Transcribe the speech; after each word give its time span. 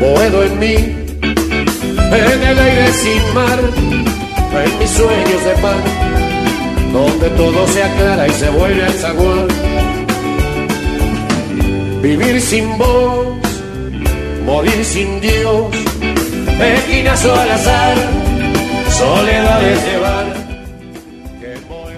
Boedo 0.00 0.42
en 0.42 0.58
mí, 0.58 0.74
en 0.74 2.42
el 2.42 2.58
aire 2.58 2.92
sin 2.92 3.34
mar, 3.34 3.58
en 3.58 4.78
mis 4.78 4.90
sueños 4.90 5.44
de 5.44 5.54
paz, 5.62 5.76
donde 6.92 7.30
todo 7.30 7.66
se 7.66 7.82
aclara 7.82 8.28
y 8.28 8.30
se 8.32 8.50
vuelve 8.50 8.84
a 8.84 8.92
zaguán. 8.92 9.48
Vivir 12.02 12.40
sin 12.42 12.76
vos, 12.76 13.26
morir 14.44 14.84
sin 14.84 15.18
Dios, 15.22 15.74
esquinazo 16.60 17.34
al 17.34 17.50
azar, 17.50 17.96
soledades 18.90 19.84
llevar. 19.86 20.26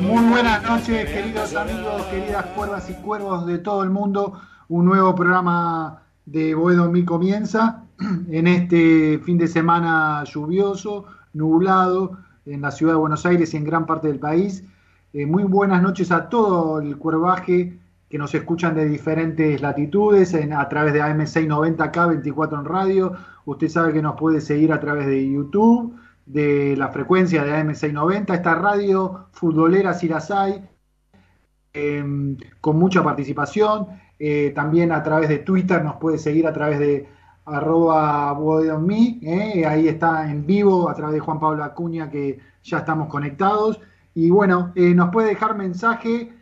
Muy 0.01 0.25
buenas 0.31 0.63
noches, 0.63 1.11
queridos 1.11 1.55
amigos, 1.57 2.03
queridas 2.13 2.47
cuerdas 2.55 2.89
y 2.89 2.95
cuervos 2.95 3.45
de 3.47 3.59
todo 3.59 3.83
el 3.83 3.91
mundo. 3.91 4.41
Un 4.69 4.85
nuevo 4.85 5.15
programa 5.17 6.05
de 6.25 6.55
Boedo 6.55 6.91
Mi 6.91 7.05
comienza 7.05 7.88
en 8.31 8.47
este 8.47 9.19
fin 9.25 9.39
de 9.39 9.49
semana 9.49 10.23
lluvioso, 10.25 11.07
nublado 11.33 12.19
en 12.47 12.63
la 12.63 12.71
ciudad 12.71 12.93
de 12.93 12.99
Buenos 12.99 13.27
Aires 13.27 13.53
y 13.53 13.57
en 13.57 13.65
gran 13.65 13.87
parte 13.87 14.09
del 14.09 14.21
país. 14.21 14.65
Eh, 15.13 15.27
muy 15.27 15.43
buenas 15.43 15.83
noches 15.83 16.13
a 16.13 16.29
todo 16.29 16.81
el 16.81 16.97
cuervaje 16.97 17.79
que 18.09 18.19
nos 18.19 18.35
escuchan 18.35 18.75
de 18.75 18.89
diferentes 18.89 19.61
latitudes 19.61 20.35
a 20.35 20.69
través 20.69 20.93
de 20.93 21.03
AM690K 21.03 22.09
24 22.09 22.61
en 22.61 22.65
radio. 22.65 23.13
Usted 23.45 23.69
sabe 23.69 23.93
que 23.93 24.03
nos 24.03 24.17
puede 24.17 24.41
seguir 24.41 24.73
a 24.73 24.81
través 24.81 25.07
de 25.07 25.31
YouTube, 25.31 25.97
de 26.25 26.77
la 26.77 26.89
frecuencia 26.89 27.43
de 27.43 27.53
AM690, 27.53 28.35
esta 28.35 28.55
radio 28.55 29.27
futbolera 29.33 29.93
Sirasay, 29.93 30.63
eh, 31.75 32.37
con 32.61 32.79
mucha 32.79 33.03
participación. 33.03 33.89
Eh, 34.21 34.53
también 34.55 34.93
a 34.93 35.03
través 35.03 35.29
de 35.29 35.39
Twitter 35.39 35.85
nos 35.85 35.97
puede 35.97 36.19
seguir 36.19 36.47
a 36.47 36.53
través 36.53 36.79
de 36.79 37.18
arroba 37.51 38.37
eh, 38.91 39.65
ahí 39.67 39.89
está 39.89 40.31
en 40.31 40.47
vivo 40.47 40.89
a 40.89 40.95
través 40.95 41.15
de 41.15 41.21
Juan 41.21 41.41
Pablo 41.41 41.65
Acuña 41.65 42.11
que 42.11 42.39
ya 42.63 42.79
estamos 42.79 43.09
conectados. 43.09 43.81
Y 44.15 44.31
bueno, 44.31 44.73
eh, 44.75 44.95
nos 44.95 45.11
puede 45.11 45.29
dejar 45.29 45.57
mensaje 45.57 46.33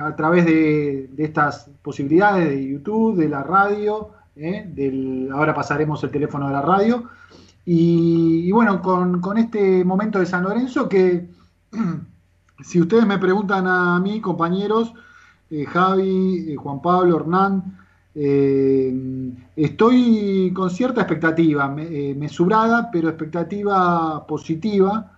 a 0.00 0.14
través 0.14 0.44
de, 0.44 1.10
estas 1.18 1.68
posibilidades 1.82 2.48
de 2.48 2.68
YouTube, 2.68 3.16
de 3.16 3.28
la 3.28 3.42
radio, 3.42 4.10
ahora 5.32 5.52
pasaremos 5.52 6.02
el 6.04 6.10
teléfono 6.10 6.46
de 6.46 6.52
la 6.52 6.62
radio. 6.62 7.04
Y, 7.64 8.50
bueno, 8.52 8.80
con, 8.80 9.20
con 9.20 9.36
este 9.36 9.84
momento 9.84 10.20
de 10.20 10.26
San 10.26 10.44
Lorenzo 10.44 10.88
que, 10.88 11.28
si 12.62 12.80
ustedes 12.80 13.04
me 13.04 13.18
preguntan 13.18 13.66
a 13.66 13.98
mí, 14.00 14.20
compañeros, 14.20 14.94
eh, 15.50 15.64
Javi, 15.64 16.52
eh, 16.52 16.56
Juan 16.56 16.82
Pablo, 16.82 17.16
Hernán. 17.16 17.78
Eh, 18.20 18.92
estoy 19.54 20.52
con 20.52 20.70
cierta 20.70 21.02
expectativa, 21.02 21.68
mesurada, 21.68 22.90
pero 22.90 23.08
expectativa 23.08 24.26
positiva, 24.26 25.12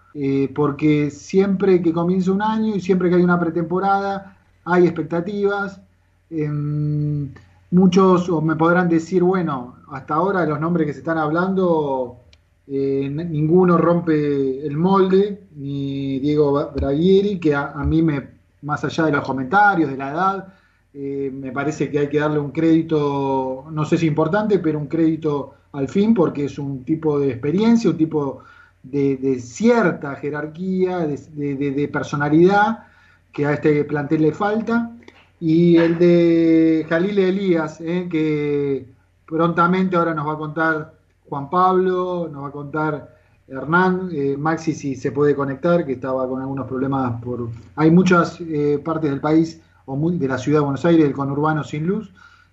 porque 0.54 1.10
siempre 1.10 1.80
que 1.80 1.92
comienza 1.92 2.32
un 2.32 2.42
año 2.42 2.76
y 2.76 2.80
siempre 2.80 3.08
que 3.08 3.16
hay 3.16 3.22
una 3.22 3.40
pretemporada, 3.40 4.36
hay 4.64 4.84
expectativas. 4.84 5.80
Em, 6.28 7.30
muchos 7.70 8.28
me 8.42 8.56
podrán 8.56 8.88
decir, 8.88 9.22
bueno, 9.22 9.76
hasta 9.92 10.14
ahora 10.14 10.44
los 10.44 10.60
nombres 10.60 10.86
que 10.86 10.92
se 10.92 10.98
están 10.98 11.16
hablando, 11.16 12.18
ninguno 12.66 13.78
rompe 13.78 14.66
el 14.66 14.76
molde, 14.76 15.44
ni 15.56 16.18
Diego 16.18 16.70
Braguieri, 16.74 17.40
que 17.40 17.54
a 17.54 17.82
mí 17.86 18.02
me 18.02 18.40
más 18.62 18.84
allá 18.84 19.06
de 19.06 19.12
los 19.12 19.24
comentarios, 19.24 19.90
de 19.90 19.96
la 19.96 20.10
edad, 20.10 20.54
eh, 20.92 21.30
me 21.32 21.52
parece 21.52 21.88
que 21.88 22.00
hay 22.00 22.08
que 22.08 22.18
darle 22.18 22.40
un 22.40 22.50
crédito, 22.50 23.66
no 23.70 23.84
sé 23.84 23.96
si 23.96 24.06
importante, 24.06 24.58
pero 24.58 24.78
un 24.78 24.88
crédito 24.88 25.54
al 25.72 25.88
fin, 25.88 26.14
porque 26.14 26.46
es 26.46 26.58
un 26.58 26.84
tipo 26.84 27.20
de 27.20 27.30
experiencia, 27.30 27.90
un 27.90 27.96
tipo 27.96 28.42
de, 28.82 29.38
cierta 29.40 30.16
jerarquía, 30.16 31.06
de, 31.06 31.90
personalidad 31.92 32.86
que 33.32 33.46
a 33.46 33.52
este 33.52 33.84
plantel 33.84 34.22
le 34.22 34.32
falta. 34.32 34.90
Y 35.38 35.76
el 35.76 35.96
de 35.98 36.84
Jalil 36.88 37.18
Elías, 37.18 37.80
eh, 37.80 38.08
que 38.10 38.86
prontamente 39.26 39.96
ahora 39.96 40.12
nos 40.12 40.26
va 40.26 40.32
a 40.32 40.38
contar 40.38 40.94
Juan 41.28 41.48
Pablo, 41.48 42.28
nos 42.30 42.42
va 42.42 42.48
a 42.48 42.52
contar 42.52 43.16
Hernán, 43.46 44.10
eh, 44.12 44.36
Maxi 44.36 44.74
si 44.74 44.96
se 44.96 45.12
puede 45.12 45.36
conectar, 45.36 45.86
que 45.86 45.92
estaba 45.92 46.28
con 46.28 46.40
algunos 46.42 46.66
problemas 46.66 47.22
por... 47.22 47.48
Hay 47.76 47.92
muchas 47.92 48.42
partes 48.84 49.08
del 49.08 49.20
país 49.20 49.60
o 49.90 49.96
muy, 49.96 50.18
de 50.18 50.28
la 50.28 50.38
ciudad 50.38 50.58
de 50.58 50.64
Buenos 50.64 50.84
Aires, 50.84 51.04
el 51.04 51.12
conurbano 51.12 51.64
sin 51.64 51.86
luz. 51.86 52.12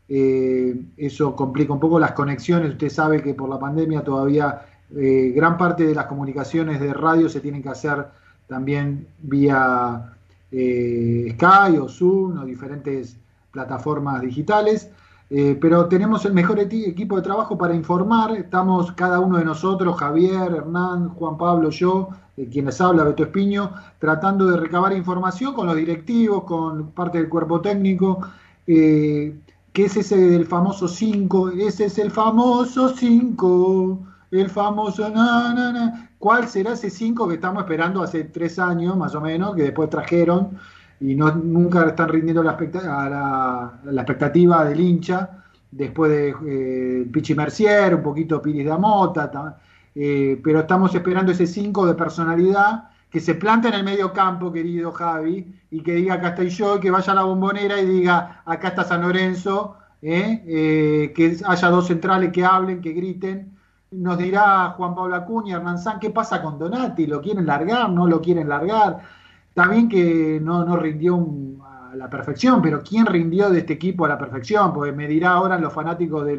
Eh, 0.10 0.76
eso 0.98 1.36
complica 1.36 1.74
un 1.74 1.80
poco 1.80 2.00
las 2.00 2.14
conexiones. 2.14 2.72
Usted 2.72 2.90
sabe 2.90 3.22
que 3.22 3.34
por 3.34 3.50
la 3.50 3.60
pandemia 3.60 4.04
todavía 4.04 4.62
gran 4.90 5.58
parte 5.58 5.86
de 5.86 5.94
las 5.94 6.06
comunicaciones 6.06 6.80
de 6.80 6.94
radio 6.94 7.28
se 7.28 7.42
tienen 7.42 7.62
que 7.62 7.68
hacer 7.68 8.06
también 8.48 9.06
vía 9.20 10.14
Sky 10.50 11.78
o 11.78 11.90
Zoom 11.90 12.40
o 12.40 12.46
diferentes 12.46 13.18
plataformas 13.52 14.22
digitales. 14.22 14.90
Eh, 15.30 15.58
pero 15.60 15.88
tenemos 15.88 16.24
el 16.26 16.34
mejor 16.34 16.60
equipo 16.60 17.18
de 17.18 17.22
trabajo 17.22 17.58
para 17.58 17.76
informar. 17.76 18.32
Estamos 18.38 18.92
cada 18.94 19.20
uno 19.20 19.38
de 19.38 19.46
nosotros, 19.46 19.98
Javier, 19.98 20.54
Hernán, 20.54 21.10
Juan 21.10 21.38
Pablo, 21.38 21.70
yo, 21.70 22.10
de 22.38 22.48
quien 22.48 22.66
les 22.66 22.80
habla, 22.80 23.04
Beto 23.04 23.24
Espiño, 23.24 23.74
tratando 24.00 24.46
de 24.46 24.58
recabar 24.58 24.94
información 24.94 25.54
con 25.54 25.68
los 25.68 25.76
directivos, 25.76 26.44
con 26.44 26.92
parte 26.92 27.18
del 27.18 27.28
cuerpo 27.28 27.60
técnico. 27.60 28.22
Eh, 28.68 29.36
¿Qué 29.74 29.86
es 29.86 29.98
ese 29.98 30.18
del 30.18 30.46
famoso 30.46 30.88
5? 30.88 31.50
Ese 31.50 31.86
es 31.86 31.98
el 31.98 32.12
famoso 32.12 32.90
5. 32.96 34.00
El 34.32 34.50
famoso 34.50 35.10
na, 35.10 36.10
¿Cuál 36.20 36.48
será 36.48 36.74
ese 36.74 36.90
5 36.90 37.28
que 37.28 37.36
estamos 37.36 37.64
esperando 37.64 38.02
hace 38.04 38.26
tres 38.26 38.60
años, 38.60 38.96
más 38.96 39.16
o 39.16 39.22
menos, 39.22 39.56
que 39.56 39.64
después 39.64 39.90
trajeron? 39.90 40.58
y 41.00 41.16
no, 41.16 41.32
nunca 41.36 41.86
están 41.88 42.10
rindiendo 42.10 42.44
la, 42.44 42.58
la, 43.86 44.02
expectativa 44.02 44.66
del 44.66 44.80
hincha, 44.80 45.44
después 45.70 46.12
de 46.12 46.36
eh, 46.48 47.08
Pichi 47.12 47.36
Mercier, 47.36 47.94
un 47.96 48.02
poquito 48.02 48.42
Piris 48.42 48.66
de 48.66 48.72
Amota, 48.72 49.30
eh, 50.00 50.40
pero 50.44 50.60
estamos 50.60 50.94
esperando 50.94 51.32
ese 51.32 51.48
5 51.48 51.88
de 51.88 51.96
personalidad 51.96 52.90
que 53.10 53.20
se 53.20 53.34
plante 53.34 53.70
en 53.70 53.74
el 53.74 53.84
medio 53.84 54.14
campo, 54.14 54.52
querido 54.52 54.92
Javi, 54.92 55.52
y 55.72 55.82
que 55.82 55.96
diga 55.96 56.16
acá 56.16 56.30
estoy 56.30 56.50
yo, 56.50 56.80
que 56.80 56.92
vaya 56.92 57.14
a 57.14 57.16
la 57.16 57.24
bombonera 57.24 57.82
y 57.82 57.86
diga 57.88 58.44
acá 58.46 58.68
está 58.68 58.84
San 58.84 59.02
Lorenzo, 59.02 59.76
eh, 60.04 61.12
que 61.16 61.38
haya 61.44 61.70
dos 61.70 61.88
centrales 61.88 62.32
que 62.32 62.46
hablen, 62.46 62.80
que 62.80 62.92
griten. 62.94 63.58
Nos 63.90 64.20
dirá 64.20 64.76
Juan 64.78 64.94
Pablo 64.94 65.16
Acuña, 65.16 65.56
Hernán 65.56 65.80
San, 65.80 66.00
¿qué 66.00 66.12
pasa 66.12 66.44
con 66.44 66.60
Donati? 66.60 67.08
¿Lo 67.08 67.20
quieren 67.20 67.48
largar? 67.48 67.90
¿No 67.90 68.06
lo 68.06 68.22
quieren 68.22 68.50
largar? 68.50 69.00
Está 69.50 69.68
bien 69.68 69.90
que 69.90 70.40
no, 70.40 70.64
no 70.64 70.78
rindió 70.78 71.18
a 71.64 71.96
la 71.96 72.08
perfección, 72.08 72.62
pero 72.62 72.84
¿quién 72.84 73.08
rindió 73.08 73.50
de 73.50 73.60
este 73.60 73.74
equipo 73.74 74.06
a 74.06 74.10
la 74.10 74.20
perfección? 74.20 74.74
Porque 74.74 74.92
me 74.92 75.08
dirá 75.08 75.32
ahora 75.32 75.58
los 75.58 75.74
fanáticos 75.74 76.24
de, 76.24 76.38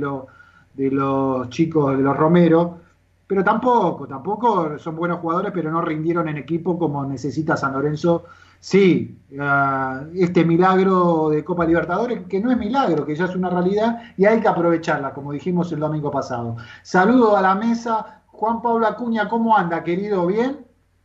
de 0.75 0.91
los 0.93 1.49
chicos, 1.51 1.97
de 1.97 2.05
los 2.05 2.17
Romero, 2.17 2.87
pero 3.29 3.45
tampoco, 3.45 4.09
tampoco 4.09 4.79
son 4.79 4.97
buenos 4.97 5.21
jugadores, 5.21 5.53
pero 5.55 5.71
no 5.71 5.83
rindieron 5.83 6.29
en 6.29 6.39
equipo 6.39 6.79
como 6.79 7.05
necesita 7.05 7.59
San 7.59 7.75
Lorenzo. 7.75 8.25
Sí, 8.59 9.21
ah, 9.39 10.03
este 10.15 10.47
milagro 10.47 11.29
de 11.29 11.45
Copa 11.45 11.67
Libertadores, 11.67 12.23
que 12.27 12.41
no 12.41 12.51
es 12.51 12.57
milagro, 12.57 13.05
que 13.05 13.15
ya 13.15 13.27
es 13.27 13.37
una 13.37 13.51
realidad 13.51 14.15
y 14.17 14.25
hay 14.25 14.41
que 14.41 14.49
aprovecharla, 14.49 15.13
como 15.13 15.33
dijimos 15.33 15.71
el 15.73 15.81
domingo 15.81 16.11
pasado. 16.11 16.57
Saludo 16.83 17.37
a 17.37 17.43
la 17.43 17.55
mesa. 17.55 18.23
Juan 18.29 18.63
Pablo 18.63 18.87
Acuña, 18.87 19.29
¿cómo 19.29 19.57
anda, 19.57 19.85
querido? 19.85 20.27
¿Bien? 20.27 20.65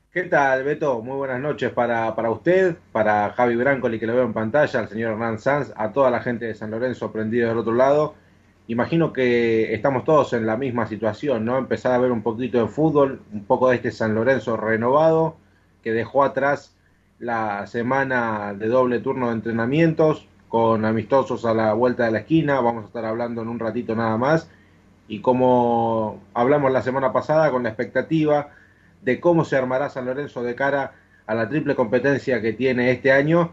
¿Qué 0.09 0.23
tal, 0.23 0.63
Beto? 0.63 1.01
Muy 1.01 1.17
buenas 1.17 1.41
noches 1.41 1.71
para, 1.73 2.15
para 2.15 2.29
usted, 2.29 2.77
para 2.93 3.31
Javi 3.31 3.57
Brancoli, 3.57 3.99
que 3.99 4.07
lo 4.07 4.13
veo 4.13 4.23
en 4.23 4.33
pantalla, 4.33 4.79
al 4.79 4.87
señor 4.87 5.13
Hernán 5.13 5.39
Sanz, 5.39 5.73
a 5.75 5.91
toda 5.91 6.09
la 6.09 6.21
gente 6.21 6.45
de 6.45 6.55
San 6.55 6.71
Lorenzo 6.71 7.11
prendido 7.11 7.49
del 7.49 7.57
otro 7.57 7.73
lado. 7.73 8.13
Imagino 8.67 9.11
que 9.11 9.73
estamos 9.73 10.05
todos 10.05 10.33
en 10.33 10.45
la 10.45 10.55
misma 10.55 10.87
situación, 10.87 11.43
¿no? 11.43 11.57
Empezar 11.57 11.91
a 11.91 11.97
ver 11.97 12.11
un 12.11 12.21
poquito 12.21 12.59
de 12.59 12.67
fútbol, 12.67 13.21
un 13.33 13.43
poco 13.43 13.69
de 13.69 13.75
este 13.75 13.91
San 13.91 14.15
Lorenzo 14.15 14.55
renovado, 14.55 15.35
que 15.83 15.91
dejó 15.91 16.23
atrás 16.23 16.75
la 17.19 17.67
semana 17.67 18.53
de 18.53 18.67
doble 18.67 18.99
turno 18.99 19.27
de 19.27 19.33
entrenamientos, 19.33 20.27
con 20.47 20.85
amistosos 20.85 21.45
a 21.45 21.53
la 21.53 21.73
vuelta 21.73 22.05
de 22.05 22.11
la 22.11 22.19
esquina, 22.19 22.61
vamos 22.61 22.83
a 22.83 22.87
estar 22.87 23.05
hablando 23.05 23.41
en 23.41 23.49
un 23.49 23.59
ratito 23.59 23.95
nada 23.95 24.17
más, 24.17 24.49
y 25.07 25.19
como 25.19 26.21
hablamos 26.33 26.71
la 26.71 26.81
semana 26.81 27.11
pasada, 27.11 27.51
con 27.51 27.63
la 27.63 27.69
expectativa 27.69 28.51
de 29.01 29.19
cómo 29.19 29.43
se 29.45 29.57
armará 29.57 29.89
San 29.89 30.05
Lorenzo 30.05 30.43
de 30.43 30.55
cara 30.55 30.93
a 31.25 31.35
la 31.35 31.49
triple 31.49 31.75
competencia 31.75 32.41
que 32.41 32.53
tiene 32.53 32.91
este 32.91 33.11
año. 33.11 33.51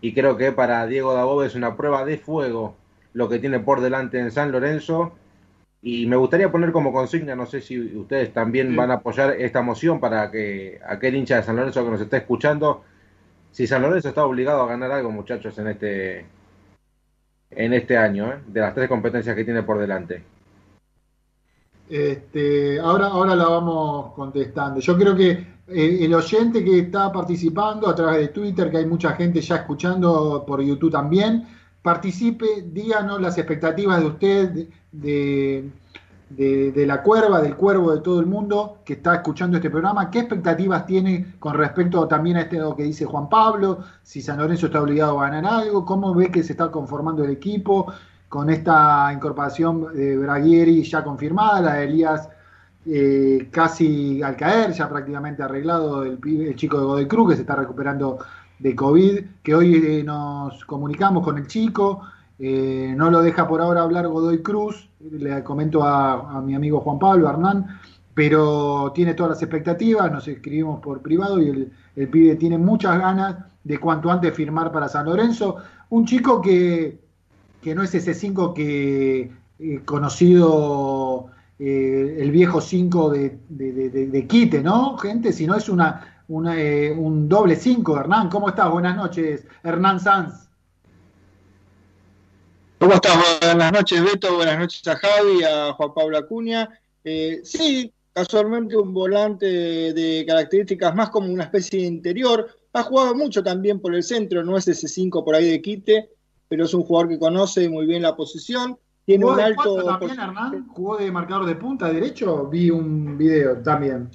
Y 0.00 0.14
creo 0.14 0.36
que 0.36 0.52
para 0.52 0.86
Diego 0.86 1.14
Dabov 1.14 1.42
es 1.42 1.54
una 1.54 1.76
prueba 1.76 2.04
de 2.04 2.18
fuego 2.18 2.76
lo 3.14 3.28
que 3.28 3.38
tiene 3.38 3.60
por 3.60 3.80
delante 3.80 4.18
en 4.18 4.30
San 4.30 4.52
Lorenzo 4.52 5.12
y 5.84 6.06
me 6.06 6.16
gustaría 6.16 6.52
poner 6.52 6.70
como 6.70 6.92
consigna, 6.92 7.34
no 7.34 7.44
sé 7.44 7.60
si 7.60 7.78
ustedes 7.96 8.32
también 8.32 8.74
van 8.76 8.92
a 8.92 8.94
apoyar 8.94 9.32
esta 9.32 9.62
moción 9.62 9.98
para 9.98 10.30
que 10.30 10.80
aquel 10.86 11.16
hincha 11.16 11.36
de 11.36 11.42
San 11.42 11.56
Lorenzo 11.56 11.84
que 11.84 11.90
nos 11.90 12.00
esté 12.00 12.18
escuchando, 12.18 12.84
si 13.50 13.66
San 13.66 13.82
Lorenzo 13.82 14.08
está 14.08 14.24
obligado 14.24 14.62
a 14.62 14.68
ganar 14.68 14.92
algo 14.92 15.10
muchachos 15.10 15.58
en 15.58 15.66
este 15.66 16.26
en 17.50 17.72
este 17.74 17.98
año, 17.98 18.32
¿eh? 18.32 18.38
de 18.46 18.60
las 18.60 18.74
tres 18.74 18.88
competencias 18.88 19.36
que 19.36 19.44
tiene 19.44 19.62
por 19.62 19.78
delante. 19.78 20.24
Este, 21.88 22.80
ahora, 22.80 23.08
ahora 23.08 23.36
la 23.36 23.46
vamos 23.46 24.14
contestando. 24.14 24.80
Yo 24.80 24.96
creo 24.96 25.14
que 25.14 25.30
eh, 25.68 25.98
el 26.00 26.14
oyente 26.14 26.64
que 26.64 26.78
está 26.78 27.12
participando 27.12 27.88
a 27.88 27.94
través 27.94 28.18
de 28.18 28.28
Twitter, 28.28 28.70
que 28.70 28.78
hay 28.78 28.86
mucha 28.86 29.12
gente 29.12 29.42
ya 29.42 29.56
escuchando 29.56 30.44
por 30.46 30.62
YouTube 30.62 30.90
también, 30.90 31.46
participe, 31.82 32.46
díganos 32.66 33.20
las 33.20 33.36
expectativas 33.38 34.00
de 34.00 34.06
usted, 34.06 34.68
de, 34.92 35.70
de, 36.36 36.86
la 36.86 37.02
cuerva, 37.02 37.40
del 37.42 37.56
cuervo 37.56 37.94
de 37.94 38.00
todo 38.00 38.20
el 38.20 38.26
mundo 38.26 38.78
que 38.84 38.94
está 38.94 39.16
escuchando 39.16 39.56
este 39.56 39.68
programa, 39.68 40.10
qué 40.10 40.20
expectativas 40.20 40.86
tiene 40.86 41.34
con 41.38 41.54
respecto 41.54 42.06
también 42.08 42.36
a 42.36 42.42
este 42.42 42.58
lo 42.58 42.74
que 42.74 42.84
dice 42.84 43.04
Juan 43.04 43.28
Pablo, 43.28 43.80
si 44.02 44.22
San 44.22 44.38
Lorenzo 44.38 44.66
está 44.66 44.80
obligado 44.80 45.20
a 45.20 45.28
ganar 45.28 45.62
algo, 45.62 45.84
cómo 45.84 46.14
ve 46.14 46.30
que 46.30 46.42
se 46.42 46.52
está 46.52 46.70
conformando 46.70 47.24
el 47.24 47.30
equipo 47.30 47.92
con 48.28 48.48
esta 48.48 49.12
incorporación 49.12 49.92
de 49.92 50.16
Braguieri 50.16 50.82
ya 50.84 51.04
confirmada, 51.04 51.60
la 51.60 51.74
de 51.74 51.84
Elías 51.84 52.28
eh, 52.86 53.48
casi 53.50 54.22
al 54.22 54.36
caer, 54.36 54.72
ya 54.72 54.88
prácticamente 54.88 55.42
arreglado 55.42 56.02
el, 56.02 56.18
el 56.24 56.56
chico 56.56 56.78
de 56.78 56.84
Godoy 56.84 57.06
Cruz 57.06 57.30
que 57.30 57.34
se 57.36 57.42
está 57.42 57.56
recuperando 57.56 58.18
de 58.62 58.76
COVID, 58.76 59.18
que 59.42 59.54
hoy 59.54 59.74
eh, 59.74 60.04
nos 60.04 60.64
comunicamos 60.64 61.24
con 61.24 61.36
el 61.36 61.48
chico, 61.48 62.02
eh, 62.38 62.94
no 62.96 63.10
lo 63.10 63.20
deja 63.20 63.46
por 63.48 63.60
ahora 63.60 63.82
hablar 63.82 64.06
Godoy 64.06 64.40
Cruz, 64.40 64.88
le 65.10 65.42
comento 65.42 65.82
a, 65.82 66.40
mi 66.40 66.54
amigo 66.54 66.80
Juan 66.80 67.00
Pablo, 67.00 67.28
Hernán, 67.28 67.80
pero 68.14 68.92
tiene 68.94 69.14
todas 69.14 69.30
las 69.30 69.42
expectativas, 69.42 70.12
nos 70.12 70.28
escribimos 70.28 70.80
por 70.80 71.02
privado 71.02 71.42
y 71.42 71.48
el, 71.48 71.72
el 71.96 72.08
pibe 72.08 72.36
tiene 72.36 72.56
muchas 72.56 72.98
ganas 72.98 73.36
de 73.64 73.78
cuanto 73.78 74.10
antes 74.10 74.32
firmar 74.32 74.70
para 74.70 74.88
San 74.88 75.06
Lorenzo. 75.06 75.56
Un 75.90 76.06
chico 76.06 76.40
que, 76.40 77.00
que 77.60 77.74
no 77.74 77.82
es 77.82 77.92
ese 77.96 78.14
5 78.14 78.54
que 78.54 79.32
eh, 79.58 79.80
conocido 79.84 81.26
el 81.58 82.32
viejo 82.32 82.60
5 82.60 83.10
de, 83.10 83.38
de, 83.48 84.26
Quite, 84.26 84.64
¿no, 84.64 84.98
gente? 84.98 85.32
Sino 85.32 85.54
es 85.54 85.68
una, 85.68 86.11
un 86.28 87.28
doble 87.28 87.56
5, 87.56 88.00
Hernán. 88.00 88.28
¿Cómo 88.28 88.48
estás? 88.48 88.70
Buenas 88.70 88.96
noches, 88.96 89.46
Hernán 89.62 90.00
Sanz. 90.00 90.48
¿Cómo 92.78 92.94
estás? 92.94 93.16
Buenas 93.40 93.72
noches, 93.72 94.02
Beto. 94.02 94.34
Buenas 94.36 94.58
noches 94.58 94.86
a 94.88 94.96
Javi, 94.96 95.44
a 95.44 95.72
Juan 95.74 95.94
Pablo 95.94 96.18
Acuña. 96.18 96.68
Eh, 97.04 97.40
sí, 97.44 97.92
casualmente 98.12 98.76
un 98.76 98.92
volante 98.92 99.46
de 99.46 100.24
características 100.26 100.94
más 100.94 101.10
como 101.10 101.32
una 101.32 101.44
especie 101.44 101.80
de 101.80 101.86
interior. 101.86 102.48
Ha 102.72 102.82
jugado 102.82 103.14
mucho 103.14 103.42
también 103.42 103.80
por 103.80 103.94
el 103.94 104.02
centro, 104.02 104.42
no 104.42 104.56
es 104.56 104.66
ese 104.66 104.88
5 104.88 105.24
por 105.24 105.34
ahí 105.34 105.50
de 105.50 105.62
quite, 105.62 106.10
pero 106.48 106.64
es 106.64 106.74
un 106.74 106.82
jugador 106.82 107.08
que 107.08 107.18
conoce 107.18 107.68
muy 107.68 107.86
bien 107.86 108.02
la 108.02 108.16
posición. 108.16 108.76
Tiene 109.04 109.26
un 109.26 109.40
alto. 109.40 109.84
también, 109.84 110.18
Hernán? 110.18 110.68
¿Jugó 110.68 110.96
de 110.96 111.10
marcador 111.10 111.46
de 111.46 111.56
punta 111.56 111.92
derecho? 111.92 112.48
Vi 112.48 112.70
un 112.70 113.18
video 113.18 113.58
también. 113.62 114.10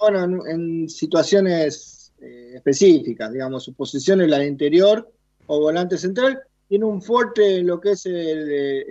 Bueno, 0.00 0.46
en, 0.46 0.88
situaciones 0.88 2.12
eh, 2.20 2.52
específicas, 2.54 3.32
digamos, 3.32 3.64
su 3.64 3.74
posición 3.74 4.20
es 4.20 4.28
la 4.28 4.44
interior 4.44 5.10
o 5.46 5.60
volante 5.60 5.96
central 5.96 6.42
tiene 6.68 6.84
un 6.84 7.00
fuerte 7.00 7.58
en 7.58 7.66
lo 7.66 7.80
que 7.80 7.92
es 7.92 8.04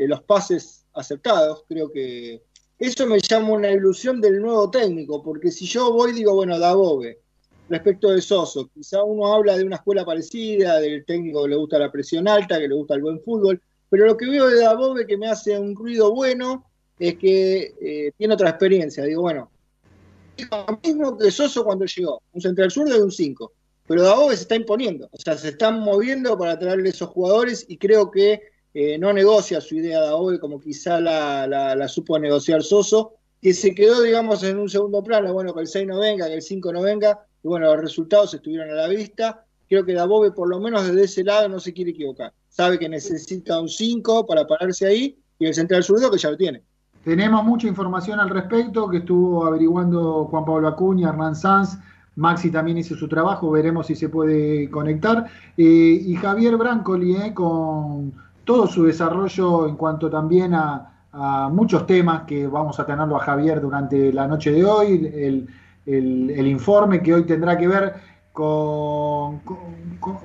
los 0.08 0.22
pases 0.24 0.86
aceptados. 0.94 1.64
Creo 1.68 1.92
que 1.92 2.42
eso 2.80 3.06
me 3.08 3.20
llama 3.20 3.52
una 3.52 3.72
ilusión 3.72 4.22
del 4.22 4.42
nuevo 4.42 4.70
técnico, 4.70 5.24
porque 5.24 5.52
si 5.52 5.66
yo 5.66 5.92
voy 5.94 6.14
digo, 6.14 6.34
bueno, 6.34 6.60
Dabove, 6.60 7.20
respecto 7.70 8.12
de 8.12 8.22
Soso, 8.22 8.70
quizá 8.74 9.04
uno 9.04 9.34
habla 9.34 9.58
de 9.58 9.64
una 9.64 9.78
escuela 9.78 10.06
parecida, 10.06 10.80
del 10.80 11.06
técnico 11.06 11.44
que 11.44 11.50
le 11.50 11.56
gusta 11.56 11.80
la 11.80 11.92
presión 11.92 12.28
alta, 12.28 12.60
que 12.60 12.68
le 12.68 12.76
gusta 12.76 12.96
el 12.96 13.02
buen 13.02 13.20
fútbol, 13.22 13.62
pero 13.90 14.06
lo 14.06 14.18
que 14.18 14.30
veo 14.30 14.48
de 14.48 14.62
Dabove 14.62 15.06
que 15.06 15.18
me 15.18 15.28
hace 15.28 15.58
un 15.58 15.76
ruido 15.76 16.14
bueno 16.14 16.66
es 17.00 17.18
que 17.18 17.74
eh, 17.82 18.12
tiene 18.18 18.34
otra 18.34 18.50
experiencia. 18.50 19.04
Digo, 19.04 19.22
bueno, 19.22 19.52
lo 20.44 20.80
mismo 20.84 21.18
que 21.18 21.32
Soso 21.32 21.64
cuando 21.64 21.86
llegó, 21.86 22.22
un 22.34 22.42
central 22.42 22.72
sur 22.72 22.90
de 22.90 23.02
un 23.02 23.12
5 23.12 23.52
pero 23.88 24.04
Dabove 24.04 24.36
se 24.36 24.44
está 24.44 24.56
imponiendo, 24.56 25.08
o 25.12 25.18
sea, 25.18 25.38
se 25.38 25.50
están 25.50 25.80
moviendo 25.80 26.38
para 26.38 26.58
traerle 26.58 26.90
esos 26.90 27.10
jugadores 27.10 27.66
y 27.68 27.78
creo 27.78 28.10
que 28.10 28.42
eh, 28.74 28.98
no 28.98 29.14
negocia 29.14 29.62
su 29.62 29.76
idea 29.76 30.02
Dabove 30.02 30.40
como 30.40 30.60
quizá 30.60 31.00
la, 31.00 31.48
la, 31.48 31.88
supo 31.88 32.18
negociar 32.18 32.64
Soso, 32.64 33.14
que 33.42 33.54
se 33.54 33.76
quedó, 33.76 34.02
digamos, 34.02 34.44
en 34.44 34.58
un 34.58 34.70
segundo 34.70 35.04
plano, 35.04 35.32
bueno, 35.34 35.54
que 35.54 35.62
el 35.62 35.68
6 35.68 35.88
no 35.88 36.00
venga, 36.00 36.28
que 36.28 36.34
el 36.34 36.42
5 36.42 36.74
no 36.74 36.82
venga, 36.82 37.26
y 37.44 37.48
bueno, 37.48 37.68
los 37.68 37.82
resultados 37.82 38.34
estuvieron 38.34 38.72
a 38.72 38.74
la 38.74 38.88
vista, 38.88 39.46
creo 39.70 39.86
que 39.86 39.94
Dabove 39.94 40.32
por 40.32 40.50
lo 40.50 40.60
menos 40.60 40.88
desde 40.88 41.04
ese 41.04 41.24
lado 41.24 41.48
no 41.48 41.60
se 41.60 41.72
quiere 41.72 41.92
equivocar, 41.92 42.34
sabe 42.50 42.80
que 42.80 42.90
necesita 42.90 43.60
un 43.60 43.70
5 43.70 44.26
para 44.26 44.48
pararse 44.48 44.88
ahí 44.88 45.20
y 45.38 45.46
el 45.46 45.54
central 45.54 45.84
zurdo 45.84 46.10
que 46.10 46.18
ya 46.18 46.32
lo 46.32 46.38
tiene. 46.38 46.64
Tenemos 47.06 47.44
mucha 47.44 47.68
información 47.68 48.20
al 48.20 48.32
respecto 48.32 48.90
que 48.90 48.98
estuvo 48.98 49.46
averiguando 49.46 50.26
Juan 50.26 50.44
Pablo 50.44 50.68
Acuña, 50.68 51.10
Hernán 51.10 51.36
Sanz, 51.36 51.78
Maxi 52.16 52.50
también 52.50 52.80
hizo 52.80 52.96
su 52.96 53.08
trabajo, 53.08 53.52
veremos 53.52 53.86
si 53.86 53.96
se 53.96 54.10
puede 54.10 54.72
conectar. 54.72 55.28
Eh, 55.56 56.02
y 56.04 56.16
Javier 56.16 56.58
Brancoli, 56.58 57.16
eh, 57.16 57.32
con 57.32 58.12
todo 58.44 58.66
su 58.66 58.86
desarrollo 58.86 59.68
en 59.68 59.76
cuanto 59.76 60.10
también 60.10 60.56
a, 60.56 60.92
muchos 61.52 61.86
temas 61.88 62.24
que 62.24 62.46
vamos 62.46 62.78
a 62.78 62.86
tenerlo 62.86 63.16
a 63.16 63.22
Javier 63.22 63.62
durante 63.62 64.12
la 64.12 64.28
noche 64.28 64.52
de 64.52 64.66
hoy, 64.66 65.10
el, 65.16 65.48
el 65.86 66.48
informe 66.48 67.02
que 67.02 67.14
hoy 67.14 67.24
tendrá 67.24 67.58
que 67.58 67.70
ver 67.70 67.94
con, 68.36 69.40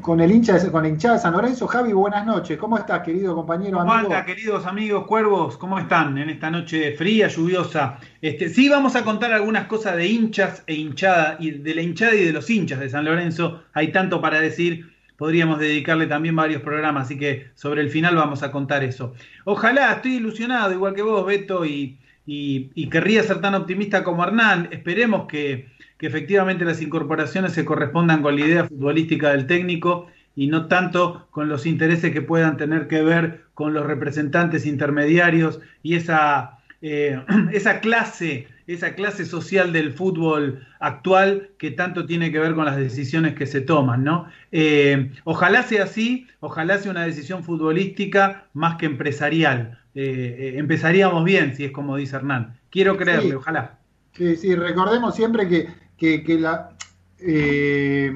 con, 0.03 0.21
el 0.21 0.33
hincha 0.33 0.59
de, 0.59 0.73
con 0.73 0.83
la 0.83 0.89
hinchada 0.89 1.15
de 1.15 1.21
San 1.21 1.33
Lorenzo. 1.33 1.69
Javi, 1.69 1.93
buenas 1.93 2.27
noches. 2.27 2.59
¿Cómo 2.59 2.77
estás, 2.77 3.05
querido 3.05 3.37
compañero? 3.37 3.79
¿Cómo 3.79 3.93
anda, 3.93 4.25
queridos 4.25 4.67
amigos 4.67 5.07
cuervos? 5.07 5.57
¿Cómo 5.57 5.79
están 5.79 6.19
en 6.19 6.29
esta 6.29 6.51
noche 6.51 6.97
fría, 6.97 7.29
lluviosa? 7.29 8.01
Este, 8.21 8.49
sí, 8.49 8.69
vamos 8.69 8.97
a 8.97 9.05
contar 9.05 9.33
algunas 9.33 9.69
cosas 9.69 9.95
de 9.95 10.09
hinchas 10.09 10.65
e 10.67 10.75
hinchada, 10.75 11.37
y 11.39 11.53
de 11.53 11.73
la 11.73 11.83
hinchada 11.83 12.17
y 12.17 12.25
de 12.25 12.33
los 12.33 12.51
hinchas 12.51 12.81
de 12.81 12.91
San 12.91 13.05
Lorenzo. 13.05 13.63
Hay 13.75 13.93
tanto 13.93 14.21
para 14.21 14.41
decir, 14.41 14.93
podríamos 15.17 15.61
dedicarle 15.61 16.09
también 16.09 16.35
varios 16.35 16.63
programas, 16.63 17.05
así 17.05 17.17
que 17.17 17.51
sobre 17.55 17.81
el 17.81 17.91
final 17.91 18.17
vamos 18.17 18.43
a 18.43 18.51
contar 18.51 18.83
eso. 18.83 19.15
Ojalá, 19.45 19.93
estoy 19.93 20.17
ilusionado, 20.17 20.73
igual 20.73 20.97
que 20.97 21.03
vos, 21.03 21.25
Beto, 21.25 21.65
y, 21.65 21.97
y 22.27 22.91
querría 22.91 23.23
ser 23.23 23.41
tan 23.41 23.55
optimista 23.55 24.03
como 24.03 24.25
Hernán. 24.25 24.67
Esperemos 24.73 25.29
que 25.29 25.69
que 26.01 26.07
efectivamente 26.07 26.65
las 26.65 26.81
incorporaciones 26.81 27.53
se 27.53 27.67
correspondan 27.67 28.23
con 28.23 28.35
la 28.35 28.47
idea 28.47 28.65
futbolística 28.65 29.33
del 29.33 29.47
técnico 29.47 30.07
y 30.35 30.47
no 30.47 30.67
tanto 30.67 31.29
con 31.31 31.51
los 31.51 31.67
intereses 31.67 32.11
que 32.11 32.23
puedan 32.23 32.57
tener 32.57 32.89
que 32.89 33.03
ver 33.03 33.45
con 33.53 33.75
los 33.75 33.85
representantes 33.85 34.65
intermediarios 34.65 35.61
y 35.83 35.97
esa, 35.97 36.59
eh, 36.81 37.23
esa 37.53 37.81
clase 37.81 38.49
esa 38.67 38.95
clase 38.95 39.27
social 39.27 39.75
del 39.75 39.93
fútbol 39.93 40.67
actual 40.79 41.51
que 41.59 41.71
tanto 41.71 42.07
tiene 42.07 42.33
que 42.33 42.39
ver 42.39 42.55
con 42.55 42.65
las 42.65 42.77
decisiones 42.77 43.35
que 43.35 43.47
se 43.47 43.61
toman, 43.61 44.05
¿no? 44.05 44.29
Eh, 44.53 45.11
ojalá 45.25 45.65
sea 45.65 45.85
así, 45.85 46.29
ojalá 46.39 46.79
sea 46.79 46.93
una 46.93 47.05
decisión 47.05 47.43
futbolística 47.43 48.47
más 48.55 48.77
que 48.77 48.87
empresarial. 48.87 49.81
Eh, 49.97 50.55
empezaríamos 50.57 51.25
bien, 51.25 51.57
si 51.57 51.65
es 51.65 51.73
como 51.73 51.97
dice 51.97 52.15
Hernán. 52.15 52.61
Quiero 52.71 52.97
creerle, 52.97 53.35
ojalá. 53.35 53.81
Sí, 54.13 54.37
sí, 54.37 54.55
recordemos 54.55 55.17
siempre 55.17 55.49
que 55.49 55.69
que, 56.01 56.39
la, 56.41 56.71
eh, 57.19 58.11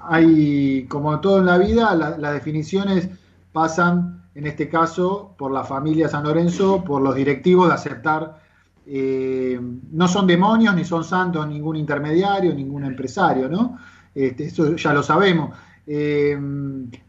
hay, 0.00 0.86
como 0.88 1.20
todo 1.20 1.38
en 1.38 1.46
la 1.46 1.58
vida, 1.58 1.94
las 1.94 2.32
definiciones 2.32 3.10
pasan, 3.52 4.22
en 4.34 4.46
este 4.46 4.68
caso, 4.68 5.34
por 5.36 5.52
la 5.52 5.64
familia 5.64 6.08
San 6.08 6.24
Lorenzo, 6.24 6.82
por 6.82 7.02
los 7.02 7.14
directivos 7.14 7.68
de 7.68 7.74
aceptar, 7.74 8.40
eh, 8.86 9.60
no 9.92 10.08
son 10.08 10.26
demonios, 10.26 10.74
ni 10.74 10.84
son 10.84 11.04
santos 11.04 11.46
ningún 11.46 11.76
intermediario, 11.76 12.54
ningún 12.54 12.84
empresario, 12.84 13.48
¿no? 13.48 13.78
Este, 14.14 14.46
eso 14.46 14.76
ya 14.76 14.94
lo 14.94 15.02
sabemos. 15.02 15.50
Eh, 15.88 16.36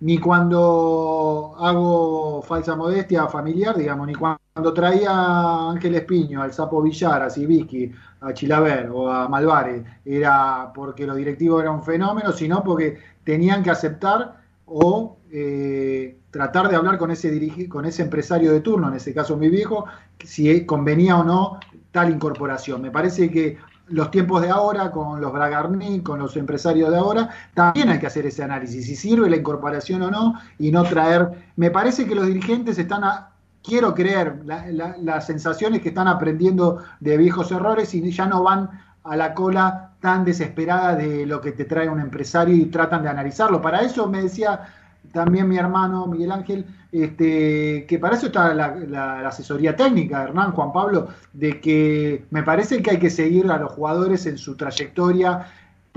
ni 0.01 0.17
cuando 0.19 1.55
hago 1.57 2.41
falsa 2.43 2.75
modestia 2.75 3.27
familiar, 3.27 3.75
digamos, 3.77 4.07
ni 4.07 4.13
cuando 4.13 4.73
traía 4.73 5.11
a 5.11 5.71
Ángel 5.71 5.95
Espiño, 5.95 6.41
al 6.41 6.53
Sapo 6.53 6.81
Villar, 6.81 7.23
a 7.23 7.29
Sibiki, 7.29 7.91
a 8.21 8.33
Chilaver 8.33 8.89
o 8.91 9.11
a 9.11 9.27
Malvares, 9.27 9.83
era 10.05 10.71
porque 10.73 11.05
los 11.05 11.17
directivos 11.17 11.61
eran 11.61 11.75
un 11.75 11.83
fenómeno, 11.83 12.31
sino 12.31 12.63
porque 12.63 12.97
tenían 13.23 13.63
que 13.63 13.69
aceptar 13.69 14.37
o 14.65 15.17
eh, 15.31 16.17
tratar 16.31 16.69
de 16.69 16.75
hablar 16.75 16.97
con 16.97 17.11
ese, 17.11 17.67
con 17.67 17.85
ese 17.85 18.01
empresario 18.01 18.51
de 18.51 18.61
turno, 18.61 18.87
en 18.87 18.95
ese 18.95 19.13
caso 19.13 19.37
mi 19.37 19.49
viejo, 19.49 19.85
si 20.23 20.65
convenía 20.65 21.17
o 21.17 21.23
no 21.23 21.59
tal 21.91 22.09
incorporación. 22.09 22.81
Me 22.81 22.91
parece 22.91 23.29
que 23.31 23.57
los 23.89 24.11
tiempos 24.11 24.41
de 24.41 24.49
ahora, 24.49 24.91
con 24.91 25.21
los 25.21 25.31
Bragarni, 25.31 26.01
con 26.01 26.19
los 26.19 26.35
empresarios 26.35 26.91
de 26.91 26.97
ahora, 26.97 27.29
también 27.53 27.89
hay 27.89 27.99
que 27.99 28.07
hacer 28.07 28.25
ese 28.25 28.43
análisis, 28.43 28.85
si 28.85 28.95
sirve 28.95 29.29
la 29.29 29.37
incorporación 29.37 30.01
o 30.01 30.11
no, 30.11 30.33
y 30.59 30.71
no 30.71 30.83
traer... 30.83 31.53
Me 31.55 31.71
parece 31.71 32.05
que 32.05 32.15
los 32.15 32.27
dirigentes 32.27 32.77
están, 32.77 33.03
quiero 33.63 33.93
creer, 33.93 34.41
las 34.45 35.25
sensaciones 35.25 35.81
que 35.81 35.89
están 35.89 36.07
aprendiendo 36.07 36.83
de 36.99 37.17
viejos 37.17 37.51
errores 37.51 37.93
y 37.93 38.11
ya 38.11 38.25
no 38.25 38.43
van 38.43 38.69
a 39.03 39.15
la 39.15 39.33
cola 39.33 39.91
tan 39.99 40.23
desesperada 40.25 40.95
de 40.95 41.25
lo 41.25 41.41
que 41.41 41.51
te 41.51 41.65
trae 41.65 41.89
un 41.89 41.99
empresario 41.99 42.55
y 42.55 42.65
tratan 42.65 43.03
de 43.03 43.09
analizarlo. 43.09 43.61
Para 43.61 43.81
eso 43.81 44.07
me 44.07 44.21
decía 44.21 44.61
también 45.11 45.47
mi 45.47 45.57
hermano 45.57 46.05
Miguel 46.07 46.31
Ángel, 46.31 46.65
este, 46.91 47.85
que 47.87 47.99
para 47.99 48.15
eso 48.15 48.27
está 48.27 48.53
la, 48.53 49.27
asesoría 49.27 49.75
técnica, 49.75 50.23
Hernán, 50.23 50.51
Juan 50.51 50.71
Pablo, 50.71 51.07
de 51.33 51.59
que 51.59 52.25
me 52.29 52.43
parece 52.43 52.81
que 52.81 52.91
hay 52.91 52.99
que 52.99 53.09
seguir 53.09 53.49
a 53.49 53.57
los 53.57 53.71
jugadores 53.71 54.25
en 54.25 54.37
su 54.37 54.55
trayectoria, 54.55 55.47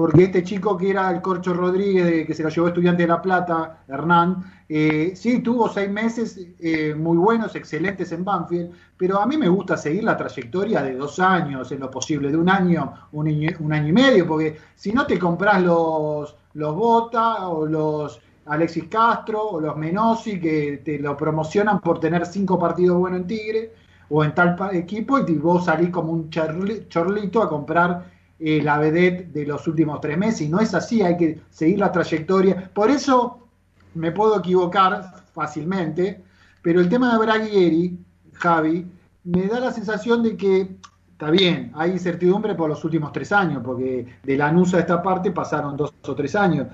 porque 0.01 0.25
este 0.25 0.43
chico 0.43 0.79
que 0.79 0.89
era 0.89 1.11
el 1.11 1.21
Corcho 1.21 1.53
Rodríguez, 1.53 2.27
que 2.27 2.33
se 2.33 2.43
lo 2.43 2.49
llevó 2.49 2.69
estudiante 2.69 3.03
de 3.03 3.09
La 3.09 3.21
Plata, 3.21 3.81
Hernán, 3.87 4.43
eh, 4.67 5.13
sí, 5.15 5.41
tuvo 5.41 5.69
seis 5.69 5.91
meses 5.91 6.41
eh, 6.59 6.95
muy 6.95 7.19
buenos, 7.19 7.55
excelentes 7.55 8.11
en 8.13 8.25
Banfield, 8.25 8.73
pero 8.97 9.21
a 9.21 9.27
mí 9.27 9.37
me 9.37 9.51
gusta 9.51 9.77
seguir 9.77 10.05
la 10.05 10.17
trayectoria 10.17 10.83
de 10.83 10.95
dos 10.95 11.21
años, 11.21 11.71
en 11.71 11.81
lo 11.81 11.91
posible, 11.91 12.31
de 12.31 12.39
un 12.39 12.49
año, 12.49 12.95
un 13.13 13.29
año, 13.29 13.89
y 13.89 13.93
medio, 13.93 14.27
porque 14.27 14.57
si 14.75 14.91
no 14.95 15.05
te 15.05 15.19
compras 15.19 15.63
los, 15.63 16.35
los 16.55 16.75
Bota 16.75 17.47
o 17.49 17.67
los 17.67 18.23
Alexis 18.47 18.85
Castro 18.85 19.51
o 19.51 19.61
los 19.61 19.77
Menossi 19.77 20.41
que 20.41 20.81
te 20.83 20.99
lo 20.99 21.15
promocionan 21.15 21.79
por 21.79 22.01
tener 22.01 22.25
cinco 22.25 22.59
partidos 22.59 22.97
buenos 22.97 23.21
en 23.21 23.27
Tigre 23.27 23.75
o 24.09 24.25
en 24.25 24.35
tal 24.35 24.57
equipo 24.73 25.19
y 25.19 25.35
vos 25.35 25.67
salís 25.67 25.91
como 25.91 26.11
un 26.11 26.31
chorlito 26.31 27.43
a 27.43 27.51
comprar 27.51 28.20
eh, 28.43 28.63
la 28.63 28.79
vedette 28.79 29.33
de 29.33 29.45
los 29.45 29.69
últimos 29.69 30.01
tres 30.01 30.17
meses 30.17 30.41
y 30.41 30.49
no 30.49 30.61
es 30.61 30.75
así, 30.75 31.03
hay 31.03 31.17
que 31.17 31.41
seguir 31.51 31.79
la 31.79 31.93
trayectoria. 31.93 32.71
Por 32.73 32.91
eso 32.91 33.49
me 33.95 34.13
puedo 34.13 34.39
equivocar 34.39 35.25
fácilmente, 35.35 36.25
pero 36.63 36.81
el 36.81 36.89
tema 36.89 37.13
de 37.13 37.19
Braguieri, 37.19 37.99
Javi, 38.33 38.87
me 39.25 39.47
da 39.47 39.61
la 39.61 39.73
sensación 39.73 40.23
de 40.23 40.39
que 40.39 40.69
está 41.13 41.31
bien, 41.31 41.71
hay 41.75 41.91
incertidumbre 41.91 42.55
por 42.55 42.71
los 42.71 42.83
últimos 42.83 43.13
tres 43.13 43.31
años, 43.31 43.63
porque 43.63 44.07
de 44.23 44.37
la 44.39 44.51
NUSA 44.51 44.79
a 44.79 44.81
esta 44.81 45.03
parte 45.03 45.33
pasaron 45.33 45.77
dos 45.77 45.93
o 46.09 46.15
tres 46.15 46.35
años, 46.35 46.69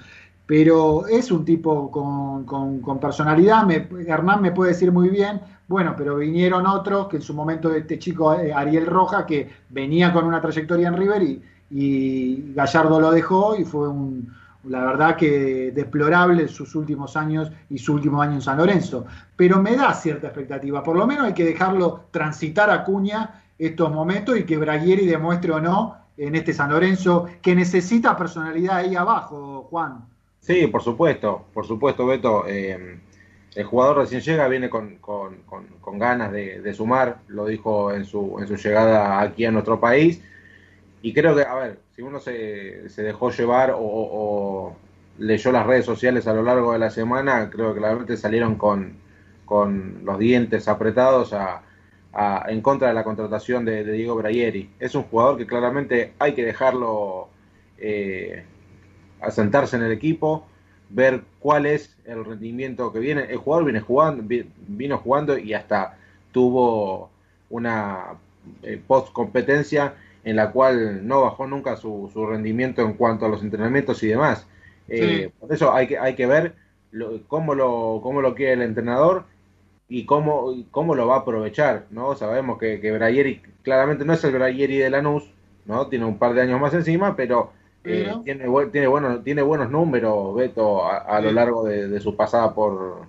pero 0.47 1.09
es 1.09 1.33
un 1.33 1.45
tipo 1.45 1.91
con, 1.91 3.01
personalidad. 3.01 3.65
Me, 3.65 3.89
Hernán 4.07 4.41
me 4.41 4.53
puede 4.53 4.71
decir 4.71 4.93
muy 4.93 5.09
bien, 5.09 5.41
bueno, 5.67 5.95
pero 5.99 6.17
vinieron 6.17 6.65
otros, 6.65 7.09
que 7.09 7.17
en 7.17 7.23
su 7.23 7.35
momento 7.35 7.75
este 7.75 7.99
chico 7.99 8.35
eh, 8.35 8.53
Ariel 8.53 8.87
Roja, 8.87 9.27
que 9.27 9.51
venía 9.71 10.13
con 10.13 10.25
una 10.25 10.41
trayectoria 10.41 10.87
en 10.87 10.97
River 10.97 11.23
y, 11.25 11.43
y 11.71 12.53
Gallardo 12.53 13.01
lo 13.01 13.11
dejó 13.11 13.57
y 13.57 13.65
fue 13.65 13.89
un, 13.89 14.33
la 14.65 14.85
verdad 14.85 15.17
que 15.17 15.73
deplorable 15.73 16.49
sus 16.49 16.75
últimos 16.75 17.17
años 17.17 17.51
y 17.71 17.79
su 17.79 17.95
último 17.95 18.21
año 18.21 18.35
en 18.35 18.43
San 18.43 18.59
Lorenzo. 18.59 19.07
Pero 19.37 19.61
me 19.61 19.77
da 19.77 19.93
cierta 19.95 20.29
expectativa, 20.29 20.83
por 20.83 20.97
lo 20.97 21.07
menos 21.07 21.27
hay 21.27 21.35
que 21.35 21.45
dejarlo 21.45 22.05
transitar 22.11 22.71
a 22.71 22.85
Cuña 22.85 23.43
estos 23.59 23.91
momentos 23.91 24.39
y 24.39 24.45
que 24.45 24.57
Braguieri 24.57 25.07
demuestre 25.07 25.53
o 25.53 25.61
no 25.61 25.97
en 26.17 26.35
este 26.35 26.53
San 26.53 26.71
Lorenzo 26.71 27.27
que 27.43 27.55
necesita 27.55 28.17
personalidad 28.17 28.77
ahí 28.77 28.97
abajo, 28.97 29.67
Juan. 29.71 30.05
Sí, 30.41 30.67
por 30.69 30.83
supuesto, 30.83 31.47
por 31.53 31.67
supuesto, 31.67 32.07
Beto. 32.07 32.45
Eh, 32.47 33.01
el 33.55 33.65
jugador 33.65 33.99
recién 33.99 34.21
llega, 34.21 34.49
viene 34.49 34.69
con, 34.69 34.99
ganas 35.95 36.31
de, 36.31 36.75
sumar, 36.75 37.19
lo 37.29 37.47
dijo 37.47 37.91
en 37.91 38.05
su, 38.05 38.37
en 38.39 38.47
su 38.47 38.57
llegada 38.57 39.21
aquí 39.21 39.47
a 39.47 39.51
nuestro 39.51 39.81
país. 39.81 40.23
Y 41.07 41.13
creo 41.13 41.37
que, 41.37 41.43
a 41.43 41.55
ver, 41.55 41.79
si 41.95 42.03
uno 42.03 42.19
se, 42.19 42.89
se 42.89 43.05
dejó 43.05 43.31
llevar 43.31 43.73
o, 43.79 44.75
leyó 45.19 45.53
las 45.53 45.65
redes 45.65 45.87
sociales 45.87 46.27
a 46.27 46.35
lo 46.35 46.43
largo 46.43 46.73
de 46.73 46.81
la 46.81 46.91
semana, 46.91 47.49
creo 47.49 47.73
que 47.73 47.79
claramente 47.79 48.17
salieron 48.17 48.57
con, 48.57 48.99
los 50.03 50.19
dientes 50.19 50.67
apretados 50.67 51.33
a, 51.33 51.63
en 52.49 52.61
contra 52.61 52.89
de 52.89 52.95
la 52.95 53.05
contratación 53.05 53.65
de, 53.65 53.85
Diego 53.85 54.17
Brayeri. 54.17 54.69
Es 54.81 54.97
un 54.97 55.05
jugador 55.05 55.39
que 55.39 55.47
claramente 55.47 56.15
hay 56.19 56.35
que 56.35 56.45
dejarlo 56.45 57.29
eh, 57.79 58.45
asentarse 59.21 59.77
en 59.77 59.85
el 59.85 59.93
equipo, 59.93 60.45
ver 60.91 61.23
cuál 61.39 61.67
es 61.67 61.97
el 62.05 62.25
rendimiento 62.25 62.93
que 62.93 62.99
viene. 62.99 63.27
El 63.31 63.37
jugador 63.37 63.67
viene 63.67 63.81
jugando, 63.81 64.25
vino 64.27 64.99
jugando 64.99 65.39
y 65.39 65.55
hasta 65.55 65.99
tuvo 66.33 67.11
una 67.49 68.15
eh, 68.65 68.83
post 68.85 69.13
competencia 69.13 69.95
en 70.27 70.35
la 70.35 70.51
cual 70.51 71.07
no 71.07 71.23
bajó 71.23 71.47
nunca 71.47 71.77
su, 71.77 72.11
rendimiento 72.29 72.83
en 72.83 72.95
cuanto 72.95 73.27
a 73.27 73.29
los 73.29 73.43
entrenamientos 73.43 74.03
y 74.03 74.09
demás. 74.09 74.45
Eh, 74.89 75.31
por 75.39 75.53
eso 75.53 75.73
hay 75.73 75.87
que, 75.87 75.99
hay 75.99 76.17
que 76.17 76.27
ver 76.27 76.57
cómo, 77.29 77.55
lo, 77.55 78.01
cómo 78.03 78.21
lo 78.21 78.35
quiere 78.35 78.55
el 78.55 78.63
entrenador 78.63 79.23
y 79.89 80.05
cómo, 80.05 80.53
cómo 80.73 80.97
lo 80.97 81.07
va 81.07 81.15
a 81.15 81.19
aprovechar. 81.21 81.87
¿no? 81.91 82.17
Sabemos 82.17 82.59
que, 82.59 82.81
que 82.81 82.91
Brayeri 82.91 83.41
claramente 83.63 84.05
no 84.05 84.15
es 84.15 84.25
el 84.25 84.33
Brayeri 84.33 84.79
de 84.79 84.91
Lanús, 84.91 85.31
¿no? 85.65 85.87
tiene 85.87 86.05
un 86.05 86.19
par 86.19 86.35
de 86.35 86.43
años 86.43 86.61
más 86.61 86.75
encima, 86.75 87.15
pero 87.15 87.53
eh, 87.85 88.13
tiene, 88.25 88.47
tiene, 88.73 88.89
buenos, 88.89 89.23
tiene 89.23 89.43
buenos 89.43 89.71
números, 89.71 90.35
Beto, 90.35 90.91
a, 90.91 91.21
lo 91.21 91.31
largo 91.31 91.65
de, 91.67 92.01
su 92.01 92.17
pasada 92.17 92.53
por, 92.53 93.03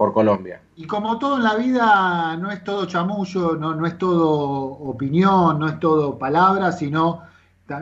por 0.00 0.14
Colombia. 0.14 0.62
Y 0.76 0.86
como 0.86 1.18
todo 1.18 1.36
en 1.36 1.42
la 1.42 1.56
vida, 1.56 2.34
no 2.38 2.50
es 2.50 2.64
todo 2.64 2.86
chamullo, 2.86 3.54
no, 3.54 3.74
no 3.74 3.84
es 3.84 3.98
todo 3.98 4.30
opinión, 4.30 5.58
no 5.58 5.68
es 5.68 5.78
todo 5.78 6.18
palabra, 6.18 6.72
sino 6.72 7.20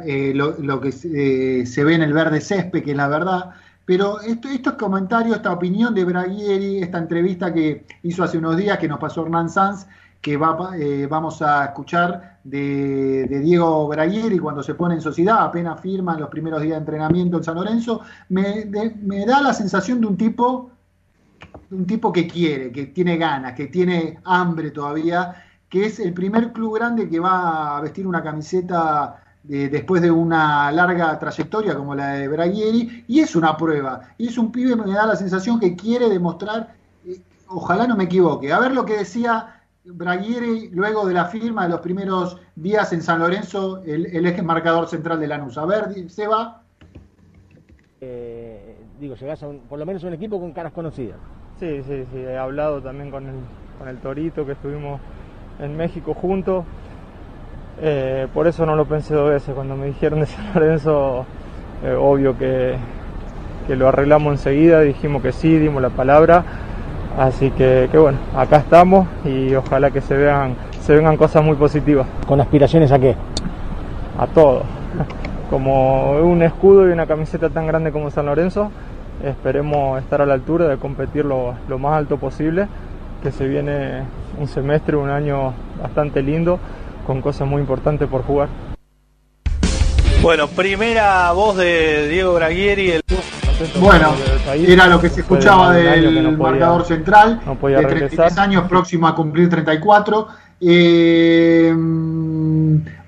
eh, 0.05 0.33
lo, 0.35 0.81
que 0.81 0.89
eh, 0.89 1.65
se 1.65 1.85
ve 1.85 1.95
en 1.95 2.03
el 2.03 2.13
verde 2.13 2.41
césped, 2.41 2.83
que 2.83 2.91
es 2.91 2.97
la 2.97 3.07
verdad. 3.07 3.51
Pero 3.85 4.21
esto, 4.21 4.49
estos 4.49 4.73
comentarios, 4.73 5.37
esta 5.37 5.53
opinión 5.53 5.95
de 5.95 6.05
Braguieri, 6.05 6.83
esta 6.83 6.99
entrevista 6.99 7.55
que 7.55 7.87
hizo 8.03 8.25
hace 8.25 8.39
unos 8.39 8.57
días, 8.57 8.79
que 8.79 8.89
nos 8.89 8.99
pasó 8.99 9.23
Hernán 9.23 9.49
Sanz, 9.49 9.87
que 10.21 10.37
va, 10.37 10.77
eh, 10.77 11.07
vamos 11.09 11.41
a 11.41 11.67
escuchar 11.67 12.41
de, 12.43 13.29
Diego 13.29 13.87
Braguieri 13.87 14.41
cuando 14.41 14.65
se 14.65 14.75
pone 14.75 14.97
en 14.97 15.01
sociedad, 15.01 15.45
apenas 15.45 15.81
firma 15.81 16.15
en 16.15 16.21
los 16.23 16.31
primeros 16.31 16.63
días 16.63 16.73
de 16.73 16.79
entrenamiento 16.79 17.37
en 17.37 17.45
San 17.45 17.55
Lorenzo, 17.55 18.01
me, 18.31 18.65
me 19.03 19.25
da 19.25 19.41
la 19.41 19.55
sensación 19.55 20.01
de 20.01 20.09
un 20.09 20.17
tipo, 20.17 20.73
un 21.71 21.87
tipo 21.87 22.13
que 22.13 22.27
quiere, 22.27 22.73
que 22.73 22.87
tiene 22.87 23.17
ganas, 23.17 23.55
que 23.55 23.67
tiene 23.67 24.19
hambre 24.25 24.71
todavía, 24.71 25.45
que 25.69 25.87
es 25.87 26.01
el 26.01 26.15
primer 26.15 26.53
club 26.53 26.77
grande 26.77 27.09
que 27.09 27.21
va 27.21 27.77
a 27.77 27.81
vestir 27.81 28.07
una 28.07 28.23
camiseta 28.23 29.23
después 29.49 30.03
de 30.03 30.11
una 30.11 30.71
larga 30.73 31.19
trayectoria 31.19 31.75
como 31.75 31.95
la 31.95 32.09
de 32.15 32.29
Braguieri, 32.29 33.05
y 33.09 33.21
es 33.21 33.35
una 33.35 33.57
prueba, 33.57 34.03
y 34.19 34.29
es 34.29 34.37
un 34.37 34.53
pibe, 34.53 34.77
me 34.77 34.93
da 34.93 35.07
la 35.07 35.17
sensación 35.17 35.59
que 35.59 35.75
quiere 35.75 36.11
demostrar, 36.11 36.75
eh, 37.07 37.21
ojalá 37.47 37.87
no 37.87 37.97
me 37.97 38.05
equivoque, 38.05 38.53
a 38.53 38.59
ver 38.59 38.73
lo 38.73 38.85
que 38.85 38.99
decía 38.99 39.59
Braguieri, 39.85 40.69
luego 40.71 41.07
de 41.07 41.15
la 41.15 41.27
firma 41.27 41.63
de 41.63 41.71
los 41.71 41.81
primeros 41.81 42.37
días 42.57 42.93
en 42.93 43.03
San 43.03 43.21
Lorenzo, 43.21 43.83
el, 43.85 44.27
eje 44.27 44.43
marcador 44.43 44.87
central 44.89 45.21
de 45.21 45.29
Lanús. 45.29 45.57
A 45.57 45.65
ver, 45.65 46.11
Seba. 46.11 46.63
Eh, 48.01 48.38
digo, 49.01 49.15
llegás 49.15 49.43
a 49.43 49.49
por 49.69 49.79
lo 49.79 49.87
menos 49.87 50.05
a 50.05 50.09
un 50.09 50.15
equipo 50.15 50.41
con 50.41 50.53
caras 50.53 50.73
conocidas. 50.73 51.17
Sí, 51.59 51.83
sí, 51.83 52.05
sí. 52.13 52.19
He 52.19 52.37
hablado 52.37 52.81
también 52.81 53.11
con 53.11 53.27
el, 53.27 53.35
con 53.79 53.89
el 53.89 53.99
Torito, 53.99 54.47
que 54.47 54.53
estuvimos 54.53 55.01
en 55.59 55.77
México 55.77 56.15
juntos. 56.15 56.65
Eh, 57.81 58.27
por 58.35 58.47
eso 58.47 58.67
no 58.67 58.77
lo 58.77 58.87
pensé 58.87 59.15
dos 59.15 59.31
veces. 59.31 59.55
Cuando 59.55 59.77
me 59.77 59.87
dijeron 59.87 60.21
de 60.21 60.27
San 60.27 60.55
Lorenzo, 60.55 61.27
eh, 61.85 61.93
obvio 61.93 62.37
que, 62.37 62.77
que 63.67 63.77
lo 63.77 63.89
arreglamos 63.89 64.33
enseguida, 64.33 64.81
dijimos 64.81 65.23
que 65.23 65.33
sí, 65.33 65.59
dimos 65.59 65.83
la 65.83 65.91
palabra 65.91 66.45
Así 67.19 67.51
que, 67.51 67.89
bueno, 67.95 68.17
acá 68.37 68.59
estamos 68.59 69.09
y 69.25 69.53
ojalá 69.53 69.91
que 69.91 70.01
se 70.01 70.17
vean, 70.17 70.55
se 70.81 70.95
vengan 70.95 71.17
cosas 71.17 71.43
muy 71.43 71.57
positivas. 71.57 72.07
¿Con 72.29 72.41
aspiraciones 72.41 72.93
a 72.93 72.99
qué? 73.01 73.17
A 74.17 74.29
todo. 74.29 74.63
Como 75.51 76.13
un 76.13 76.41
escudo 76.45 76.89
y 76.89 76.93
una 76.93 77.07
camiseta 77.07 77.51
tan 77.51 77.67
grande 77.67 77.91
como 77.91 78.11
San 78.11 78.27
Lorenzo, 78.27 78.71
esperemos 79.25 80.01
estar 80.01 80.23
a 80.23 80.27
la 80.27 80.35
altura 80.35 80.69
de 80.69 80.77
competir 80.77 81.25
lo, 81.25 81.55
más 81.79 81.97
alto 81.97 82.19
posible, 82.19 82.69
que 83.23 83.33
se 83.33 83.47
viene 83.47 84.05
un 84.39 84.49
semestre, 84.49 84.97
un 84.97 85.11
año 85.11 85.53
bastante 85.83 86.23
lindo, 86.23 86.59
con 87.07 87.21
cosas 87.21 87.49
muy 87.49 87.61
importantes 87.61 88.09
por 88.09 88.23
jugar. 88.23 88.49
Bueno, 90.23 90.49
primera 90.49 91.33
voz 91.33 91.57
de 91.57 92.09
Diego 92.09 92.35
Braguieri. 92.35 92.91
El... 92.91 93.03
Bueno, 93.81 94.13
era 94.55 94.87
lo 94.87 95.01
que 95.01 95.09
se 95.09 95.23
escuchaba 95.23 95.73
del 95.73 96.37
marcador 96.37 96.85
central, 96.85 97.41
de 97.61 97.85
33 97.85 98.39
años, 98.39 98.69
próximo 98.69 99.09
a 99.09 99.15
cumplir 99.15 99.49
34. 99.49 100.29
Eh, 100.61 101.73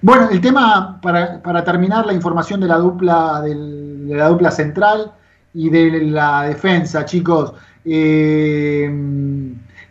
bueno, 0.03 0.29
el 0.31 0.41
tema, 0.41 1.01
para, 1.01 1.41
para, 1.43 1.63
terminar, 1.63 2.07
la 2.07 2.13
información 2.13 2.61
de 2.61 2.67
la 2.67 2.77
dupla 2.79 3.43
de 3.43 4.17
la 4.17 4.29
dupla 4.29 4.51
central 4.51 5.13
y 5.55 5.69
de 5.71 6.05
la 6.05 6.43
defensa, 6.43 7.05
chicos. 7.05 7.53
Eh, 7.85 8.91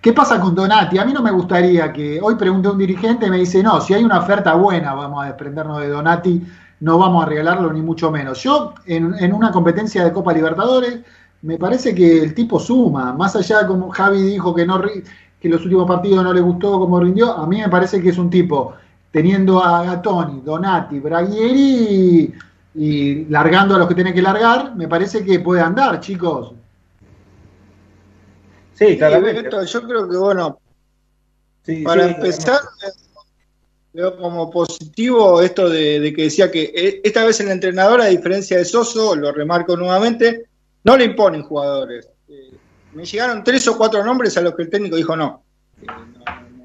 ¿Qué 0.02 0.14
pasa 0.14 0.40
con 0.40 0.56
Donati? 0.56 0.98
A 0.98 1.06
mí 1.06 1.12
no 1.12 1.22
me 1.22 1.32
gustaría 1.32 1.92
que 1.92 2.20
hoy 2.22 2.36
pregunte 2.36 2.70
a 2.70 2.72
un 2.72 2.78
dirigente 2.78 3.28
y 3.28 3.30
me 3.30 3.38
dice, 3.38 3.62
no, 3.62 3.82
si 3.82 3.94
hay 3.94 4.04
una 4.04 4.20
oferta 4.20 4.54
buena, 4.56 4.94
vamos 4.94 5.24
a 5.24 5.28
desprendernos 5.28 5.82
de 5.82 5.90
Donati 5.90 6.42
no 6.82 6.98
vamos 6.98 7.24
a 7.24 7.28
regalarlo 7.28 7.72
ni 7.74 7.82
mucho 7.82 8.12
menos. 8.12 8.42
Yo, 8.44 8.74
en, 8.86 9.34
una 9.34 9.52
competencia 9.52 10.04
de 10.04 10.14
Copa 10.14 10.34
Libertadores, 10.34 11.00
me 11.42 11.58
parece 11.58 11.94
que 11.94 12.24
el 12.24 12.34
tipo 12.34 12.60
suma, 12.60 13.14
más 13.14 13.36
allá 13.36 13.66
como 13.68 13.90
Javi 13.90 14.22
dijo 14.22 14.54
que 14.54 14.66
no 14.66 14.82
que 15.40 15.48
los 15.48 15.64
últimos 15.64 15.88
partidos 15.88 16.24
no 16.24 16.34
le 16.34 16.42
gustó 16.42 16.78
como 16.80 17.00
rindió, 17.00 17.32
a 17.32 17.48
mí 17.48 17.62
me 17.62 17.70
parece 17.70 18.02
que 18.02 18.10
es 18.10 18.18
un 18.18 18.30
tipo 18.30 18.74
teniendo 19.12 19.64
a 19.64 19.84
Gatoni, 19.86 20.42
Donati, 20.42 21.00
Braguieri 21.00 22.34
y, 22.82 23.26
largando 23.26 23.76
a 23.76 23.78
los 23.78 23.90
que 23.90 23.96
tiene 23.96 24.14
que 24.14 24.22
largar, 24.22 24.74
me 24.74 24.88
parece 24.88 25.26
que 25.26 25.42
puede 25.42 25.60
andar, 25.60 26.00
chicos. 26.00 26.54
Sí, 28.74 28.98
claramente. 28.98 29.50
yo 29.66 29.82
creo 29.84 30.10
que, 30.10 30.16
bueno, 30.16 30.60
para 31.84 32.08
empezar, 32.08 32.62
veo 33.92 34.18
como 34.18 34.50
positivo 34.50 35.42
esto 35.42 35.68
de, 35.68 36.14
que 36.16 36.24
decía 36.24 36.50
que 36.50 36.72
eh, 36.74 37.02
esta 37.04 37.26
vez 37.26 37.42
el 37.42 37.50
entrenador, 37.50 38.00
a 38.00 38.06
diferencia 38.06 38.58
de 38.58 38.64
Soso, 38.64 39.14
lo 39.14 39.34
remarco 39.34 39.76
nuevamente, 39.76 40.46
no 40.86 40.96
le 40.96 41.04
imponen 41.04 41.44
jugadores. 41.44 42.08
Eh, 42.30 42.54
me 42.94 43.04
llegaron 43.04 43.44
tres 43.44 43.68
o 43.68 43.78
cuatro 43.78 44.06
nombres 44.06 44.38
a 44.38 44.42
los 44.42 44.56
que 44.56 44.62
el 44.62 44.70
técnico 44.70 44.96
dijo 44.96 45.18
no. 45.18 45.44
Eh, 45.82 45.86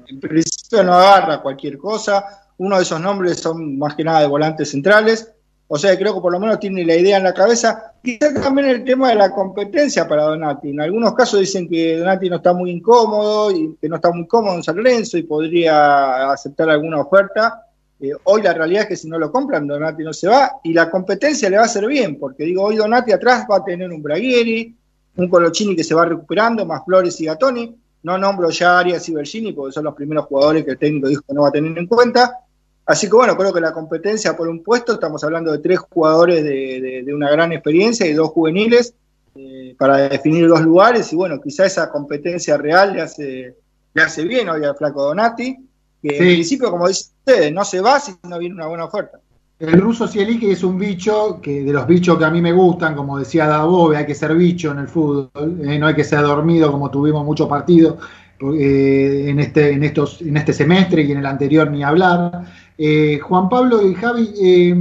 en 0.07 0.19
principio 0.21 0.81
no 0.81 0.93
agarra 0.93 1.41
cualquier 1.41 1.77
cosa. 1.77 2.23
Uno 2.57 2.77
de 2.77 2.83
esos 2.83 3.01
nombres 3.01 3.41
son 3.41 3.77
más 3.77 3.95
que 3.95 4.05
nada 4.05 4.21
de 4.21 4.27
volantes 4.27 4.71
centrales. 4.71 5.34
O 5.67 5.77
sea, 5.79 5.97
creo 5.97 6.13
que 6.13 6.21
por 6.21 6.31
lo 6.31 6.39
menos 6.39 6.59
tiene 6.59 6.85
la 6.85 6.95
idea 6.95 7.17
en 7.17 7.23
la 7.23 7.33
cabeza. 7.33 7.93
Quizá 8.03 8.33
también 8.33 8.67
el 8.67 8.83
tema 8.83 9.09
de 9.09 9.15
la 9.15 9.31
competencia 9.31 10.07
para 10.07 10.23
Donati. 10.23 10.69
En 10.69 10.81
algunos 10.81 11.15
casos 11.15 11.39
dicen 11.39 11.67
que 11.67 11.97
Donati 11.97 12.29
no 12.29 12.35
está 12.35 12.53
muy 12.53 12.69
incómodo 12.69 13.49
y 13.51 13.75
que 13.81 13.89
no 13.89 13.95
está 13.95 14.11
muy 14.11 14.27
cómodo 14.27 14.55
en 14.55 14.63
San 14.63 14.75
Lorenzo 14.75 15.17
y 15.17 15.23
podría 15.23 16.31
aceptar 16.31 16.69
alguna 16.69 17.01
oferta. 17.01 17.65
Eh, 17.99 18.11
hoy 18.25 18.43
la 18.43 18.53
realidad 18.53 18.83
es 18.83 18.89
que 18.89 18.95
si 18.95 19.09
no 19.09 19.17
lo 19.17 19.31
compran, 19.31 19.65
Donati 19.65 20.03
no 20.03 20.13
se 20.13 20.27
va 20.27 20.51
y 20.63 20.71
la 20.73 20.91
competencia 20.91 21.49
le 21.49 21.57
va 21.57 21.63
a 21.63 21.65
hacer 21.65 21.87
bien, 21.87 22.19
porque 22.19 22.43
digo, 22.43 22.63
hoy 22.63 22.75
Donati 22.75 23.11
atrás 23.11 23.47
va 23.49 23.57
a 23.57 23.63
tener 23.63 23.89
un 23.91 24.03
Braghieri, 24.03 24.75
un 25.15 25.29
Colochini 25.29 25.75
que 25.75 25.83
se 25.83 25.95
va 25.95 26.05
recuperando, 26.05 26.65
más 26.65 26.83
Flores 26.85 27.19
y 27.21 27.25
Gatoni. 27.25 27.75
No 28.03 28.19
nombro 28.19 28.51
ya 28.51 28.77
Arias 28.77 29.09
y 29.09 29.15
Bergini 29.15 29.51
porque 29.51 29.71
son 29.71 29.85
los 29.85 29.95
primeros 29.95 30.25
jugadores 30.25 30.63
que 30.63 30.71
el 30.71 30.77
técnico 30.77 31.07
dijo 31.07 31.23
que 31.27 31.33
no 31.33 31.41
va 31.41 31.47
a 31.47 31.51
tener 31.51 31.75
en 31.75 31.87
cuenta. 31.87 32.44
Así 32.85 33.07
que 33.07 33.15
bueno, 33.15 33.35
creo 33.35 33.51
que 33.51 33.61
la 33.61 33.73
competencia 33.73 34.37
por 34.37 34.47
un 34.47 34.61
puesto, 34.63 34.93
estamos 34.93 35.23
hablando 35.23 35.51
de 35.51 35.57
tres 35.57 35.79
jugadores 35.79 36.43
de, 36.43 37.05
una 37.13 37.31
gran 37.31 37.51
experiencia 37.51 38.05
y 38.05 38.13
dos 38.13 38.29
juveniles 38.29 38.93
eh, 39.35 39.75
para 39.77 40.09
definir 40.09 40.47
dos 40.47 40.61
lugares 40.61 41.11
y 41.11 41.15
bueno, 41.15 41.41
quizá 41.41 41.65
esa 41.65 41.89
competencia 41.89 42.57
real 42.57 42.93
le 42.93 43.01
hace, 43.01 43.55
le 43.93 44.01
hace 44.01 44.23
bien 44.23 44.49
hoy 44.49 44.63
al 44.63 44.75
flaco 44.75 45.03
Donati, 45.03 45.57
que 46.01 46.17
en 46.17 46.35
principio, 46.35 46.69
como 46.69 46.87
dicen 46.87 47.11
ustedes, 47.25 47.51
no 47.51 47.65
se 47.65 47.81
va 47.81 47.99
si 47.99 48.13
no 48.23 48.37
viene 48.37 48.55
una 48.55 48.67
buena 48.67 48.85
oferta. 48.85 49.19
El 49.57 49.79
ruso 49.79 50.05
Cielique 50.07 50.51
es 50.51 50.63
un 50.63 50.77
bicho 50.77 51.39
que 51.41 51.63
de 51.63 51.71
los 51.71 51.87
bichos 51.87 52.17
que 52.19 52.25
a 52.25 52.29
mí 52.29 52.41
me 52.41 52.51
gustan, 52.51 52.93
como 52.93 53.17
decía 53.17 53.47
Dabove, 53.47 53.97
hay 53.97 54.05
que 54.05 54.13
ser 54.13 54.35
bicho 54.35 54.71
en 54.71 54.79
el 54.79 54.89
fútbol, 54.89 55.31
eh, 55.63 55.79
no 55.79 55.87
hay 55.87 55.95
que 55.95 56.03
ser 56.03 56.21
dormido 56.21 56.71
como 56.71 56.91
tuvimos 56.91 57.25
muchos 57.25 57.47
partidos 57.47 57.95
eh, 58.41 59.25
en, 59.29 59.39
este, 59.39 59.71
en, 59.71 59.83
estos, 59.83 60.21
en 60.21 60.35
este 60.35 60.51
semestre 60.51 61.03
y 61.03 61.11
en 61.11 61.19
el 61.19 61.25
anterior 61.25 61.69
ni 61.71 61.83
hablar. 61.83 62.43
Eh, 62.77 63.19
Juan 63.19 63.47
Pablo 63.47 63.87
y 63.87 63.93
Javi, 63.93 64.33
eh, 64.41 64.75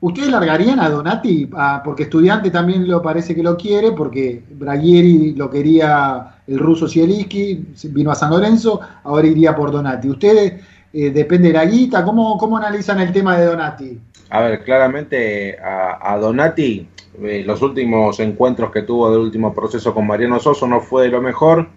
¿ustedes 0.00 0.30
largarían 0.30 0.78
a 0.80 0.90
Donati? 0.90 1.48
Ah, 1.54 1.80
porque 1.82 2.02
estudiante 2.04 2.50
también 2.50 2.86
lo 2.86 3.00
parece 3.00 3.34
que 3.34 3.42
lo 3.42 3.56
quiere, 3.56 3.92
porque 3.92 4.42
Bragieri 4.50 5.34
lo 5.34 5.48
quería 5.48 6.34
el 6.46 6.58
ruso 6.58 6.86
Sieliski, 6.86 7.68
vino 7.84 8.10
a 8.10 8.14
San 8.14 8.30
Lorenzo, 8.30 8.80
ahora 9.04 9.26
iría 9.26 9.56
por 9.56 9.72
Donati. 9.72 10.10
¿Ustedes, 10.10 10.62
eh, 10.92 11.10
depende 11.10 11.48
de 11.48 11.54
la 11.54 11.64
guita, 11.64 12.04
¿cómo, 12.04 12.36
cómo 12.36 12.58
analizan 12.58 13.00
el 13.00 13.12
tema 13.12 13.38
de 13.38 13.46
Donati? 13.46 13.98
A 14.28 14.42
ver, 14.42 14.62
claramente 14.62 15.56
a, 15.58 16.16
Donati, 16.18 16.86
los 17.18 17.62
últimos 17.62 18.20
encuentros 18.20 18.70
que 18.70 18.82
tuvo 18.82 19.10
del 19.10 19.20
último 19.20 19.52
proceso 19.52 19.92
con 19.92 20.06
Mariano 20.06 20.38
Soso 20.38 20.68
no 20.68 20.80
fue 20.80 21.08
lo 21.08 21.20
mejor. 21.20 21.68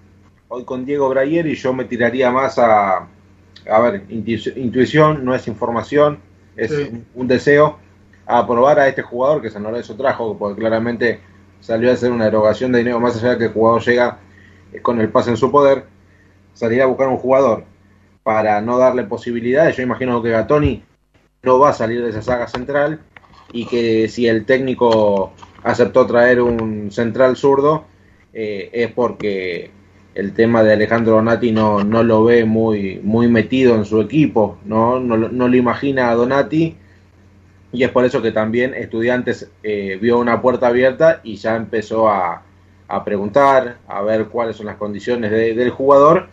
Hoy 0.55 0.65
con 0.65 0.85
Diego 0.85 1.09
Bragieri 1.09 1.55
yo 1.55 1.73
me 1.73 1.85
tiraría 1.85 2.29
más 2.29 2.59
a, 2.59 3.07
a 3.67 3.79
ver, 3.79 4.05
intuición 4.07 5.25
no 5.25 5.33
es 5.33 5.47
información, 5.47 6.19
es 6.55 6.71
un, 7.15 7.27
deseo 7.27 7.79
a 8.27 8.37
aprobar 8.37 8.77
a 8.77 8.87
este 8.87 9.01
jugador 9.01 9.41
que 9.41 9.49
San 9.49 9.63
Lorenzo 9.63 9.95
trajo, 9.95 10.37
porque 10.37 10.59
claramente 10.59 11.21
salió 11.59 11.89
a 11.89 11.93
hacer 11.93 12.11
una 12.11 12.27
erogación 12.27 12.71
de 12.71 12.77
dinero 12.77 12.99
más 12.99 13.15
allá 13.17 13.31
de 13.31 13.37
que 13.39 13.45
el 13.45 13.51
jugador 13.51 13.81
llega 13.81 14.19
eh, 14.71 14.79
con 14.79 15.01
el 15.01 15.09
pase 15.09 15.31
en 15.31 15.37
su 15.37 15.49
poder, 15.49 15.85
salir 16.53 16.83
a 16.83 16.85
buscar 16.85 17.07
un 17.07 17.17
jugador 17.17 17.63
para 18.21 18.61
no 18.61 18.77
darle 18.77 19.05
posibilidades. 19.05 19.75
Yo 19.75 19.81
imagino 19.81 20.21
que 20.21 20.29
Gatoni 20.29 20.83
no 21.41 21.57
va 21.57 21.69
a 21.69 21.73
salir 21.73 22.03
de 22.03 22.11
esa 22.11 22.21
saga 22.21 22.47
central 22.47 22.99
y 23.51 23.65
que 23.65 24.07
si 24.07 24.27
el 24.27 24.45
técnico 24.45 25.33
aceptó 25.63 26.05
traer 26.05 26.41
un 26.41 26.91
central 26.91 27.37
zurdo 27.37 27.85
eh, 28.33 28.69
es 28.71 28.91
porque 28.91 29.71
el 30.15 30.33
tema 30.33 30.63
de 30.63 30.73
Alejandro 30.73 31.13
Donati 31.13 31.51
no, 31.51 31.83
no 31.83 32.03
lo 32.03 32.23
ve 32.23 32.45
muy, 32.45 32.99
muy 33.03 33.27
metido 33.27 33.75
en 33.75 33.85
su 33.85 34.01
equipo, 34.01 34.57
¿no? 34.65 34.99
No, 34.99 35.17
no 35.17 35.47
lo 35.47 35.55
imagina 35.55 36.09
a 36.09 36.15
Donati 36.15 36.75
y 37.71 37.83
es 37.83 37.89
por 37.89 38.05
eso 38.05 38.21
que 38.21 38.31
también 38.31 38.73
Estudiantes 38.75 39.49
eh, 39.63 39.97
vio 39.99 40.19
una 40.19 40.41
puerta 40.41 40.67
abierta 40.67 41.21
y 41.23 41.35
ya 41.35 41.55
empezó 41.55 42.07
a, 42.07 42.43
a 42.87 43.03
preguntar, 43.03 43.77
a 43.87 44.01
ver 44.03 44.27
cuáles 44.27 44.57
son 44.57 44.67
las 44.67 44.77
condiciones 44.77 45.31
del 45.31 45.71
jugador 45.71 46.27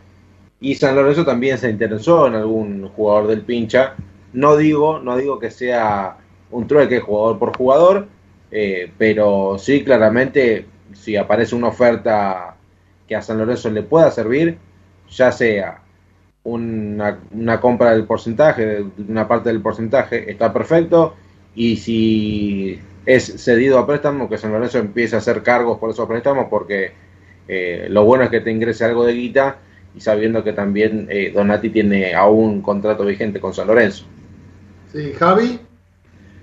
y 0.60 0.74
San 0.74 0.94
Lorenzo 0.94 1.24
también 1.24 1.56
se 1.56 1.70
interesó 1.70 2.26
en 2.26 2.34
algún 2.34 2.88
jugador 2.88 3.28
del 3.28 3.40
pincha. 3.42 3.94
No 4.34 4.56
digo, 4.56 4.98
no 4.98 5.16
digo 5.16 5.38
que 5.38 5.50
sea 5.50 6.18
un 6.50 6.66
trueque 6.66 7.00
jugador 7.00 7.38
por 7.38 7.56
jugador, 7.56 8.08
eh, 8.50 8.92
pero 8.98 9.56
sí 9.58 9.82
claramente 9.82 10.66
si 10.92 11.16
aparece 11.16 11.54
una 11.54 11.68
oferta 11.68 12.56
que 13.11 13.16
a 13.16 13.23
San 13.23 13.38
Lorenzo 13.38 13.68
le 13.70 13.83
pueda 13.83 14.09
servir, 14.12 14.57
ya 15.11 15.33
sea 15.33 15.83
una, 16.44 17.18
compra 17.61 17.90
del 17.90 18.05
porcentaje, 18.05 18.85
una 19.09 19.27
parte 19.27 19.49
del 19.49 19.61
porcentaje, 19.61 20.31
está 20.31 20.53
perfecto. 20.53 21.16
Y 21.57 21.79
si 21.79 22.81
es 23.05 23.42
cedido 23.42 23.81
a 23.81 23.87
préstamo, 23.88 24.29
que 24.29 24.38
San 24.38 24.53
Lorenzo 24.53 24.79
empiece 24.79 25.16
a 25.16 25.18
hacer 25.18 25.42
cargos 25.42 25.79
por 25.79 25.90
esos 25.90 26.07
préstamos, 26.07 26.46
porque 26.49 26.92
eh, 27.49 27.88
lo 27.90 28.05
bueno 28.05 28.23
es 28.23 28.31
que 28.31 28.42
te 28.42 28.53
ingrese 28.53 28.85
algo 28.85 29.05
de 29.05 29.14
guita 29.14 29.59
y 29.96 30.01
sabiendo 30.01 30.44
que 30.44 30.53
también 30.53 31.09
eh, 31.11 31.33
Donati 31.35 31.70
tiene 31.70 32.14
aún 32.14 32.49
un 32.49 32.62
contrato 32.62 33.05
vigente 33.05 33.40
con 33.40 33.53
San 33.53 33.66
Lorenzo. 33.66 34.05
Sí, 34.92 35.14
Javi. 35.18 35.59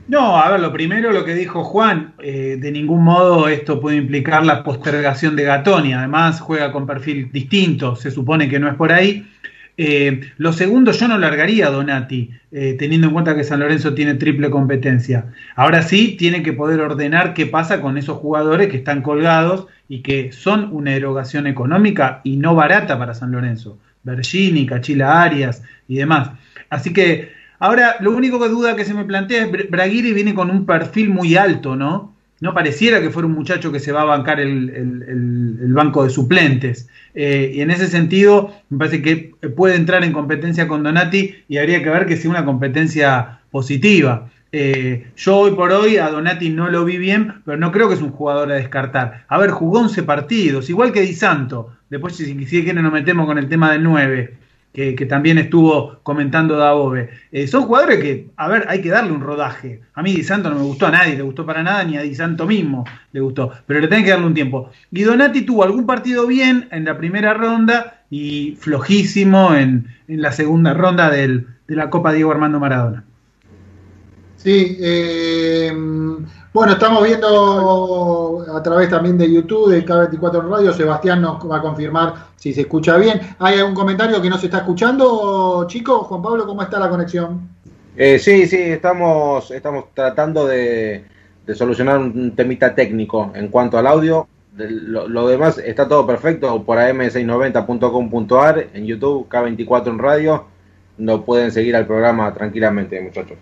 No, 0.08 0.38
a 0.38 0.50
ver, 0.50 0.62
lo 0.62 0.72
primero 0.72 1.12
lo 1.12 1.26
que 1.26 1.36
dijo 1.36 1.66
Juan, 1.66 2.14
eh, 2.20 2.58
de 2.58 2.72
ningún 2.72 3.04
modo 3.04 3.50
esto 3.50 3.82
puede 3.82 3.98
implicar 3.98 4.46
la 4.46 4.64
postergación 4.64 5.36
de 5.36 5.44
Gatoni, 5.44 5.94
además 5.94 6.40
juega 6.40 6.72
con 6.72 6.88
perfil 6.88 7.30
distinto, 7.32 7.98
se 7.98 8.10
supone 8.10 8.48
que 8.48 8.58
no 8.58 8.70
es 8.70 8.76
por 8.76 8.94
ahí. 8.94 9.28
Eh, 9.76 10.22
lo 10.38 10.54
segundo, 10.54 10.94
yo 10.94 11.10
no 11.10 11.18
largaría 11.18 11.70
Donati, 11.70 12.32
eh, 12.52 12.78
teniendo 12.80 13.08
en 13.08 13.14
cuenta 13.14 13.36
que 13.36 13.44
San 13.44 13.60
Lorenzo 13.60 13.94
tiene 13.94 14.14
triple 14.14 14.50
competencia. 14.50 15.26
Ahora 15.58 15.82
sí, 15.82 16.16
tiene 16.18 16.42
que 16.42 16.54
poder 16.54 16.80
ordenar 16.80 17.34
qué 17.34 17.46
pasa 17.46 17.82
con 17.82 17.98
esos 17.98 18.18
jugadores 18.18 18.70
que 18.70 18.78
están 18.78 19.02
colgados 19.02 19.68
y 19.90 20.04
que 20.04 20.32
son 20.32 20.70
una 20.72 20.96
erogación 20.96 21.48
económica 21.48 22.22
y 22.24 22.38
no 22.38 22.56
barata 22.56 22.98
para 22.98 23.14
San 23.14 23.34
Lorenzo. 23.34 23.78
Bergini, 24.04 24.66
Cachila 24.66 25.22
Arias 25.22 25.64
y 25.88 25.98
demás. 25.98 26.32
Así 26.70 26.94
que 26.94 27.37
Ahora, 27.60 27.96
lo 28.02 28.12
único 28.12 28.40
que 28.40 28.50
duda 28.50 28.76
que 28.76 28.86
se 28.86 28.94
me 28.94 29.06
plantea 29.06 29.46
es 29.46 29.70
Braguiri 29.70 30.14
viene 30.14 30.36
con 30.36 30.52
un 30.52 30.66
perfil 30.66 31.10
muy 31.10 31.36
alto, 31.36 31.76
¿no? 31.76 32.16
No 32.40 32.54
pareciera 32.54 33.02
que 33.02 33.10
fuera 33.10 33.26
un 33.26 33.34
muchacho 33.34 33.72
que 33.72 33.80
se 33.80 33.92
va 33.92 34.02
a 34.02 34.06
bancar 34.06 34.40
el, 34.40 35.74
banco 35.74 36.04
de 36.04 36.12
suplentes. 36.12 36.88
Eh, 37.16 37.52
y 37.56 37.62
en 37.62 37.72
ese 37.72 37.88
sentido, 37.88 38.54
me 38.70 38.78
parece 38.78 39.02
que 39.02 39.34
puede 39.56 39.76
entrar 39.76 40.04
en 40.04 40.14
competencia 40.14 40.68
con 40.68 40.84
Donati 40.84 41.34
y 41.48 41.58
habría 41.58 41.82
que 41.82 41.90
ver 41.90 42.06
que 42.06 42.16
sea 42.16 42.30
una 42.30 42.46
competencia 42.46 43.40
positiva. 43.50 44.30
Eh, 44.52 45.08
yo 45.18 45.38
hoy 45.38 45.52
por 45.52 45.72
hoy 45.72 45.98
a 45.98 46.10
Donati 46.10 46.50
no 46.52 46.70
lo 46.70 46.86
vi 46.86 47.00
bien, 47.00 47.42
pero 47.44 47.58
no 47.58 47.72
creo 47.72 47.88
que 47.88 47.96
es 47.96 48.02
un 48.04 48.12
jugador 48.12 48.52
a 48.52 48.56
descartar. 48.56 49.26
A 49.28 49.40
ver, 49.40 49.50
jugó 49.50 49.80
11 49.80 50.04
partidos, 50.04 50.70
igual 50.70 50.92
que 50.92 51.02
Di 51.02 51.14
Santo. 51.14 51.74
Después, 51.90 52.16
si, 52.16 52.46
si 52.46 52.64
quieren, 52.64 52.84
nos 52.84 52.94
metemos 52.94 53.26
con 53.26 53.40
el 53.40 53.50
tema 53.50 53.72
del 53.72 53.82
9 53.82 54.47
que, 54.78 55.08
también 55.08 55.40
estuvo 55.40 56.00
comentando 56.04 56.56
Dabove. 56.56 57.10
Eh, 57.32 57.48
son 57.48 57.64
jugadores 57.64 57.98
que, 57.98 58.30
a 58.38 58.48
ver, 58.48 58.68
hay 58.70 58.80
que 58.80 58.90
darle 58.90 59.12
un 59.12 59.22
rodaje. 59.22 59.82
A 59.96 60.04
mí 60.04 60.14
Di 60.14 60.24
Santo 60.24 60.52
no 60.52 60.58
me 60.58 60.62
gustó 60.62 60.86
a 60.86 60.92
nadie, 60.92 61.16
le 61.16 61.24
gustó 61.24 61.48
para 61.48 61.64
nada, 61.64 61.84
ni 61.84 61.98
a 61.98 62.04
Di 62.04 62.14
Santo 62.14 62.46
mismo 62.46 62.86
le 63.12 63.20
gustó, 63.20 63.52
pero 63.66 63.80
le 63.80 63.88
tienen 63.88 64.06
que 64.06 64.12
darle 64.12 64.28
un 64.28 64.36
tiempo. 64.36 64.70
Y 64.92 65.02
Donati 65.02 65.42
tuvo 65.42 65.64
algún 65.64 65.88
partido 65.88 66.28
bien 66.28 66.68
en 66.72 66.86
la 66.86 66.96
primera 66.96 67.34
ronda 67.34 68.04
y 68.12 68.56
flojísimo 68.60 69.56
en, 69.56 69.88
la 70.08 70.32
segunda 70.32 70.76
ronda 70.76 71.10
de 71.10 71.44
la 71.68 71.90
Copa 71.90 72.14
Diego 72.14 72.32
Armando 72.32 72.60
Maradona. 72.60 73.04
Sí, 74.36 74.78
eh, 74.80 75.74
bueno, 76.58 76.74
estamos 76.74 77.04
viendo 77.04 78.44
a 78.52 78.64
través 78.64 78.90
también 78.90 79.16
de 79.16 79.32
YouTube, 79.32 79.70
de 79.70 79.86
K24 79.86 80.50
Radio, 80.50 80.74
Sebastián 80.74 81.22
nos 81.22 81.38
va 81.48 81.58
a 81.58 81.62
confirmar 81.62 82.16
si 82.36 82.52
se 82.52 82.62
escucha 82.62 82.98
bien. 82.98 83.22
¿Hay 83.38 83.60
algún 83.60 83.76
comentario 83.76 84.20
que 84.20 84.28
no 84.28 84.40
se 84.40 84.48
está 84.48 84.58
escuchando, 84.58 85.68
chicos? 85.68 86.08
Juan 86.08 86.24
Pablo, 86.24 86.48
¿cómo 86.48 86.64
está 86.64 86.80
la 86.80 86.90
conexión? 86.90 87.48
Eh, 87.96 88.18
sí, 88.18 88.48
sí, 88.48 88.58
estamos, 88.60 89.52
estamos 89.52 89.94
tratando 89.94 90.48
de, 90.48 91.06
solucionar 91.54 92.00
un 92.00 92.36
temita 92.36 92.74
técnico 92.74 93.32
en 93.36 93.50
cuanto 93.50 93.78
al 93.78 93.86
audio. 93.86 94.28
Lo, 94.58 95.28
demás 95.28 95.60
está 95.60 95.88
todo 95.88 96.08
perfecto 96.08 96.64
por 96.64 96.80
am690.com.ar, 96.80 98.70
en 98.74 98.84
YouTube, 98.84 99.30
K24 99.30 99.88
en 99.90 100.00
radio. 100.00 100.46
No 100.98 101.24
pueden 101.24 101.52
seguir 101.52 101.76
al 101.76 101.86
programa 101.86 102.34
tranquilamente, 102.34 103.00
muchachos. 103.00 103.38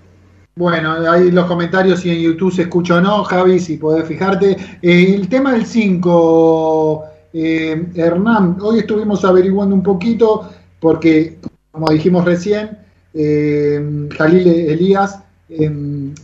Bueno, 0.57 0.93
ahí 1.11 1.31
los 1.31 1.47
comentarios 1.47 1.99
si 1.99 2.09
en 2.11 2.21
YouTube 2.21 2.53
se 2.53 2.61
escucha 2.63 2.95
o 2.95 3.01
no, 3.01 3.23
Javi, 3.25 3.59
si 3.59 3.75
podés 3.77 4.07
fijarte. 4.07 4.55
Eh, 4.81 5.13
el 5.13 5.27
tema 5.27 5.51
del 5.53 5.65
5, 5.65 7.05
Eh, 7.33 7.87
Hernán, 7.95 8.57
hoy 8.61 8.79
estuvimos 8.79 9.25
averiguando 9.25 9.75
un 9.75 9.83
poquito 9.83 10.49
porque, 10.79 11.37
como 11.71 11.91
dijimos 11.91 12.23
recién, 12.23 12.77
eh, 13.13 14.07
Jalil 14.17 14.47
Elías 14.47 15.19
eh, 15.49 15.69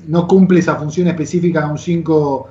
no 0.07 0.27
cumple 0.27 0.59
esa 0.59 0.77
función 0.77 1.07
específica 1.09 1.65
de 1.65 1.71
un 1.71 1.77
5 1.77 2.49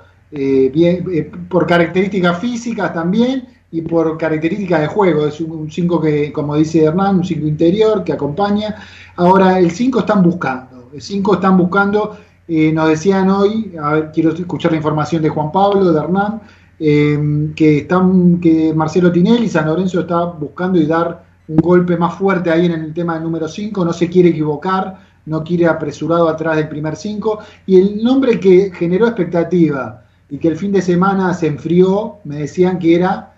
por 1.49 1.67
características 1.67 2.39
físicas 2.39 2.93
también 2.93 3.49
y 3.73 3.81
por 3.83 4.19
características 4.19 4.81
de 4.83 4.87
juego. 4.89 5.27
Es 5.27 5.41
un 5.41 5.71
5 5.71 6.01
que, 6.01 6.33
como 6.33 6.57
dice 6.57 6.85
Hernán, 6.85 7.17
un 7.17 7.25
5 7.25 7.47
interior 7.47 8.05
que 8.05 8.13
acompaña. 8.13 8.77
Ahora, 9.17 9.59
el 9.59 9.71
5 9.71 10.01
están 10.01 10.23
buscando. 10.23 10.70
El 10.93 11.01
5 11.01 11.35
están 11.35 11.57
buscando. 11.57 12.17
nos 12.49 12.89
decían 12.89 13.31
hoy, 13.31 13.75
a 13.81 13.93
ver, 13.93 14.11
quiero 14.13 14.33
escuchar 14.33 14.73
la 14.73 14.79
información 14.79 15.23
de 15.23 15.29
Juan 15.29 15.53
Pablo, 15.53 15.93
de 15.93 16.01
Hernán, 16.01 16.41
que, 16.79 17.79
están, 17.79 18.41
que 18.41 18.73
Marcelo 18.75 19.13
Tinelli, 19.13 19.49
San 19.49 19.67
Lorenzo 19.67 20.01
está 20.01 20.25
buscando 20.25 20.79
y 20.81 20.87
dar 20.87 21.25
un 21.51 21.57
golpe 21.57 21.97
más 21.97 22.15
fuerte 22.15 22.51
ahí 22.51 22.67
en 22.67 22.73
el 22.73 22.95
tema 22.95 23.15
del 23.15 23.25
número 23.25 23.49
5, 23.49 23.85
no 23.85 23.93
se 23.93 24.09
quiere 24.09 24.29
equivocar, 24.29 24.99
no 25.27 25.43
quiere 25.43 25.67
apresurado 25.67 26.29
atrás 26.29 26.57
del 26.57 26.69
primer 26.69 26.97
5, 26.97 27.39
y 27.67 27.77
el 27.77 28.03
nombre 28.03 28.39
que 28.39 28.71
generó 28.73 29.07
expectativa 29.07 30.05
y 30.29 30.39
que 30.39 30.49
el 30.49 30.57
fin 30.57 30.73
de 30.73 30.81
semana 30.81 31.35
se 31.35 31.49
enfrió, 31.49 32.19
me 32.25 32.37
decían 32.37 32.79
que 32.79 32.95
era, 32.95 33.35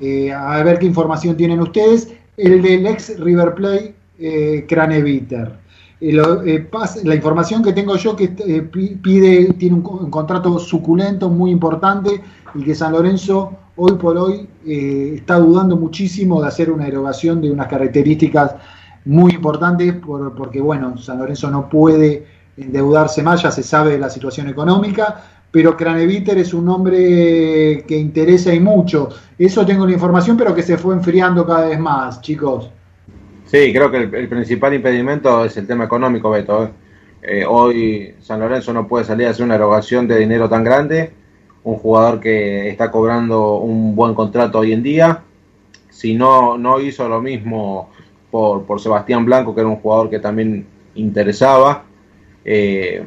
eh, 0.00 0.32
a 0.32 0.62
ver 0.62 0.78
qué 0.78 0.86
información 0.86 1.36
tienen 1.36 1.60
ustedes, 1.60 2.12
el 2.38 2.62
del 2.62 2.86
ex 2.86 3.18
River 3.20 3.54
Plate 3.54 3.94
eh, 4.18 4.64
Craneviter. 4.66 5.61
Eh, 6.04 6.16
eh 6.46 6.68
la 7.04 7.14
información 7.14 7.62
que 7.62 7.72
tengo 7.72 7.94
yo 7.94 8.16
que 8.16 8.28
pide, 8.28 9.52
tiene 9.52 9.76
un, 9.76 10.10
contrato 10.10 10.58
suculento, 10.58 11.30
muy 11.30 11.52
importante, 11.52 12.20
y 12.54 12.64
que 12.64 12.74
San 12.74 12.92
Lorenzo 12.92 13.52
hoy 13.76 13.92
por 13.92 14.16
hoy 14.18 14.48
eh, 14.66 15.12
está 15.16 15.38
dudando 15.38 15.76
muchísimo 15.76 16.42
de 16.42 16.48
hacer 16.48 16.72
una 16.72 16.88
erogación 16.88 17.40
de 17.40 17.52
unas 17.52 17.68
características 17.68 18.56
muy 19.04 19.32
importantes, 19.32 19.94
porque 20.36 20.60
bueno, 20.60 20.98
San 20.98 21.18
Lorenzo 21.18 21.50
no 21.50 21.68
puede 21.68 22.26
endeudarse 22.56 23.22
más, 23.22 23.42
ya 23.42 23.52
se 23.52 23.62
sabe 23.62 23.92
de 23.92 23.98
la 23.98 24.10
situación 24.10 24.48
económica, 24.48 25.22
pero 25.52 25.76
Craneviter 25.76 26.36
es 26.38 26.52
un 26.52 26.64
nombre 26.64 27.84
que 27.86 27.96
interesa 27.96 28.52
y 28.52 28.58
mucho. 28.58 29.08
Eso 29.38 29.64
tengo 29.64 29.86
la 29.86 29.92
información, 29.92 30.36
pero 30.36 30.52
que 30.52 30.62
se 30.62 30.78
fue 30.78 30.94
enfriando 30.94 31.46
cada 31.46 31.66
vez 31.66 31.78
más, 31.78 32.20
chicos. 32.20 32.70
Sí, 33.52 33.70
creo 33.70 33.90
que 33.90 33.98
el, 33.98 34.28
principal 34.28 34.72
impedimento 34.72 35.44
es 35.44 35.54
el 35.58 35.66
tema 35.66 35.84
económico, 35.84 36.30
Beto. 36.30 36.64
¿eh? 36.64 36.70
Eh, 37.20 37.44
hoy 37.46 38.14
San 38.22 38.40
Lorenzo 38.40 38.72
no 38.72 38.88
puede 38.88 39.04
salir 39.04 39.26
a 39.26 39.30
hacer 39.30 39.44
una 39.44 39.56
erogación 39.56 40.08
de 40.08 40.18
dinero 40.18 40.48
tan 40.48 40.64
grande 40.64 41.12
un 41.62 41.76
jugador 41.76 42.18
que 42.18 42.70
está 42.70 42.90
cobrando 42.90 43.56
un 43.56 43.94
buen 43.94 44.14
contrato 44.14 44.60
hoy 44.60 44.72
en 44.72 44.82
día. 44.82 45.22
Si 45.90 46.14
no, 46.14 46.56
no 46.56 46.80
hizo 46.80 47.06
lo 47.10 47.20
mismo 47.20 47.90
por, 48.30 48.64
por 48.64 48.80
Sebastián 48.80 49.26
Blanco, 49.26 49.54
que 49.54 49.60
era 49.60 49.68
un 49.68 49.76
jugador 49.76 50.08
que 50.08 50.18
también 50.18 50.66
interesaba. 50.94 51.84
Eh, 52.46 53.06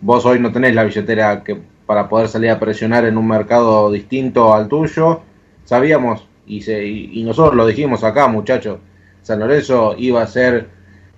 vos 0.00 0.24
hoy 0.24 0.40
no 0.40 0.50
tenés 0.52 0.74
la 0.74 0.84
billetera 0.84 1.44
que 1.44 1.60
para 1.84 2.08
poder 2.08 2.28
salir 2.28 2.48
a 2.48 2.58
presionar 2.58 3.04
en 3.04 3.18
un 3.18 3.28
mercado 3.28 3.92
distinto 3.92 4.54
al 4.54 4.68
tuyo. 4.68 5.20
Sabíamos, 5.66 6.26
y, 6.46 6.62
se, 6.62 6.82
y, 6.82 7.22
nosotros 7.24 7.54
lo 7.54 7.66
dijimos 7.66 8.02
acá, 8.02 8.26
muchachos, 8.26 8.78
San 9.22 9.40
Lorenzo 9.40 9.94
iba 9.96 10.22
a 10.22 10.26
ser 10.26 10.68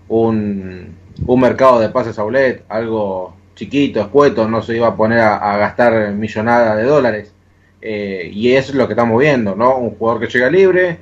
un, 0.09 0.95
un 1.27 1.41
mercado 1.41 1.81
de 1.81 1.89
pases 1.89 2.19
a 2.19 2.25
algo 2.69 3.35
chiquito, 3.55 4.01
escueto, 4.01 4.49
no 4.49 4.63
se 4.63 4.77
iba 4.77 4.89
a 4.89 4.97
poner 4.97 5.21
a, 5.21 5.57
gastar 5.57 6.13
millonada 6.13 6.77
de 6.77 6.85
dólares. 6.85 7.33
Eh, 7.81 8.31
y 8.33 8.53
eso 8.53 8.73
es 8.73 8.79
lo 8.79 8.87
que 8.87 8.95
estamos 8.95 9.21
viendo, 9.21 9.55
¿no? 9.55 9.77
Un 9.77 9.91
jugador 9.91 10.21
que 10.21 10.33
llega 10.33 10.51
libre, 10.51 10.99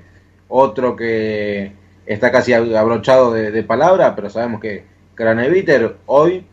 otro 0.49 0.97
que 0.97 1.73
está 2.07 2.33
casi 2.33 2.53
abrochado 2.53 3.33
de, 3.33 3.63
palabra, 3.63 4.15
pero 4.15 4.29
sabemos 4.29 4.61
que 4.61 4.85
Craneviter 5.15 5.97
hoy 6.07 6.45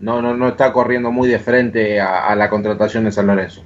no, 0.00 0.20
no, 0.20 0.36
no 0.36 0.48
está 0.48 0.72
corriendo 0.72 1.10
muy 1.12 1.28
de 1.28 1.38
frente 1.38 2.00
a, 2.00 2.34
la 2.34 2.50
contratación 2.50 3.04
de 3.04 3.12
San 3.12 3.28
Lorenzo. 3.28 3.62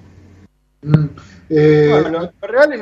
Mm, 0.83 1.07
eh, 1.49 1.99
bueno, 2.03 2.31
real 2.43 2.73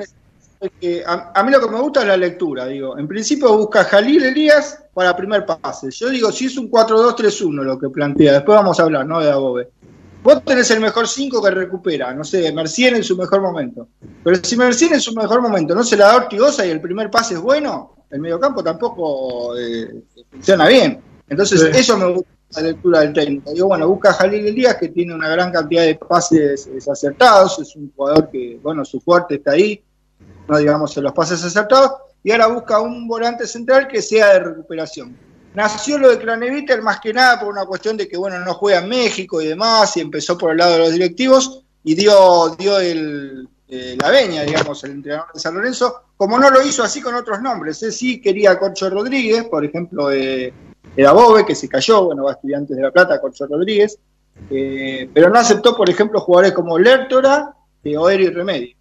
a, 1.07 1.43
mí 1.45 1.53
lo 1.53 1.61
que 1.61 1.69
me 1.69 1.81
gusta 1.81 2.01
es 2.01 2.09
la 2.09 2.17
lectura, 2.17 2.67
digo. 2.67 2.99
En 2.99 3.07
principio 3.07 3.57
busca 3.57 3.85
Jalil 3.85 4.25
Elías 4.25 4.83
para 4.93 5.17
primer 5.17 5.47
pase. 5.47 5.91
Yo 5.91 6.09
digo, 6.09 6.33
si 6.33 6.47
es 6.47 6.59
un 6.59 6.71
4-2-3-1 6.71 7.63
lo 7.63 7.79
que 7.79 7.89
plantea, 7.89 8.33
después 8.33 8.57
vamos 8.57 8.81
a 8.81 8.83
hablar, 8.83 9.07
¿no? 9.07 9.21
De 9.21 9.31
Abobe. 9.31 9.71
Vos 10.23 10.45
tenés 10.45 10.71
el 10.73 10.81
mejor 10.81 11.07
5 11.07 11.41
que 11.43 11.51
recupera, 11.51 12.13
no 12.13 12.25
sé, 12.25 12.53
Mercier 12.53 12.95
en 12.95 13.05
su 13.05 13.17
mejor 13.17 13.41
momento. 13.41 13.89
Pero 14.25 14.37
si 14.43 14.57
Mercier 14.57 14.93
en 14.93 15.01
su 15.01 15.15
mejor 15.15 15.41
momento 15.41 15.75
no 15.75 15.85
se 15.85 15.97
la 15.97 16.07
da 16.07 16.17
Ortigosa 16.17 16.67
y 16.67 16.71
el 16.71 16.81
primer 16.81 17.09
pase 17.09 17.35
es 17.35 17.41
bueno, 17.41 18.05
el 18.11 18.21
mediocampo 18.21 18.63
tampoco 18.63 19.57
eh, 19.57 20.03
funciona 20.31 20.67
bien. 20.67 21.01
Entonces, 21.29 21.63
eso 21.63 21.97
me 21.97 22.13
gusta 22.13 22.31
la 22.57 22.63
lectura 22.63 23.01
del 23.01 23.13
técnico. 23.13 23.53
Digo, 23.53 23.69
bueno, 23.69 23.89
busca 23.89 24.11
a 24.11 24.15
Jalil 24.15 24.47
Elías, 24.47 24.77
que 24.77 24.89
tiene 24.89 25.15
una 25.15 25.29
gran 25.29 25.53
cantidad 25.53 25.85
de 25.85 25.95
pases 25.95 26.69
acertados, 26.91 27.59
es 27.61 27.77
un 27.77 27.93
jugador 27.95 28.29
que, 28.31 28.59
bueno, 28.63 28.85
su 28.85 29.01
fuerte 29.01 29.37
está 29.37 29.53
ahí, 29.53 29.81
no 30.49 30.59
digamos 30.59 30.97
en 30.97 31.05
los 31.05 31.13
pases 31.13 31.45
acertados, 31.45 31.93
y 32.23 32.33
ahora 32.33 32.47
busca 32.49 32.81
un 32.81 33.07
volante 33.07 33.47
central 33.47 33.87
que 33.87 34.03
sea 34.03 34.35
de 34.35 34.41
recuperación. 34.41 35.17
Nació 35.55 35.99
lo 35.99 36.11
de 36.11 36.19
Craneviter 36.19 36.83
más 36.83 37.01
que 37.01 37.13
nada 37.13 37.41
por 37.41 37.49
una 37.49 37.65
cuestión 37.65 37.97
de 37.97 38.09
que, 38.09 38.17
bueno, 38.17 38.39
no 38.41 38.55
juega 38.55 38.81
en 38.81 38.89
México 38.89 39.41
y 39.41 39.49
demás, 39.49 39.97
y 39.97 40.01
empezó 40.01 40.37
por 40.37 40.53
el 40.53 40.59
lado 40.59 40.73
de 40.73 40.79
los 40.79 40.93
directivos, 40.93 41.63
y 41.85 41.95
dio, 41.95 42.55
dio 42.59 42.79
el, 42.79 43.49
eh, 43.69 43.97
la 44.01 44.11
veña, 44.11 44.43
digamos, 44.43 44.83
el 44.85 44.93
entrenador 44.93 45.33
de 45.33 45.41
San 45.41 45.55
Lorenzo, 45.55 46.03
como 46.17 46.39
no 46.39 46.51
lo 46.51 46.63
hizo 46.63 46.83
así 46.83 47.01
con 47.01 47.15
otros 47.15 47.41
nombres. 47.41 47.83
Él 47.83 47.93
sí 47.93 48.21
quería 48.21 48.53
a 48.53 48.59
Corcho 48.59 48.91
Rodríguez, 48.91 49.45
por 49.45 49.65
ejemplo, 49.65 50.11
eh, 50.11 50.53
era 50.97 51.13
Bobe, 51.13 51.47
que 51.47 51.55
se 51.55 51.69
cayó, 51.69 52.05
bueno, 52.05 52.25
va 52.25 52.33
a 52.33 52.35
Estudiantes 52.35 52.77
de 52.77 52.83
La 52.83 52.91
Plata, 52.91 53.21
Corcho 53.21 53.47
Rodríguez, 53.47 53.99
eh, 54.51 55.09
pero 55.13 55.31
no 55.31 55.39
aceptó, 55.39 55.77
por 55.77 55.89
ejemplo, 55.89 56.21
jugadores 56.21 56.53
como 56.53 56.79
Lertora 56.79 57.55
o 57.97 58.11
Eri 58.11 58.29
Remedio 58.29 58.78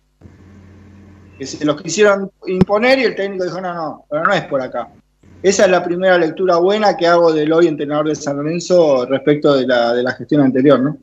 que 1.38 1.46
se 1.46 1.64
los 1.66 1.82
quisieron 1.82 2.32
imponer 2.48 3.00
y 3.00 3.04
el 3.04 3.16
técnico 3.16 3.44
dijo, 3.44 3.62
no, 3.62 3.74
no, 3.74 4.06
pero 4.10 4.24
no 4.24 4.34
es 4.34 4.44
por 4.44 4.62
acá. 4.62 4.90
Esa 5.44 5.66
es 5.66 5.72
la 5.72 5.84
primera 5.84 6.18
lectura 6.18 6.58
buena 6.58 6.98
que 6.98 7.06
hago 7.06 7.32
del 7.32 7.54
hoy 7.54 7.68
entrenador 7.68 8.08
de 8.08 8.16
San 8.16 8.38
Lorenzo 8.38 9.06
respecto 9.06 9.56
de 9.56 9.68
la, 9.68 9.94
de 9.94 10.04
la 10.04 10.14
gestión 10.14 10.42
anterior, 10.42 10.80
¿no? 10.80 10.98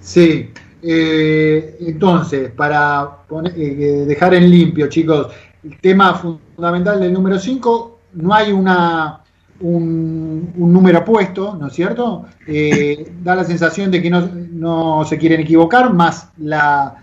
Sí, 0.00 0.50
eh, 0.82 1.76
entonces, 1.80 2.50
para 2.50 3.08
eh, 3.56 4.04
dejar 4.06 4.34
en 4.34 4.50
limpio, 4.50 4.88
chicos, 4.88 5.32
el 5.64 5.78
tema 5.80 6.14
fundamental 6.14 7.00
del 7.00 7.12
número 7.12 7.38
5, 7.38 7.98
no 8.14 8.34
hay 8.34 8.52
una, 8.52 9.20
un, 9.60 10.52
número 10.56 11.04
puesto, 11.04 11.54
¿no 11.54 11.68
es 11.68 11.72
cierto? 11.72 12.26
Eh, 12.46 13.12
da 13.22 13.36
la 13.36 13.44
sensación 13.44 13.90
de 13.90 14.02
que 14.02 14.10
no, 14.10 14.28
no 14.52 15.04
se 15.04 15.16
quieren 15.16 15.40
equivocar, 15.40 15.94
más 15.94 16.30
la, 16.38 16.96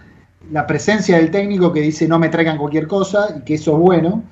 la 0.51 0.65
presencia 0.65 1.17
del 1.17 1.31
técnico 1.31 1.71
que 1.71 1.81
dice 1.81 2.07
no 2.07 2.19
me 2.19 2.29
traigan 2.29 2.57
cualquier 2.57 2.87
cosa 2.87 3.35
y 3.37 3.41
que 3.41 3.55
eso 3.55 3.73
es 3.73 3.79
bueno, 3.79 4.23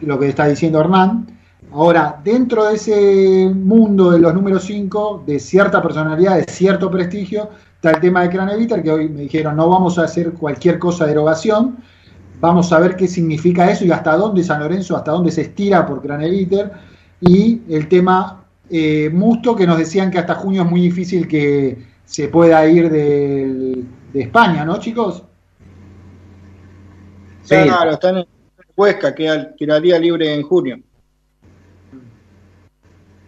lo 0.00 0.18
que 0.18 0.28
está 0.28 0.46
diciendo 0.46 0.80
Hernán. 0.80 1.38
Ahora, 1.72 2.20
dentro 2.24 2.64
de 2.64 2.76
ese 2.76 3.52
mundo 3.54 4.10
de 4.10 4.20
los 4.20 4.32
números 4.32 4.64
5, 4.64 5.24
de 5.26 5.38
cierta 5.38 5.82
personalidad, 5.82 6.36
de 6.36 6.44
cierto 6.44 6.90
prestigio, 6.90 7.50
está 7.74 7.90
el 7.90 8.00
tema 8.00 8.22
de 8.22 8.30
Craneviter, 8.30 8.82
que 8.82 8.90
hoy 8.90 9.08
me 9.08 9.22
dijeron 9.22 9.56
no 9.56 9.68
vamos 9.68 9.98
a 9.98 10.04
hacer 10.04 10.32
cualquier 10.32 10.78
cosa 10.78 11.04
de 11.04 11.12
erogación, 11.12 11.76
vamos 12.40 12.72
a 12.72 12.78
ver 12.78 12.96
qué 12.96 13.06
significa 13.06 13.70
eso 13.70 13.84
y 13.84 13.90
hasta 13.90 14.16
dónde 14.16 14.42
San 14.44 14.60
Lorenzo, 14.60 14.96
hasta 14.96 15.10
dónde 15.10 15.30
se 15.30 15.42
estira 15.42 15.84
por 15.84 16.00
Craneviter, 16.00 16.72
y 17.20 17.60
el 17.68 17.88
tema 17.88 18.44
eh, 18.70 19.10
Musto, 19.12 19.54
que 19.54 19.66
nos 19.66 19.76
decían 19.76 20.10
que 20.10 20.18
hasta 20.18 20.36
junio 20.36 20.62
es 20.62 20.70
muy 20.70 20.80
difícil 20.80 21.26
que 21.26 21.84
se 22.04 22.28
pueda 22.28 22.66
ir 22.66 22.90
de 22.90 23.84
España, 24.14 24.64
¿no, 24.64 24.78
chicos? 24.78 25.24
Claro, 27.48 27.90
están 27.92 28.18
en 28.18 28.26
Huesca, 28.76 29.14
que 29.14 29.48
quedaría 29.58 29.98
libre 29.98 30.34
en 30.34 30.42
junio. 30.42 30.78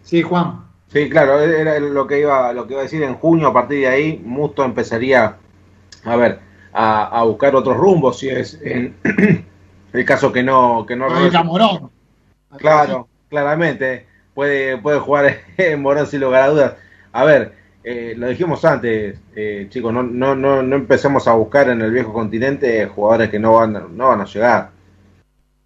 Sí, 0.03 0.21
Juan. 0.21 0.65
Sí, 0.87 1.09
claro, 1.09 1.39
era 1.39 1.79
lo 1.79 2.05
que 2.05 2.19
iba, 2.19 2.51
lo 2.51 2.67
que 2.67 2.73
iba 2.73 2.81
a 2.81 2.83
decir 2.83 3.01
en 3.01 3.15
junio, 3.15 3.47
a 3.47 3.53
partir 3.53 3.79
de 3.79 3.87
ahí, 3.87 4.21
Musto 4.25 4.63
empezaría 4.65 5.37
a 6.03 6.15
ver, 6.15 6.39
a, 6.73 7.23
buscar 7.23 7.55
otros 7.55 7.77
rumbos, 7.77 8.19
si 8.19 8.29
es 8.29 8.59
en 8.61 8.95
el 9.93 10.05
caso 10.05 10.31
que 10.31 10.43
no, 10.43 10.85
que 10.85 10.95
no 10.95 11.07
Morón. 11.43 11.91
Claro, 12.57 13.07
claramente. 13.29 14.07
Puede, 14.33 14.77
puede 14.77 14.99
jugar 14.99 15.39
en 15.57 15.81
Morón 15.81 16.07
sin 16.07 16.21
lugar 16.21 16.43
a 16.43 16.49
dudas. 16.49 16.73
A 17.11 17.23
ver, 17.25 17.53
eh, 17.83 18.13
lo 18.15 18.27
dijimos 18.27 18.63
antes, 18.63 19.19
eh, 19.35 19.67
chicos, 19.69 19.91
no, 19.91 20.03
no, 20.03 20.35
no, 20.35 20.61
no 20.61 20.75
empecemos 20.75 21.27
a 21.27 21.33
buscar 21.33 21.69
en 21.69 21.81
el 21.81 21.91
viejo 21.91 22.13
continente 22.13 22.85
jugadores 22.87 23.29
que 23.29 23.39
no 23.39 23.53
van, 23.53 23.73
no 23.97 24.07
van 24.09 24.21
a 24.21 24.25
llegar. 24.25 24.69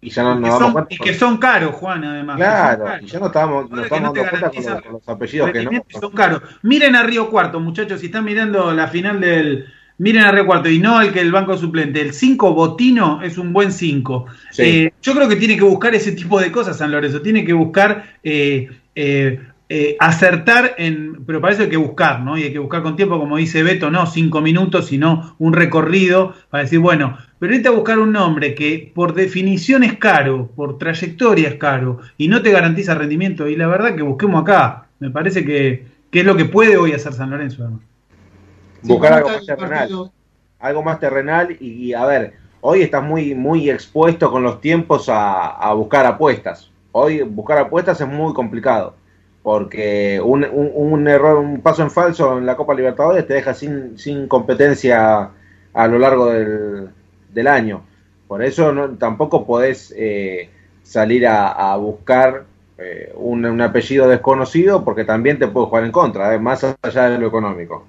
Y 0.00 0.10
ya 0.10 0.22
no 0.22 0.38
nos 0.38 0.60
damos 0.60 0.84
Y 0.88 0.98
que 0.98 1.14
son 1.14 1.38
caros, 1.38 1.74
Juan, 1.74 2.04
además. 2.04 2.36
Claro, 2.36 2.86
y 3.00 3.06
ya 3.06 3.18
no 3.18 3.26
estamos, 3.26 3.70
no 3.70 3.82
estamos 3.82 4.14
dando 4.14 4.30
cuenta 4.30 4.50
con 4.50 4.92
los, 4.92 5.08
apellidos 5.08 5.50
que 5.50 5.64
no. 5.64 5.70
Son 6.00 6.12
caros. 6.12 6.42
Miren 6.62 6.94
a 6.96 7.02
Río 7.02 7.30
Cuarto, 7.30 7.60
muchachos, 7.60 8.00
si 8.00 8.06
están 8.06 8.24
mirando 8.24 8.72
la 8.72 8.88
final 8.88 9.20
del, 9.20 9.66
miren 9.98 10.24
a 10.24 10.32
recuarto 10.32 10.68
y 10.68 10.78
no 10.78 10.98
al 10.98 11.12
que 11.12 11.20
el 11.20 11.32
banco 11.32 11.56
suplente. 11.56 12.00
El 12.00 12.14
5 12.14 12.54
Botino 12.54 13.20
es 13.22 13.36
un 13.36 13.52
buen 13.52 13.72
5. 13.72 14.26
Sí. 14.52 14.62
Eh, 14.62 14.92
yo 15.02 15.14
creo 15.14 15.28
que 15.28 15.36
tiene 15.36 15.56
que 15.56 15.64
buscar 15.64 15.94
ese 15.94 16.12
tipo 16.12 16.40
de 16.40 16.52
cosas 16.52 16.78
San 16.78 16.92
Lorenzo. 16.92 17.20
Tiene 17.20 17.44
que 17.44 17.52
buscar 17.52 18.04
eh, 18.22 18.68
eh, 19.68 19.96
acertar 19.98 20.76
en. 20.78 21.24
Pero 21.24 21.40
para 21.40 21.52
eso 21.54 21.62
hay 21.64 21.68
que 21.68 21.76
buscar, 21.76 22.20
¿no? 22.20 22.38
Y 22.38 22.44
hay 22.44 22.52
que 22.52 22.58
buscar 22.60 22.82
con 22.82 22.94
tiempo, 22.94 23.18
como 23.18 23.36
dice 23.36 23.64
Beto, 23.64 23.90
no 23.90 24.06
cinco 24.06 24.40
minutos, 24.40 24.86
sino 24.86 25.34
un 25.38 25.52
recorrido 25.52 26.34
para 26.50 26.62
decir, 26.62 26.78
bueno, 26.78 27.18
pero 27.40 27.52
ahorita 27.52 27.70
buscar 27.70 27.98
un 27.98 28.12
nombre 28.12 28.54
que 28.54 28.92
por 28.94 29.14
definición 29.14 29.82
es 29.82 29.94
caro, 29.94 30.48
por 30.54 30.78
trayectoria 30.78 31.48
es 31.48 31.56
caro 31.56 31.98
y 32.16 32.28
no 32.28 32.42
te 32.42 32.52
garantiza 32.52 32.94
rendimiento. 32.94 33.48
Y 33.48 33.56
la 33.56 33.66
verdad 33.66 33.96
que 33.96 34.02
busquemos 34.02 34.42
acá. 34.42 34.86
Me 35.00 35.10
parece 35.10 35.44
que, 35.44 35.84
que 36.10 36.20
es 36.20 36.26
lo 36.26 36.36
que 36.36 36.44
puede 36.44 36.76
hoy 36.76 36.92
hacer 36.92 37.12
San 37.12 37.30
Lorenzo. 37.30 37.68
Buscar 38.82 39.14
algo 39.14 39.30
más 39.30 39.46
terrenal. 39.46 40.10
algo 40.60 40.82
más 40.82 41.00
terrenal 41.00 41.56
y, 41.58 41.88
y, 41.88 41.92
a 41.92 42.06
ver, 42.06 42.34
hoy 42.60 42.82
estás 42.82 43.02
muy, 43.02 43.34
muy 43.34 43.68
expuesto 43.68 44.30
con 44.30 44.44
los 44.44 44.60
tiempos 44.60 45.08
a, 45.08 45.48
a 45.48 45.74
buscar 45.74 46.06
apuestas. 46.06 46.70
Hoy 46.92 47.22
buscar 47.22 47.58
apuestas 47.58 48.00
es 48.00 48.06
muy 48.06 48.32
complicado 48.32 48.94
porque 49.46 50.20
un, 50.22 50.44
un- 50.44 50.72
un 50.74 51.08
error, 51.08 51.38
un 51.38 51.60
paso 51.60 51.82
en 51.82 51.90
falso 51.90 52.36
en 52.38 52.46
la 52.46 52.56
Copa 52.56 52.74
Libertadores 52.74 53.26
te 53.28 53.34
deja 53.34 53.54
sin, 53.54 53.96
sin 53.96 54.26
competencia 54.26 55.30
a 55.72 55.86
lo 55.88 55.98
largo 56.00 56.26
del, 56.32 56.90
del 57.32 57.46
año. 57.46 57.82
Por 58.26 58.42
eso 58.42 58.72
no, 58.72 58.90
tampoco 58.98 59.46
podés 59.46 59.94
eh, 59.96 60.50
salir 60.82 61.26
a, 61.28 61.52
a 61.72 61.76
buscar 61.76 62.44
eh, 62.78 63.12
un, 63.14 63.44
un 63.46 63.60
apellido 63.60 64.08
desconocido 64.08 64.84
porque 64.84 65.04
también 65.04 65.38
te 65.38 65.46
puede 65.48 65.66
jugar 65.68 65.84
en 65.84 65.92
contra, 65.92 66.34
eh, 66.34 66.40
más 66.40 66.64
allá 66.82 67.08
de 67.10 67.18
lo 67.18 67.28
económico. 67.28 67.86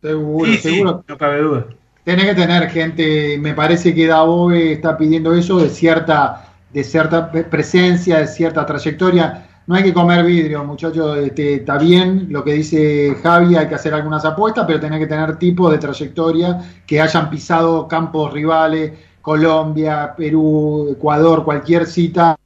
Seguro, 0.00 0.46
Sí, 0.52 0.58
sí, 0.58 0.62
seguro. 0.70 1.04
no 1.08 1.18
cabe 1.18 1.38
duda. 1.40 1.66
Tenés 2.04 2.26
que 2.26 2.34
tener 2.34 2.68
gente, 2.70 3.38
me 3.38 3.54
parece 3.54 3.94
que 3.94 4.06
Dabove 4.06 4.72
está 4.72 4.96
pidiendo 4.98 5.34
eso 5.34 5.58
de 5.58 5.70
cierta, 5.70 6.52
de 6.70 6.84
cierta 6.84 7.30
pre- 7.30 7.44
presencia, 7.44 8.18
de 8.18 8.26
cierta 8.26 8.66
trayectoria. 8.66 9.46
No 9.66 9.74
hay 9.74 9.82
que 9.82 9.94
comer 9.94 10.24
vidrio, 10.26 10.62
muchachos, 10.62 11.16
este, 11.18 11.54
está 11.54 11.78
bien 11.78 12.26
lo 12.28 12.44
que 12.44 12.52
dice 12.52 13.16
Javi, 13.22 13.56
hay 13.56 13.66
que 13.66 13.74
hacer 13.74 13.94
algunas 13.94 14.22
apuestas, 14.26 14.66
pero 14.66 14.78
tenés 14.78 14.98
que 14.98 15.06
tener 15.06 15.36
tipos 15.36 15.72
de 15.72 15.78
trayectoria 15.78 16.60
que 16.86 17.00
hayan 17.00 17.30
pisado 17.30 17.88
campos 17.88 18.30
rivales, 18.30 18.92
Colombia, 19.22 20.14
Perú, 20.14 20.88
Ecuador, 20.92 21.44
cualquier 21.44 21.86
cita, 21.86 22.36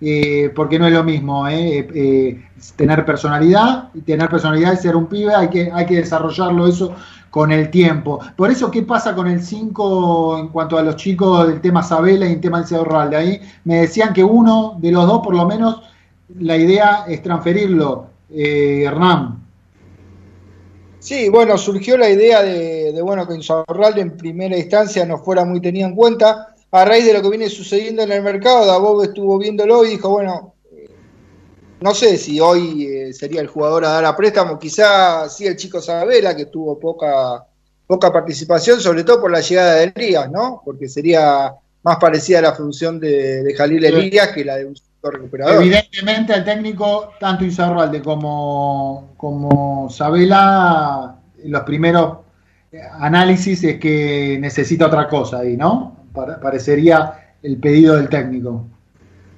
eh, 0.00 0.52
porque 0.56 0.76
no 0.76 0.88
es 0.88 0.92
lo 0.92 1.04
mismo, 1.04 1.46
¿eh? 1.46 1.78
Eh, 1.78 1.88
eh, 1.94 2.44
tener 2.74 3.04
personalidad, 3.04 3.90
y 3.94 4.00
tener 4.00 4.28
personalidad 4.28 4.72
y 4.72 4.76
ser 4.76 4.96
un 4.96 5.06
pibe, 5.06 5.32
hay 5.36 5.48
que, 5.48 5.70
hay 5.72 5.86
que 5.86 5.96
desarrollarlo 5.98 6.66
eso 6.66 6.96
con 7.30 7.52
el 7.52 7.70
tiempo. 7.70 8.18
Por 8.34 8.50
eso, 8.50 8.72
¿qué 8.72 8.82
pasa 8.82 9.14
con 9.14 9.28
el 9.28 9.40
5 9.40 10.38
en 10.38 10.48
cuanto 10.48 10.78
a 10.78 10.82
los 10.82 10.96
chicos 10.96 11.46
del 11.46 11.60
tema 11.60 11.84
Sabela 11.84 12.26
y 12.26 12.32
el 12.32 12.40
tema 12.40 12.62
del 12.62 12.84
Ralde? 12.84 13.16
Ahí 13.16 13.40
me 13.62 13.82
decían 13.82 14.12
que 14.12 14.24
uno 14.24 14.76
de 14.80 14.90
los 14.90 15.06
dos, 15.06 15.20
por 15.22 15.36
lo 15.36 15.46
menos, 15.46 15.80
la 16.28 16.56
idea 16.56 17.04
es 17.08 17.22
transferirlo, 17.22 18.10
eh, 18.30 18.82
Hernán. 18.84 19.44
Sí, 20.98 21.28
bueno, 21.28 21.56
surgió 21.56 21.96
la 21.96 22.10
idea 22.10 22.42
de, 22.42 22.92
de, 22.92 23.02
bueno 23.02 23.28
que 23.28 23.34
Insaurralde 23.34 24.00
en 24.00 24.16
primera 24.16 24.56
instancia 24.56 25.06
no 25.06 25.18
fuera 25.18 25.44
muy 25.44 25.60
tenido 25.60 25.86
en 25.86 25.94
cuenta. 25.94 26.54
A 26.72 26.84
raíz 26.84 27.06
de 27.06 27.12
lo 27.12 27.22
que 27.22 27.30
viene 27.30 27.48
sucediendo 27.48 28.02
en 28.02 28.10
el 28.10 28.22
mercado, 28.22 28.66
Dabov 28.66 29.04
estuvo 29.04 29.38
viéndolo 29.38 29.84
y 29.84 29.90
dijo, 29.90 30.10
bueno, 30.10 30.54
eh, 30.72 30.90
no 31.80 31.94
sé 31.94 32.16
si 32.16 32.40
hoy 32.40 32.86
eh, 32.86 33.12
sería 33.12 33.40
el 33.40 33.46
jugador 33.46 33.84
a 33.84 33.90
dar 33.90 34.04
a 34.04 34.16
préstamo, 34.16 34.58
quizá 34.58 35.28
sí 35.28 35.46
el 35.46 35.56
chico 35.56 35.80
Sabela, 35.80 36.34
que 36.34 36.46
tuvo 36.46 36.78
poca, 36.78 37.46
poca 37.86 38.12
participación, 38.12 38.80
sobre 38.80 39.04
todo 39.04 39.20
por 39.20 39.30
la 39.30 39.40
llegada 39.40 39.76
de 39.76 39.92
Elías, 39.94 40.28
¿no? 40.30 40.60
Porque 40.64 40.88
sería 40.88 41.54
más 41.84 41.98
parecida 41.98 42.40
a 42.40 42.42
la 42.42 42.54
función 42.54 42.98
de, 42.98 43.44
de 43.44 43.54
Jalil 43.54 43.84
Elías 43.84 44.32
que 44.32 44.44
la 44.44 44.56
de 44.56 44.64
un 44.64 44.74
recuperador. 45.02 45.62
Evidentemente 45.62 46.32
al 46.32 46.44
técnico, 46.44 47.12
tanto 47.20 47.44
Izarralde 47.44 48.02
como, 48.02 49.14
como 49.16 49.88
Sabela, 49.90 51.16
los 51.44 51.62
primeros 51.62 52.18
análisis 52.98 53.62
es 53.64 53.78
que 53.78 54.38
necesita 54.40 54.86
otra 54.86 55.08
cosa 55.08 55.38
ahí, 55.38 55.56
¿no? 55.56 55.96
Parecería 56.12 57.34
el 57.42 57.58
pedido 57.58 57.96
del 57.96 58.08
técnico. 58.08 58.66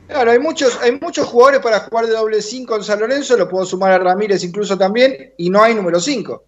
Claro, 0.06 0.30
hay 0.30 0.38
muchos, 0.38 0.78
hay 0.82 0.98
muchos 0.98 1.26
jugadores 1.26 1.60
para 1.60 1.80
jugar 1.80 2.06
de 2.06 2.12
doble 2.12 2.40
5 2.40 2.76
en 2.76 2.82
San 2.82 3.00
Lorenzo, 3.00 3.36
lo 3.36 3.48
puedo 3.48 3.66
sumar 3.66 3.92
a 3.92 3.98
Ramírez 3.98 4.42
incluso 4.42 4.78
también, 4.78 5.34
y 5.36 5.50
no 5.50 5.62
hay 5.62 5.74
número 5.74 6.00
5. 6.00 6.44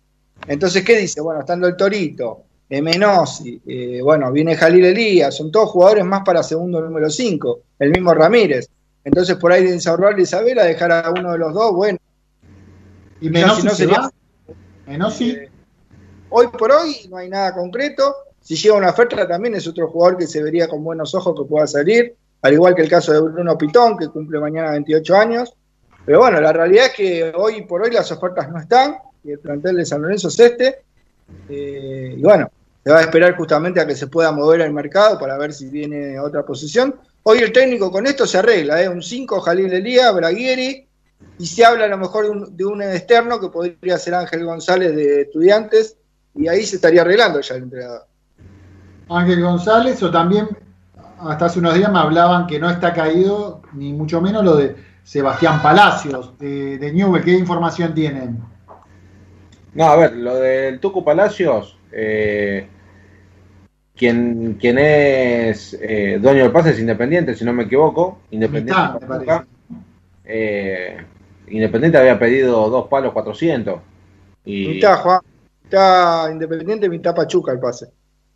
Entonces, 0.46 0.82
¿qué 0.82 0.96
dice? 0.96 1.20
Bueno, 1.20 1.40
estando 1.40 1.66
el 1.66 1.76
Torito, 1.76 2.44
Menosi, 2.70 3.60
eh, 3.66 4.00
bueno, 4.02 4.32
viene 4.32 4.56
Jalil 4.56 4.86
Elías, 4.86 5.36
son 5.36 5.50
todos 5.50 5.70
jugadores 5.70 6.04
más 6.04 6.22
para 6.24 6.42
segundo 6.42 6.80
número 6.80 7.10
5, 7.10 7.60
el 7.80 7.90
mismo 7.90 8.14
Ramírez. 8.14 8.70
Entonces, 9.04 9.36
por 9.36 9.52
ahí 9.52 9.64
de 9.64 9.74
Insaurralde 9.74 10.20
y 10.20 10.24
Isabela, 10.24 10.64
dejar 10.64 10.92
a 10.92 11.10
uno 11.10 11.32
de 11.32 11.38
los 11.38 11.54
dos, 11.54 11.72
bueno. 11.72 11.98
¿Y 13.20 13.30
Menosi 13.30 13.60
si 13.62 13.66
no 13.66 13.70
se 13.72 13.76
sería- 13.76 14.00
va? 14.00 14.10
¿Menosi? 14.86 15.30
Eh, 15.30 15.50
hoy 16.30 16.48
por 16.48 16.70
hoy 16.72 16.96
no 17.08 17.16
hay 17.16 17.28
nada 17.28 17.54
concreto. 17.54 18.14
Si 18.40 18.56
llega 18.56 18.74
una 18.76 18.90
oferta 18.90 19.26
también 19.28 19.54
es 19.54 19.66
otro 19.66 19.88
jugador 19.88 20.18
que 20.18 20.26
se 20.26 20.42
vería 20.42 20.68
con 20.68 20.82
buenos 20.82 21.14
ojos 21.14 21.34
que 21.38 21.48
pueda 21.48 21.66
salir, 21.66 22.14
al 22.42 22.52
igual 22.52 22.74
que 22.74 22.82
el 22.82 22.88
caso 22.88 23.12
de 23.12 23.20
Bruno 23.20 23.56
Pitón, 23.58 23.96
que 23.98 24.08
cumple 24.08 24.40
mañana 24.40 24.70
28 24.72 25.16
años. 25.16 25.54
Pero 26.06 26.20
bueno, 26.20 26.40
la 26.40 26.52
realidad 26.52 26.86
es 26.86 26.92
que 26.94 27.32
hoy 27.36 27.62
por 27.66 27.82
hoy 27.82 27.90
las 27.90 28.10
ofertas 28.10 28.50
no 28.50 28.58
están, 28.58 28.96
y 29.22 29.32
el 29.32 29.38
plantel 29.38 29.76
de 29.76 29.84
San 29.84 30.00
Lorenzo 30.00 30.28
es 30.28 30.40
este. 30.40 30.82
Eh, 31.48 32.14
y 32.16 32.22
bueno, 32.22 32.50
se 32.82 32.90
va 32.90 32.98
a 32.98 33.02
esperar 33.02 33.36
justamente 33.36 33.78
a 33.80 33.86
que 33.86 33.94
se 33.94 34.06
pueda 34.06 34.32
mover 34.32 34.62
el 34.62 34.72
mercado 34.72 35.18
para 35.18 35.36
ver 35.36 35.52
si 35.52 35.68
viene 35.68 36.18
otra 36.18 36.42
posición. 36.44 36.98
Hoy 37.22 37.38
el 37.38 37.52
técnico 37.52 37.90
con 37.90 38.06
esto 38.06 38.26
se 38.26 38.38
arregla, 38.38 38.82
¿eh? 38.82 38.88
un 38.88 39.02
5, 39.02 39.40
Jalil 39.40 39.72
Elías, 39.72 40.14
Braguieri, 40.14 40.88
y 41.38 41.46
se 41.46 41.64
habla 41.64 41.84
a 41.84 41.88
lo 41.88 41.98
mejor 41.98 42.24
de 42.24 42.30
un, 42.30 42.56
de 42.56 42.64
un 42.64 42.82
externo 42.82 43.38
que 43.38 43.48
podría 43.48 43.98
ser 43.98 44.14
Ángel 44.14 44.44
González 44.44 44.96
de 44.96 45.22
Estudiantes, 45.22 45.96
y 46.34 46.48
ahí 46.48 46.64
se 46.64 46.76
estaría 46.76 47.02
arreglando 47.02 47.40
ya 47.40 47.56
el 47.56 47.64
entrenador. 47.64 48.06
Ángel 49.10 49.42
González, 49.42 50.02
o 50.02 50.10
también 50.10 50.48
hasta 51.20 51.46
hace 51.46 51.58
unos 51.58 51.74
días 51.74 51.92
me 51.92 51.98
hablaban 51.98 52.46
que 52.46 52.58
no 52.58 52.70
está 52.70 52.94
caído, 52.94 53.60
ni 53.74 53.92
mucho 53.92 54.20
menos 54.20 54.44
lo 54.44 54.56
de 54.56 54.76
Sebastián 55.04 55.60
Palacios, 55.60 56.38
de, 56.38 56.78
de 56.78 56.92
Newell. 56.92 57.22
¿Qué 57.22 57.32
información 57.32 57.94
tienen? 57.94 58.40
No, 59.74 59.84
a 59.84 59.96
ver, 59.96 60.16
lo 60.16 60.36
del 60.36 60.80
Tucu 60.80 61.04
Palacios, 61.04 61.76
eh, 61.92 62.68
quien, 63.96 64.54
quien 64.60 64.78
es 64.78 65.78
eh, 65.80 66.18
dueño 66.20 66.42
del 66.44 66.52
pase 66.52 66.70
es 66.70 66.78
Independiente, 66.80 67.34
si 67.34 67.44
no 67.44 67.52
me 67.52 67.64
equivoco. 67.64 68.20
Independiente, 68.30 68.72
Mitad, 68.82 69.00
me 69.00 69.06
parece. 69.06 69.46
eh, 70.24 70.96
Independiente 71.48 71.98
había 71.98 72.18
pedido 72.18 72.70
dos 72.70 72.88
palos 72.88 73.12
400. 73.12 73.80
Y, 74.44 74.68
Mitad, 74.68 74.98
Juan, 75.00 75.20
mitad 75.64 76.30
Independiente, 76.30 76.88
mitad 76.88 77.14
Pachuca 77.14 77.52
el 77.52 77.58
pase. 77.60 77.86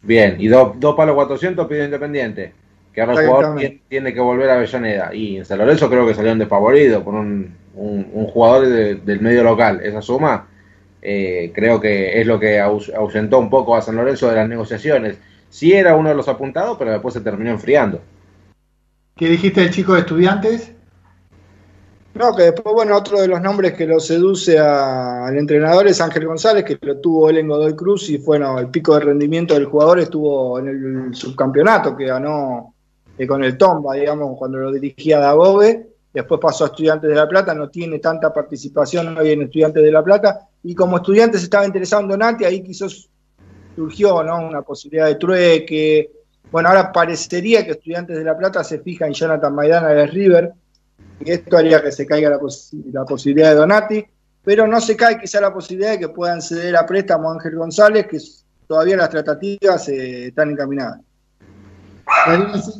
Bien, 0.02 0.36
y 0.38 0.48
dos, 0.48 0.78
dos 0.78 0.94
palos 0.96 1.14
400 1.14 1.66
pide 1.66 1.84
Independiente. 1.84 2.52
Que 2.92 3.00
ahora 3.00 3.14
el 3.14 3.18
jugador 3.28 3.44
tiene, 3.60 3.80
tiene 3.88 4.14
que 4.14 4.20
volver 4.20 4.50
a 4.50 4.54
Avellaneda. 4.54 5.14
Y 5.14 5.38
en 5.38 5.44
San 5.44 5.58
Lorenzo 5.58 5.88
creo 5.88 6.06
que 6.06 6.14
salieron 6.14 6.38
desfavoridos 6.38 7.02
por 7.02 7.14
un, 7.14 7.54
un, 7.74 8.08
un 8.12 8.26
jugador 8.26 8.68
de- 8.68 8.94
del 8.96 9.20
medio 9.20 9.42
local. 9.42 9.80
Esa 9.82 10.00
suma 10.02 10.46
eh, 11.02 11.50
creo 11.54 11.80
que 11.80 12.20
es 12.20 12.26
lo 12.26 12.38
que 12.38 12.60
aus- 12.60 12.92
ausentó 12.94 13.38
un 13.38 13.50
poco 13.50 13.74
a 13.76 13.82
San 13.82 13.96
Lorenzo 13.96 14.28
de 14.30 14.36
las 14.36 14.48
negociaciones. 14.48 15.18
Sí 15.54 15.72
era 15.72 15.94
uno 15.94 16.08
de 16.08 16.16
los 16.16 16.26
apuntados, 16.26 16.76
pero 16.76 16.90
después 16.90 17.14
se 17.14 17.20
terminó 17.20 17.48
enfriando. 17.50 18.00
¿Qué 19.14 19.28
dijiste 19.28 19.60
del 19.60 19.70
chico 19.70 19.94
de 19.94 20.00
estudiantes? 20.00 20.72
No, 22.14 22.34
que 22.34 22.42
después, 22.42 22.74
bueno, 22.74 22.96
otro 22.96 23.20
de 23.20 23.28
los 23.28 23.40
nombres 23.40 23.74
que 23.74 23.86
lo 23.86 24.00
seduce 24.00 24.58
a- 24.58 25.24
al 25.28 25.38
entrenador 25.38 25.86
es 25.86 26.00
Ángel 26.00 26.26
González, 26.26 26.64
que 26.64 26.76
lo 26.80 26.98
tuvo 26.98 27.30
él 27.30 27.38
en 27.38 27.46
Godoy 27.46 27.76
Cruz 27.76 28.10
y 28.10 28.16
bueno, 28.18 28.58
el 28.58 28.66
pico 28.66 28.94
de 28.94 29.04
rendimiento 29.04 29.54
del 29.54 29.66
jugador 29.66 30.00
estuvo 30.00 30.58
en 30.58 30.66
el 30.66 31.14
subcampeonato 31.14 31.96
que 31.96 32.06
ganó 32.06 32.74
eh, 33.16 33.24
con 33.24 33.44
el 33.44 33.56
Tomba, 33.56 33.94
digamos, 33.94 34.36
cuando 34.36 34.58
lo 34.58 34.72
dirigía 34.72 35.20
Dabove. 35.20 35.86
Después 36.12 36.40
pasó 36.40 36.64
a 36.64 36.66
Estudiantes 36.66 37.08
de 37.08 37.14
La 37.14 37.28
Plata, 37.28 37.54
no 37.54 37.68
tiene 37.70 38.00
tanta 38.00 38.32
participación 38.32 39.16
hoy 39.16 39.30
en 39.30 39.42
Estudiantes 39.42 39.84
de 39.84 39.92
La 39.92 40.02
Plata. 40.02 40.48
Y 40.64 40.74
como 40.74 40.96
Estudiantes 40.96 41.44
estaba 41.44 41.64
interesado 41.64 42.02
en 42.02 42.08
Donati, 42.08 42.44
ahí 42.44 42.60
quizás 42.60 43.08
surgió 43.74 44.22
¿no? 44.22 44.46
una 44.46 44.62
posibilidad 44.62 45.06
de 45.06 45.16
trueque. 45.16 46.10
Bueno, 46.50 46.68
ahora 46.68 46.92
parecería 46.92 47.64
que 47.64 47.72
Estudiantes 47.72 48.16
de 48.16 48.24
La 48.24 48.36
Plata 48.36 48.62
se 48.62 48.78
fija 48.78 49.06
en 49.06 49.12
Jonathan 49.12 49.54
Maidana 49.54 49.88
de 49.88 50.06
River, 50.06 50.52
y 51.20 51.30
esto 51.30 51.56
haría 51.56 51.82
que 51.82 51.90
se 51.90 52.06
caiga 52.06 52.30
la, 52.30 52.38
pos- 52.38 52.70
la 52.92 53.04
posibilidad 53.04 53.50
de 53.50 53.56
Donati, 53.56 54.04
pero 54.44 54.66
no 54.66 54.80
se 54.80 54.96
cae 54.96 55.18
quizá 55.18 55.40
la 55.40 55.52
posibilidad 55.52 55.92
de 55.92 55.98
que 55.98 56.08
puedan 56.08 56.42
ceder 56.42 56.76
a 56.76 56.86
préstamo 56.86 57.30
a 57.30 57.34
Ángel 57.34 57.56
González, 57.56 58.06
que 58.06 58.18
todavía 58.66 58.96
las 58.96 59.10
tratativas 59.10 59.88
eh, 59.88 60.26
están 60.26 60.50
encaminadas. 60.50 61.00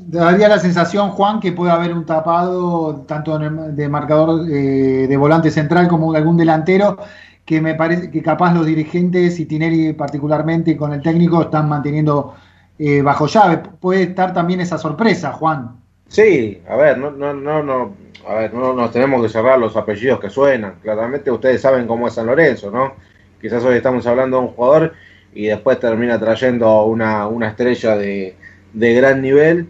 Daría, 0.07 0.48
la 0.48 0.59
sensación, 0.59 1.11
Juan, 1.11 1.40
que 1.40 1.52
puede 1.52 1.72
haber 1.72 1.94
un 1.94 2.04
tapado 2.04 3.04
tanto 3.09 3.38
de 3.38 3.88
marcador 3.88 4.46
eh, 4.50 5.07
de 5.09 5.16
volante 5.16 5.50
central 5.50 5.88
como 5.88 6.12
de 6.12 6.18
algún 6.18 6.37
delantero 6.37 6.98
que 7.44 7.61
me 7.61 7.74
parece 7.74 8.11
que 8.11 8.22
capaz 8.22 8.54
los 8.54 8.66
dirigentes 8.66 9.38
y 9.38 9.46
Tineri 9.46 9.92
particularmente 9.92 10.76
con 10.76 10.92
el 10.92 11.02
técnico 11.02 11.42
están 11.42 11.68
manteniendo 11.68 12.35
eh, 12.78 13.02
bajo 13.02 13.26
llave. 13.26 13.59
Puede 13.80 14.04
estar 14.04 14.33
también 14.33 14.61
esa 14.61 14.78
sorpresa, 14.78 15.33
Juan. 15.33 15.76
Sí, 16.09 16.62
a 16.68 16.76
ver, 16.76 16.98
no, 16.98 17.11
no, 17.11 17.35
no, 17.35 17.62
no, 17.62 17.94
a 18.28 18.35
ver, 18.35 18.54
no 18.54 18.72
nos 18.72 18.90
tenemos 18.92 19.22
que 19.22 19.28
cerrar 19.28 19.59
los 19.59 19.76
apellidos 19.76 20.20
que 20.20 20.30
suenan. 20.30 20.76
Claramente 20.83 21.30
ustedes 21.30 21.61
saben 21.61 21.87
cómo 21.87 22.09
es 22.09 22.14
San 22.14 22.26
Lorenzo, 22.26 22.70
¿no? 22.70 22.94
Quizás 23.40 23.62
hoy 23.64 23.76
estamos 23.76 24.07
hablando 24.07 24.38
de 24.38 24.42
un 24.44 24.48
jugador 24.50 24.92
y 25.35 25.46
después 25.46 25.78
termina 25.80 26.18
trayendo 26.18 26.85
una, 26.85 27.26
una 27.26 27.48
estrella 27.48 27.96
de, 27.96 28.37
de 28.72 28.94
gran 28.94 29.20
nivel. 29.20 29.68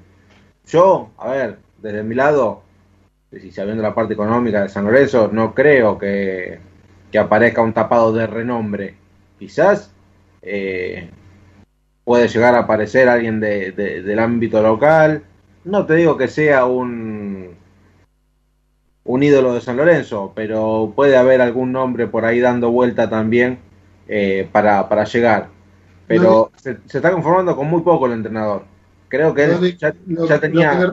Yo, 0.67 1.11
a 1.19 1.31
ver, 1.31 1.59
desde 1.83 2.03
mi 2.03 2.15
lado, 2.15 2.63
si 3.33 3.51
sabiendo 3.51 3.83
la 3.83 3.95
parte 3.95 4.15
económica 4.15 4.63
de 4.63 4.69
San 4.69 4.85
Lorenzo, 4.85 5.29
no 5.33 5.55
creo 5.55 5.99
que, 5.99 6.59
que 7.14 7.20
aparezca 7.20 7.62
un 7.62 7.72
tapado 7.72 8.12
de 8.12 8.27
renombre. 8.27 8.96
Quizás 9.38 9.92
eh, 10.42 11.11
puede 12.03 12.27
llegar 12.27 12.57
a 12.57 12.62
aparecer 12.62 13.09
alguien 13.09 13.38
de, 13.38 13.70
de, 13.70 14.03
del 14.03 14.18
ámbito 14.18 14.61
local. 14.61 15.22
No 15.62 15.87
te 15.87 15.94
digo 15.94 16.16
que 16.16 16.27
sea 16.27 16.64
un, 16.64 17.50
un 19.05 19.22
ídolo 19.22 19.55
de 19.55 19.61
San 19.61 19.77
Lorenzo, 19.77 20.33
pero 20.35 20.92
puede 20.96 21.16
haber 21.16 21.40
algún 21.40 21.70
nombre 21.70 22.09
por 22.09 22.24
ahí 22.24 22.40
dando 22.40 22.72
vuelta 22.72 23.09
también 23.09 23.61
eh, 24.09 24.48
para, 24.50 24.88
para 24.88 25.05
llegar. 25.05 25.50
Pero 26.09 26.50
se, 26.57 26.79
se, 26.87 26.98
está 26.98 27.12
conformando 27.12 27.55
con 27.55 27.68
muy 27.68 27.83
poco 27.83 28.07
el 28.07 28.14
entrenador. 28.14 28.64
Creo 29.07 29.33
que 29.33 29.44
él 29.44 29.79
ya, 29.79 29.94
ya 30.29 30.40
tenía. 30.40 30.92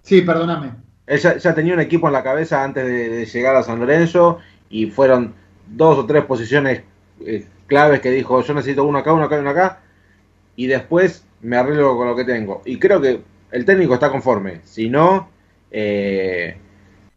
Sí, 0.00 0.22
perdóname. 0.22 0.70
Él 1.06 1.18
ya, 1.18 1.36
ya, 1.36 1.54
tenía 1.54 1.74
un 1.74 1.80
equipo 1.80 2.06
en 2.06 2.14
la 2.14 2.22
cabeza 2.22 2.64
antes 2.64 2.86
de, 2.86 3.10
de, 3.10 3.26
llegar 3.26 3.56
a 3.56 3.62
San 3.62 3.78
Lorenzo 3.78 4.38
y 4.70 4.86
fueron 4.86 5.38
dos 5.70 5.98
o 5.98 6.06
tres 6.06 6.24
posiciones 6.24 6.82
eh, 7.24 7.46
claves 7.66 8.00
que 8.00 8.10
dijo: 8.10 8.42
Yo 8.42 8.54
necesito 8.54 8.84
uno 8.84 8.98
acá, 8.98 9.12
uno 9.12 9.24
acá, 9.24 9.38
uno 9.38 9.50
acá. 9.50 9.80
Y 10.56 10.66
después 10.66 11.24
me 11.42 11.56
arreglo 11.56 11.96
con 11.96 12.08
lo 12.08 12.16
que 12.16 12.24
tengo. 12.24 12.62
Y 12.64 12.78
creo 12.78 13.00
que 13.00 13.20
el 13.50 13.64
técnico 13.64 13.94
está 13.94 14.10
conforme. 14.10 14.60
Si 14.64 14.88
no, 14.88 15.28
eh, 15.70 16.56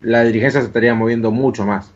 la 0.01 0.23
dirigencia 0.23 0.61
se 0.61 0.67
estaría 0.67 0.93
moviendo 0.93 1.31
mucho 1.31 1.65
más. 1.65 1.91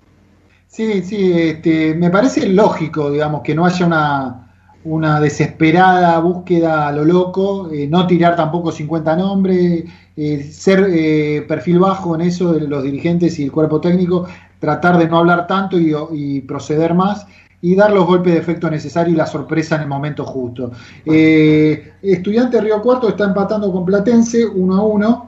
Sí, 0.68 1.02
sí, 1.02 1.32
este, 1.34 1.96
me 1.96 2.10
parece 2.10 2.48
lógico, 2.50 3.10
digamos, 3.12 3.42
que 3.42 3.56
no 3.56 3.66
haya 3.66 3.86
una, 3.86 4.52
una 4.84 5.20
desesperada 5.20 6.20
búsqueda 6.20 6.88
a 6.88 6.92
lo 6.92 7.06
loco, 7.06 7.72
eh, 7.72 7.88
no 7.88 8.06
tirar 8.06 8.36
tampoco 8.36 8.72
50 8.72 9.16
nombres, 9.16 9.86
eh, 10.18 10.50
ser 10.52 10.88
eh, 10.90 11.46
perfil 11.48 11.80
bajo 11.80 12.16
en 12.16 12.22
eso 12.22 12.54
de 12.54 12.68
los 12.68 12.84
dirigentes 12.84 13.38
y 13.40 13.44
el 13.44 13.52
cuerpo 13.52 13.80
técnico, 13.80 14.28
tratar 14.60 14.98
de 14.98 15.08
no 15.08 15.20
hablar 15.20 15.46
tanto 15.48 15.80
y, 15.80 15.94
y, 16.12 16.42
proceder 16.42 16.94
más 16.94 17.28
y 17.62 17.76
dar 17.76 17.92
los 17.92 18.06
golpes 18.06 18.34
de 18.34 18.40
efecto 18.40 18.70
necesarios 18.70 19.14
y 19.14 19.18
la 19.18 19.26
sorpresa 19.26 19.76
en 19.76 19.84
el 19.84 19.88
momento 19.88 20.26
justo. 20.26 20.72
Eh, 21.06 21.94
Estudiante 22.02 22.60
Río 22.60 22.82
Cuarto 22.82 23.10
está 23.10 23.26
empatando 23.26 23.72
con 23.72 23.86
Platense 23.86 24.46
1 24.46 24.76
a 24.76 24.84
1. 24.84 25.28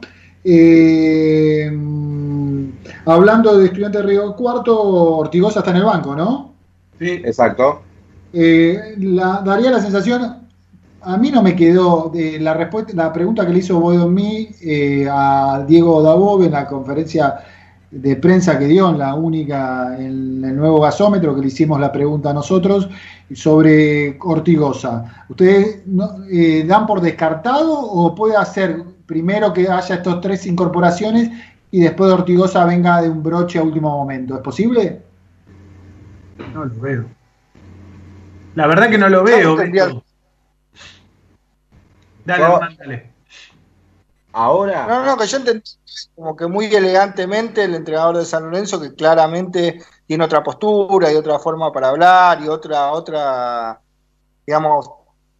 hablando 3.05 3.57
de 3.57 3.65
Estudiante 3.65 4.01
Río 4.01 4.35
Cuarto, 4.35 4.75
Ortigosa 5.17 5.59
está 5.59 5.71
en 5.71 5.77
el 5.77 5.83
banco, 5.83 6.15
¿no? 6.15 6.53
Sí, 6.99 7.21
exacto. 7.23 7.83
Eh, 8.33 8.95
la, 8.99 9.41
daría 9.43 9.71
la 9.71 9.81
sensación, 9.81 10.48
a 11.01 11.17
mí 11.17 11.31
no 11.31 11.41
me 11.41 11.55
quedó 11.55 12.09
de 12.13 12.39
la 12.39 12.53
respuesta, 12.53 12.93
la 12.95 13.13
pregunta 13.13 13.45
que 13.45 13.53
le 13.53 13.59
hizo 13.59 13.79
Bodomí 13.79 14.49
eh, 14.61 15.07
a 15.09 15.63
Diego 15.67 16.01
Dabov 16.01 16.43
en 16.43 16.51
la 16.51 16.65
conferencia 16.65 17.39
de 17.91 18.15
prensa 18.17 18.59
que 18.59 18.65
dio, 18.65 18.89
en 18.89 18.99
la 18.99 19.15
única, 19.15 19.95
en 19.97 20.43
el 20.43 20.55
nuevo 20.55 20.81
gasómetro, 20.81 21.33
que 21.33 21.41
le 21.41 21.47
hicimos 21.47 21.79
la 21.79 21.91
pregunta 21.91 22.29
a 22.29 22.33
nosotros, 22.33 22.89
sobre 23.33 24.17
Ortigosa. 24.21 25.25
¿Ustedes 25.27 25.81
no, 25.87 26.23
eh, 26.29 26.63
dan 26.67 26.85
por 26.85 27.01
descartado 27.01 27.79
o 27.79 28.13
puede 28.13 28.35
hacer 28.35 28.83
primero 29.05 29.53
que 29.53 29.67
haya 29.67 29.95
estos 29.95 30.21
tres 30.21 30.45
incorporaciones 30.45 31.31
y 31.71 31.79
después 31.79 32.09
de 32.09 32.13
Ortigosa 32.15 32.65
venga 32.65 33.01
de 33.01 33.09
un 33.09 33.23
broche 33.23 33.57
a 33.57 33.63
último 33.63 33.89
momento? 33.89 34.35
¿Es 34.35 34.41
posible? 34.41 35.01
No 36.53 36.65
lo 36.65 36.79
veo. 36.79 37.05
La 38.55 38.67
verdad 38.67 38.89
que 38.89 38.97
no 38.97 39.09
lo 39.09 39.23
veo. 39.23 39.55
No, 39.55 40.03
dale, 42.29 42.43
no. 42.43 42.55
Hernán, 42.55 42.77
dale. 42.77 43.13
Ahora. 44.31 44.85
No, 44.87 45.03
no, 45.03 45.17
que 45.17 45.27
yo 45.27 45.37
entendí 45.37 45.71
como 46.15 46.35
que 46.35 46.47
muy 46.47 46.65
elegantemente 46.65 47.63
el 47.63 47.75
entrenador 47.75 48.17
de 48.17 48.25
San 48.25 48.43
Lorenzo, 48.43 48.79
que 48.79 48.93
claramente 48.93 49.81
tiene 50.05 50.23
otra 50.23 50.43
postura 50.43 51.11
y 51.11 51.15
otra 51.15 51.39
forma 51.39 51.71
para 51.71 51.89
hablar 51.89 52.41
y 52.41 52.47
otra, 52.47 52.91
otra, 52.91 53.81
digamos, 54.45 54.89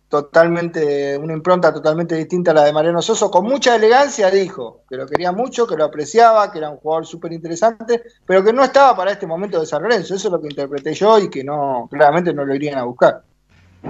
totalmente, 0.09 1.17
una 1.17 1.33
impronta 1.33 1.71
totalmente 1.71 2.15
distinta 2.15 2.49
a 2.49 2.55
la 2.55 2.63
de 2.63 2.73
Mariano 2.73 3.01
Soso, 3.01 3.29
con 3.29 3.45
mucha 3.45 3.75
elegancia 3.75 4.31
dijo 4.31 4.81
que 4.89 4.97
lo 4.97 5.05
quería 5.05 5.31
mucho, 5.31 5.67
que 5.67 5.77
lo 5.77 5.85
apreciaba, 5.85 6.51
que 6.51 6.57
era 6.57 6.71
un 6.71 6.77
jugador 6.77 7.05
súper 7.05 7.31
interesante, 7.31 8.01
pero 8.25 8.43
que 8.43 8.51
no 8.51 8.63
estaba 8.63 8.95
para 8.95 9.11
este 9.11 9.27
momento 9.27 9.59
de 9.59 9.67
San 9.67 9.83
Lorenzo, 9.83 10.15
eso 10.15 10.27
es 10.27 10.31
lo 10.31 10.41
que 10.41 10.47
interpreté 10.47 10.95
yo 10.95 11.19
y 11.19 11.29
que 11.29 11.43
no, 11.43 11.87
claramente 11.91 12.33
no 12.33 12.43
lo 12.43 12.55
irían 12.55 12.79
a 12.79 12.83
buscar. 12.83 13.23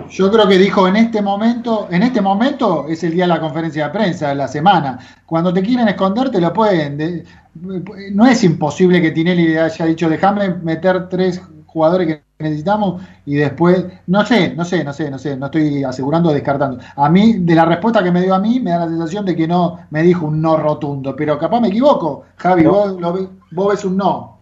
Yo 0.10 0.32
creo 0.32 0.48
que 0.48 0.58
dijo 0.58 0.88
en 0.88 0.96
este 0.96 1.22
momento, 1.22 1.88
en 1.90 2.04
este 2.04 2.22
momento 2.22 2.88
es 2.88 3.04
el 3.04 3.12
día 3.12 3.24
de 3.24 3.30
la 3.30 3.40
conferencia 3.40 3.86
de 3.86 3.92
prensa 3.92 4.30
de 4.30 4.36
la 4.36 4.48
semana. 4.48 5.00
Cuando 5.26 5.54
te 5.54 5.62
quieren 5.62 5.88
esconder 5.88 6.30
te 6.30 6.40
lo 6.40 6.54
pueden. 6.54 6.98
De, 6.98 7.26
no 8.12 8.26
es 8.28 8.44
imposible 8.44 9.02
que 9.02 9.12
Tinelli 9.12 9.58
haya 9.58 9.86
dicho 9.86 10.08
déjame 10.10 10.50
meter 10.50 11.10
tres 11.10 11.42
jugadores 11.66 12.08
que 12.08 12.24
necesitamos 12.40 13.02
y 13.26 13.36
después, 13.36 13.86
no 14.08 14.26
sé, 14.26 14.56
no 14.56 14.64
sé, 14.64 14.84
no 14.84 14.94
sé, 14.94 15.12
no 15.12 15.20
sé, 15.20 15.36
no 15.36 15.48
estoy 15.48 15.84
asegurando 15.84 16.30
o 16.30 16.34
descartando. 16.34 16.80
A 16.96 17.10
mí, 17.10 17.40
de 17.40 17.56
la 17.56 17.66
respuesta 17.66 18.04
que 18.04 18.12
me 18.12 18.22
dio 18.22 18.34
a 18.34 18.40
mí, 18.40 18.60
me 18.60 18.72
da 18.72 18.80
la 18.80 18.88
sensación 18.88 19.26
de 19.26 19.36
que 19.36 19.48
no 19.48 19.80
me 19.90 20.04
dijo 20.04 20.26
un 20.26 20.42
no 20.42 20.56
rotundo, 20.58 21.16
pero 21.16 21.38
capaz 21.38 21.60
me 21.62 21.68
equivoco. 21.68 22.24
Javi, 22.38 22.64
no. 22.64 22.72
vos, 22.72 23.02
lo, 23.02 23.30
vos 23.52 23.70
ves 23.70 23.86
un 23.86 23.98
no. 23.98 24.39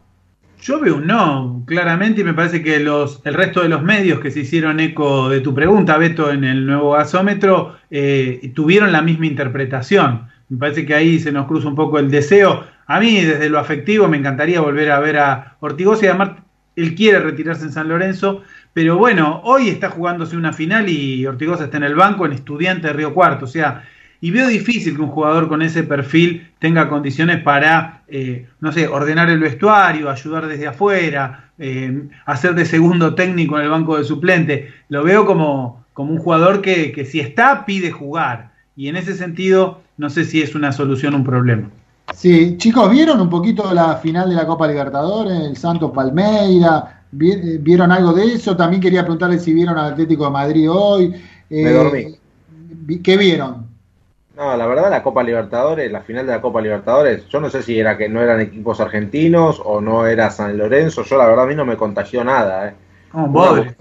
Yo 0.68 0.82
veo 0.82 0.98
un 0.98 1.08
no, 1.08 1.64
claramente, 1.66 2.20
y 2.20 2.24
me 2.26 2.34
parece 2.34 2.62
que 2.62 2.82
los, 2.82 3.22
el 3.24 3.36
resto 3.36 3.62
de 3.62 3.70
los 3.70 3.84
medios 3.84 4.20
que 4.20 4.32
se 4.32 4.42
hicieron 4.42 4.82
eco 4.82 5.30
de 5.30 5.40
tu 5.40 5.56
pregunta, 5.56 5.98
Beto, 5.98 6.30
en 6.30 6.44
el 6.44 6.66
nuevo 6.66 6.92
gasómetro, 6.92 7.78
eh, 7.90 8.52
tuvieron 8.54 8.92
la 8.92 9.02
misma 9.02 9.28
interpretación. 9.28 10.28
Me 10.50 10.58
parece 10.58 10.86
que 10.86 10.94
ahí 10.94 11.20
se 11.22 11.32
nos 11.32 11.48
cruza 11.48 11.70
un 11.70 11.76
poco 11.76 12.00
el 12.00 12.12
deseo. 12.12 12.66
A 12.86 13.00
mí, 13.00 13.22
desde 13.22 13.50
lo 13.50 13.60
afectivo, 13.60 14.10
me 14.10 14.18
encantaría 14.18 14.60
volver 14.60 14.92
a 14.92 15.00
ver 15.00 15.20
a 15.20 15.56
Ortigosa 15.62 16.04
y 16.04 16.10
además 16.10 16.32
él 16.76 16.96
quiere 16.96 17.22
retirarse 17.22 17.64
en 17.64 17.72
San 17.72 17.88
Lorenzo, 17.88 18.44
pero 18.74 18.98
bueno, 18.98 19.40
hoy 19.46 19.70
está 19.70 19.90
jugándose 19.90 20.36
una 20.36 20.52
final 20.52 20.90
y 20.90 21.26
Ortigosa 21.26 21.64
está 21.64 21.78
en 21.78 21.84
el 21.84 21.96
banco 21.96 22.26
en 22.26 22.34
Estudiante 22.34 22.88
de 22.88 22.94
Río 22.94 23.14
Cuarto, 23.14 23.46
o 23.46 23.48
sea, 23.48 23.86
y 24.20 24.32
veo 24.32 24.48
difícil 24.48 24.96
que 24.96 25.02
un 25.02 25.10
jugador 25.10 25.48
con 25.48 25.62
ese 25.62 25.84
perfil 25.84 26.50
tenga 26.60 26.90
condiciones 26.90 27.42
para, 27.44 28.04
eh, 28.08 28.48
no 28.60 28.72
sé, 28.72 28.88
ordenar 28.88 29.30
el 29.30 29.40
vestuario, 29.40 30.10
ayudar 30.10 30.48
desde 30.48 30.68
afuera, 30.68 31.52
eh, 31.60 32.04
hacer 32.26 32.56
de 32.56 32.66
segundo 32.66 33.14
técnico 33.14 33.58
en 33.58 33.66
el 33.66 33.70
banco 33.70 33.98
de 33.98 34.04
suplente. 34.04 34.70
Lo 34.90 35.04
veo 35.04 35.26
como, 35.26 35.86
como 35.94 36.12
un 36.14 36.20
jugador 36.20 36.62
que, 36.62 36.92
que, 36.92 37.06
si 37.06 37.20
está, 37.20 37.66
pide 37.66 37.92
jugar. 37.92 38.52
Y 38.76 38.88
en 38.88 38.96
ese 38.96 39.16
sentido, 39.16 39.82
no 39.98 40.10
sé 40.10 40.26
si 40.26 40.42
es 40.42 40.56
una 40.56 40.72
solución 40.72 41.14
un 41.14 41.24
problema. 41.24 41.70
Sí, 42.16 42.56
chicos, 42.58 42.90
¿vieron 42.90 43.20
un 43.22 43.30
poquito 43.30 43.72
la 43.74 43.98
final 43.98 44.30
de 44.30 44.36
la 44.36 44.48
Copa 44.48 44.68
Libertadores, 44.68 45.34
el 45.34 45.58
Santos 45.58 45.92
Palmeira? 45.94 47.04
¿Vieron 47.12 47.92
algo 47.92 48.14
de 48.14 48.34
eso? 48.34 48.56
También 48.56 48.82
quería 48.82 49.02
preguntarles 49.02 49.44
si 49.44 49.54
vieron 49.54 49.78
al 49.78 49.94
Atlético 49.94 50.26
de 50.26 50.32
Madrid 50.32 50.72
hoy. 50.72 51.14
Me 51.50 51.72
dormí. 51.72 52.16
¿Qué 53.04 53.18
vieron? 53.18 53.67
No, 54.38 54.56
la 54.56 54.68
verdad 54.68 54.92
la 54.92 55.02
Copa 55.02 55.24
Libertadores, 55.24 55.92
la 55.92 56.02
final 56.02 56.28
de 56.28 56.34
la 56.34 56.42
Copa 56.42 56.62
Libertadores, 56.62 57.28
yo 57.28 57.40
no 57.40 57.50
sé 57.50 57.64
si 57.64 57.80
era 57.80 57.98
que 57.98 58.08
no 58.08 58.22
eran 58.22 58.40
equipos 58.40 58.80
argentinos 58.80 59.60
o 59.66 59.82
no 59.82 60.06
era 60.06 60.30
San 60.30 60.56
Lorenzo, 60.56 61.04
yo 61.04 61.18
la 61.18 61.26
verdad 61.26 61.46
a 61.46 61.48
mí 61.48 61.56
no 61.56 61.66
me 61.66 61.76
contagió 61.76 62.24
nada, 62.24 62.68
¿eh? 62.68 62.76
Un 63.14 63.34
bodrio. 63.34 63.74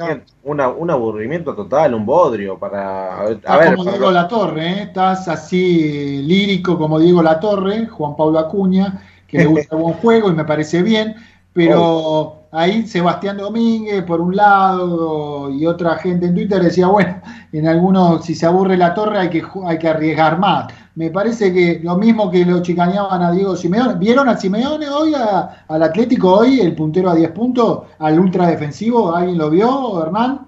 Una, 0.45 0.69
un 0.69 0.91
aburrimiento 0.91 1.55
total, 1.55 1.93
un 1.93 2.07
bodrio 2.07 2.59
para... 2.59 3.21
A 3.21 3.31
Estás 3.33 3.59
ver, 3.59 3.77
como 3.77 3.91
Diego 3.91 4.11
Latorre, 4.11 4.67
¿eh? 4.67 4.83
estás 4.85 5.29
así 5.29 6.23
lírico 6.23 6.79
como 6.79 6.99
Diego 6.99 7.23
Latorre, 7.23 7.87
Juan 7.89 8.17
Pablo 8.17 8.39
Acuña, 8.39 9.03
que 9.29 9.39
le 9.39 9.47
gusta 9.47 9.77
el 9.77 9.83
buen 9.83 9.95
juego 9.97 10.31
y 10.31 10.33
me 10.33 10.47
parece 10.47 10.83
bien, 10.83 11.17
pero 11.53 11.83
oh. 11.83 12.36
Ahí 12.53 12.87
Sebastián 12.87 13.37
Domínguez 13.37 14.03
por 14.05 14.21
un 14.21 14.37
lado 14.37 15.51
y 15.51 15.67
otra 15.67 15.97
gente 15.97 16.27
en 16.27 16.35
Twitter 16.35 16.63
decía, 16.63 16.87
bueno, 16.87 17.21
en 17.53 17.67
algunos 17.67 18.25
si 18.25 18.35
se 18.35 18.47
aburre 18.47 18.77
la 18.77 18.95
torre 18.95 19.19
hay 19.19 19.31
que, 19.31 19.43
hay 19.65 19.79
que 19.79 19.89
arriesgar 19.89 20.39
más. 20.39 20.73
Me 20.95 21.11
parece 21.11 21.53
que 21.53 21.81
lo 21.83 21.97
mismo 21.97 22.31
que 22.31 22.45
lo 22.45 22.63
chicaneaban 22.63 23.23
a 23.23 23.31
Diego 23.31 23.55
Simeone. 23.55 23.95
¿Vieron 23.99 24.29
a 24.29 24.37
Simeone 24.37 24.89
hoy, 24.89 25.13
a, 25.15 25.65
al 25.69 25.83
Atlético 25.83 26.39
hoy, 26.39 26.61
el 26.61 26.75
puntero 26.75 27.11
a 27.11 27.15
10 27.15 27.31
puntos, 27.33 27.83
al 27.99 28.19
ultra 28.19 28.47
defensivo? 28.47 29.15
¿Alguien 29.15 29.37
lo 29.37 29.51
vio, 29.51 30.03
Hernán? 30.03 30.47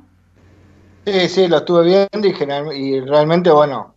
Sí, 1.04 1.28
sí, 1.28 1.48
lo 1.48 1.58
estuve 1.58 2.06
viendo 2.10 2.28
y, 2.28 2.76
y 2.76 3.00
realmente, 3.00 3.50
bueno, 3.50 3.94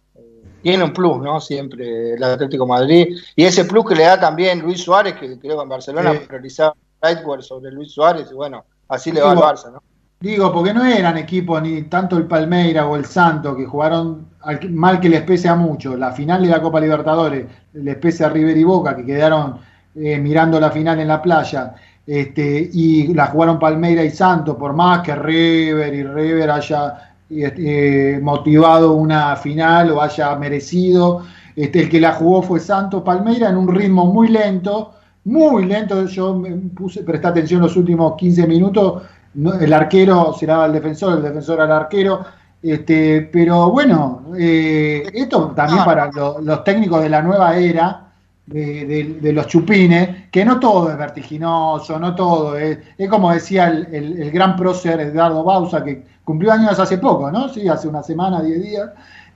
tiene 0.62 0.84
un 0.84 0.93
plus, 0.93 1.22
¿no? 1.22 1.39
Siempre 1.39 2.14
el 2.14 2.24
Atlético 2.24 2.68
Madrid. 2.68 3.16
Y 3.36 3.43
ese 3.43 3.66
plus 3.66 3.86
que 3.86 3.95
le 3.95 4.04
da 4.04 4.20
también 4.20 4.60
Luis 4.60 4.82
Suárez, 4.84 5.16
que 5.16 5.39
creo 5.39 5.58
que 5.58 5.64
en 5.64 5.70
Barcelona 5.70 6.12
sí. 6.14 6.20
priorizaba 6.28 6.76
Lightware 7.02 7.43
sobre 7.43 7.72
Luis 7.72 7.91
Suárez, 7.91 8.30
y 8.32 8.36
bueno, 8.36 8.64
Así 8.91 9.10
le 9.10 9.22
va 9.22 9.32
al 9.32 9.38
Barça, 9.38 9.72
¿no? 9.72 9.82
Digo, 10.20 10.52
porque 10.52 10.74
no 10.74 10.86
eran 10.86 11.18
equipos 11.18 11.62
ni 11.62 11.84
tanto 11.84 12.18
el 12.18 12.26
Palmeira 12.28 12.86
o 12.86 12.95
el 12.97 13.06
Santo 13.06 13.56
que 13.56 13.66
jugaron 13.66 14.28
mal 14.70 14.99
que 14.99 15.10
les 15.10 15.22
pese 15.22 15.47
a 15.47 15.56
mucho. 15.56 15.95
La 15.95 16.12
final 16.12 16.43
de 16.43 16.49
la 16.49 16.62
Copa 16.62 16.80
Libertadores 16.80 17.47
les 17.74 17.95
pese 17.95 18.26
a 18.26 18.30
River 18.30 18.56
y 18.58 18.64
Boca 18.64 18.95
que 18.95 19.06
quedaron 19.06 19.58
eh, 19.95 20.20
mirando 20.20 20.60
la 20.60 20.70
final 20.70 20.99
en 20.99 21.08
la 21.08 21.22
playa. 21.22 21.74
Este, 22.06 22.70
y 22.72 23.14
la 23.14 23.28
jugaron 23.28 23.58
Palmeira 23.58 24.04
y 24.04 24.12
Santo, 24.12 24.58
por 24.58 24.74
más 24.74 25.02
que 25.02 25.16
River 25.16 25.93
y 25.93 26.04
River 26.04 26.52
haya 26.52 27.16
eh, 27.30 28.20
motivado 28.22 28.93
una 28.93 29.38
final 29.38 29.91
o 29.91 30.02
haya 30.02 30.36
merecido. 30.36 31.24
Este, 31.56 31.80
el 31.80 31.89
que 31.89 32.02
la 32.02 32.14
jugó 32.14 32.43
fue 32.43 32.60
Santo 32.60 33.04
Palmeira 33.04 33.49
en 33.49 33.58
un 33.58 33.74
ritmo 33.74 34.06
muy 34.06 34.28
lento, 34.28 34.93
muy 35.26 35.65
lento. 35.65 36.05
Yo 36.05 36.36
me 36.36 36.51
puse, 36.51 37.03
presté 37.03 37.28
atención 37.28 37.61
los 37.61 37.76
últimos 37.76 38.15
15 38.17 38.47
minutos 38.47 39.03
el 39.34 39.74
arquero 39.74 40.34
se 40.38 40.45
daba 40.45 40.65
al 40.65 40.74
defensor, 40.74 41.17
el 41.17 41.24
defensor 41.24 41.61
al 41.61 41.72
arquero. 41.72 42.26
Este, 42.61 43.22
pero 43.32 43.72
bueno, 43.72 44.24
eh, 44.38 45.03
esto 45.13 45.51
también 45.55 45.84
para 45.84 46.11
los 46.41 46.63
técnicos 46.63 47.01
de 47.01 47.09
la 47.09 47.22
nueva 47.22 47.57
era, 47.57 48.07
de, 48.45 49.32
los 49.34 49.47
chupines, 49.47 50.30
que 50.30 50.43
no 50.45 50.59
todo 50.59 50.91
es 50.91 50.97
vertiginoso, 50.97 51.97
no 51.97 52.13
todo 52.13 52.57
es, 52.57 52.78
es 52.97 53.09
como 53.09 53.32
decía 53.32 53.67
el, 53.67 54.30
gran 54.32 54.55
prócer 54.55 54.99
Edgardo 54.99 55.43
Bausa, 55.43 55.84
que 55.84 56.03
cumplió 56.24 56.51
años 56.51 56.78
hace 56.78 56.97
poco, 56.97 57.32
¿no? 57.32 57.49
Sí, 57.49 57.67
hace 57.67 57.88
una 57.88 58.03
semana, 58.03 58.43
diez 58.43 58.61
días, 58.61 58.89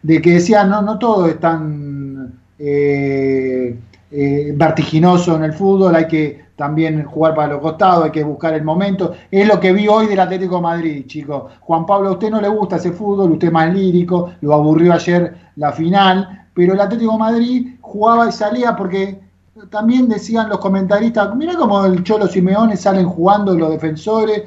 de 0.03 0.21
que 0.21 0.33
decía, 0.33 0.65
no, 0.65 0.81
no 0.81 0.99
todo 0.99 1.27
es 1.27 1.39
tan 1.39 2.33
eh, 2.59 3.75
eh, 4.17 4.53
vertiginoso 4.55 5.35
en 5.35 5.43
el 5.43 5.51
fútbol, 5.51 5.93
hay 5.93 6.07
que 6.07 6.45
también 6.55 7.03
jugar 7.03 7.35
para 7.35 7.49
los 7.49 7.61
costados, 7.61 8.05
hay 8.05 8.11
que 8.11 8.23
buscar 8.23 8.53
el 8.53 8.63
momento. 8.63 9.13
Es 9.29 9.45
lo 9.45 9.59
que 9.59 9.73
vi 9.73 9.89
hoy 9.89 10.07
del 10.07 10.21
Atlético 10.21 10.61
Madrid, 10.61 11.05
chicos. 11.05 11.51
Juan 11.59 11.85
Pablo, 11.85 12.07
a 12.07 12.11
usted 12.13 12.29
no 12.29 12.39
le 12.39 12.47
gusta 12.47 12.77
ese 12.77 12.93
fútbol, 12.93 13.33
usted 13.33 13.51
más 13.51 13.73
lírico, 13.73 14.31
lo 14.39 14.53
aburrió 14.53 14.93
ayer 14.93 15.35
la 15.57 15.73
final, 15.73 16.47
pero 16.53 16.73
el 16.73 16.79
Atlético 16.79 17.17
Madrid 17.17 17.75
jugaba 17.81 18.29
y 18.29 18.31
salía 18.31 18.73
porque 18.73 19.19
también 19.69 20.07
decían 20.07 20.47
los 20.47 20.59
comentaristas, 20.59 21.35
mira 21.35 21.55
cómo 21.55 21.85
el 21.85 22.01
Cholo 22.03 22.27
Simeone 22.27 22.77
salen 22.77 23.09
jugando 23.09 23.53
los 23.53 23.69
defensores, 23.71 24.43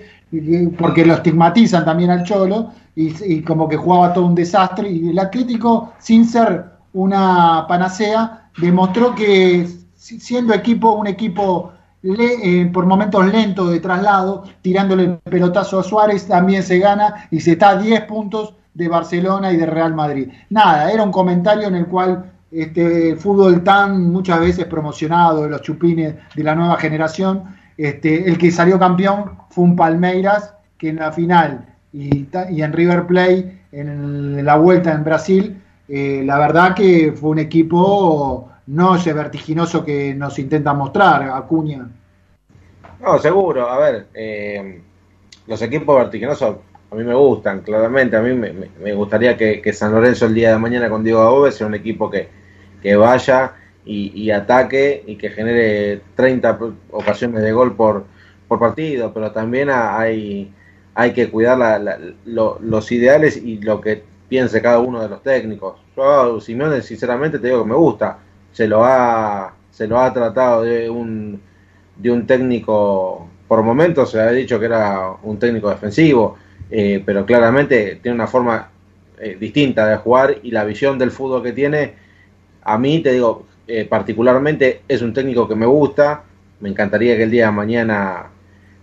porque 0.79 1.05
lo 1.05 1.13
estigmatizan 1.13 1.85
también 1.85 2.09
al 2.09 2.25
Cholo, 2.25 2.71
y, 2.97 3.35
y 3.35 3.43
como 3.43 3.69
que 3.69 3.77
jugaba 3.77 4.15
todo 4.15 4.25
un 4.25 4.35
desastre, 4.35 4.91
y 4.91 5.11
el 5.11 5.19
Atlético, 5.19 5.93
sin 5.99 6.25
ser 6.25 6.78
una 6.99 7.65
panacea, 7.69 8.51
demostró 8.59 9.15
que 9.15 9.69
siendo 9.95 10.53
equipo, 10.53 10.93
un 10.93 11.07
equipo 11.07 11.73
eh, 12.03 12.71
por 12.73 12.87
momentos 12.87 13.25
lento 13.27 13.69
de 13.69 13.79
traslado, 13.79 14.45
tirándole 14.63 15.05
el 15.05 15.19
pelotazo 15.19 15.79
a 15.79 15.85
Suárez, 15.85 16.27
también 16.27 16.63
se 16.65 16.79
gana 16.81 17.29
y 17.31 17.41
se 17.41 17.53
está 17.53 17.71
a 17.71 17.77
10 17.77 18.03
puntos 18.03 18.55
de 18.75 18.89
Barcelona 18.89 19.53
y 19.53 19.57
de 19.57 19.67
Real 19.67 19.95
Madrid. 19.95 20.29
Nada, 20.51 20.91
era 20.91 21.05
un 21.05 21.13
comentario 21.13 21.69
en 21.69 21.77
el 21.77 21.87
cual 21.87 22.33
este, 22.51 23.11
el 23.11 23.19
fútbol 23.19 23.63
tan 23.63 24.11
muchas 24.11 24.41
veces 24.41 24.65
promocionado 24.67 25.45
de 25.45 25.51
los 25.51 25.63
chupines 25.63 26.17
de 26.35 26.43
la 26.43 26.57
nueva 26.57 26.79
generación, 26.79 27.45
este, 27.77 28.29
el 28.29 28.39
que 28.39 28.51
salió 28.51 28.77
campeón 28.77 29.39
fue 29.51 29.65
un 29.65 29.77
Palmeiras 29.77 30.55
que 30.77 30.89
en 30.89 30.97
la 30.97 31.13
final 31.13 31.65
y, 31.93 32.27
en 32.33 32.73
River 32.73 33.07
Plate, 33.07 33.61
en 33.71 34.45
la 34.45 34.57
vuelta 34.57 34.93
en 34.93 35.05
Brasil, 35.05 35.63
eh, 35.89 36.23
la 36.25 36.39
verdad 36.39 36.75
que 36.75 37.13
fue 37.13 37.31
un 37.31 37.39
equipo 37.39 38.51
no 38.67 38.97
ese 38.97 39.15
vertiginoso 39.15 39.85
que 39.85 40.15
nos 40.15 40.39
intenta 40.39 40.75
mostrar 40.75 41.23
Acuña. 41.31 41.89
No, 43.01 43.19
seguro. 43.19 43.69
A 43.69 43.79
ver, 43.79 44.07
eh, 44.13 44.83
los 45.47 45.63
equipos 45.63 45.97
vertiginosos 45.97 46.57
a 46.91 46.95
mí 46.95 47.05
me 47.05 47.15
gustan, 47.15 47.61
claramente. 47.61 48.17
A 48.17 48.21
mí 48.21 48.35
me, 48.35 48.93
gustaría 48.93 49.37
que, 49.37 49.73
San 49.73 49.93
Lorenzo 49.93 50.27
el 50.27 50.35
día 50.35 50.53
de 50.53 50.59
mañana 50.59 50.91
con 50.91 51.05
Diego 51.05 51.23
Agobe 51.23 51.53
sea 51.53 51.67
un 51.67 51.75
equipo 51.75 52.11
que, 52.11 52.29
vaya 52.97 53.55
y, 53.85 54.31
ataque 54.31 55.03
y 55.07 55.17
que 55.17 55.31
genere 55.31 56.03
30 56.17 56.59
ocasiones 56.91 57.43
de 57.43 57.53
gol 57.53 57.75
por, 57.75 58.05
por 58.47 58.59
partido, 58.59 59.13
pero 59.15 59.33
también 59.33 59.71
hay, 59.71 60.53
hay 60.95 61.13
que 61.13 61.31
cuidar 61.31 61.81
los 62.25 62.93
ideales 62.93 63.37
y 63.39 63.59
lo 63.59 63.81
que 63.81 64.03
piense 64.29 64.61
cada 64.61 64.79
uno 64.79 65.01
de 65.01 65.09
los 65.09 65.23
técnicos. 65.23 65.81
Yo, 65.97 66.41
sinceramente, 66.41 67.39
te 67.39 67.49
digo 67.49 67.63
que 67.63 67.69
me 67.69 67.75
gusta 67.77 68.19
se 68.59 68.67
lo 68.67 68.85
ha, 68.85 69.55
se 69.71 69.87
lo 69.87 70.01
ha 70.01 70.13
tratado 70.13 70.63
de 70.63 70.91
un, 70.91 71.41
de 71.97 72.11
un 72.11 72.27
técnico, 72.27 73.29
por 73.47 73.63
momentos 73.63 74.11
se 74.11 74.21
ha 74.21 74.33
dicho 74.33 74.59
que 74.59 74.67
era 74.67 75.13
un 75.23 75.39
técnico 75.39 75.71
defensivo, 75.71 76.37
eh, 76.69 77.01
pero 77.07 77.25
claramente 77.25 78.01
tiene 78.03 78.17
una 78.17 78.27
forma 78.27 78.69
eh, 79.21 79.37
distinta 79.39 79.87
de 79.87 79.97
jugar 79.99 80.39
y 80.43 80.51
la 80.51 80.65
visión 80.65 80.99
del 80.99 81.13
fútbol 81.13 81.43
que 81.43 81.53
tiene, 81.53 81.95
a 82.63 82.79
mí 82.79 83.01
te 83.01 83.13
digo, 83.13 83.47
eh, 83.67 83.85
particularmente 83.85 84.83
es 84.89 85.03
un 85.03 85.13
técnico 85.13 85.47
que 85.47 85.55
me 85.55 85.67
gusta, 85.67 86.25
me 86.61 86.69
encantaría 86.69 87.17
que 87.17 87.23
el 87.23 87.31
día 87.31 87.47
de 87.47 87.53
mañana 87.53 88.27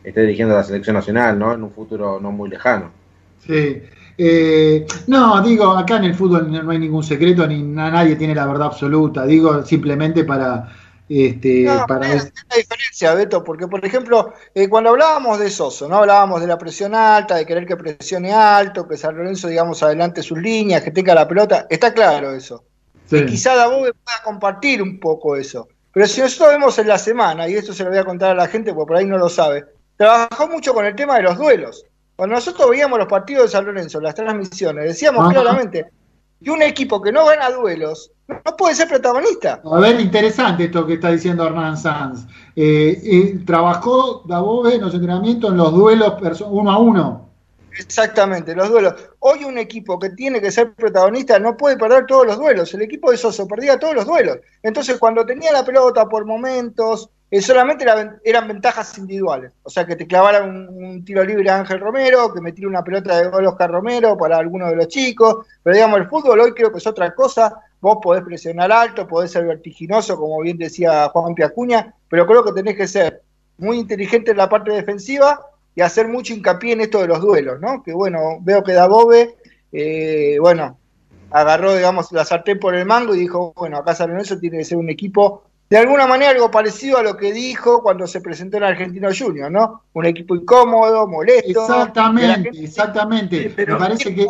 esté 0.04 0.22
dirigiendo 0.22 0.56
la 0.56 0.64
selección 0.64 0.96
nacional, 0.96 1.38
¿no? 1.38 1.54
En 1.54 1.64
un 1.64 1.72
futuro 1.72 2.20
no 2.22 2.32
muy 2.32 2.50
lejano. 2.50 2.92
Sí, 3.40 3.82
eh, 4.18 4.86
no, 5.08 5.42
digo, 5.42 5.72
acá 5.72 5.98
en 5.98 6.06
el 6.06 6.16
fútbol 6.16 6.52
no 6.52 6.72
hay 6.72 6.80
ningún 6.80 7.04
secreto, 7.04 7.46
ni 7.48 7.62
nadie 7.62 8.16
tiene 8.16 8.36
la 8.36 8.46
verdad 8.46 8.68
absoluta. 8.68 9.26
Digo, 9.26 9.64
simplemente 9.66 10.24
para. 10.24 10.72
Este, 11.08 11.68
para 11.88 12.08
una 12.08 12.56
diferencia, 12.58 13.14
Beto, 13.14 13.44
porque 13.44 13.68
por 13.68 13.86
ejemplo, 13.86 14.34
eh, 14.56 14.68
cuando 14.68 14.90
hablábamos 14.90 15.38
de 15.38 15.52
Soso, 15.52 15.88
¿no? 15.88 15.98
Hablábamos 15.98 16.42
de 16.42 16.48
la 16.48 16.58
presión 16.58 16.96
alta, 16.96 17.36
de 17.36 17.46
querer 17.46 17.68
que 17.68 17.78
presione 17.78 18.34
alto, 18.34 18.88
que 18.88 18.98
San 18.98 19.16
Lorenzo, 19.16 19.48
digamos, 19.48 19.84
adelante 19.84 20.24
sus 20.24 20.40
líneas, 20.40 20.82
que 20.84 20.90
tenga 20.90 21.14
la 21.14 21.28
pelota. 21.28 21.68
Está 21.70 21.94
claro 21.94 22.34
eso. 22.34 22.64
Y 23.12 23.24
quizá 23.28 23.56
Dabove 23.56 23.94
pueda 23.94 24.24
compartir 24.24 24.82
un 24.82 25.00
poco 25.00 25.36
eso. 25.36 25.68
Pero 25.92 26.08
si 26.08 26.22
nosotros 26.22 26.50
vemos 26.50 26.80
en 26.80 26.88
la 26.88 26.98
semana, 26.98 27.48
y 27.48 27.54
esto 27.54 27.72
se 27.72 27.84
lo 27.84 27.92
voy 27.92 28.00
a 28.00 28.04
contar 28.04 28.32
a 28.32 28.36
la 28.36 28.48
gente 28.48 28.74
porque 28.74 28.88
por 28.88 28.98
ahí 28.98 29.06
no 29.06 29.18
lo 29.18 29.30
sabe, 29.30 29.64
trabajó 29.96 30.48
mucho 30.48 30.74
con 30.74 30.86
el 30.86 30.96
tema 30.96 31.18
de 31.18 31.22
los 31.24 31.38
duelos. 31.38 31.86
Cuando 32.16 32.36
nosotros 32.36 32.70
veíamos 32.70 32.98
los 32.98 33.08
partidos 33.08 33.46
de 33.46 33.50
San 33.50 33.66
Lorenzo, 33.66 34.00
las 34.00 34.16
transmisiones, 34.16 34.86
decíamos 34.86 35.32
claramente 35.32 35.86
que 36.42 36.52
un 36.52 36.62
equipo 36.62 37.02
que 37.02 37.12
no 37.12 37.26
gana 37.26 37.50
duelos 37.50 38.12
no 38.28 38.56
puede 38.56 38.76
ser 38.76 38.88
protagonista. 38.88 39.62
A 39.64 39.80
ver, 39.80 40.00
interesante 40.00 40.66
esto 40.66 40.86
que 40.86 40.94
está 40.94 41.10
diciendo 41.10 41.46
Hernán 41.46 41.78
Sanz. 41.78 42.26
Eh, 42.56 43.00
eh, 43.04 43.40
trabajó 43.46 44.24
Dabove 44.26 44.76
en 44.76 44.82
los 44.82 44.94
entrenamientos 44.94 45.52
en 45.52 45.58
los 45.58 45.74
duelos 45.74 46.14
uno 46.48 46.72
a 46.72 46.78
uno. 46.78 47.30
Exactamente, 47.78 48.56
los 48.56 48.70
duelos. 48.70 48.94
Hoy 49.20 49.44
un 49.44 49.58
equipo 49.58 50.00
que 50.00 50.10
tiene 50.12 50.40
que 50.40 50.52
ser 50.52 50.74
protagonista 50.74 51.38
no 51.40 51.58
puede 51.58 51.78
perder 51.78 52.06
todos 52.06 52.26
los 52.26 52.38
duelos. 52.38 52.74
El 52.74 52.84
equipo 52.84 53.12
de 53.12 53.18
Soso 53.18 53.48
perdía 53.48 53.78
todos 53.78 53.94
los 53.94 54.06
duelos. 54.06 54.38
Entonces, 54.64 54.98
cuando 54.98 55.26
tenía 55.26 55.52
la 55.52 55.66
pelota 55.66 56.08
por 56.08 56.26
momentos, 56.26 57.10
eh, 57.32 57.42
solamente 57.42 57.86
eran 58.24 58.48
ventajas 58.48 58.98
individuales. 58.98 59.52
O 59.64 59.70
sea, 59.70 59.86
que 59.86 59.96
te 59.96 60.08
clavara 60.08 60.44
un, 60.44 61.04
tiro 61.04 61.24
libre 61.24 61.50
a 61.50 61.58
Ángel 61.60 61.80
Romero, 61.80 62.34
que 62.34 62.42
metiera 62.42 62.70
una 62.70 62.84
pelota 62.84 63.18
de 63.18 63.30
gol 63.30 63.48
Oscar 63.48 63.72
Romero 63.72 64.16
para 64.18 64.38
alguno 64.38 64.70
de 64.70 64.76
los 64.76 64.88
chicos. 64.88 65.46
Pero 65.64 65.76
digamos, 65.76 66.00
el 66.00 66.08
fútbol 66.08 66.40
hoy 66.40 66.54
creo 66.54 66.72
que 66.72 66.78
es 66.78 66.88
otra 66.88 67.14
cosa. 67.16 67.60
Vos 67.82 67.98
podés 68.02 68.24
presionar 68.24 68.72
alto, 68.72 69.08
podés 69.08 69.32
ser 69.32 69.46
vertiginoso, 69.46 70.18
como 70.18 70.40
bien 70.42 70.58
decía 70.58 71.10
Juan 71.10 71.36
Piacuña, 71.36 71.94
pero 72.10 72.26
creo 72.26 72.44
que 72.44 72.54
tenés 72.54 72.76
que 72.76 72.88
ser 72.88 73.22
muy 73.58 73.78
inteligente 73.78 74.32
en 74.32 74.38
la 74.38 74.50
parte 74.50 74.72
defensiva 74.72 75.40
y 75.76 75.82
hacer 75.82 76.08
mucho 76.08 76.34
hincapié 76.34 76.74
en 76.74 76.82
esto 76.82 77.02
de 77.02 77.08
los 77.08 77.22
duelos, 77.22 77.60
¿no? 77.60 77.84
Que 77.84 77.94
bueno, 77.94 78.38
veo 78.42 78.64
que 78.64 78.74
Dabove, 78.74 79.36
eh, 79.72 80.38
bueno, 80.40 80.78
agarró, 81.32 81.76
digamos, 81.76 82.12
la 82.12 82.26
sartén 82.26 82.60
por 82.60 82.76
el 82.76 82.86
mango 82.86 83.14
y 83.14 83.20
dijo, 83.20 83.54
bueno, 83.56 83.78
acá 83.78 83.94
San 83.94 84.10
Lorenzo 84.10 84.40
tiene 84.40 84.60
que 84.60 84.66
ser 84.66 84.78
un 84.78 84.90
equipo 84.90 85.44
de 85.70 85.78
alguna 85.78 86.06
manera 86.06 86.32
algo 86.32 86.52
parecido 86.52 86.98
a 86.98 87.04
lo 87.04 87.18
que 87.18 87.34
dijo 87.34 87.82
cuando 87.82 88.06
se 88.06 88.22
presentó 88.22 88.58
en 88.58 88.64
Argentino 88.64 89.10
Junior, 89.18 89.52
¿no? 89.52 89.84
Un 89.94 90.06
equipo 90.06 90.36
incómodo, 90.36 91.08
molesto. 91.08 91.62
Exactamente, 91.62 92.50
exactamente. 92.64 93.54
me 93.58 93.76
parece 93.76 94.14
que 94.14 94.28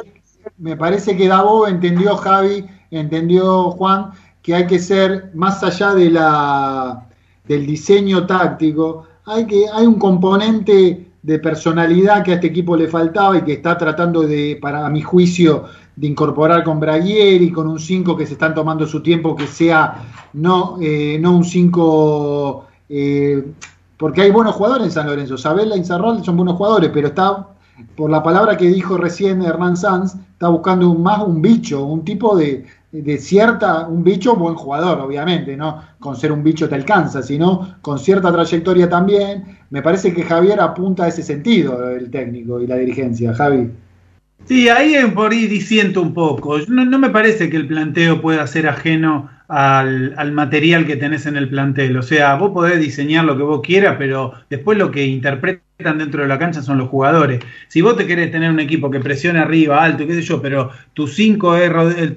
me 0.57 0.77
parece 0.77 1.17
que 1.17 1.27
Davo 1.27 1.67
entendió 1.67 2.15
Javi, 2.15 2.65
entendió 2.91 3.71
Juan 3.71 4.11
que 4.41 4.53
hay 4.53 4.67
que 4.67 4.79
ser 4.79 5.31
más 5.33 5.63
allá 5.63 5.93
de 5.93 6.11
la 6.11 7.07
del 7.47 7.65
diseño 7.65 8.25
táctico, 8.25 9.07
hay 9.25 9.45
que 9.45 9.65
hay 9.73 9.85
un 9.85 9.99
componente 9.99 11.07
de 11.21 11.39
personalidad 11.39 12.23
que 12.23 12.31
a 12.31 12.35
este 12.35 12.47
equipo 12.47 12.77
le 12.77 12.87
faltaba 12.87 13.37
y 13.37 13.41
que 13.41 13.53
está 13.53 13.75
tratando 13.77 14.21
de, 14.21 14.59
para 14.61 14.87
mi 14.89 15.01
juicio, 15.01 15.65
de 15.95 16.07
incorporar 16.07 16.63
con 16.63 16.79
Braguieri, 16.79 17.51
con 17.51 17.67
un 17.67 17.79
5 17.79 18.17
que 18.17 18.25
se 18.25 18.33
están 18.33 18.53
tomando 18.53 18.85
su 18.85 19.01
tiempo, 19.01 19.35
que 19.35 19.47
sea 19.47 20.03
no, 20.33 20.77
eh, 20.81 21.17
no 21.19 21.37
un 21.37 21.43
5, 21.43 22.65
eh, 22.89 23.45
porque 23.97 24.21
hay 24.21 24.31
buenos 24.31 24.55
jugadores 24.55 24.87
en 24.87 24.91
San 24.91 25.07
Lorenzo, 25.07 25.37
Sabela 25.37 25.77
y 25.77 25.85
son 25.85 26.35
buenos 26.35 26.55
jugadores, 26.55 26.91
pero 26.93 27.07
está, 27.07 27.47
por 27.95 28.09
la 28.09 28.21
palabra 28.21 28.57
que 28.57 28.67
dijo 28.67 28.97
recién 28.97 29.41
Hernán 29.41 29.77
Sanz, 29.77 30.15
está 30.33 30.49
buscando 30.49 30.93
más 30.93 31.23
un 31.23 31.41
bicho, 31.41 31.85
un 31.85 32.03
tipo 32.03 32.35
de, 32.35 32.65
de 32.91 33.17
cierta, 33.17 33.87
un 33.87 34.03
bicho 34.03 34.35
buen 34.35 34.55
jugador, 34.55 34.99
obviamente, 34.99 35.55
¿no? 35.55 35.81
Con 35.99 36.17
ser 36.17 36.33
un 36.33 36.43
bicho 36.43 36.67
te 36.67 36.75
alcanza, 36.75 37.23
sino 37.23 37.77
con 37.81 37.99
cierta 37.99 38.31
trayectoria 38.31 38.89
también. 38.89 39.59
Me 39.69 39.81
parece 39.81 40.13
que 40.13 40.23
Javier 40.23 40.59
apunta 40.59 41.05
a 41.05 41.07
ese 41.07 41.23
sentido, 41.23 41.89
el 41.89 42.09
técnico 42.09 42.59
y 42.59 42.67
la 42.67 42.75
dirigencia. 42.75 43.33
Javi. 43.33 43.71
Sí, 44.47 44.69
ahí 44.69 44.95
por 45.13 45.31
ahí 45.31 45.47
disiento 45.47 46.01
un 46.01 46.13
poco. 46.13 46.59
No, 46.67 46.99
me 46.99 47.09
parece 47.09 47.49
que 47.49 47.57
el 47.57 47.67
planteo 47.67 48.21
pueda 48.21 48.45
ser 48.45 48.67
ajeno 48.67 49.29
al, 49.47 50.13
al, 50.17 50.31
material 50.31 50.85
que 50.85 50.95
tenés 50.95 51.25
en 51.25 51.35
el 51.35 51.49
plantel. 51.49 51.97
O 51.97 52.03
sea, 52.03 52.35
vos 52.35 52.51
podés 52.51 52.79
diseñar 52.79 53.25
lo 53.25 53.35
que 53.37 53.43
vos 53.43 53.61
quieras, 53.61 53.95
pero 53.97 54.33
después 54.49 54.77
lo 54.77 54.91
que 54.91 55.05
interpretan 55.05 55.65
dentro 55.97 56.21
de 56.21 56.27
la 56.27 56.39
cancha 56.39 56.61
son 56.61 56.77
los 56.77 56.89
jugadores. 56.89 57.41
Si 57.67 57.81
vos 57.81 57.97
te 57.97 58.07
querés 58.07 58.31
tener 58.31 58.49
un 58.49 58.59
equipo 58.59 58.89
que 58.89 58.99
presione 58.99 59.39
arriba, 59.39 59.83
alto, 59.83 60.07
qué 60.07 60.13
sé 60.13 60.21
yo, 60.21 60.41
pero 60.41 60.71
tu 60.93 61.07
5 61.07 61.57
es 61.57 61.71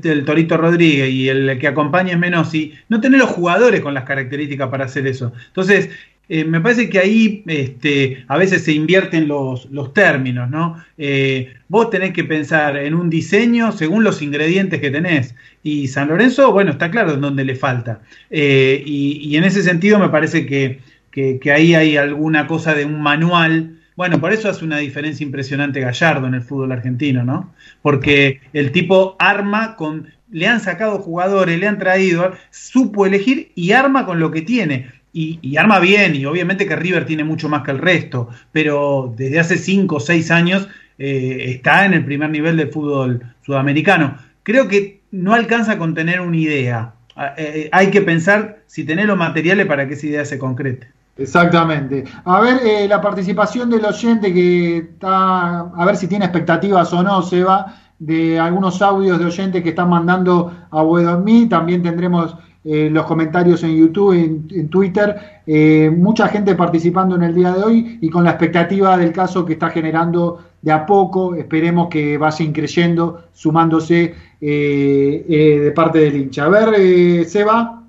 el, 0.04 0.24
Torito 0.24 0.56
Rodríguez 0.56 1.10
y 1.10 1.28
el 1.28 1.58
que 1.58 1.66
acompaña 1.66 2.12
es 2.12 2.18
Menossi, 2.18 2.74
no 2.88 3.00
tenés 3.00 3.20
los 3.20 3.30
jugadores 3.30 3.80
con 3.80 3.94
las 3.94 4.04
características 4.04 4.68
para 4.68 4.84
hacer 4.84 5.06
eso. 5.06 5.32
Entonces, 5.48 5.90
eh, 6.28 6.44
me 6.44 6.60
parece 6.60 6.90
que 6.90 6.98
ahí 6.98 7.42
este, 7.46 8.24
a 8.28 8.36
veces 8.36 8.62
se 8.62 8.72
invierten 8.72 9.28
los, 9.28 9.66
términos, 9.94 10.50
¿no? 10.50 10.82
Eh, 10.98 11.54
vos 11.68 11.88
tenés 11.88 12.12
que 12.12 12.24
pensar 12.24 12.76
en 12.76 12.94
un 12.94 13.08
diseño 13.08 13.72
según 13.72 14.04
los 14.04 14.20
ingredientes 14.20 14.80
que 14.80 14.90
tenés. 14.90 15.34
Y 15.62 15.88
San 15.88 16.08
Lorenzo, 16.08 16.52
bueno, 16.52 16.72
está 16.72 16.90
claro 16.90 17.14
en 17.14 17.22
dónde 17.22 17.44
le 17.44 17.54
falta. 17.54 18.02
Eh, 18.30 18.82
y, 18.84 19.36
en 19.36 19.44
ese 19.44 19.62
sentido 19.62 19.98
me 19.98 20.10
parece 20.10 20.44
que, 20.44 20.80
que, 21.10 21.52
ahí 21.52 21.74
hay 21.74 21.96
alguna 21.96 22.46
cosa 22.46 22.74
de 22.74 22.84
un 22.84 23.00
manual. 23.00 23.78
Bueno, 23.96 24.20
por 24.20 24.32
eso 24.32 24.50
hace 24.50 24.64
una 24.64 24.78
diferencia 24.78 25.24
impresionante 25.24 25.80
Gallardo 25.80 26.26
en 26.26 26.34
el 26.34 26.42
fútbol 26.42 26.72
argentino, 26.72 27.24
¿no? 27.24 27.54
Porque 27.82 28.40
el 28.52 28.70
tipo 28.72 29.16
arma 29.18 29.76
con... 29.76 30.08
Le 30.30 30.46
han 30.46 30.60
sacado 30.60 30.98
jugadores, 30.98 31.58
le 31.58 31.66
han 31.66 31.78
traído, 31.78 32.32
supo 32.50 33.06
elegir 33.06 33.50
y 33.54 33.72
arma 33.72 34.04
con 34.04 34.20
lo 34.20 34.30
que 34.30 34.42
tiene 34.42 34.97
y, 35.42 35.56
arma 35.56 35.80
bien, 35.80 36.14
y 36.14 36.24
obviamente 36.26 36.66
que 36.66 36.76
River 36.76 37.04
tiene 37.04 37.24
mucho 37.24 37.48
más 37.48 37.62
que 37.62 37.72
el 37.72 37.78
resto, 37.78 38.28
pero 38.52 39.12
desde 39.16 39.40
hace 39.40 39.58
5 39.58 39.96
o 39.96 40.00
6 40.00 40.30
años 40.30 40.68
eh, 40.98 41.44
está 41.48 41.84
en 41.86 41.94
el 41.94 42.04
primer 42.04 42.30
nivel 42.30 42.56
del 42.56 42.70
fútbol 42.70 43.22
sudamericano. 43.44 44.16
Creo 44.44 44.68
que 44.68 45.00
no 45.10 45.34
alcanza 45.34 45.76
con 45.76 45.94
tener 45.94 46.20
una 46.20 46.36
idea. 46.36 46.92
Ah, 47.16 47.34
eh, 47.36 47.52
eh, 47.54 47.68
hay 47.72 47.90
que 47.90 48.02
pensar 48.02 48.60
si 48.66 48.84
tener 48.84 49.06
los 49.06 49.18
materiales 49.18 49.66
para 49.66 49.88
que 49.88 49.94
esa 49.94 50.06
idea 50.06 50.24
se 50.24 50.38
concrete. 50.38 50.88
Exactamente. 51.16 52.04
A 52.24 52.40
ver, 52.40 52.88
la 52.88 53.00
participación 53.00 53.68
del 53.70 53.84
oyente 53.84 54.32
que 54.32 54.76
está, 54.78 55.60
a 55.62 55.84
ver 55.84 55.96
si 55.96 56.06
tiene 56.06 56.26
expectativas 56.26 56.92
o 56.92 57.02
no, 57.02 57.22
Seba, 57.22 57.74
de 57.98 58.38
algunos 58.38 58.80
audios 58.80 59.18
de 59.18 59.24
oyentes 59.24 59.62
que 59.64 59.70
están 59.70 59.88
mandando 59.88 60.54
a 60.70 61.16
Mí. 61.16 61.48
También 61.48 61.82
tendremos 61.82 62.36
eh, 62.64 62.90
los 62.90 63.06
comentarios 63.06 63.62
en 63.62 63.76
YouTube, 63.76 64.12
en, 64.12 64.68
Twitter, 64.68 65.42
eh, 65.46 65.90
mucha 65.96 66.28
gente 66.28 66.54
participando 66.54 67.14
en 67.14 67.22
el 67.22 67.34
día 67.34 67.52
de 67.52 67.62
hoy 67.62 67.98
y 68.00 68.10
con 68.10 68.24
la 68.24 68.30
expectativa 68.30 68.96
del 68.96 69.12
caso 69.12 69.44
que 69.44 69.54
está 69.54 69.70
generando 69.70 70.38
de 70.60 70.72
a 70.72 70.84
poco, 70.84 71.36
esperemos 71.36 71.88
que 71.88 72.18
vaya 72.18 72.44
increyendo, 72.44 73.26
sumándose 73.32 74.12
eh, 74.40 75.60
de 75.62 75.70
parte 75.70 76.00
del 76.00 76.16
hincha. 76.16 76.44
A 76.44 76.48
ver, 76.48 77.24
Seba. 77.26 77.84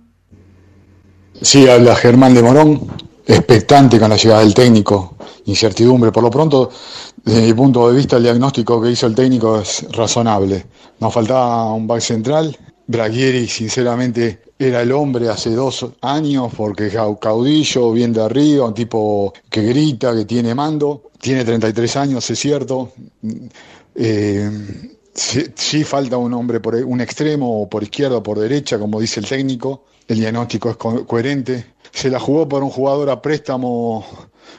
Sí, 1.41 1.67
habla 1.67 1.95
Germán 1.95 2.35
de 2.35 2.43
Morón, 2.43 2.79
expectante 3.25 3.99
con 3.99 4.09
la 4.09 4.17
llegada 4.17 4.41
del 4.41 4.53
técnico, 4.53 5.15
incertidumbre. 5.45 6.11
Por 6.11 6.23
lo 6.23 6.29
pronto, 6.29 6.69
desde 7.23 7.47
mi 7.47 7.53
punto 7.53 7.89
de 7.89 7.97
vista, 7.97 8.17
el 8.17 8.23
diagnóstico 8.23 8.81
que 8.81 8.91
hizo 8.91 9.07
el 9.07 9.15
técnico 9.15 9.59
es 9.59 9.85
razonable. 9.91 10.65
Nos 10.99 11.13
faltaba 11.13 11.73
un 11.73 11.87
back 11.87 12.01
central. 12.01 12.55
Braguieri, 12.89 13.47
sinceramente, 13.47 14.41
era 14.57 14.81
el 14.81 14.91
hombre 14.91 15.29
hace 15.29 15.51
dos 15.51 15.85
años 16.01 16.51
porque 16.57 16.89
caudillo, 16.89 17.91
bien 17.91 18.11
de 18.11 18.23
arriba, 18.23 18.65
un 18.65 18.73
tipo 18.73 19.31
que 19.47 19.61
grita, 19.61 20.15
que 20.15 20.25
tiene 20.25 20.55
mando, 20.55 21.11
tiene 21.19 21.45
33 21.45 21.95
años, 21.97 22.27
es 22.27 22.39
cierto. 22.39 22.93
Eh, 23.93 24.49
sí, 25.13 25.83
falta 25.83 26.17
un 26.17 26.33
hombre 26.33 26.59
por 26.61 26.73
un 26.73 26.99
extremo, 26.99 27.61
o 27.61 27.69
por 27.69 27.83
izquierda 27.83 28.17
o 28.17 28.23
por 28.23 28.39
derecha, 28.39 28.79
como 28.79 28.99
dice 28.99 29.19
el 29.19 29.27
técnico. 29.27 29.85
El 30.07 30.21
diagnóstico 30.21 30.71
es 30.71 30.77
coherente. 30.77 31.73
Se 31.91 32.09
la 32.09 32.19
jugó 32.19 32.49
por 32.49 32.63
un 32.63 32.71
jugador 32.71 33.11
a 33.11 33.21
préstamo 33.21 34.03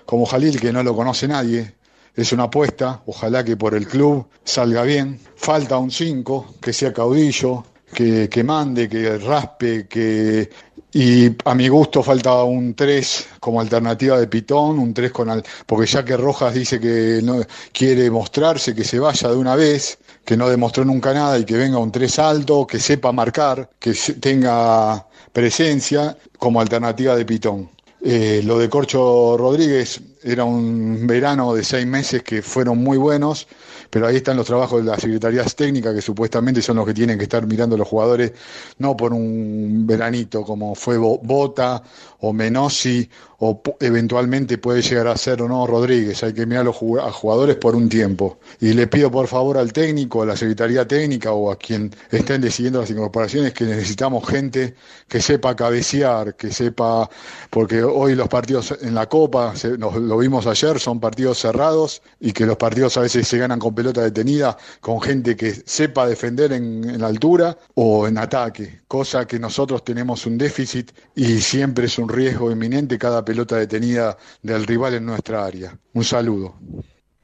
como 0.07 0.25
Jalil, 0.25 0.61
que 0.61 0.73
no 0.73 0.85
lo 0.85 0.95
conoce 0.95 1.27
nadie. 1.27 1.75
Es 2.15 2.33
una 2.33 2.45
apuesta, 2.45 3.03
ojalá 3.07 3.43
que 3.43 3.57
por 3.57 3.75
el 3.75 3.89
club 3.89 4.29
salga 4.45 4.85
bien. 4.85 5.19
Falta 5.35 5.79
un 5.79 5.91
5, 5.91 6.55
que 6.61 6.73
sea 6.73 6.93
caudillo, 6.93 7.65
que, 7.93 8.45
mande, 8.45 8.89
que 8.89 9.19
raspe, 9.19 9.87
que 9.89 10.51
y 10.93 11.31
a 11.45 11.55
mi 11.55 11.69
gusto 11.69 12.03
falta 12.03 12.43
un 12.43 12.75
3 12.75 13.29
como 13.39 13.61
alternativa 13.61 14.19
de 14.19 14.27
Pitón, 14.27 14.79
un 14.81 14.93
3 14.93 15.13
con 15.13 15.31
al, 15.31 15.45
porque 15.65 15.87
ya 15.87 16.05
que 16.05 16.17
Rojas 16.17 16.53
dice 16.53 16.81
que 16.81 17.21
no 17.23 17.43
quiere 17.73 18.11
mostrarse, 18.11 18.75
que 18.75 18.83
se 18.83 18.99
vaya 18.99 19.29
de 19.29 19.37
una 19.37 19.55
vez, 19.55 19.99
que 20.25 20.37
no 20.37 20.49
demostró 20.49 20.85
nunca 20.85 21.15
nada 21.15 21.39
y 21.39 21.45
que 21.45 21.57
venga 21.57 21.79
un 21.79 21.93
3 21.93 22.19
alto, 22.19 22.67
que 22.67 22.81
sepa 22.81 23.13
marcar, 23.13 23.71
que 23.79 23.93
tenga 24.21 25.07
presencia 25.33 26.17
como 26.39 26.61
alternativa 26.61 27.15
de 27.15 27.25
Pitón. 27.25 27.71
Eh, 28.03 28.41
lo 28.45 28.59
de 28.59 28.69
Corcho 28.69 29.37
Rodríguez 29.37 30.01
era 30.23 30.45
un 30.45 31.07
verano 31.07 31.55
de 31.55 31.63
seis 31.63 31.87
meses 31.87 32.23
que 32.23 32.41
fueron 32.41 32.79
muy 32.79 32.97
buenos 32.97 33.47
pero 33.91 34.07
ahí 34.07 34.17
están 34.17 34.37
los 34.37 34.47
trabajos 34.47 34.85
de 34.85 34.91
las 34.91 35.01
secretarías 35.01 35.55
técnicas 35.55 35.95
que 35.95 36.01
supuestamente 36.01 36.63
son 36.63 36.77
los 36.77 36.87
que 36.87 36.95
tienen 36.95 37.19
que 37.19 37.25
estar 37.25 37.47
mirando 37.47 37.75
a 37.75 37.79
los 37.79 37.89
jugadores, 37.89 38.33
no 38.79 38.97
por 38.97 39.13
un 39.13 39.85
veranito 39.87 40.43
como 40.43 40.75
fue 40.75 40.97
Bota 40.97 41.83
o 42.21 42.33
Menossi 42.33 43.09
o 43.43 43.63
eventualmente 43.81 44.59
puede 44.59 44.83
llegar 44.83 45.09
a 45.09 45.17
ser 45.17 45.41
o 45.41 45.49
no 45.49 45.67
Rodríguez. 45.67 46.23
Hay 46.23 46.35
que 46.35 46.45
mirar 46.45 46.63
a 46.63 46.65
los 46.65 46.77
jugadores 46.77 47.57
por 47.57 47.75
un 47.75 47.89
tiempo. 47.89 48.39
Y 48.61 48.75
le 48.75 48.87
pido 48.87 49.11
por 49.11 49.29
favor 49.29 49.57
al 49.57 49.73
técnico, 49.73 50.23
a 50.23 50.27
la 50.27 50.37
Secretaría 50.37 50.87
Técnica 50.87 51.33
o 51.33 51.51
a 51.51 51.57
quien 51.57 51.91
estén 52.11 52.43
decidiendo 52.43 52.83
las 52.83 52.91
incorporaciones 52.91 53.55
que 53.55 53.65
necesitamos 53.65 54.29
gente 54.29 54.75
que 55.09 55.23
sepa 55.23 55.57
cabecear, 55.57 56.37
que 56.37 56.53
sepa, 56.53 57.09
porque 57.49 57.83
hoy 57.83 58.15
los 58.15 58.29
partidos 58.29 58.77
en 58.83 58.95
la 58.95 59.09
Copa, 59.09 59.55
nos, 59.79 59.97
lo 59.97 60.19
vimos 60.19 60.47
ayer, 60.47 60.79
son 60.79 61.01
partidos 61.01 61.39
cerrados 61.39 62.03
y 62.21 62.33
que 62.33 62.45
los 62.45 62.59
partidos 62.59 62.99
a 62.99 63.01
veces 63.01 63.27
se 63.27 63.39
ganan 63.39 63.59
con 63.59 63.75
pelota 63.75 64.03
detenida, 64.03 64.59
con 64.83 65.01
gente 65.01 65.35
que 65.35 65.55
sepa 65.65 66.07
defender 66.07 66.53
en, 66.53 66.89
en 66.91 67.01
la 67.01 67.07
altura 67.07 67.57
o 67.75 68.07
en 68.07 68.19
ataque, 68.19 68.81
cosa 68.87 69.27
que 69.27 69.39
nosotros 69.39 69.83
tenemos 69.83 70.27
un 70.27 70.37
déficit 70.37 70.91
y 71.15 71.41
siempre 71.41 71.87
es 71.87 71.99
un 71.99 72.10
riesgo 72.11 72.51
inminente 72.51 72.99
cada 72.99 73.25
pelota 73.25 73.57
detenida 73.57 74.17
del 74.43 74.67
rival 74.67 74.95
en 74.95 75.07
nuestra 75.07 75.45
área. 75.45 75.79
Un 75.93 76.05
saludo. 76.05 76.57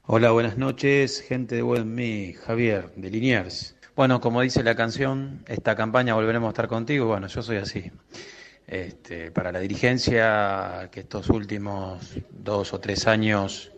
Hola, 0.02 0.30
buenas 0.30 0.56
noches, 0.56 1.20
gente 1.20 1.56
de 1.56 1.62
Buen 1.62 1.96
Javier, 2.34 2.92
de 2.96 3.10
Liniers. 3.10 3.76
Bueno, 3.96 4.20
como 4.20 4.42
dice 4.42 4.62
la 4.62 4.76
canción, 4.76 5.42
esta 5.48 5.74
campaña 5.74 6.14
volveremos 6.14 6.48
a 6.48 6.50
estar 6.50 6.68
contigo. 6.68 7.06
Bueno, 7.06 7.26
yo 7.26 7.42
soy 7.42 7.56
así. 7.56 7.90
Este, 8.66 9.30
para 9.30 9.52
la 9.52 9.60
dirigencia, 9.60 10.88
que 10.92 11.00
estos 11.00 11.30
últimos 11.30 12.14
dos 12.30 12.72
o 12.72 12.80
tres 12.80 13.06
años 13.06 13.72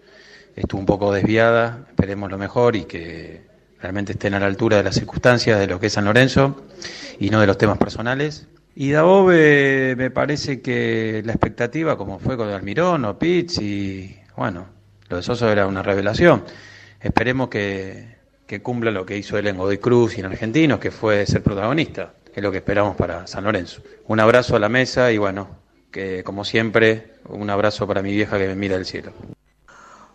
estuvo 0.57 0.81
un 0.81 0.87
poco 0.87 1.13
desviada, 1.13 1.87
esperemos 1.89 2.31
lo 2.31 2.39
mejor 2.39 2.75
y 2.75 2.85
que 2.85 3.47
realmente 3.81 4.13
estén 4.13 4.35
a 4.35 4.41
la 4.41 4.47
altura 4.47 4.79
de 4.79 4.83
las 4.83 4.97
circunstancias 4.97 5.59
de 5.59 5.67
lo 5.67 5.79
que 5.79 5.87
es 5.87 5.93
San 5.93 6.05
Lorenzo 6.05 6.67
y 7.19 7.31
no 7.31 7.41
de 7.41 7.47
los 7.47 7.59
temas 7.59 7.79
personales. 7.79 8.49
Y 8.81 8.93
Dabove 8.93 9.97
me 9.97 10.09
parece 10.13 10.63
que 10.63 11.21
la 11.25 11.33
expectativa, 11.33 11.99
como 11.99 12.21
fue 12.21 12.37
con 12.37 12.49
Almirón 12.49 13.05
o 13.07 13.19
Pitts, 13.19 13.59
y 13.61 14.17
bueno, 14.37 14.67
lo 15.09 15.17
de 15.17 15.23
Soso 15.25 15.51
era 15.51 15.67
una 15.67 15.83
revelación. 15.83 16.45
Esperemos 17.01 17.49
que, 17.49 18.19
cumpla 18.63 18.93
lo 18.93 19.05
que 19.05 19.17
hizo 19.17 19.37
él 19.37 19.49
en 19.49 19.57
Godoy 19.57 19.79
Cruz 19.79 20.17
y 20.17 20.21
en 20.21 20.27
Argentinos, 20.27 20.79
que 20.79 20.93
fue 20.93 21.27
ser 21.27 21.43
protagonista, 21.43 22.13
que 22.33 22.39
es 22.39 22.43
lo 22.45 22.53
que 22.53 22.59
esperamos 22.59 22.95
para 22.95 23.27
San 23.27 23.43
Lorenzo. 23.43 23.83
Un 24.07 24.21
abrazo 24.21 24.55
a 24.55 24.61
la 24.61 24.69
mesa 24.69 25.11
y 25.11 25.19
bueno, 25.19 25.49
que 25.91 26.23
como 26.23 26.45
siempre, 26.45 27.15
un 27.29 27.51
abrazo 27.51 27.85
para 27.85 28.01
mi 28.01 28.13
vieja 28.13 28.39
que 28.39 28.47
me 28.47 28.55
mira 28.55 28.77
del 28.77 28.87
cielo. 28.87 29.11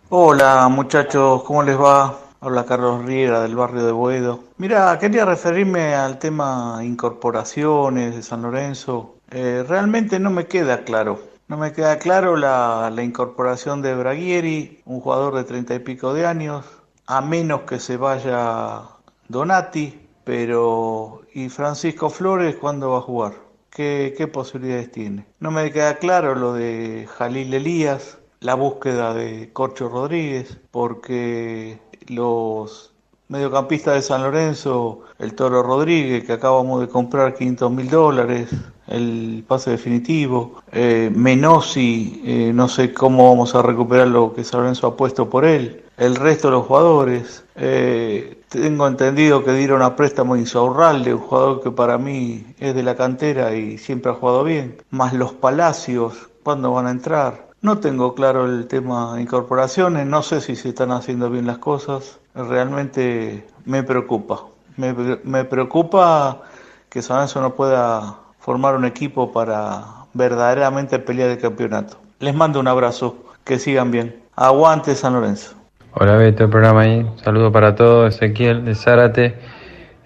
Hola 0.08 0.66
muchachos, 0.70 1.42
¿cómo 1.42 1.62
les 1.64 1.78
va? 1.78 2.23
Hola 2.46 2.66
Carlos 2.66 3.06
Riera 3.06 3.40
del 3.40 3.56
barrio 3.56 3.86
de 3.86 3.92
Boedo. 3.92 4.44
Mira, 4.58 4.98
quería 4.98 5.24
referirme 5.24 5.94
al 5.94 6.18
tema 6.18 6.78
incorporaciones 6.82 8.14
de 8.14 8.22
San 8.22 8.42
Lorenzo. 8.42 9.14
Eh, 9.30 9.64
realmente 9.66 10.20
no 10.20 10.28
me 10.28 10.44
queda 10.44 10.84
claro. 10.84 11.22
No 11.48 11.56
me 11.56 11.72
queda 11.72 11.96
claro 11.96 12.36
la, 12.36 12.92
incorporación 13.02 13.80
de 13.80 13.94
Braguieri, 13.94 14.82
un 14.84 15.00
jugador 15.00 15.36
de 15.36 15.44
treinta 15.44 15.74
y 15.74 15.78
pico 15.78 16.12
de 16.12 16.26
años, 16.26 16.66
a 17.06 17.22
menos 17.22 17.62
que 17.62 17.80
se 17.80 17.96
vaya 17.96 18.82
Donati, 19.28 20.06
pero 20.24 21.22
¿y 21.32 21.48
Francisco 21.48 22.10
Flores 22.10 22.56
cuándo 22.56 22.90
va 22.90 22.98
a 22.98 23.00
jugar? 23.00 23.32
¿Qué, 23.70 24.12
qué 24.18 24.26
posibilidades 24.26 24.92
tiene? 24.92 25.24
No 25.40 25.50
me 25.50 25.72
queda 25.72 25.96
claro 25.96 26.34
lo 26.34 26.52
de 26.52 27.08
Jalil 27.16 27.54
Elías, 27.54 28.18
la 28.40 28.54
búsqueda 28.54 29.14
de 29.14 29.50
Corcho 29.54 29.88
Rodríguez, 29.88 30.58
porque 30.70 31.80
los 32.08 32.94
mediocampista 33.28 33.92
de 33.92 34.02
San 34.02 34.22
Lorenzo, 34.22 35.00
el 35.18 35.34
Toro 35.34 35.62
Rodríguez, 35.62 36.24
que 36.24 36.34
acabamos 36.34 36.80
de 36.80 36.88
comprar 36.88 37.34
500 37.34 37.72
mil 37.72 37.88
dólares, 37.88 38.50
el 38.86 39.44
pase 39.46 39.70
definitivo. 39.70 40.62
Eh, 40.72 41.10
Menosi, 41.14 42.22
eh, 42.24 42.52
no 42.54 42.68
sé 42.68 42.92
cómo 42.92 43.28
vamos 43.30 43.54
a 43.54 43.62
recuperar 43.62 44.08
lo 44.08 44.34
que 44.34 44.44
San 44.44 44.60
Lorenzo 44.60 44.88
ha 44.88 44.96
puesto 44.96 45.28
por 45.28 45.44
él. 45.44 45.84
El 45.96 46.16
resto 46.16 46.48
de 46.48 46.52
los 46.52 46.66
jugadores. 46.66 47.44
Eh, 47.56 48.40
tengo 48.48 48.86
entendido 48.86 49.44
que 49.44 49.52
dieron 49.52 49.82
a 49.82 49.96
préstamo 49.96 50.36
Insaurralde, 50.36 51.14
un 51.14 51.20
jugador 51.20 51.62
que 51.62 51.70
para 51.70 51.98
mí 51.98 52.44
es 52.60 52.74
de 52.74 52.82
la 52.82 52.94
cantera 52.94 53.54
y 53.54 53.78
siempre 53.78 54.12
ha 54.12 54.14
jugado 54.14 54.44
bien. 54.44 54.76
Más 54.90 55.12
los 55.12 55.32
Palacios, 55.32 56.28
¿cuándo 56.42 56.72
van 56.72 56.86
a 56.86 56.90
entrar? 56.90 57.48
No 57.64 57.78
tengo 57.78 58.14
claro 58.14 58.44
el 58.44 58.66
tema 58.66 59.14
de 59.14 59.22
incorporaciones, 59.22 60.06
no 60.06 60.20
sé 60.20 60.42
si 60.42 60.54
se 60.54 60.68
están 60.68 60.90
haciendo 60.90 61.30
bien 61.30 61.46
las 61.46 61.56
cosas. 61.56 62.20
Realmente 62.34 63.42
me 63.64 63.82
preocupa. 63.82 64.42
Me, 64.76 64.94
me 65.24 65.46
preocupa 65.46 66.42
que 66.90 67.00
San 67.00 67.16
Lorenzo 67.16 67.40
no 67.40 67.54
pueda 67.54 68.16
formar 68.38 68.74
un 68.76 68.84
equipo 68.84 69.32
para 69.32 69.82
verdaderamente 70.12 70.98
pelear 70.98 71.30
el 71.30 71.38
campeonato. 71.38 71.96
Les 72.20 72.34
mando 72.34 72.60
un 72.60 72.68
abrazo, 72.68 73.16
que 73.44 73.58
sigan 73.58 73.90
bien. 73.90 74.14
Aguante 74.36 74.94
San 74.94 75.14
Lorenzo. 75.14 75.54
Hola 75.94 76.16
Beto, 76.18 76.44
el 76.44 76.50
programa 76.50 76.82
ahí. 76.82 77.10
Saludo 77.24 77.50
para 77.50 77.74
todos, 77.74 78.14
Ezequiel 78.14 78.66
de 78.66 78.74
Zárate. 78.74 79.38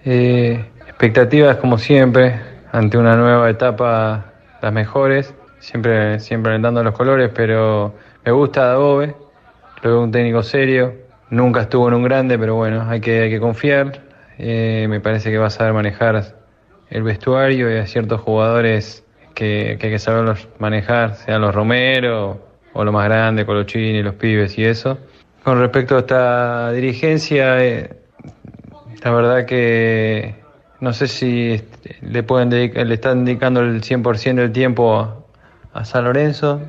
Eh, 0.05 0.65
expectativas 0.87 1.57
como 1.57 1.77
siempre, 1.77 2.39
ante 2.71 2.97
una 2.97 3.17
nueva 3.17 3.49
etapa, 3.49 4.31
las 4.61 4.71
mejores, 4.71 5.33
siempre, 5.59 6.19
siempre 6.19 6.51
alentando 6.51 6.83
los 6.83 6.93
colores, 6.93 7.31
pero 7.33 7.93
me 8.25 8.31
gusta 8.31 8.65
Dabobe, 8.65 9.15
lo 9.81 9.89
veo 9.89 10.03
un 10.03 10.11
técnico 10.11 10.43
serio, 10.43 10.93
nunca 11.29 11.61
estuvo 11.61 11.87
en 11.87 11.93
un 11.93 12.03
grande, 12.03 12.37
pero 12.37 12.55
bueno, 12.55 12.85
hay 12.87 12.99
que, 13.01 13.21
hay 13.21 13.29
que 13.29 13.39
confiar. 13.39 14.01
Eh, 14.37 14.87
me 14.89 14.99
parece 14.99 15.31
que 15.31 15.37
va 15.37 15.47
a 15.47 15.49
saber 15.49 15.73
manejar 15.73 16.35
el 16.89 17.03
vestuario 17.03 17.73
y 17.73 17.77
a 17.77 17.85
ciertos 17.85 18.21
jugadores 18.21 19.03
que, 19.35 19.77
que 19.79 19.87
hay 19.87 19.93
que 19.93 19.99
saberlos 19.99 20.47
manejar, 20.59 21.15
sean 21.15 21.41
los 21.41 21.53
Romero 21.53 22.39
o 22.73 22.83
los 22.83 22.93
más 22.93 23.05
grandes, 23.05 23.45
Colochini, 23.45 24.01
los 24.01 24.15
pibes 24.15 24.57
y 24.57 24.65
eso. 24.65 24.97
Con 25.43 25.59
respecto 25.59 25.95
a 25.95 25.99
esta 25.99 26.71
dirigencia, 26.71 27.63
eh, 27.63 27.89
la 29.03 29.11
verdad 29.11 29.45
que 29.45 30.35
no 30.79 30.93
sé 30.93 31.07
si 31.07 31.61
le 32.01 32.23
pueden 32.23 32.49
le 32.49 32.93
están 32.93 33.25
dedicando 33.25 33.61
el 33.61 33.81
100% 33.81 34.35
del 34.35 34.51
tiempo 34.51 35.18
a, 35.79 35.85
San 35.85 36.03
Lorenzo, 36.03 36.61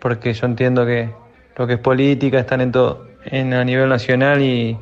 porque 0.00 0.32
yo 0.32 0.46
entiendo 0.46 0.84
que 0.84 1.10
lo 1.56 1.66
que 1.66 1.74
es 1.74 1.78
política 1.78 2.38
están 2.38 2.60
en 2.60 2.72
todo, 2.72 3.06
en 3.24 3.54
a 3.54 3.64
nivel 3.64 3.88
nacional 3.88 4.42
y, 4.42 4.76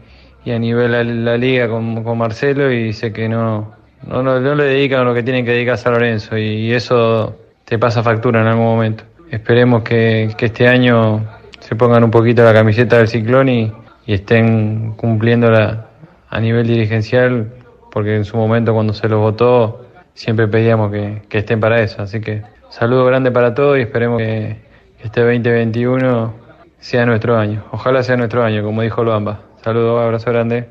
y 0.45 0.51
a 0.51 0.59
nivel 0.59 0.93
la, 0.93 1.05
la 1.05 1.37
liga 1.37 1.69
con, 1.69 2.03
con 2.03 2.19
Marcelo 2.19 2.73
y 2.73 2.93
sé 2.93 3.13
que 3.13 3.29
no, 3.29 3.75
no, 4.07 4.23
no, 4.23 4.41
no, 4.41 4.55
le 4.55 4.65
dedican 4.65 5.05
lo 5.05 5.15
que 5.15 5.23
tienen 5.23 5.45
que 5.45 5.53
dedicar 5.53 5.75
a 5.75 5.79
San 5.79 5.93
Lorenzo 5.95 6.37
y, 6.37 6.73
eso 6.73 7.37
te 7.65 7.79
pasa 7.79 8.03
factura 8.03 8.41
en 8.41 8.47
algún 8.47 8.67
momento. 8.67 9.05
Esperemos 9.31 9.83
que, 9.83 10.35
que, 10.37 10.47
este 10.47 10.69
año 10.69 11.25
se 11.61 11.77
pongan 11.77 12.05
un 12.05 12.11
poquito 12.11 12.45
la 12.45 12.53
camiseta 12.53 12.99
del 12.99 13.09
ciclón 13.09 13.49
y, 13.49 13.73
y 14.07 14.15
estén 14.15 14.93
cumpliéndola 14.93 15.87
a 16.29 16.41
nivel 16.41 16.67
dirigencial, 16.67 17.53
porque 17.91 18.17
en 18.17 18.25
su 18.25 18.37
momento 18.37 18.75
cuando 18.75 18.93
se 18.93 19.09
los 19.09 19.21
votó 19.21 19.87
siempre 20.15 20.47
pedíamos 20.49 20.93
que, 20.93 21.23
que 21.29 21.39
estén 21.39 21.61
para 21.61 21.81
eso. 21.81 22.03
Así 22.03 22.21
que 22.21 22.43
saludo 22.75 23.05
grande 23.05 23.31
para 23.31 23.55
todos 23.55 23.79
y 23.79 23.83
esperemos 23.83 24.19
que, 24.19 24.61
este 24.99 25.21
2021 25.21 26.35
sea 26.81 27.07
nuestro 27.07 27.39
año. 27.39 27.63
Ojalá 27.71 28.03
sea 28.03 28.17
nuestro 28.17 28.43
año, 28.43 28.65
como 28.65 28.83
dijo 28.83 29.05
Luamba. 29.05 29.43
Saludos, 29.63 30.03
abrazo 30.03 30.31
grande. 30.31 30.69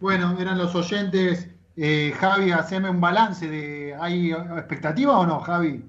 Bueno, 0.00 0.36
eran 0.38 0.58
los 0.58 0.74
oyentes 0.74 1.48
eh, 1.76 2.12
Javi, 2.18 2.52
haceme 2.52 2.90
un 2.90 3.00
balance 3.00 3.48
de 3.48 3.94
¿hay 4.00 4.32
expectativa 4.32 5.18
o 5.18 5.26
no, 5.26 5.40
Javi? 5.40 5.84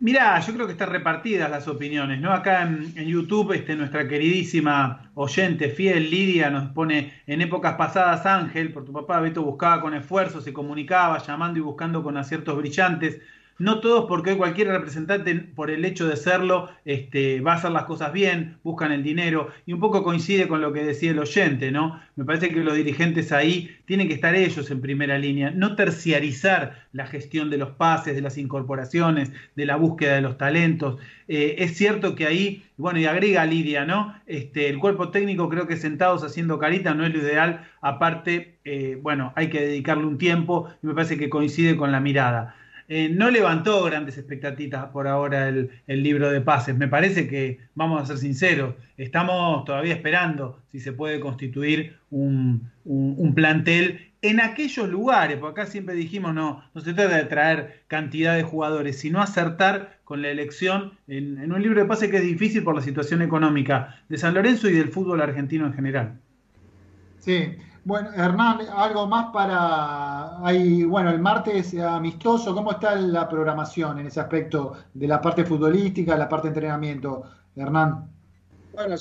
Mirá, 0.00 0.38
yo 0.40 0.54
creo 0.54 0.66
que 0.66 0.72
están 0.72 0.90
repartidas 0.90 1.50
las 1.50 1.66
opiniones, 1.66 2.20
¿no? 2.20 2.32
Acá 2.32 2.62
en, 2.62 2.94
YouTube, 2.94 3.52
este, 3.52 3.74
nuestra 3.74 4.06
queridísima 4.06 5.10
oyente 5.14 5.70
fiel, 5.70 6.08
Lidia, 6.08 6.50
nos 6.50 6.70
pone 6.70 7.22
en 7.26 7.40
épocas 7.40 7.74
pasadas, 7.74 8.24
Ángel, 8.24 8.72
por 8.72 8.84
tu 8.84 8.92
papá, 8.92 9.18
Beto 9.18 9.42
buscaba 9.42 9.80
con 9.80 9.94
esfuerzo, 9.94 10.40
se 10.40 10.52
comunicaba, 10.52 11.18
llamando 11.18 11.58
y 11.58 11.62
buscando 11.62 12.04
con 12.04 12.16
aciertos 12.16 12.56
brillantes 12.56 13.20
no 13.58 13.80
todos, 13.80 14.06
porque 14.06 14.36
cualquier 14.36 14.68
representante, 14.68 15.34
por 15.34 15.70
el 15.70 15.84
hecho 15.84 16.06
de 16.08 16.16
serlo, 16.16 16.70
este, 16.84 17.40
va 17.40 17.52
a 17.52 17.56
hacer 17.56 17.72
las 17.72 17.84
cosas 17.84 18.12
bien, 18.12 18.58
buscan 18.62 18.92
el 18.92 19.02
dinero, 19.02 19.48
y 19.66 19.72
un 19.72 19.80
poco 19.80 20.04
coincide 20.04 20.46
con 20.46 20.60
lo 20.60 20.72
que 20.72 20.84
decía 20.84 21.10
el 21.10 21.18
oyente, 21.18 21.72
¿no? 21.72 22.00
Me 22.14 22.24
parece 22.24 22.50
que 22.50 22.60
los 22.60 22.74
dirigentes 22.74 23.32
ahí 23.32 23.76
tienen 23.84 24.06
que 24.06 24.14
estar 24.14 24.34
ellos 24.34 24.70
en 24.70 24.80
primera 24.80 25.18
línea, 25.18 25.50
no 25.50 25.74
terciarizar 25.74 26.86
la 26.92 27.06
gestión 27.06 27.50
de 27.50 27.58
los 27.58 27.70
pases, 27.70 28.14
de 28.14 28.22
las 28.22 28.38
incorporaciones, 28.38 29.32
de 29.56 29.66
la 29.66 29.76
búsqueda 29.76 30.14
de 30.14 30.20
los 30.20 30.38
talentos. 30.38 31.00
Eh, 31.26 31.56
es 31.58 31.76
cierto 31.76 32.14
que 32.14 32.26
ahí, 32.26 32.64
bueno, 32.76 33.00
y 33.00 33.06
agrega 33.06 33.44
Lidia, 33.44 33.84
¿no? 33.84 34.14
Este, 34.26 34.68
el 34.68 34.78
cuerpo 34.78 35.10
técnico 35.10 35.48
creo 35.48 35.66
que 35.66 35.76
sentados 35.76 36.22
haciendo 36.22 36.58
carita 36.58 36.94
no 36.94 37.04
es 37.04 37.12
lo 37.12 37.20
ideal, 37.20 37.66
aparte, 37.80 38.58
eh, 38.64 38.98
bueno, 39.02 39.32
hay 39.34 39.48
que 39.50 39.60
dedicarle 39.60 40.04
un 40.04 40.18
tiempo, 40.18 40.68
y 40.82 40.86
me 40.86 40.94
parece 40.94 41.18
que 41.18 41.28
coincide 41.28 41.76
con 41.76 41.90
la 41.90 42.00
mirada. 42.00 42.54
Eh, 42.90 43.10
no 43.10 43.30
levantó 43.30 43.84
grandes 43.84 44.16
expectativas 44.16 44.86
por 44.86 45.06
ahora 45.06 45.48
el, 45.48 45.70
el, 45.86 46.02
libro 46.02 46.30
de 46.30 46.40
pases. 46.40 46.74
Me 46.74 46.88
parece 46.88 47.28
que, 47.28 47.58
vamos 47.74 48.02
a 48.02 48.06
ser 48.06 48.16
sinceros, 48.16 48.76
estamos 48.96 49.66
todavía 49.66 49.92
esperando 49.92 50.62
si 50.72 50.80
se 50.80 50.92
puede 50.92 51.20
constituir 51.20 51.98
un, 52.10 52.70
un, 52.86 53.34
plantel 53.34 54.10
en 54.22 54.40
aquellos 54.40 54.88
lugares, 54.88 55.36
porque 55.36 55.60
acá 55.60 55.70
siempre 55.70 55.94
dijimos, 55.94 56.34
no, 56.34 56.64
no 56.74 56.80
se 56.80 56.94
trata 56.94 57.16
de 57.16 57.24
traer 57.24 57.82
cantidad 57.88 58.34
de 58.34 58.42
jugadores, 58.42 58.98
sino 58.98 59.20
acertar 59.20 59.98
con 60.04 60.22
la 60.22 60.30
elección 60.30 60.92
en, 61.08 61.36
en 61.42 61.52
un 61.52 61.62
libro 61.62 61.82
de 61.82 61.86
pases 61.86 62.10
que 62.10 62.16
es 62.16 62.22
difícil 62.22 62.64
por 62.64 62.74
la 62.74 62.80
situación 62.80 63.20
económica 63.20 64.00
de 64.08 64.16
San 64.16 64.32
Lorenzo 64.32 64.66
y 64.70 64.72
del 64.72 64.88
fútbol 64.88 65.20
argentino 65.20 65.66
en 65.66 65.74
general. 65.74 66.18
Sí, 67.18 67.52
bueno, 67.84 68.10
Hernán, 68.12 68.60
algo 68.74 69.06
más 69.06 69.32
para. 69.32 70.44
Hay, 70.46 70.84
bueno, 70.84 71.10
el 71.10 71.20
martes 71.20 71.74
amistoso, 71.78 72.54
¿cómo 72.54 72.72
está 72.72 72.96
la 72.96 73.28
programación 73.28 73.98
en 73.98 74.06
ese 74.06 74.20
aspecto 74.20 74.74
de 74.94 75.08
la 75.08 75.20
parte 75.20 75.44
futbolística, 75.44 76.16
la 76.16 76.28
parte 76.28 76.48
de 76.48 76.54
entrenamiento, 76.54 77.24
Hernán? 77.56 78.10
Bueno, 78.72 78.96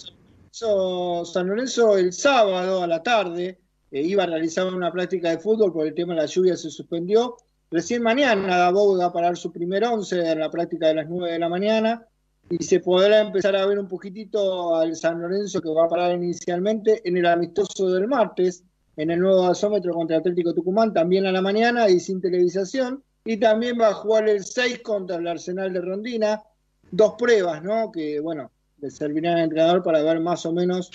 San 1.26 1.48
Lorenzo 1.48 1.98
el 1.98 2.14
sábado 2.14 2.82
a 2.82 2.88
la 2.88 3.04
tarde 3.04 3.60
eh, 3.92 4.02
iba 4.02 4.24
a 4.24 4.28
realizar 4.28 4.74
una 4.74 4.92
práctica 4.92 5.30
de 5.30 5.40
fútbol, 5.40 5.72
por 5.72 5.86
el 5.86 5.94
tema 5.94 6.14
de 6.14 6.22
la 6.22 6.26
lluvia 6.26 6.58
se 6.58 6.70
suspendió. 6.70 7.38
Recién 7.70 8.02
mañana 8.02 8.58
Dabou 8.58 8.98
va 8.98 9.06
a 9.06 9.14
parar 9.14 9.38
su 9.38 9.52
primer 9.52 9.84
once 9.84 10.20
en 10.20 10.40
la 10.40 10.50
práctica 10.50 10.88
de 10.88 10.96
las 10.96 11.10
9 11.10 11.34
de 11.34 11.40
la 11.40 11.50
mañana 11.50 12.08
y 12.50 12.64
se 12.64 12.80
podrá 12.80 13.20
empezar 13.20 13.56
a 13.56 13.66
ver 13.66 13.78
un 13.78 13.88
poquitito 13.88 14.76
al 14.76 14.96
San 14.96 15.22
Lorenzo 15.22 15.62
que 15.62 15.70
va 15.70 15.86
a 15.86 15.90
parar 15.90 16.16
inicialmente 16.16 17.02
en 17.04 17.18
el 17.18 17.26
amistoso 17.26 17.90
del 17.90 18.08
martes 18.08 18.64
en 18.98 19.12
el 19.12 19.20
nuevo 19.20 19.44
gasómetro 19.44 19.94
contra 19.94 20.18
Atlético 20.18 20.54
Tucumán, 20.54 20.92
también 20.92 21.26
a 21.28 21.32
la 21.32 21.42
mañana 21.42 21.88
y 21.88 22.00
sin 22.00 22.20
televisación. 22.20 23.04
Y 23.24 23.38
también 23.38 23.78
va 23.80 23.90
a 23.90 23.94
jugar 23.94 24.28
el 24.28 24.44
6 24.44 24.80
contra 24.80 25.18
el 25.18 25.28
Arsenal 25.28 25.72
de 25.72 25.82
Rondina. 25.82 26.42
Dos 26.90 27.14
pruebas, 27.18 27.62
¿no? 27.64 27.92
Que, 27.92 28.20
bueno, 28.20 28.52
le 28.80 28.90
servirán 28.90 29.38
al 29.38 29.44
entrenador 29.44 29.84
para 29.84 30.02
ver 30.02 30.20
más 30.20 30.46
o 30.46 30.52
menos, 30.52 30.90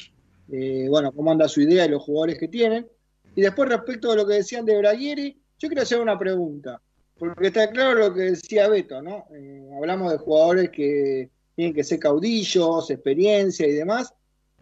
eh, 0.50 0.86
bueno, 0.88 1.12
cómo 1.12 1.30
anda 1.30 1.46
su 1.46 1.60
idea 1.60 1.84
y 1.84 1.90
los 1.90 2.02
jugadores 2.02 2.38
que 2.38 2.48
tienen. 2.48 2.88
Y 3.36 3.42
después, 3.42 3.68
respecto 3.68 4.10
a 4.10 4.16
lo 4.16 4.26
que 4.26 4.34
decían 4.34 4.64
de 4.64 4.78
Braguieri, 4.78 5.40
yo 5.58 5.68
quiero 5.68 5.82
hacer 5.82 6.00
una 6.00 6.18
pregunta. 6.18 6.80
Porque 7.18 7.48
está 7.48 7.70
claro 7.70 7.94
lo 7.94 8.14
que 8.14 8.22
decía 8.22 8.68
Beto, 8.68 9.00
¿no? 9.00 9.26
Eh, 9.32 9.70
hablamos 9.76 10.10
de 10.10 10.18
jugadores 10.18 10.70
que 10.70 11.30
tienen 11.54 11.74
que 11.74 11.84
ser 11.84 11.98
caudillos, 11.98 12.90
experiencia 12.90 13.66
y 13.66 13.72
demás. 13.72 14.12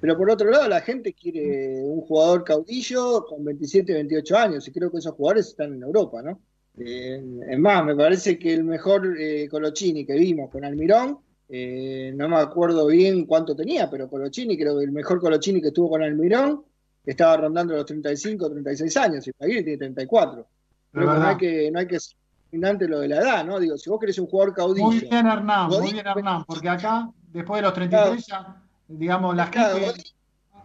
Pero 0.01 0.17
por 0.17 0.31
otro 0.31 0.51
lado, 0.51 0.69
la 0.69 0.81
gente 0.81 1.13
quiere 1.13 1.83
un 1.83 2.01
jugador 2.01 2.43
caudillo 2.43 3.27
con 3.27 3.45
27, 3.45 3.93
28 3.93 4.37
años, 4.37 4.67
y 4.67 4.73
creo 4.73 4.91
que 4.91 4.99
esos 4.99 5.13
jugadores 5.13 5.49
están 5.49 5.75
en 5.75 5.83
Europa, 5.83 6.23
¿no? 6.23 6.41
Eh, 6.79 7.23
es 7.51 7.59
más, 7.59 7.85
me 7.85 7.95
parece 7.95 8.39
que 8.39 8.55
el 8.55 8.65
mejor 8.65 9.15
eh, 9.21 9.49
Colochini 9.49 10.07
que 10.07 10.15
vimos 10.15 10.51
con 10.51 10.65
Almirón, 10.65 11.19
eh, 11.49 12.13
no 12.15 12.29
me 12.29 12.37
acuerdo 12.37 12.87
bien 12.87 13.27
cuánto 13.27 13.55
tenía, 13.55 13.91
pero 13.91 14.09
Colochini, 14.09 14.57
creo 14.57 14.79
que 14.79 14.85
el 14.85 14.93
mejor 14.93 15.21
Colochini 15.21 15.61
que 15.61 15.69
estuvo 15.69 15.91
con 15.91 16.03
Almirón 16.03 16.65
estaba 17.05 17.37
rondando 17.37 17.75
los 17.75 17.85
35, 17.85 18.51
36 18.51 18.97
años, 18.97 19.27
y 19.27 19.33
Paguiri 19.33 19.65
tiene 19.65 19.79
34. 19.79 20.47
Creo 20.93 21.13
que 21.13 21.19
no 21.19 21.27
hay 21.27 21.37
que, 21.37 21.71
no 21.71 21.79
hay 21.79 21.87
que 21.87 22.01
ser 22.01 22.17
lo 22.53 23.01
de 23.01 23.09
la 23.09 23.17
edad, 23.17 23.45
¿no? 23.45 23.59
Digo, 23.59 23.79
si 23.79 23.91
vos 23.91 24.01
querés 24.01 24.19
un 24.19 24.27
jugador 24.27 24.55
caudillo. 24.55 24.87
Muy 24.87 25.01
bien, 25.01 25.27
Hernán, 25.27 25.69
muy 25.69 25.93
bien, 25.93 26.07
Hernán, 26.07 26.45
porque 26.45 26.69
acá, 26.69 27.11
después 27.33 27.59
de 27.59 27.63
los 27.63 27.75
33 27.75 28.27
ya 28.27 28.63
digamos, 28.91 29.37
la 29.37 29.51
claro, 29.51 29.79
Godín, 29.79 30.03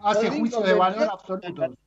hace 0.01 0.27
Godín 0.27 0.39
juicio 0.39 0.61
de 0.61 0.73
valor 0.73 0.99
28, 0.99 1.13
absoluto. 1.13 1.77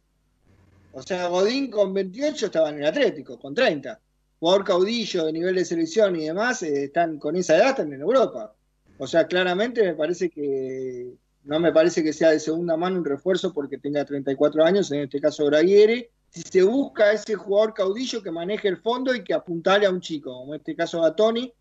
O 0.92 1.03
sea, 1.03 1.28
Godín 1.28 1.70
con 1.70 1.92
28 1.92 2.46
estaba 2.46 2.70
en 2.70 2.78
el 2.78 2.86
Atlético, 2.86 3.38
con 3.38 3.55
30. 3.55 4.01
Jugador 4.40 4.64
caudillo 4.64 5.24
de 5.24 5.32
nivel 5.32 5.57
de 5.57 5.64
selección 5.64 6.16
y 6.16 6.26
demás, 6.26 6.62
eh, 6.62 6.84
están 6.84 7.18
con 7.18 7.36
esa 7.36 7.57
edad, 7.57 7.70
están 7.70 7.92
en 7.92 8.01
Europa. 8.01 8.55
O 8.99 9.07
sea, 9.07 9.26
claramente 9.26 9.82
me 9.82 9.94
parece 9.94 10.30
que 10.30 11.12
no 11.44 11.61
me 11.61 11.72
parece 11.72 12.03
que 12.03 12.12
sea 12.12 12.30
de 12.30 12.40
segunda 12.40 12.76
mano 12.76 12.99
un 12.99 13.05
refuerzo 13.05 13.53
porque 13.53 13.78
tenga 13.78 14.05
34 14.05 14.64
años, 14.64 14.90
en 14.92 15.01
este 15.01 15.20
caso 15.20 15.46
Braguieri. 15.46 16.09
Si 16.31 16.43
se 16.43 16.62
busca 16.62 17.12
ese 17.12 17.35
jugador 17.35 17.74
caudillo 17.74 18.22
que 18.22 18.31
maneje 18.31 18.68
el 18.68 18.76
fondo 18.76 19.14
y 19.14 19.24
que 19.24 19.35
apuntale 19.35 19.87
a 19.87 19.91
un 19.91 20.01
chico, 20.01 20.33
como 20.33 20.55
en 20.55 20.61
este 20.61 20.76
caso 20.76 21.03
a 21.03 21.16
Tony, 21.16 21.53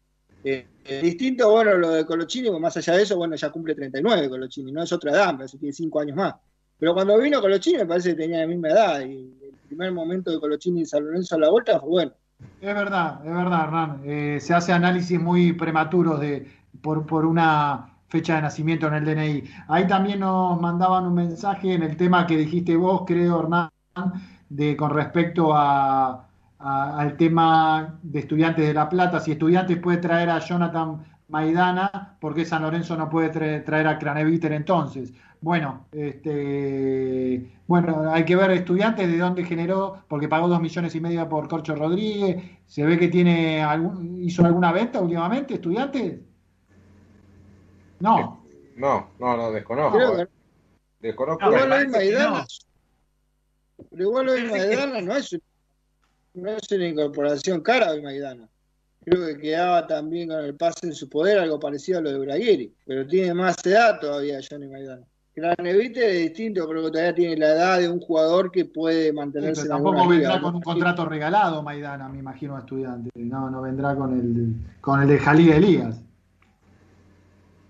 eh, 0.44 0.66
distinto, 1.02 1.50
bueno, 1.52 1.76
lo 1.76 1.92
de 1.92 2.06
Colochini, 2.06 2.50
más 2.60 2.78
allá 2.78 2.94
de 2.94 3.04
eso, 3.04 3.18
bueno, 3.18 3.36
ya 3.36 3.50
cumple 3.50 3.76
39 3.76 4.30
Colochini, 4.30 4.72
no 4.72 4.84
es 4.84 4.92
otra 4.92 5.12
edad, 5.12 5.38
que 5.38 5.58
tiene 5.58 5.74
5 5.74 6.00
años 6.00 6.16
más. 6.16 6.36
Pero 6.80 6.94
cuando 6.94 7.18
vino 7.18 7.42
Colochini 7.42 7.80
me 7.80 7.86
parece 7.86 8.10
que 8.12 8.24
tenía 8.24 8.40
la 8.40 8.48
misma 8.48 8.70
edad 8.70 9.02
y 9.02 9.36
el 9.42 9.56
primer 9.68 9.92
momento 9.92 10.32
de 10.32 10.40
Colochini 10.40 10.82
y 10.82 10.86
San 10.86 11.06
Lorenzo 11.06 11.36
a 11.36 11.40
la 11.40 11.50
vuelta 11.50 11.80
fue 11.80 11.90
bueno. 11.90 12.12
Es 12.62 12.76
verdad, 12.76 13.20
es 13.26 13.34
verdad, 13.34 13.64
Hernán. 13.64 14.02
Eh, 14.06 14.38
se 14.40 14.54
hace 14.54 14.72
análisis 14.72 15.20
muy 15.20 15.54
prematuros 15.54 16.20
de, 16.20 16.48
por, 16.82 17.06
por 17.06 17.26
una 17.26 17.98
fecha 18.10 18.36
de 18.36 18.44
nacimiento 18.44 18.88
en 18.88 18.94
el 18.94 19.06
DNI. 19.06 19.44
Ahí 19.68 19.88
también 19.88 20.20
nos 20.20 20.62
mandaban 20.62 21.06
un 21.08 21.16
mensaje 21.16 21.74
en 21.74 21.84
el 21.84 21.98
tema 21.98 22.28
que 22.28 22.38
dijiste 22.38 22.76
vos, 22.76 23.04
creo, 23.06 23.42
Hernán, 23.42 23.70
de 24.50 24.76
con 24.78 24.92
respecto 24.92 25.54
a, 25.54 26.28
al 26.60 27.18
tema 27.18 28.00
de 28.02 28.20
estudiantes 28.20 28.68
de 28.68 28.74
La 28.74 28.90
Plata. 28.90 29.20
Si 29.20 29.32
estudiantes 29.32 29.78
puede 29.78 29.98
traer 29.98 30.30
a 30.30 30.40
Jonathan 30.40 31.04
Maidana, 31.30 32.18
¿por 32.20 32.34
qué 32.34 32.46
San 32.46 32.62
Lorenzo 32.62 32.96
no 32.96 33.10
puede 33.10 33.30
traer 33.62 33.88
a 33.88 34.00
Craneviter 34.00 34.54
entonces? 34.54 35.14
Bueno, 35.40 35.86
este, 35.92 37.52
bueno, 37.68 38.12
hay 38.12 38.26
que 38.26 38.36
ver 38.36 38.52
estudiantes 38.52 39.08
de 39.08 39.18
dónde 39.18 39.44
generó, 39.44 40.04
porque 40.08 40.28
pagó 40.28 40.48
dos 40.48 40.60
millones 40.60 40.96
y 40.96 41.02
medio 41.02 41.30
por 41.30 41.48
Corcho 41.48 41.76
Rodríguez. 41.76 42.44
Se 42.66 42.84
ve 42.84 42.98
que 42.98 43.08
tiene 43.08 43.62
algún, 43.62 44.24
hizo 44.24 44.44
alguna 44.44 44.72
venta 44.72 45.00
últimamente, 45.00 45.56
estudiantes. 45.56 46.20
No. 48.00 48.44
No, 48.78 49.10
no, 49.20 49.38
no, 49.38 49.52
desconozco. 49.52 50.20
Eh. 50.20 50.28
Desconozco. 51.00 51.46
Pero 53.90 54.04
igual 54.04 54.30
hoy 54.30 54.44
Maidana 54.44 55.02
no 55.02 55.16
es, 55.16 55.38
no 56.34 56.50
es 56.50 56.72
una 56.72 56.88
incorporación 56.88 57.62
cara 57.62 57.92
hoy 57.92 58.02
Maidana. 58.02 58.48
Creo 59.06 59.26
que 59.26 59.38
quedaba 59.38 59.88
también 59.88 60.28
con 60.28 60.44
el 60.44 60.56
pase 60.56 60.88
en 60.88 60.94
su 60.94 61.08
poder, 61.10 61.40
algo 61.40 61.60
parecido 61.60 62.00
a 62.00 62.02
lo 62.02 62.12
de 62.12 62.20
Braguieri. 62.20 62.74
Pero 62.86 63.08
tiene 63.08 63.34
más 63.34 63.56
edad 63.66 64.00
todavía 64.00 64.40
Johnny 64.48 64.68
Maidana. 64.68 65.06
Granevite 65.34 66.10
es 66.10 66.30
distinto, 66.30 66.68
creo 66.68 66.86
que 66.86 66.92
todavía 66.92 67.14
tiene 67.14 67.38
la 67.38 67.52
edad 67.52 67.78
de 67.78 67.88
un 67.88 68.00
jugador 68.00 68.52
que 68.52 68.66
puede 68.66 69.14
mantenerse 69.14 69.62
sí, 69.62 69.68
tampoco 69.68 70.08
vendrá 70.08 70.42
con 70.42 70.56
un 70.56 70.62
contrato 70.62 71.06
regalado 71.06 71.62
Maidana, 71.62 72.10
me 72.10 72.18
imagino, 72.18 72.56
a 72.56 72.60
estudiante. 72.62 73.12
No, 73.14 73.50
no 73.50 73.62
vendrá 73.62 73.96
con 73.96 74.20
el, 74.20 74.56
con 74.82 75.00
el 75.00 75.08
de 75.08 75.20
Jalí 75.20 75.52
Elías. 75.52 76.02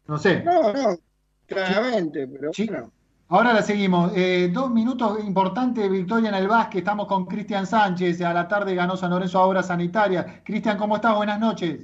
No 0.08 0.18
sé. 0.18 0.41
No, 0.43 0.72
no, 0.72 0.97
claramente, 1.45 2.26
pero 2.28 2.51
bueno. 2.58 2.91
Ahora 3.30 3.51
la 3.51 3.61
seguimos. 3.61 4.13
Eh, 4.15 4.47
dos 4.53 4.69
minutos 4.69 5.19
importantes, 5.19 5.89
victoria 5.89 6.30
en 6.30 6.36
el 6.36 6.47
básquet. 6.47 6.80
Estamos 6.80 7.07
con 7.07 7.25
Cristian 7.25 7.67
Sánchez. 7.67 8.21
A 8.21 8.32
la 8.32 8.47
tarde 8.47 8.73
ganó 8.73 8.95
San 8.95 9.09
Lorenzo 9.09 9.39
a 9.39 9.45
Obra 9.45 9.61
Sanitaria. 9.61 10.41
Cristian, 10.45 10.78
¿cómo 10.78 10.95
estás? 10.95 11.13
Buenas 11.13 11.38
noches. 11.38 11.84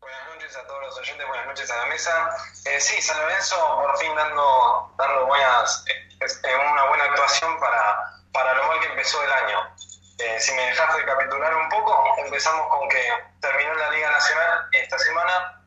Buenas 0.00 0.20
noches 0.32 0.56
a 0.56 0.66
todos 0.66 0.80
los 0.80 0.98
oyentes, 0.98 1.26
buenas 1.28 1.46
noches 1.46 1.70
a 1.70 1.76
la 1.76 1.86
mesa. 1.86 2.10
Eh, 2.64 2.80
sí, 2.80 3.02
San 3.02 3.20
Lorenzo 3.20 3.56
por 3.82 3.98
fin 3.98 4.14
dando, 4.16 4.94
dando 4.96 5.26
buenas, 5.26 5.84
eh, 5.86 6.72
una 6.72 6.86
buena 6.88 7.04
actuación 7.04 7.60
para, 7.60 8.16
para 8.32 8.54
lo 8.54 8.66
mal 8.66 8.80
que 8.80 8.86
empezó 8.86 9.22
el 9.22 9.32
año. 9.44 9.58
Eh, 10.20 10.40
si 10.40 10.54
me 10.54 10.62
dejas 10.62 10.96
recapitular 10.96 11.54
un 11.54 11.68
poco, 11.68 12.16
empezamos 12.24 12.66
con 12.68 12.88
que 12.88 13.02
terminó 13.42 13.74
la 13.74 13.90
Liga 13.90 14.10
Nacional 14.10 14.58
esta 14.72 14.98
semana 14.98 15.62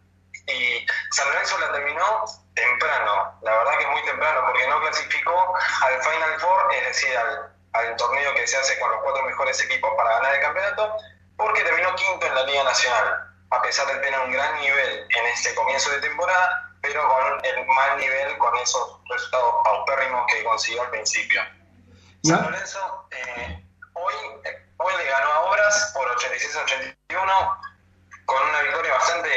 y 0.47 0.83
San 1.11 1.27
Lorenzo 1.27 1.59
la 1.59 1.71
terminó 1.73 2.25
temprano, 2.53 3.39
la 3.41 3.51
verdad 3.55 3.77
que 3.79 3.87
muy 3.87 4.03
temprano, 4.03 4.41
porque 4.45 4.67
no 4.67 4.81
clasificó 4.81 5.53
al 5.83 6.01
Final 6.03 6.39
Four, 6.39 6.73
es 6.73 6.87
decir, 6.87 7.17
al, 7.17 7.53
al 7.73 7.95
torneo 7.95 8.33
que 8.35 8.47
se 8.47 8.57
hace 8.57 8.79
con 8.79 8.91
los 8.91 9.01
cuatro 9.01 9.23
mejores 9.23 9.61
equipos 9.61 9.91
para 9.95 10.11
ganar 10.11 10.35
el 10.35 10.41
campeonato, 10.41 10.97
porque 11.37 11.63
terminó 11.63 11.95
quinto 11.95 12.25
en 12.25 12.35
la 12.35 12.43
Liga 12.43 12.63
Nacional, 12.63 13.31
a 13.51 13.61
pesar 13.61 13.87
de 13.87 13.95
tener 13.99 14.19
un 14.19 14.31
gran 14.31 14.59
nivel 14.59 15.07
en 15.09 15.25
este 15.27 15.53
comienzo 15.55 15.89
de 15.91 15.99
temporada, 16.01 16.71
pero 16.81 17.07
con 17.07 17.45
el 17.45 17.65
mal 17.67 17.97
nivel, 17.97 18.37
con 18.37 18.55
esos 18.57 18.99
resultados 19.09 19.55
paupérrimos 19.63 20.25
que 20.27 20.43
consiguió 20.43 20.81
al 20.81 20.89
principio. 20.89 21.41
San 22.23 22.43
Lorenzo 22.43 23.07
eh, 23.11 23.65
hoy, 23.93 24.13
eh, 24.43 24.67
hoy 24.77 24.93
le 24.97 25.05
ganó 25.05 25.31
a 25.31 25.39
Obras 25.41 25.91
por 25.93 26.07
86-81, 26.17 27.57
con 28.25 28.41
una 28.49 28.61
victoria 28.61 28.93
bastante 28.93 29.29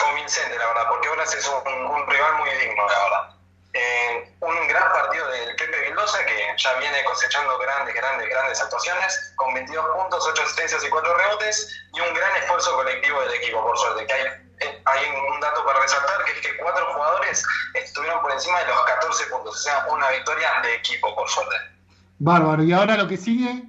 convincente, 0.00 0.58
la 0.58 0.66
verdad, 0.68 0.88
porque 0.88 1.08
Obras 1.08 1.34
es 1.34 1.46
un, 1.46 2.06
rival 2.06 2.34
muy 2.36 2.50
digno, 2.50 2.86
la 2.86 2.98
verdad. 2.98 3.34
Eh, 3.74 4.34
un 4.40 4.68
gran 4.68 4.92
partido 4.92 5.28
del 5.28 5.54
Pepe 5.56 5.80
Vildosa 5.82 6.24
que 6.24 6.54
ya 6.56 6.74
viene 6.78 7.04
cosechando 7.04 7.58
grandes, 7.58 7.94
grandes, 7.94 8.28
grandes 8.28 8.60
actuaciones, 8.60 9.32
con 9.36 9.54
22 9.54 9.84
puntos, 9.94 10.26
8 10.26 10.42
asistencias 10.42 10.84
y 10.84 10.88
4 10.88 11.16
rebotes, 11.16 11.80
y 11.94 12.00
un 12.00 12.14
gran 12.14 12.36
esfuerzo 12.36 12.74
colectivo 12.76 13.20
del 13.20 13.34
equipo, 13.34 13.62
por 13.62 13.78
suerte, 13.78 14.06
que 14.06 14.12
hay, 14.12 14.24
eh, 14.60 14.82
un 15.32 15.40
dato 15.40 15.64
para 15.64 15.80
resaltar, 15.80 16.24
que 16.24 16.32
es 16.32 16.40
que 16.40 16.56
cuatro 16.56 16.92
jugadores 16.94 17.44
estuvieron 17.74 18.20
por 18.22 18.32
encima 18.32 18.58
de 18.60 18.66
los 18.66 18.84
14 18.84 19.26
puntos, 19.26 19.56
o 19.56 19.58
sea, 19.58 19.86
una 19.88 20.10
victoria 20.10 20.50
de 20.62 20.74
equipo, 20.74 21.14
por 21.14 21.28
suerte. 21.28 21.56
Bárbaro, 22.18 22.64
¿y 22.64 22.72
ahora 22.72 22.96
lo 22.96 23.06
que 23.06 23.16
sigue? 23.16 23.62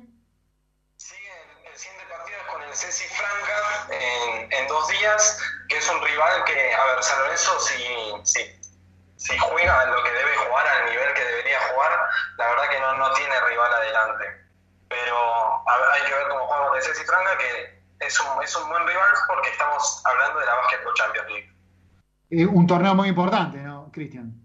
Ceci 2.80 3.06
Franca 3.10 3.88
en, 3.90 4.54
en, 4.54 4.68
dos 4.68 4.88
días, 4.88 5.38
que 5.68 5.78
es 5.78 5.90
un 5.90 6.02
rival 6.02 6.46
que, 6.46 6.74
a 6.74 6.86
ver, 6.86 7.04
San 7.04 7.20
Lorenzo, 7.20 7.60
si, 7.60 7.76
si, 8.24 8.40
si 9.18 9.38
juega 9.38 9.86
lo 9.88 10.02
que 10.02 10.12
debe 10.12 10.34
jugar 10.38 10.66
al 10.66 10.86
nivel 10.86 11.14
que 11.14 11.26
debería 11.26 11.60
jugar, 11.74 11.92
la 12.38 12.48
verdad 12.48 12.70
que 12.70 12.80
no, 12.80 12.98
no 12.98 13.14
tiene 13.16 13.36
rival 13.42 13.74
adelante. 13.74 14.26
Pero 14.88 15.70
hay 15.94 16.04
que 16.08 16.14
ver 16.14 16.30
cómo 16.30 16.46
jugamos 16.46 16.76
de 16.76 16.82
Ceci 16.82 17.04
Franca, 17.04 17.38
que 17.38 17.82
es 18.00 18.20
un, 18.22 18.44
es 18.44 18.56
un 18.56 18.70
buen 18.70 18.88
rival 18.88 19.10
porque 19.28 19.50
estamos 19.50 20.02
hablando 20.06 20.40
de 20.40 20.46
la 20.46 20.56
Basketball 20.56 20.94
Champions 20.94 21.28
League. 21.28 21.54
Eh, 22.30 22.46
un 22.46 22.66
torneo 22.66 22.96
muy 22.96 23.10
importante, 23.10 23.58
¿no, 23.58 23.92
Cristian? 23.92 24.39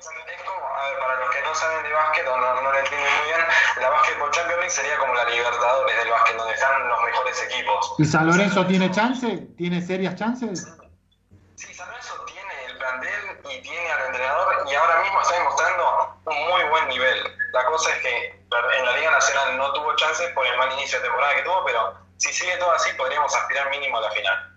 A 0.00 0.88
ver, 0.88 0.98
para 0.98 1.14
los 1.20 1.28
que 1.30 1.42
no 1.42 1.54
saben 1.54 1.82
de 1.82 1.92
básquet 1.92 2.26
o 2.26 2.36
no, 2.38 2.62
no 2.62 2.72
lo 2.72 2.78
entienden 2.78 3.12
muy 3.18 3.26
bien, 3.26 3.40
la 3.80 3.90
Basketball 3.90 4.30
Champions 4.30 4.60
League 4.60 4.70
sería 4.70 4.98
como 4.98 5.14
la 5.14 5.24
Libertadores 5.24 5.96
del 5.98 6.08
básquet, 6.08 6.36
donde 6.36 6.54
están 6.54 6.88
los 6.88 7.02
mejores 7.02 7.42
equipos. 7.42 7.94
¿Y 7.98 8.04
San 8.06 8.26
Lorenzo 8.26 8.66
tiene 8.66 8.90
chance? 8.90 9.28
¿Tiene 9.58 9.82
serias 9.82 10.14
chances? 10.14 10.66
Sí, 11.56 11.74
San 11.74 11.86
Lorenzo 11.88 12.14
tiene 12.24 12.64
el 12.66 12.78
plantel 12.78 13.40
y 13.44 13.60
tiene 13.60 13.90
al 13.92 14.06
entrenador 14.06 14.64
y 14.70 14.74
ahora 14.74 15.02
mismo 15.02 15.20
está 15.20 15.34
demostrando 15.34 16.18
un 16.24 16.48
muy 16.48 16.64
buen 16.70 16.88
nivel. 16.88 17.18
La 17.52 17.64
cosa 17.66 17.94
es 17.94 18.00
que 18.00 18.26
en 18.30 18.84
la 18.86 18.96
Liga 18.96 19.10
Nacional 19.10 19.58
no 19.58 19.72
tuvo 19.74 19.94
chances 19.96 20.30
por 20.30 20.46
el 20.46 20.56
mal 20.56 20.72
inicio 20.72 20.98
de 20.98 21.04
temporada 21.04 21.36
que 21.36 21.42
tuvo, 21.42 21.62
pero 21.66 21.94
si 22.16 22.32
sigue 22.32 22.56
todo 22.56 22.72
así 22.72 22.90
podríamos 22.96 23.34
aspirar 23.36 23.68
mínimo 23.70 23.98
a 23.98 24.00
la 24.00 24.10
final. 24.12 24.50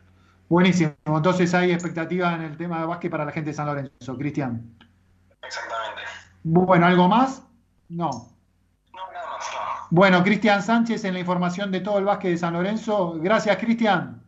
Buenísimo, 0.49 0.93
entonces 1.07 1.53
hay 1.53 1.71
expectativa 1.71 2.33
en 2.33 2.43
el 2.43 2.57
tema 2.57 2.79
de 2.79 2.85
básquet 2.85 3.09
para 3.09 3.25
la 3.25 3.31
gente 3.31 3.49
de 3.49 3.55
San 3.55 3.65
Lorenzo, 3.65 4.17
Cristian. 4.17 4.72
Exactamente. 5.53 6.01
Bueno, 6.43 6.87
¿algo 6.87 7.07
más? 7.07 7.43
No. 7.89 8.09
No, 8.91 9.11
nada 9.11 9.29
más, 9.29 9.45
no. 9.53 9.87
Bueno, 9.91 10.23
Cristian 10.23 10.63
Sánchez 10.63 11.05
en 11.05 11.13
la 11.13 11.19
información 11.19 11.71
de 11.71 11.81
todo 11.81 11.99
el 11.99 12.05
básquet 12.05 12.31
de 12.31 12.37
San 12.37 12.53
Lorenzo. 12.53 13.17
Gracias, 13.19 13.57
Cristian. 13.57 14.23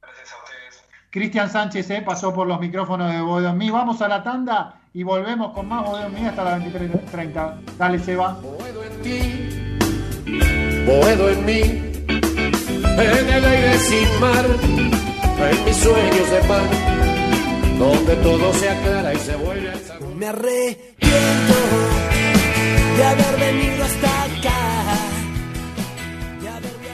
Gracias 0.00 0.32
a 0.32 0.36
ustedes. 0.42 0.84
Cristian 1.10 1.50
Sánchez 1.50 1.90
eh, 1.90 2.02
pasó 2.02 2.32
por 2.32 2.46
los 2.46 2.58
micrófonos 2.60 3.12
de 3.12 3.20
Boedo 3.20 3.50
en 3.50 3.58
mí. 3.58 3.70
Vamos 3.70 4.00
a 4.00 4.08
la 4.08 4.22
tanda 4.22 4.80
y 4.94 5.02
volvemos 5.02 5.52
con 5.52 5.68
más 5.68 5.84
Boedo 5.84 6.06
en 6.06 6.14
mí 6.14 6.24
hasta 6.24 6.44
las 6.44 6.62
23.30. 6.62 7.76
Dale, 7.76 7.98
Seba. 7.98 8.32
Boedo 8.32 8.84
en 8.84 9.02
ti, 9.02 9.74
Boedo 10.86 11.28
en 11.28 11.44
mí, 11.44 11.60
en 11.60 13.28
el 13.28 13.44
aire 13.44 13.78
sin 13.78 14.20
mar, 14.20 14.46
en 14.46 15.64
mis 15.64 15.76
sueños 15.76 16.30
de 16.30 16.40
paz 16.48 16.98
donde 17.78 18.16
todo 18.16 18.52
se 18.54 18.68
aclara 18.68 19.14
y 19.14 19.18
se 19.18 19.36
vuelve 19.36 19.72
sabor. 19.78 20.07
Me 20.18 20.26
arrepiento 20.26 21.54
de 22.96 23.04
haber 23.04 23.38
venido 23.38 23.84
hasta 23.84 24.24
acá. 24.24 24.96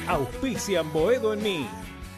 Auspician 0.09 0.93
Boedo 0.93 1.33
en 1.33 1.43
mí. 1.43 1.66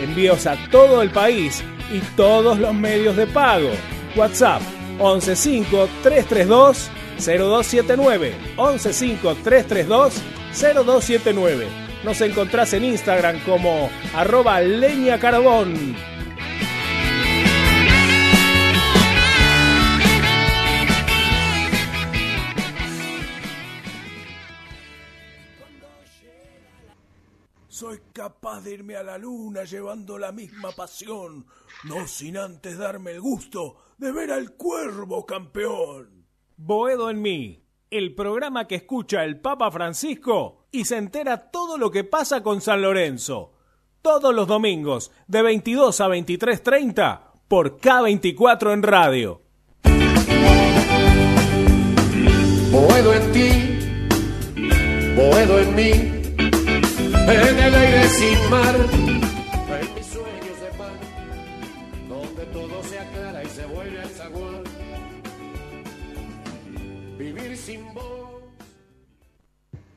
Envíos 0.00 0.46
a 0.46 0.56
todo 0.70 1.02
el 1.02 1.10
país 1.10 1.62
y 1.92 2.00
todos 2.16 2.58
los 2.58 2.74
medios 2.74 3.16
de 3.16 3.26
pago. 3.26 3.70
WhatsApp 4.16 4.62
115 4.98 5.88
332 6.02 6.90
0279 7.18 8.34
115 8.56 9.42
332 9.42 10.14
0279. 10.52 11.66
Nos 12.04 12.20
encontrás 12.20 12.72
en 12.74 12.84
Instagram 12.84 13.40
como 13.40 13.90
arroba 14.14 14.60
leña 14.60 15.18
Soy 27.74 27.98
capaz 28.12 28.60
de 28.60 28.74
irme 28.74 28.94
a 28.94 29.02
la 29.02 29.18
luna 29.18 29.64
llevando 29.64 30.16
la 30.16 30.30
misma 30.30 30.70
pasión, 30.70 31.44
no 31.82 32.06
sin 32.06 32.36
antes 32.36 32.78
darme 32.78 33.10
el 33.10 33.20
gusto 33.20 33.74
de 33.98 34.12
ver 34.12 34.30
al 34.30 34.52
cuervo 34.52 35.26
campeón. 35.26 36.24
Boedo 36.56 37.10
en 37.10 37.20
mí, 37.20 37.64
el 37.90 38.14
programa 38.14 38.68
que 38.68 38.76
escucha 38.76 39.24
el 39.24 39.40
Papa 39.40 39.72
Francisco 39.72 40.68
y 40.70 40.84
se 40.84 40.98
entera 40.98 41.50
todo 41.50 41.76
lo 41.76 41.90
que 41.90 42.04
pasa 42.04 42.44
con 42.44 42.60
San 42.60 42.80
Lorenzo. 42.80 43.54
Todos 44.02 44.32
los 44.32 44.46
domingos, 44.46 45.10
de 45.26 45.42
22 45.42 46.00
a 46.00 46.06
23.30, 46.06 47.22
por 47.48 47.80
K24 47.80 48.72
en 48.72 48.82
radio. 48.84 49.42
Boedo 52.70 53.14
en 53.14 53.32
ti, 53.32 53.50
Boedo 55.16 55.58
en 55.58 55.74
mí, 55.74 56.23
en 57.26 57.58
el 57.58 57.74
aire 57.74 58.08
sin 58.08 58.50
mar, 58.50 58.74
en 58.76 59.94
mis 59.94 60.06
sueños 60.06 60.60
de 60.60 60.78
paz, 60.78 60.92
donde 62.08 62.44
todo 62.52 62.82
se 62.82 62.98
aclara 62.98 63.42
y 63.42 63.46
se 63.46 63.66
vuelve 63.66 64.00
a 64.02 64.08
zaguán. 64.08 64.62
Vivir 67.18 67.56
sin 67.56 67.94
vos. 67.94 68.04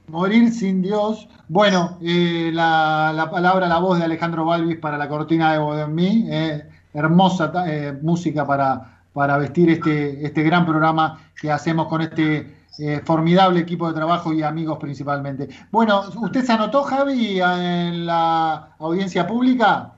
Morir 0.08 0.52
sin 0.52 0.82
Dios. 0.82 1.28
Bueno, 1.50 1.98
eh, 2.02 2.50
la, 2.54 3.12
la 3.14 3.30
palabra, 3.30 3.68
la 3.68 3.80
voz 3.80 4.00
de 4.00 4.06
Alejandro 4.06 4.46
Balvis 4.46 4.78
para 4.78 4.98
la 4.98 5.10
cortina 5.10 5.52
de 5.52 5.60
Bodo 5.60 5.84
en 5.84 5.96
mí. 5.96 6.28
eh, 6.30 6.64
hermosa 6.94 7.52
eh, 7.68 7.94
música 8.02 8.46
para, 8.46 9.02
para 9.14 9.38
vestir 9.38 9.70
este, 9.70 10.26
este 10.26 10.42
gran 10.44 10.66
programa 10.66 11.20
que 11.40 11.52
hacemos 11.52 11.88
con 11.88 12.02
este 12.02 12.56
eh, 12.80 13.02
formidable 13.04 13.60
equipo 13.60 13.88
de 13.88 13.94
trabajo 13.94 14.34
y 14.34 14.44
amigos 14.44 14.78
principalmente. 14.80 15.50
Bueno, 15.72 16.04
¿usted 16.16 16.44
se 16.44 16.54
anotó, 16.54 16.84
Javi, 16.84 17.40
en 17.42 18.06
la 18.06 18.76
audiencia 18.80 19.26
pública? 19.26 19.94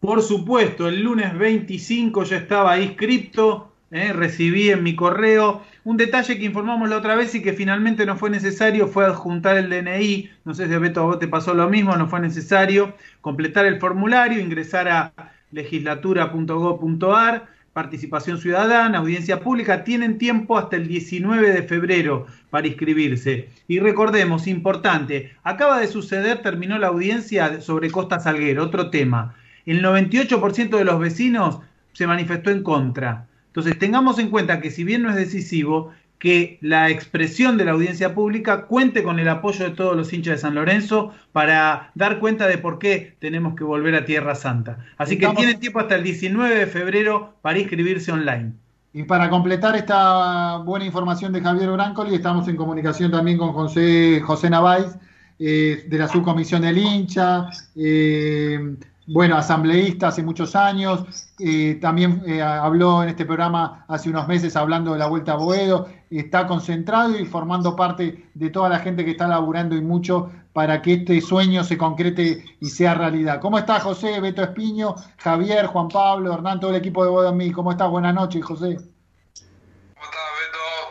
Por 0.00 0.22
supuesto, 0.22 0.88
el 0.88 1.02
lunes 1.02 1.36
25 1.38 2.24
ya 2.24 2.38
estaba 2.38 2.78
inscripto, 2.78 3.72
eh, 3.90 4.12
recibí 4.12 4.70
en 4.70 4.82
mi 4.82 4.96
correo 4.96 5.62
un 5.84 5.96
detalle 5.96 6.38
que 6.38 6.44
informamos 6.44 6.88
la 6.88 6.96
otra 6.96 7.14
vez 7.14 7.34
y 7.34 7.42
que 7.42 7.52
finalmente 7.52 8.06
no 8.06 8.16
fue 8.16 8.30
necesario, 8.30 8.88
fue 8.88 9.04
adjuntar 9.04 9.56
el 9.56 9.68
DNI, 9.68 10.30
no 10.44 10.54
sé 10.54 10.66
si 10.66 10.76
Beto 10.76 11.00
a 11.00 11.04
vos 11.04 11.18
te 11.18 11.28
pasó 11.28 11.54
lo 11.54 11.68
mismo, 11.68 11.96
no 11.96 12.08
fue 12.08 12.20
necesario, 12.20 12.94
completar 13.20 13.66
el 13.66 13.78
formulario, 13.80 14.40
ingresar 14.40 14.88
a 14.88 15.12
legislatura.gov.ar, 15.50 17.48
participación 17.72 18.38
ciudadana, 18.38 18.98
audiencia 18.98 19.40
pública, 19.40 19.84
tienen 19.84 20.18
tiempo 20.18 20.58
hasta 20.58 20.76
el 20.76 20.88
19 20.88 21.50
de 21.52 21.62
febrero 21.62 22.26
para 22.50 22.66
inscribirse. 22.66 23.48
Y 23.66 23.78
recordemos, 23.78 24.46
importante, 24.46 25.32
acaba 25.42 25.80
de 25.80 25.88
suceder, 25.88 26.42
terminó 26.42 26.78
la 26.78 26.88
audiencia 26.88 27.60
sobre 27.60 27.90
Costa 27.90 28.20
Salguero, 28.20 28.64
otro 28.64 28.90
tema. 28.90 29.34
El 29.64 29.82
98% 29.82 30.76
de 30.76 30.84
los 30.84 30.98
vecinos 30.98 31.60
se 31.92 32.06
manifestó 32.06 32.50
en 32.50 32.62
contra. 32.62 33.26
Entonces, 33.46 33.78
tengamos 33.78 34.18
en 34.18 34.30
cuenta 34.30 34.60
que 34.60 34.70
si 34.70 34.84
bien 34.84 35.02
no 35.02 35.10
es 35.10 35.16
decisivo, 35.16 35.92
que 36.22 36.56
la 36.60 36.88
expresión 36.88 37.58
de 37.58 37.64
la 37.64 37.72
audiencia 37.72 38.14
pública 38.14 38.66
cuente 38.66 39.02
con 39.02 39.18
el 39.18 39.28
apoyo 39.28 39.64
de 39.64 39.72
todos 39.72 39.96
los 39.96 40.12
hinchas 40.12 40.36
de 40.36 40.38
San 40.38 40.54
Lorenzo 40.54 41.12
para 41.32 41.90
dar 41.96 42.20
cuenta 42.20 42.46
de 42.46 42.58
por 42.58 42.78
qué 42.78 43.16
tenemos 43.18 43.56
que 43.56 43.64
volver 43.64 43.96
a 43.96 44.04
Tierra 44.04 44.36
Santa. 44.36 44.78
Así 44.98 45.18
que 45.18 45.26
tienen 45.30 45.58
tiempo 45.58 45.80
hasta 45.80 45.96
el 45.96 46.04
19 46.04 46.54
de 46.54 46.66
febrero 46.68 47.34
para 47.42 47.58
inscribirse 47.58 48.12
online. 48.12 48.52
Y 48.92 49.02
para 49.02 49.28
completar 49.30 49.74
esta 49.74 50.58
buena 50.58 50.84
información 50.84 51.32
de 51.32 51.40
Javier 51.40 51.72
Brancoli, 51.72 52.14
estamos 52.14 52.46
en 52.46 52.54
comunicación 52.54 53.10
también 53.10 53.36
con 53.36 53.52
José, 53.52 54.20
José 54.24 54.48
Navais, 54.48 54.96
eh, 55.40 55.86
de 55.88 55.98
la 55.98 56.06
subcomisión 56.06 56.62
del 56.62 56.78
hincha, 56.78 57.48
eh, 57.74 58.76
bueno, 59.12 59.36
asambleísta 59.36 60.08
hace 60.08 60.22
muchos 60.22 60.56
años, 60.56 61.04
eh, 61.38 61.78
también 61.80 62.22
eh, 62.26 62.40
habló 62.40 63.02
en 63.02 63.10
este 63.10 63.26
programa 63.26 63.84
hace 63.86 64.08
unos 64.08 64.26
meses 64.26 64.56
hablando 64.56 64.92
de 64.92 64.98
la 64.98 65.06
Vuelta 65.06 65.32
a 65.32 65.36
Boedo, 65.36 65.88
está 66.10 66.46
concentrado 66.46 67.18
y 67.18 67.26
formando 67.26 67.76
parte 67.76 68.30
de 68.32 68.50
toda 68.50 68.70
la 68.70 68.78
gente 68.78 69.04
que 69.04 69.10
está 69.10 69.28
laburando 69.28 69.76
y 69.76 69.82
mucho 69.82 70.30
para 70.54 70.80
que 70.80 70.94
este 70.94 71.20
sueño 71.20 71.62
se 71.62 71.76
concrete 71.76 72.42
y 72.60 72.70
sea 72.70 72.94
realidad. 72.94 73.38
¿Cómo 73.40 73.58
está 73.58 73.80
José, 73.80 74.18
Beto 74.20 74.42
Espiño, 74.42 74.94
Javier, 75.18 75.66
Juan 75.66 75.88
Pablo, 75.88 76.32
Hernán, 76.32 76.60
todo 76.60 76.70
el 76.70 76.76
equipo 76.76 77.04
de 77.04 77.10
Boedo 77.10 77.34
mí? 77.34 77.52
¿Cómo 77.52 77.70
estás? 77.70 77.90
Buenas 77.90 78.14
noches, 78.14 78.42
José. 78.42 78.78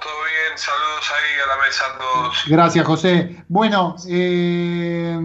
Todo 0.02 0.14
bien, 0.24 0.58
saludos 0.58 1.12
ahí 1.12 1.40
a 1.44 1.48
la 1.48 1.66
mesa 1.66 1.84
a 1.86 1.98
todos. 1.98 2.44
Gracias, 2.48 2.86
José. 2.86 3.44
Bueno, 3.48 3.96
eh, 4.08 5.20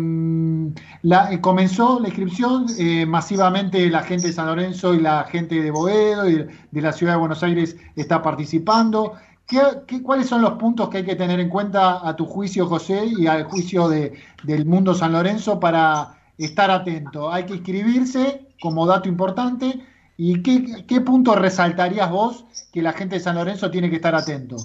la- 1.06 1.30
eh, 1.32 1.40
comenzó 1.40 2.00
la 2.00 2.08
inscripción, 2.08 2.66
eh, 2.80 3.06
masivamente 3.06 3.88
la 3.88 4.02
gente 4.02 4.26
de 4.26 4.32
San 4.32 4.46
Lorenzo 4.46 4.92
y 4.92 4.98
la 5.00 5.22
gente 5.24 5.54
de 5.62 5.70
Boedo 5.70 6.28
y 6.28 6.34
de, 6.72 6.80
la 6.80 6.92
ciudad 6.92 7.12
de 7.12 7.18
Buenos 7.20 7.44
Aires 7.44 7.76
está 7.94 8.22
participando. 8.22 9.14
¿Qué, 9.46 9.60
qué- 9.86 10.02
cuáles 10.02 10.26
son 10.26 10.42
los 10.42 10.54
puntos 10.54 10.88
que 10.88 10.98
hay 10.98 11.04
que 11.04 11.14
tener 11.14 11.38
en 11.38 11.48
cuenta 11.48 12.00
a 12.06 12.16
tu 12.16 12.26
juicio, 12.26 12.66
José, 12.66 13.04
y 13.06 13.28
al 13.28 13.44
juicio 13.44 13.88
de- 13.88 14.20
del 14.42 14.66
mundo 14.66 14.94
San 14.94 15.12
Lorenzo 15.12 15.60
para 15.60 16.18
estar 16.38 16.72
atento? 16.72 17.32
Hay 17.32 17.44
que 17.46 17.54
inscribirse 17.54 18.48
como 18.60 18.84
dato 18.84 19.08
importante. 19.08 19.86
¿Y 20.16 20.42
qué, 20.42 20.84
qué 20.88 21.00
punto 21.02 21.36
resaltarías 21.36 22.10
vos 22.10 22.46
que 22.72 22.82
la 22.82 22.92
gente 22.92 23.14
de 23.16 23.20
San 23.20 23.36
Lorenzo 23.36 23.70
tiene 23.70 23.90
que 23.90 23.96
estar 23.96 24.14
atento? 24.16 24.56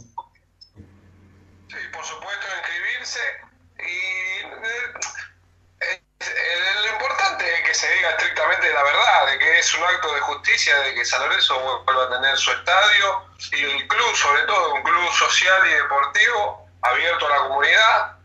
Eh, 5.81 6.85
lo 6.85 6.93
importante 6.93 7.43
es 7.45 7.61
que 7.67 7.73
se 7.73 7.87
diga 7.95 8.09
estrictamente 8.11 8.67
la 8.73 8.83
verdad, 8.83 9.19
de 9.31 9.39
que 9.39 9.51
es 9.62 9.76
un 9.78 9.84
acto 9.84 10.14
de 10.14 10.20
justicia, 10.22 10.74
de 10.82 10.95
que 10.95 11.05
San 11.05 11.22
Lorenzo 11.22 11.53
vuelva 11.86 12.03
a 12.05 12.09
tener 12.09 12.36
su 12.36 12.51
estadio 12.51 13.05
y 13.53 13.64
el 13.64 13.88
club, 13.88 14.16
sobre 14.16 14.41
todo 14.43 14.74
un 14.74 14.82
club 14.82 15.09
social 15.14 15.62
y 15.70 15.74
deportivo 15.74 16.66
abierto 16.82 17.28
a 17.28 17.30
la 17.30 17.47
comunidad, 17.47 18.18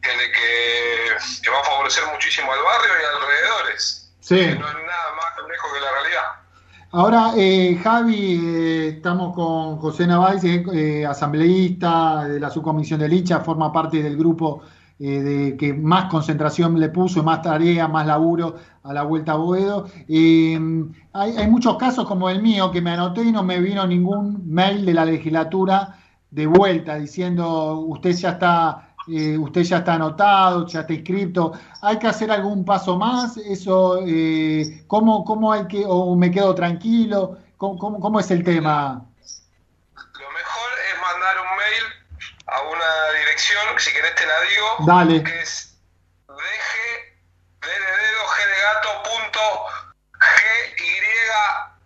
que, 0.00 0.10
que, 0.10 1.16
que 1.42 1.50
va 1.50 1.60
a 1.60 1.64
favorecer 1.64 2.04
muchísimo 2.12 2.52
al 2.52 2.62
barrio 2.62 2.92
y 2.94 3.04
alrededores. 3.16 4.12
Sí. 4.20 4.36
Que 4.36 4.54
no 4.54 4.68
es 4.68 4.74
nada 4.74 5.08
más 5.16 5.48
lejos 5.48 5.72
que 5.74 5.80
la 5.80 5.90
realidad. 5.90 6.24
Ahora, 6.92 7.32
eh, 7.36 7.80
Javi, 7.82 8.40
eh, 8.44 8.88
estamos 8.96 9.34
con 9.34 9.78
José 9.78 10.06
Navais, 10.06 10.44
eh, 10.44 10.64
eh, 10.72 11.04
asambleísta 11.04 12.24
de 12.24 12.38
la 12.38 12.50
subcomisión 12.50 13.00
de 13.00 13.08
Licha, 13.08 13.40
forma 13.40 13.72
parte 13.72 14.00
del 14.00 14.16
grupo 14.16 14.62
eh, 15.00 15.20
de 15.20 15.56
que 15.56 15.74
más 15.74 16.08
concentración 16.08 16.78
le 16.78 16.90
puso, 16.90 17.24
más 17.24 17.42
tarea, 17.42 17.88
más 17.88 18.06
laburo 18.06 18.54
a 18.84 18.92
la 18.92 19.02
Vuelta 19.02 19.32
a 19.32 19.36
Boedo. 19.36 19.88
Eh, 20.08 20.58
hay, 21.12 21.36
hay 21.36 21.48
muchos 21.48 21.76
casos 21.78 22.06
como 22.06 22.30
el 22.30 22.40
mío 22.42 22.70
que 22.70 22.80
me 22.80 22.92
anoté 22.92 23.22
y 23.22 23.32
no 23.32 23.42
me 23.42 23.58
vino 23.58 23.86
ningún 23.86 24.42
mail 24.46 24.84
de 24.84 24.94
la 24.94 25.04
legislatura 25.04 25.98
de 26.30 26.46
vuelta 26.46 26.96
diciendo 26.96 27.78
usted 27.78 28.10
ya 28.10 28.30
está 28.30 28.94
eh, 29.06 29.36
usted 29.36 29.62
ya 29.62 29.78
está 29.78 29.94
anotado, 29.94 30.66
ya 30.66 30.80
está 30.80 30.92
inscrito. 30.92 31.52
¿Hay 31.82 31.98
que 31.98 32.06
hacer 32.08 32.30
algún 32.30 32.64
paso 32.64 32.96
más? 32.96 33.36
Eso, 33.36 34.00
eh, 34.06 34.84
¿cómo, 34.86 35.24
¿Cómo 35.24 35.52
hay 35.52 35.66
que, 35.66 35.84
o 35.86 36.14
me 36.16 36.30
quedo 36.30 36.54
tranquilo? 36.54 37.38
¿Cómo, 37.58 37.78
cómo, 37.78 38.00
cómo 38.00 38.20
es 38.20 38.30
el 38.30 38.42
tema? 38.42 39.04
Lo 39.94 40.30
mejor 40.30 40.70
es 40.90 41.00
mandar 41.00 41.36
un 41.38 41.56
mail 41.58 41.84
a 42.46 42.62
una 42.62 43.18
dirección, 43.20 43.62
si 43.78 43.92
querés 43.92 44.14
te 44.14 44.26
la 44.26 44.40
digo, 44.40 44.86
Dale. 44.86 45.22
que 45.22 45.40
es 45.40 45.78
deje, 46.28 47.14
de 47.60 47.68
de 47.68 48.03
gato, 49.34 49.40
punto, 49.40 49.66
g, 50.12 50.82
y, 50.82 51.00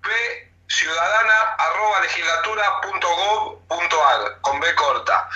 b, 0.03 0.53
ciudadana, 0.69 1.35
arroba 1.59 2.01
legislatura, 2.01 2.81
punto 2.83 3.09
gov, 3.09 3.59
punto 3.69 4.07
ar, 4.07 4.41
con 4.43 4.61
B 4.61 4.75
corta. 4.75 5.29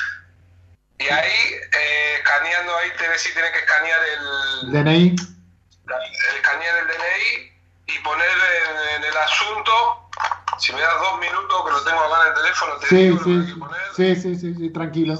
Y 0.99 1.09
ahí, 1.09 1.55
eh, 1.73 2.15
escaneando 2.19 2.77
ahí, 2.77 2.91
te 2.97 3.19
si 3.19 3.33
tienes 3.33 3.51
que 3.53 3.59
escanear 3.59 4.01
el, 4.05 4.73
DNI. 4.73 5.09
el 5.09 6.37
escanear 6.37 6.79
el 6.79 6.87
DNI 6.87 7.53
y 7.87 7.99
poner 8.01 8.29
en, 8.29 8.97
en 8.97 9.05
el 9.05 9.17
asunto, 9.17 10.09
si 10.59 10.73
me 10.73 10.81
das 10.81 10.99
dos 11.01 11.19
minutos 11.19 11.65
que 11.65 11.71
lo 11.73 11.85
tengo 11.85 12.01
acá 12.01 12.23
en 12.23 12.29
el 12.29 12.35
teléfono, 12.35 12.77
te 12.77 12.87
Sí, 12.87 12.97
digo 12.97 13.17
lo 13.17 13.25
que 13.25 13.31
hay 13.31 13.43
sí, 13.47 13.53
que 13.55 13.59
poner. 13.59 13.81
sí, 13.97 14.17
sí, 14.17 14.37
sí, 14.37 14.55
sí, 14.55 14.71
tranquilo. 14.73 15.15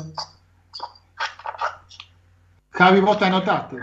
Javi, 2.73 3.01
vos 3.01 3.19
te 3.19 3.25
anotaste. 3.27 3.77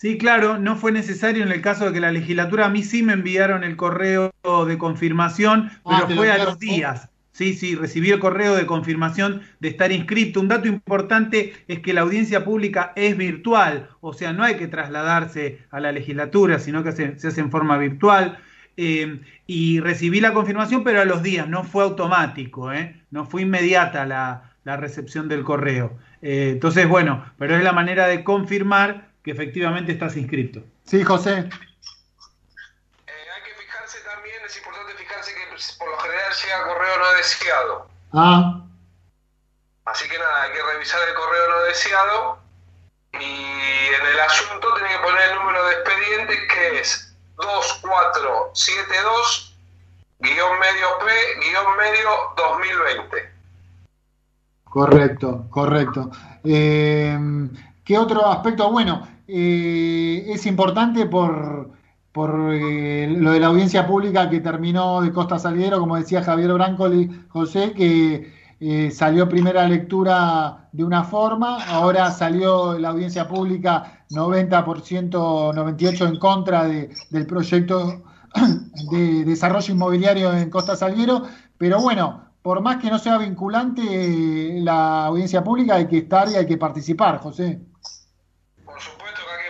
Sí, 0.00 0.16
claro, 0.16 0.56
no 0.56 0.76
fue 0.76 0.92
necesario 0.92 1.42
en 1.42 1.52
el 1.52 1.60
caso 1.60 1.84
de 1.84 1.92
que 1.92 2.00
la 2.00 2.10
legislatura, 2.10 2.64
a 2.64 2.70
mí 2.70 2.82
sí 2.82 3.02
me 3.02 3.12
enviaron 3.12 3.64
el 3.64 3.76
correo 3.76 4.32
de 4.66 4.78
confirmación, 4.78 5.70
Ah, 5.84 6.04
pero 6.06 6.08
lo 6.08 6.16
fue 6.16 6.32
a 6.32 6.42
los 6.42 6.58
días. 6.58 7.10
Sí, 7.32 7.52
sí, 7.52 7.74
recibí 7.74 8.10
el 8.10 8.18
correo 8.18 8.56
de 8.56 8.64
confirmación 8.64 9.42
de 9.60 9.68
estar 9.68 9.92
inscrito. 9.92 10.40
Un 10.40 10.48
dato 10.48 10.68
importante 10.68 11.52
es 11.68 11.80
que 11.80 11.92
la 11.92 12.00
audiencia 12.00 12.46
pública 12.46 12.94
es 12.96 13.14
virtual, 13.14 13.90
o 14.00 14.14
sea, 14.14 14.32
no 14.32 14.42
hay 14.42 14.56
que 14.56 14.68
trasladarse 14.68 15.58
a 15.70 15.80
la 15.80 15.92
legislatura, 15.92 16.60
sino 16.60 16.82
que 16.82 16.92
se, 16.92 17.18
se 17.18 17.28
hace 17.28 17.42
en 17.42 17.50
forma 17.50 17.76
virtual. 17.76 18.38
Eh, 18.78 19.20
y 19.46 19.80
recibí 19.80 20.22
la 20.22 20.32
confirmación, 20.32 20.82
pero 20.82 21.02
a 21.02 21.04
los 21.04 21.22
días, 21.22 21.46
no 21.46 21.62
fue 21.62 21.84
automático, 21.84 22.72
¿eh? 22.72 23.02
no 23.10 23.26
fue 23.26 23.42
inmediata 23.42 24.06
la, 24.06 24.54
la 24.64 24.78
recepción 24.78 25.28
del 25.28 25.44
correo. 25.44 25.98
Eh, 26.22 26.52
entonces, 26.52 26.88
bueno, 26.88 27.22
pero 27.36 27.54
es 27.54 27.62
la 27.62 27.72
manera 27.72 28.06
de 28.06 28.24
confirmar 28.24 29.09
que 29.22 29.30
efectivamente 29.30 29.92
estás 29.92 30.16
inscrito. 30.16 30.60
Sí, 30.84 31.04
José. 31.04 31.48
Es 34.50 34.56
importante 34.56 34.94
fijarse 34.94 35.32
que 35.32 35.46
pues, 35.50 35.76
por 35.78 35.88
lo 35.88 35.96
general 35.98 36.32
llega 36.32 36.64
correo 36.64 36.98
no 36.98 37.12
deseado. 37.12 37.88
Ah, 38.12 38.60
Así 39.84 40.08
que 40.08 40.18
nada, 40.18 40.42
hay 40.42 40.52
que 40.52 40.62
revisar 40.72 41.08
el 41.08 41.14
correo 41.14 41.48
no 41.50 41.62
deseado 41.62 42.40
y 43.12 43.94
en 43.94 44.06
el 44.12 44.18
asunto 44.20 44.74
tiene 44.74 44.90
que 44.90 44.98
poner 44.98 45.30
el 45.30 45.36
número 45.36 45.64
de 45.66 45.72
expediente 45.72 46.48
que 46.48 46.80
es 46.80 47.14
2472 47.36 49.54
guion 50.18 50.58
medio 50.58 50.98
P 50.98 51.06
guion 51.40 51.76
medio 51.76 52.10
2020. 52.36 53.30
correcto, 54.64 55.46
correcto. 55.50 56.10
Eh, 56.44 57.16
¿Qué 57.90 57.98
otro 57.98 58.24
aspecto? 58.28 58.70
Bueno, 58.70 59.02
eh, 59.26 60.24
es 60.28 60.46
importante 60.46 61.06
por, 61.06 61.72
por 62.12 62.52
eh, 62.54 63.08
lo 63.18 63.32
de 63.32 63.40
la 63.40 63.48
audiencia 63.48 63.84
pública 63.84 64.30
que 64.30 64.38
terminó 64.38 65.00
de 65.00 65.10
Costa 65.10 65.40
Salguero, 65.40 65.80
como 65.80 65.96
decía 65.96 66.22
Javier 66.22 66.52
Brancoli, 66.52 67.10
José, 67.30 67.72
que 67.72 68.32
eh, 68.60 68.92
salió 68.92 69.28
primera 69.28 69.66
lectura 69.66 70.68
de 70.70 70.84
una 70.84 71.02
forma, 71.02 71.64
ahora 71.64 72.12
salió 72.12 72.78
la 72.78 72.90
audiencia 72.90 73.26
pública 73.26 74.04
90%, 74.10 75.52
98% 75.52 76.06
en 76.06 76.16
contra 76.20 76.66
de- 76.68 76.90
del 77.10 77.26
proyecto 77.26 78.04
de 78.92 79.24
desarrollo 79.24 79.74
inmobiliario 79.74 80.32
en 80.32 80.48
Costa 80.48 80.76
Salguero, 80.76 81.24
pero 81.58 81.80
bueno, 81.80 82.30
por 82.40 82.60
más 82.62 82.76
que 82.76 82.88
no 82.88 83.00
sea 83.00 83.18
vinculante 83.18 83.82
eh, 83.82 84.60
la 84.62 85.06
audiencia 85.06 85.42
pública, 85.42 85.74
hay 85.74 85.88
que 85.88 85.98
estar 85.98 86.28
y 86.28 86.36
hay 86.36 86.46
que 86.46 86.56
participar, 86.56 87.18
José. 87.18 87.62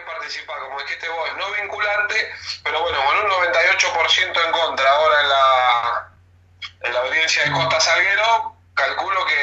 Participar, 0.07 0.57
como 0.69 0.79
dijiste 0.81 1.07
vos, 1.09 1.29
no 1.39 1.45
vinculante, 1.63 2.15
pero 2.71 2.83
bueno, 2.83 2.99
con 3.03 3.17
un 3.19 3.31
98% 3.51 4.47
en 4.47 4.53
contra 4.53 4.87
ahora 4.95 5.17
en 5.23 5.29
la, 5.29 6.89
en 6.89 6.95
la 6.95 7.01
audiencia 7.01 7.45
de 7.45 7.51
Costa 7.51 7.81
Salguero, 7.81 8.55
calculo 8.75 9.21
que 9.27 9.43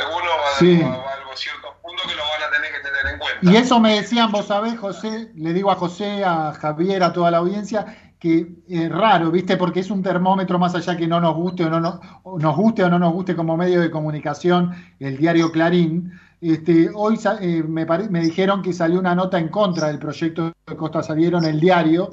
algunos 0.00 0.30
va 0.30 0.58
Sí. 0.58 0.80
a 0.82 1.12
algo 1.18 1.36
ciertos 1.36 1.74
puntos 1.82 2.06
que 2.06 2.14
lo 2.14 2.22
van 2.22 2.42
a 2.48 2.50
tener 2.54 2.70
que 2.72 2.80
tener 2.80 3.14
en 3.14 3.18
cuenta. 3.18 3.38
Y 3.50 3.56
eso 3.56 3.80
me 3.80 3.94
decían, 3.96 4.30
vos 4.30 4.46
sabés, 4.46 4.78
José, 4.78 5.30
le 5.34 5.52
digo 5.52 5.70
a 5.72 5.74
José, 5.76 6.24
a 6.24 6.52
Javier, 6.52 7.02
a 7.02 7.12
toda 7.12 7.30
la 7.32 7.38
audiencia, 7.38 8.14
que 8.20 8.46
es 8.68 8.88
raro, 8.90 9.32
¿viste? 9.32 9.56
Porque 9.56 9.80
es 9.80 9.90
un 9.90 10.02
termómetro 10.02 10.56
más 10.58 10.74
allá 10.76 10.96
que 10.96 11.08
no 11.08 11.20
nos 11.20 11.34
guste 11.34 11.64
o 11.64 11.70
no 11.70 11.80
nos, 11.80 12.56
guste 12.56 12.84
o 12.84 12.88
no 12.88 12.98
nos 13.00 13.12
guste 13.12 13.34
como 13.34 13.56
medio 13.56 13.80
de 13.80 13.90
comunicación, 13.90 14.94
el 15.00 15.16
diario 15.16 15.50
Clarín. 15.50 16.12
Este, 16.40 16.88
hoy 16.94 17.18
eh, 17.40 17.62
me, 17.66 17.84
me 17.84 18.20
dijeron 18.20 18.62
que 18.62 18.72
salió 18.72 18.98
una 19.00 19.14
nota 19.14 19.38
en 19.38 19.48
contra 19.48 19.88
del 19.88 19.98
proyecto 19.98 20.52
de 20.66 20.76
Costa 20.76 21.02
Salguero 21.02 21.38
en 21.38 21.44
el 21.44 21.58
diario. 21.60 22.10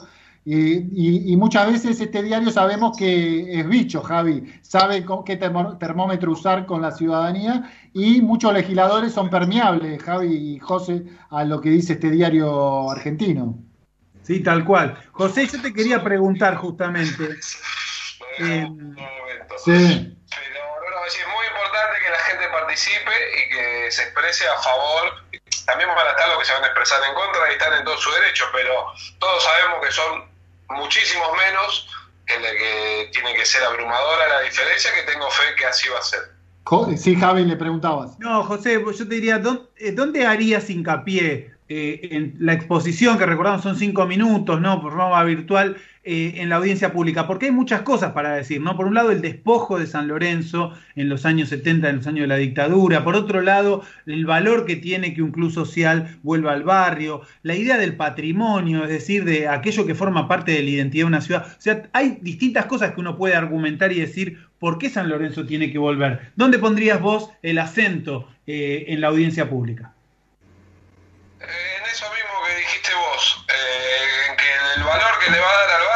Y, 0.55 1.33
y 1.33 1.37
muchas 1.37 1.71
veces 1.71 1.99
este 1.99 2.23
diario 2.23 2.49
sabemos 2.51 2.97
que 2.97 3.59
es 3.59 3.67
bicho, 3.67 4.01
Javi, 4.01 4.51
sabe 4.61 5.05
con 5.05 5.23
qué 5.23 5.35
termómetro 5.37 6.31
usar 6.31 6.65
con 6.65 6.81
la 6.81 6.91
ciudadanía 6.91 7.71
y 7.93 8.21
muchos 8.21 8.53
legisladores 8.53 9.13
son 9.13 9.29
permeables, 9.29 10.01
Javi 10.01 10.55
y 10.55 10.59
José, 10.59 11.03
a 11.29 11.43
lo 11.43 11.59
que 11.61 11.69
dice 11.69 11.93
este 11.93 12.09
diario 12.09 12.89
argentino. 12.89 13.59
Sí, 14.23 14.41
tal 14.41 14.63
cual. 14.63 14.97
José, 15.11 15.47
yo 15.47 15.61
te 15.61 15.73
quería 15.73 16.03
preguntar 16.03 16.55
justamente. 16.55 17.23
eh, 18.39 18.67
Sí. 19.65 19.71
Bueno, 19.71 20.97
sí, 21.09 21.19
es 21.19 21.27
muy 21.27 21.45
importante 21.47 21.99
que 22.03 22.09
la 22.11 22.19
gente 22.19 22.45
participe 22.51 23.11
y 23.11 23.49
que 23.49 23.91
se 23.91 24.03
exprese 24.03 24.47
a 24.47 24.57
favor. 24.61 25.25
También 25.65 25.89
van 25.89 26.07
a 26.07 26.11
estar 26.11 26.29
los 26.29 26.39
que 26.39 26.45
se 26.45 26.53
van 26.53 26.63
a 26.63 26.67
expresar 26.67 26.99
en 27.07 27.13
contra 27.15 27.49
y 27.49 27.53
están 27.53 27.73
en 27.73 27.83
todo 27.83 27.97
su 27.97 28.11
derecho, 28.11 28.45
pero 28.53 28.71
todos 29.19 29.43
sabemos 29.43 29.85
que 29.85 29.91
son 29.91 30.28
muchísimos 30.69 31.27
menos, 31.37 31.89
que, 32.25 32.39
la 32.39 32.51
que 32.51 33.09
tiene 33.11 33.33
que 33.33 33.45
ser 33.45 33.63
abrumadora 33.63 34.27
la 34.29 34.41
diferencia, 34.41 34.91
que 34.93 35.11
tengo 35.11 35.29
fe 35.31 35.43
que 35.57 35.65
así 35.65 35.89
va 35.89 35.99
a 35.99 36.01
ser. 36.03 36.19
Sí, 36.97 37.15
Javi, 37.15 37.45
le 37.45 37.55
preguntabas. 37.55 38.19
No, 38.19 38.43
José, 38.43 38.79
pues 38.79 38.99
yo 38.99 39.07
te 39.07 39.15
diría, 39.15 39.39
¿dó- 39.41 39.69
eh, 39.77 39.91
¿dónde 39.91 40.25
harías 40.27 40.69
hincapié 40.69 41.51
eh, 41.67 41.99
en 42.11 42.35
la 42.39 42.53
exposición, 42.53 43.17
que 43.17 43.25
recordamos 43.25 43.63
son 43.63 43.75
cinco 43.75 44.05
minutos, 44.05 44.61
¿no? 44.61 44.81
Por 44.81 44.91
forma 44.93 45.23
virtual, 45.23 45.77
eh, 46.11 46.41
en 46.41 46.49
la 46.49 46.55
audiencia 46.55 46.91
pública? 46.91 47.27
Porque 47.27 47.45
hay 47.45 47.51
muchas 47.51 47.83
cosas 47.83 48.13
para 48.13 48.33
decir, 48.33 48.61
¿no? 48.61 48.75
Por 48.75 48.87
un 48.87 48.95
lado, 48.95 49.11
el 49.11 49.21
despojo 49.21 49.77
de 49.77 49.85
San 49.85 50.07
Lorenzo 50.07 50.73
en 50.95 51.07
los 51.07 51.23
años 51.23 51.49
70, 51.49 51.87
en 51.87 51.97
los 51.97 52.07
años 52.07 52.21
de 52.21 52.27
la 52.27 52.37
dictadura. 52.37 53.03
Por 53.03 53.15
otro 53.15 53.41
lado, 53.41 53.83
el 54.07 54.25
valor 54.25 54.65
que 54.65 54.75
tiene 54.75 55.13
que 55.13 55.21
un 55.21 55.31
club 55.31 55.51
social 55.51 56.17
vuelva 56.23 56.53
al 56.53 56.63
barrio. 56.63 57.21
La 57.43 57.53
idea 57.53 57.77
del 57.77 57.95
patrimonio, 57.95 58.85
es 58.85 58.89
decir, 58.89 59.23
de 59.23 59.47
aquello 59.47 59.85
que 59.85 59.93
forma 59.93 60.27
parte 60.27 60.51
de 60.51 60.63
la 60.63 60.69
identidad 60.71 61.03
de 61.03 61.07
una 61.07 61.21
ciudad. 61.21 61.45
O 61.45 61.61
sea, 61.61 61.83
hay 61.93 62.17
distintas 62.21 62.65
cosas 62.65 62.93
que 62.93 63.01
uno 63.01 63.15
puede 63.15 63.35
argumentar 63.35 63.91
y 63.91 63.99
decir 63.99 64.39
por 64.57 64.79
qué 64.79 64.89
San 64.89 65.09
Lorenzo 65.09 65.45
tiene 65.45 65.71
que 65.71 65.77
volver. 65.77 66.31
¿Dónde 66.35 66.57
pondrías 66.57 66.99
vos 66.99 67.29
el 67.43 67.59
acento 67.59 68.27
eh, 68.47 68.85
en 68.87 69.01
la 69.01 69.07
audiencia 69.09 69.47
pública? 69.47 69.93
En 71.39 71.91
eso 71.91 72.05
mismo 72.11 72.33
que 72.45 72.55
dijiste 72.57 72.89
vos, 72.95 73.45
eh, 73.47 74.29
en 74.29 74.37
que 74.37 74.43
el 74.75 74.83
valor 74.83 75.11
que 75.23 75.31
le 75.31 75.39
va 75.39 75.47
a 75.47 75.57
dar 75.57 75.81
al 75.81 75.88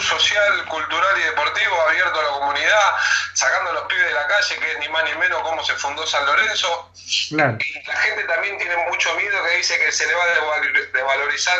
club 0.00 0.18
social, 0.18 0.64
cultural 0.66 1.18
y 1.18 1.22
deportivo 1.24 1.80
abierto 1.88 2.20
a 2.20 2.22
la 2.24 2.28
comunidad, 2.30 2.92
sacando 3.34 3.70
a 3.70 3.74
los 3.74 3.82
pibes 3.84 4.06
de 4.06 4.12
la 4.14 4.26
calle, 4.26 4.58
que 4.58 4.72
es 4.72 4.78
ni 4.78 4.88
más 4.88 5.04
ni 5.04 5.14
menos 5.16 5.42
cómo 5.42 5.62
se 5.64 5.74
fundó 5.74 6.06
San 6.06 6.24
Lorenzo, 6.26 6.90
Claro. 7.28 7.56
y 7.60 7.86
la 7.86 7.96
gente 7.96 8.24
también 8.24 8.58
tiene 8.58 8.76
mucho 8.88 9.14
miedo 9.14 9.42
que 9.44 9.56
dice 9.56 9.78
que 9.78 9.92
se 9.92 10.06
le 10.06 10.14
va 10.14 10.24
a 10.24 10.34
deval- 10.36 10.92
devalorizar 10.92 11.58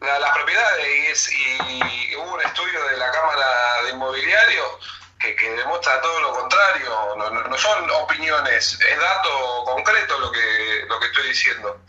la- 0.00 0.18
las 0.18 0.30
propiedades 0.32 0.86
y, 0.86 1.06
es, 1.06 1.32
y 1.32 2.16
hubo 2.16 2.34
un 2.34 2.40
estudio 2.42 2.82
de 2.88 2.96
la 2.96 3.10
Cámara 3.10 3.82
de 3.84 3.90
Inmobiliario 3.90 4.78
que, 5.20 5.36
que 5.36 5.50
demuestra 5.50 6.00
todo 6.00 6.20
lo 6.20 6.32
contrario, 6.32 7.14
no, 7.16 7.30
no- 7.30 7.42
no 7.42 7.58
son 7.58 7.90
opiniones, 7.90 8.78
es 8.80 8.98
dato 8.98 9.64
concreto 9.64 10.18
lo 10.18 10.32
que, 10.32 10.84
lo 10.88 10.98
que 10.98 11.06
estoy 11.06 11.28
diciendo. 11.28 11.82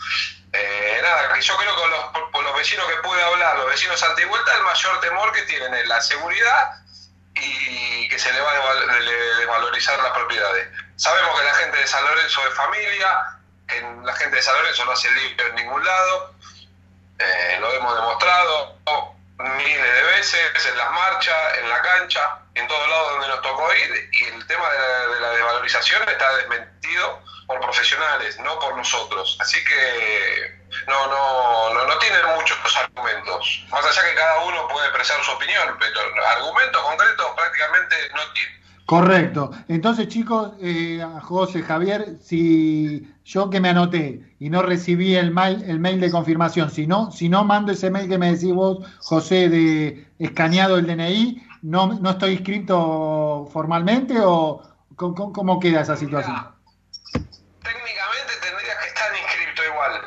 Eh, 0.53 0.99
nada, 1.01 1.33
que 1.33 1.41
yo 1.41 1.55
creo 1.57 1.75
que 1.75 1.87
los, 1.87 2.03
por, 2.31 2.43
los 2.43 2.55
vecinos 2.57 2.85
que 2.87 2.97
pude 2.97 3.21
hablar, 3.23 3.57
los 3.57 3.67
vecinos 3.67 4.03
antivuelta, 4.03 4.53
el 4.55 4.63
mayor 4.63 4.99
temor 4.99 5.31
que 5.31 5.43
tienen 5.43 5.73
es 5.75 5.87
la 5.87 6.01
seguridad 6.01 6.71
y 7.33 8.09
que 8.09 8.19
se 8.19 8.33
le 8.33 8.41
va 8.41 8.51
a 8.51 8.75
desvalorizar 9.39 9.97
las 9.99 10.11
propiedades. 10.11 10.67
Sabemos 10.97 11.39
que 11.39 11.45
la 11.45 11.53
gente 11.55 11.77
de 11.77 11.87
San 11.87 12.03
Lorenzo 12.03 12.45
es 12.45 12.53
familia, 12.53 13.39
que 13.65 13.81
la 14.03 14.13
gente 14.15 14.35
de 14.35 14.41
San 14.41 14.55
Lorenzo 14.55 14.83
no 14.85 14.91
hace 14.91 15.09
limpio 15.11 15.47
en 15.47 15.55
ningún 15.55 15.83
lado, 15.85 16.35
eh, 17.17 17.57
lo 17.61 17.71
hemos 17.73 17.95
demostrado 17.95 18.75
miles 19.37 19.93
de 19.93 20.03
veces 20.03 20.65
en 20.65 20.77
las 20.77 20.91
marchas, 20.91 21.57
en 21.59 21.69
la 21.69 21.81
cancha. 21.81 22.39
En 22.55 22.67
todos 22.67 22.89
lados 22.89 23.11
donde 23.13 23.27
nos 23.27 23.41
tocó 23.41 23.67
ir 23.73 24.09
y 24.11 24.23
el 24.35 24.47
tema 24.47 24.69
de 24.69 24.79
la, 24.79 25.15
de 25.15 25.21
la 25.21 25.29
desvalorización 25.31 26.01
está 26.07 26.35
desmentido 26.37 27.19
por 27.47 27.59
profesionales, 27.59 28.39
no 28.43 28.59
por 28.59 28.77
nosotros. 28.77 29.37
Así 29.39 29.57
que 29.63 30.61
no, 30.87 31.07
no, 31.07 31.73
no, 31.73 31.87
no 31.87 31.97
tienen 31.99 32.21
muchos 32.35 32.57
argumentos. 32.77 33.65
Más 33.69 33.85
allá 33.85 34.09
que 34.09 34.15
cada 34.15 34.43
uno 34.45 34.67
puede 34.69 34.87
expresar 34.87 35.23
su 35.23 35.31
opinión, 35.31 35.77
pero 35.79 35.99
argumentos 36.27 36.81
concretos 36.81 37.25
prácticamente 37.35 37.95
no 38.15 38.33
tienen. 38.33 38.61
Correcto. 38.85 39.51
Entonces, 39.69 40.09
chicos, 40.09 40.51
eh, 40.61 41.01
José, 41.21 41.63
Javier, 41.63 42.17
si 42.21 43.07
yo 43.23 43.49
que 43.49 43.61
me 43.61 43.69
anoté 43.69 44.21
y 44.39 44.49
no 44.49 44.61
recibí 44.61 45.15
el 45.15 45.31
mail, 45.31 45.63
el 45.65 45.79
mail 45.79 46.01
de 46.01 46.11
confirmación, 46.11 46.69
si 46.69 46.87
no, 46.87 47.09
si 47.11 47.29
no 47.29 47.45
mando 47.45 47.71
ese 47.71 47.89
mail 47.89 48.09
que 48.09 48.17
me 48.17 48.33
decís 48.33 48.53
vos, 48.53 48.85
José, 48.99 49.47
de 49.47 50.05
escaneado 50.19 50.77
el 50.77 50.87
DNI, 50.87 51.41
no, 51.61 51.87
no 51.87 52.09
estoy 52.11 52.33
inscrito 52.33 53.49
formalmente 53.51 54.15
o 54.19 54.61
cómo, 54.95 55.31
cómo 55.33 55.59
queda 55.59 55.81
esa 55.81 55.95
situación? 55.95 56.35
Técnicamente 57.13 58.33
tendrías 58.41 58.77
que 58.79 58.87
estar 58.87 59.11
inscrito 59.15 59.63
igual. 59.65 60.01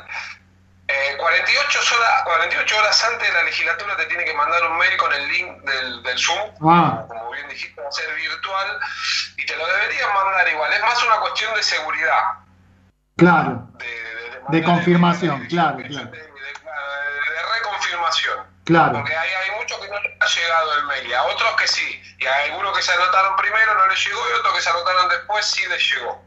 Eh, 0.87 1.17
48, 1.17 1.79
horas, 1.97 2.23
48 2.25 2.77
horas 2.77 3.03
antes 3.11 3.27
de 3.27 3.33
la 3.33 3.43
legislatura 3.43 3.97
te 3.97 4.05
tiene 4.05 4.23
que 4.23 4.33
mandar 4.35 4.63
un 4.69 4.77
mail 4.77 4.95
con 4.97 5.11
el 5.13 5.27
link 5.29 5.61
del, 5.63 6.03
del 6.03 6.17
Zoom, 6.19 6.37
Ah. 6.61 7.05
como 7.07 7.31
bien 7.31 7.47
dijiste, 7.49 7.81
va 7.81 7.87
a 7.87 7.91
ser 7.91 8.13
virtual, 8.15 8.79
y 9.37 9.45
te 9.45 9.55
lo 9.55 9.65
deberían 9.65 10.13
mandar 10.13 10.47
igual. 10.47 10.71
Es 10.73 10.81
más 10.81 11.03
una 11.03 11.19
cuestión 11.21 11.53
de 11.55 11.63
seguridad. 11.63 12.21
Claro. 13.17 13.67
De 14.49 14.63
confirmación, 14.63 15.45
claro, 15.47 15.77
claro. 15.87 16.11
de 16.11 16.29
reconfirmación. 17.55 18.54
Claro. 18.65 18.93
Porque 18.93 19.15
hay, 19.15 19.29
hay 19.31 19.51
muchos 19.59 19.79
que 19.79 19.87
no 19.87 19.99
les 20.01 20.21
ha 20.21 20.25
llegado 20.25 20.73
el 20.79 20.83
mail, 20.85 21.07
y 21.07 21.13
a 21.13 21.23
otros 21.23 21.55
que 21.55 21.67
sí. 21.67 22.15
Y 22.19 22.25
a 22.25 22.35
algunos 22.45 22.75
que 22.75 22.83
se 22.83 22.91
anotaron 22.93 23.35
primero 23.35 23.73
no 23.75 23.87
les 23.87 24.05
llegó, 24.05 24.29
y 24.29 24.33
otros 24.33 24.53
que 24.55 24.61
se 24.61 24.69
anotaron 24.69 25.09
después 25.09 25.45
sí 25.45 25.65
les 25.67 25.91
llegó. 25.91 26.23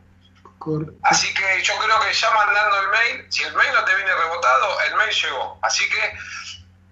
Así 1.03 1.33
que 1.35 1.63
yo 1.63 1.75
creo 1.79 2.01
que 2.01 2.13
ya 2.13 2.31
mandando 2.31 2.81
el 2.81 2.89
mail, 2.89 3.27
si 3.33 3.43
el 3.45 3.55
mail 3.55 3.73
no 3.73 3.85
te 3.85 3.95
viene 3.95 4.13
rebotado, 4.15 4.81
el 4.83 4.95
mail 4.97 5.11
llegó. 5.11 5.59
Así 5.63 5.89
que 5.89 6.19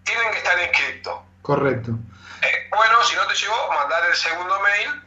tienen 0.04 0.30
que 0.32 0.38
estar 0.38 0.58
inscritos. 0.60 1.20
correcto. 1.42 1.90
Eh, 2.42 2.68
bueno, 2.70 3.02
si 3.04 3.16
no 3.16 3.26
te 3.26 3.34
llegó, 3.34 3.72
mandar 3.72 4.04
el 4.06 4.14
segundo 4.16 4.60
mail 4.60 5.02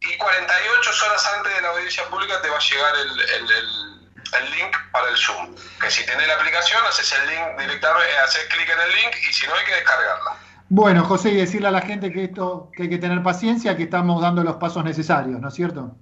y 0.00 0.16
48 0.16 0.90
horas 1.06 1.26
antes 1.36 1.54
de 1.54 1.60
la 1.60 1.68
audiencia 1.70 2.04
pública 2.08 2.40
te 2.42 2.48
va 2.50 2.56
a 2.56 2.60
llegar 2.60 2.94
el, 2.96 3.20
el- 3.20 3.50
el- 3.50 3.89
el 4.32 4.50
link 4.50 4.76
para 4.92 5.08
el 5.08 5.16
Zoom. 5.16 5.54
Que 5.80 5.90
si 5.90 6.04
tenés 6.06 6.26
la 6.26 6.34
aplicación, 6.34 6.84
haces 6.86 7.12
el 7.12 7.26
link 7.26 7.58
directamente, 7.58 8.10
eh, 8.10 8.18
haces 8.18 8.44
clic 8.46 8.68
en 8.68 8.80
el 8.80 8.90
link 8.90 9.16
y 9.28 9.32
si 9.32 9.46
no 9.46 9.54
hay 9.54 9.64
que 9.64 9.74
descargarla. 9.74 10.36
Bueno, 10.68 11.04
José, 11.04 11.30
y 11.30 11.36
decirle 11.36 11.68
a 11.68 11.72
la 11.72 11.80
gente 11.80 12.12
que 12.12 12.24
esto, 12.24 12.70
que 12.76 12.84
hay 12.84 12.88
que 12.90 12.98
tener 12.98 13.22
paciencia, 13.22 13.76
que 13.76 13.84
estamos 13.84 14.22
dando 14.22 14.44
los 14.44 14.56
pasos 14.56 14.84
necesarios, 14.84 15.40
¿no 15.40 15.48
es 15.48 15.54
cierto? 15.54 15.96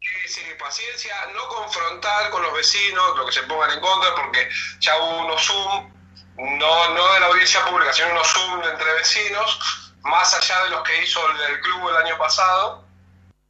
Sí, 0.00 0.28
sí, 0.28 0.42
paciencia, 0.58 1.14
no 1.34 1.48
confrontar 1.48 2.30
con 2.30 2.42
los 2.42 2.52
vecinos, 2.52 3.16
lo 3.16 3.24
que 3.24 3.32
se 3.32 3.42
pongan 3.44 3.70
en 3.70 3.80
contra, 3.80 4.14
porque 4.14 4.48
ya 4.80 4.96
hubo 4.98 5.24
unos 5.24 5.42
Zoom, 5.42 5.90
no, 6.36 6.88
no 6.90 7.12
de 7.14 7.20
la 7.20 7.26
audiencia 7.26 7.64
pública, 7.64 7.92
sino 7.92 8.10
unos 8.10 8.28
Zoom 8.28 8.62
entre 8.62 8.92
vecinos, 8.92 9.92
más 10.02 10.34
allá 10.34 10.64
de 10.64 10.70
los 10.70 10.82
que 10.82 11.02
hizo 11.02 11.20
el, 11.30 11.54
el 11.54 11.60
club 11.60 11.88
el 11.88 11.96
año 11.96 12.18
pasado, 12.18 12.84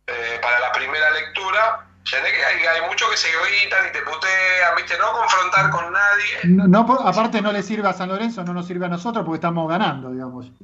eh, 0.06 0.38
para 0.40 0.58
la 0.60 0.72
primera 0.72 1.10
lectura. 1.10 1.87
Entendés 2.04 2.32
que 2.32 2.44
hay, 2.44 2.66
hay 2.66 2.88
muchos 2.88 3.10
que 3.10 3.16
se 3.16 3.28
gritan 3.30 3.88
y 3.88 3.92
te 3.92 4.00
putean, 4.02 4.76
¿viste? 4.76 4.96
No 4.98 5.12
confrontar 5.12 5.70
con 5.70 5.92
nadie. 5.92 6.40
No, 6.44 6.66
no 6.66 6.98
aparte 7.04 7.42
no 7.42 7.52
le 7.52 7.62
sirve 7.62 7.88
a 7.88 7.92
San 7.92 8.08
Lorenzo, 8.08 8.42
no 8.44 8.54
nos 8.54 8.66
sirve 8.66 8.86
a 8.86 8.88
nosotros 8.88 9.24
porque 9.24 9.36
estamos 9.36 9.68
ganando, 9.68 10.10
digamos. 10.10 10.46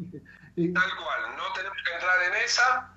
Tal 0.57 0.97
cual, 0.97 1.37
no 1.37 1.53
tenemos 1.53 1.79
que 1.85 1.93
entrar 1.93 2.23
en 2.23 2.35
esa. 2.37 2.89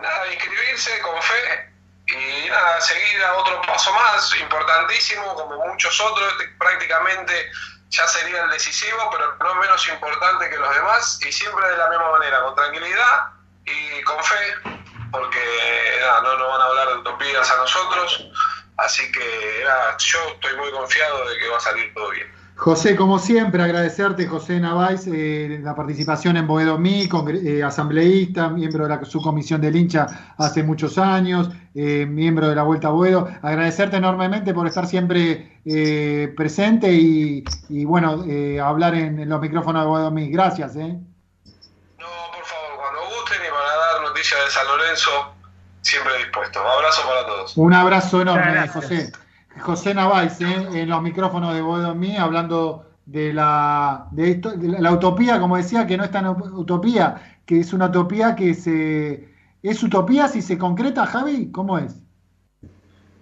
Nada, 0.00 0.32
inscribirse 0.32 1.00
con 1.00 1.20
fe 1.20 1.70
y 2.06 2.48
nada, 2.48 2.80
seguir 2.80 3.22
a 3.24 3.34
otro 3.34 3.60
paso 3.62 3.92
más, 3.92 4.34
importantísimo, 4.40 5.34
como 5.34 5.66
muchos 5.66 6.00
otros, 6.00 6.34
prácticamente 6.58 7.50
ya 7.88 8.06
sería 8.06 8.44
el 8.44 8.50
decisivo, 8.50 8.98
pero 9.10 9.36
no 9.38 9.60
menos 9.60 9.86
importante 9.88 10.48
que 10.48 10.56
los 10.56 10.74
demás, 10.74 11.20
y 11.26 11.32
siempre 11.32 11.68
de 11.68 11.76
la 11.76 11.88
misma 11.88 12.10
manera, 12.12 12.42
con 12.42 12.54
tranquilidad 12.54 13.26
y 13.64 14.02
con 14.02 14.22
fe, 14.22 14.54
porque 15.10 15.38
nada, 16.00 16.22
no 16.22 16.38
nos 16.38 16.48
van 16.48 16.60
a 16.60 16.64
hablar 16.64 16.88
de 16.88 16.98
utopías 17.00 17.50
a 17.50 17.56
nosotros, 17.56 18.30
así 18.76 19.02
que 19.12 19.64
nada, 19.64 19.96
yo 19.98 20.18
estoy 20.34 20.56
muy 20.58 20.70
confiado 20.70 21.28
de 21.28 21.38
que 21.38 21.48
va 21.48 21.56
a 21.56 21.60
salir 21.60 21.92
todo 21.94 22.10
bien. 22.10 22.26
José, 22.56 22.94
como 22.94 23.18
siempre, 23.18 23.62
agradecerte, 23.62 24.26
José 24.26 24.60
Navais, 24.60 25.06
eh, 25.06 25.60
la 25.62 25.74
participación 25.74 26.36
en 26.36 26.46
Boedo 26.46 26.76
congre- 26.78 27.40
eh, 27.42 27.62
asambleísta, 27.62 28.50
miembro 28.50 28.84
de 28.86 28.90
la 28.90 29.02
subcomisión 29.02 29.62
del 29.62 29.76
hincha 29.76 30.34
hace 30.36 30.62
muchos 30.62 30.98
años, 30.98 31.48
eh, 31.74 32.04
miembro 32.04 32.50
de 32.50 32.54
la 32.54 32.62
Vuelta 32.62 32.88
a 32.88 32.90
Boedo. 32.90 33.26
Agradecerte 33.40 33.96
enormemente 33.96 34.52
por 34.52 34.66
estar 34.66 34.86
siempre 34.86 35.60
eh, 35.64 36.34
presente 36.36 36.92
y, 36.92 37.50
y, 37.66 37.86
bueno, 37.86 38.24
hablar 38.62 38.94
en, 38.94 39.18
en 39.20 39.28
los 39.30 39.40
micrófonos 39.40 39.82
de 39.82 39.88
Boedo 39.88 40.10
Mi. 40.10 40.30
Gracias. 40.30 40.76
¿eh? 40.76 40.98
De 44.20 44.50
San 44.50 44.66
Lorenzo, 44.66 45.10
siempre 45.80 46.18
dispuesto. 46.18 46.60
Abrazo 46.60 47.02
para 47.06 47.26
todos. 47.26 47.56
Un 47.56 47.72
abrazo 47.72 48.20
enorme, 48.20 48.68
José. 48.68 49.12
José 49.58 49.94
Navais, 49.94 50.40
¿eh? 50.40 50.68
en 50.72 50.88
los 50.88 51.02
micrófonos 51.02 51.54
de 51.54 51.60
Boedo 51.60 51.94
Mi, 51.94 52.16
hablando 52.16 52.86
de 53.06 53.32
la, 53.32 54.06
de 54.12 54.30
esto, 54.30 54.52
de 54.52 54.68
la, 54.68 54.80
la 54.80 54.92
utopía, 54.92 55.40
como 55.40 55.56
decía, 55.56 55.86
que 55.86 55.96
no 55.96 56.04
es 56.04 56.10
tan 56.10 56.26
utopía, 56.28 57.38
que 57.46 57.60
es 57.60 57.72
una 57.72 57.86
utopía 57.86 58.36
que 58.36 58.54
se... 58.54 59.28
¿Es 59.62 59.82
utopía 59.82 60.28
si 60.28 60.40
se 60.40 60.56
concreta, 60.56 61.04
Javi? 61.06 61.50
¿Cómo 61.50 61.78
es? 61.78 61.96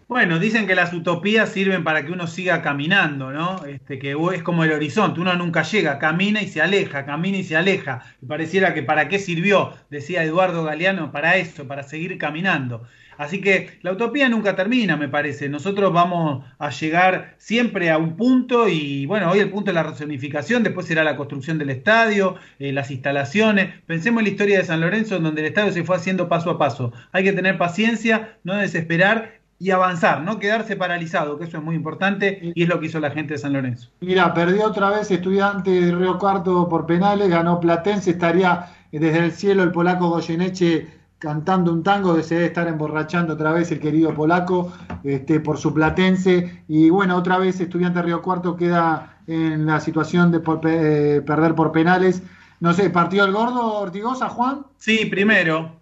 Bueno, 0.09 0.39
dicen 0.39 0.67
que 0.67 0.75
las 0.75 0.95
utopías 0.95 1.51
sirven 1.51 1.85
para 1.85 2.03
que 2.07 2.11
uno 2.13 2.27
siga 2.27 2.63
caminando, 2.63 3.31
¿no? 3.31 3.67
Este, 3.67 3.99
que 3.99 4.17
es 4.33 4.43
como 4.43 4.65
el 4.65 4.73
horizonte, 4.73 5.21
uno 5.21 5.35
nunca 5.35 5.63
llega, 5.65 5.99
camina 5.99 6.41
y 6.41 6.49
se 6.49 6.63
aleja, 6.63 7.05
camina 7.05 7.37
y 7.37 7.45
se 7.45 7.59
aleja. 7.59 8.01
Y 8.23 8.25
pareciera 8.25 8.73
que 8.73 8.83
para 8.83 9.09
qué 9.09 9.19
sirvió, 9.19 9.75
decía 9.91 10.25
Eduardo 10.25 10.65
Galeano, 10.65 11.13
para 11.13 11.37
eso, 11.37 11.69
para 11.69 11.83
seguir 11.83 12.17
caminando. 12.17 12.85
Así 13.19 13.41
que 13.41 13.79
la 13.83 13.93
utopía 13.93 14.29
nunca 14.29 14.57
termina, 14.57 14.97
me 14.97 15.09
parece. 15.09 15.49
Nosotros 15.51 15.93
vamos 15.93 16.45
a 16.59 16.71
llegar 16.71 17.35
siempre 17.37 17.91
a 17.91 17.99
un 17.99 18.17
punto 18.17 18.69
y 18.69 19.05
bueno, 19.07 19.31
hoy 19.31 19.41
el 19.41 19.51
punto 19.51 19.73
es 19.73 19.75
la 19.75 19.83
rezonificación, 19.83 20.63
después 20.63 20.87
será 20.87 21.05
la 21.05 21.17
construcción 21.17 21.59
del 21.59 21.69
estadio, 21.69 22.37
eh, 22.61 22.73
las 22.73 22.91
instalaciones. 22.91 23.75
Pensemos 23.87 24.21
en 24.21 24.25
la 24.25 24.31
historia 24.31 24.59
de 24.59 24.65
San 24.65 24.81
Lorenzo, 24.81 25.17
en 25.17 25.25
donde 25.25 25.43
el 25.43 25.49
estadio 25.49 25.73
se 25.73 25.85
fue 25.85 25.97
haciendo 25.97 26.29
paso 26.29 26.49
a 26.51 26.59
paso. 26.59 26.93
Hay 27.13 27.25
que 27.25 27.33
tener 27.33 27.59
paciencia, 27.59 28.39
no 28.45 28.55
desesperar 28.55 29.38
y 29.59 29.71
avanzar, 29.71 30.23
no 30.23 30.39
quedarse 30.39 30.77
paralizado, 30.77 31.39
que 31.39 31.45
eso 31.45 31.59
es 31.59 31.63
muy 31.65 31.75
importante 31.75 32.53
y 32.55 32.63
es 32.63 32.69
lo 32.69 32.79
que 32.79 32.87
hizo 32.87 33.01
la 33.01 33.11
gente 33.11 33.35
de 33.35 33.39
San 33.39 33.53
Lorenzo. 33.53 33.91
Mira, 34.01 34.33
perdió 34.33 34.67
otra 34.67 34.91
vez 34.91 35.11
estudiante 35.11 35.71
de 35.71 35.93
Río 35.93 36.19
Cuarto 36.19 36.69
por 36.69 36.87
penales, 36.87 37.29
ganó 37.29 37.59
Platense, 37.59 38.13
estaría 38.13 38.67
desde 38.93 39.19
el 39.19 39.33
cielo 39.33 39.65
el 39.65 39.73
polaco 39.73 40.09
Goyeneche 40.11 40.87
cantando 41.19 41.73
un 41.73 41.83
tango, 41.83 42.21
se 42.23 42.37
debe 42.37 42.47
estar 42.47 42.69
emborrachando 42.69 43.35
otra 43.35 43.53
vez 43.53 43.73
el 43.73 43.81
querido 43.81 44.15
polaco 44.15 44.73
este, 45.03 45.41
por 45.41 45.59
su 45.59 45.75
Platense. 45.75 46.63
Y 46.69 46.91
bueno, 46.91 47.17
otra 47.17 47.39
vez 47.39 47.61
estudiante 47.61 47.99
de 47.99 48.07
Río 48.07 48.23
Cuarto 48.23 48.57
queda 48.57 49.19
en 49.27 49.67
la 49.67 49.81
situación 49.81 50.31
de 50.31 50.41
por, 50.41 50.61
eh, 50.65 51.21
perder 51.27 51.55
por 51.55 51.73
penales. 51.73 52.23
No 52.61 52.73
sé, 52.73 52.91
¿partió 52.91 53.25
el 53.25 53.33
gordo 53.33 53.81
Ortigosa, 53.81 54.29
Juan? 54.29 54.65
Sí, 54.79 55.07
primero. 55.07 55.73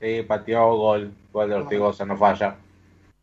Sí, 0.00 0.22
pateó 0.26 0.76
gol, 0.76 1.12
gol 1.32 1.48
de 1.48 1.54
Ortigosa, 1.56 2.04
no 2.04 2.16
falla. 2.16 2.56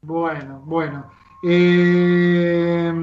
Bueno, 0.04 0.62
bueno. 0.66 1.06
Eh, 1.46 2.94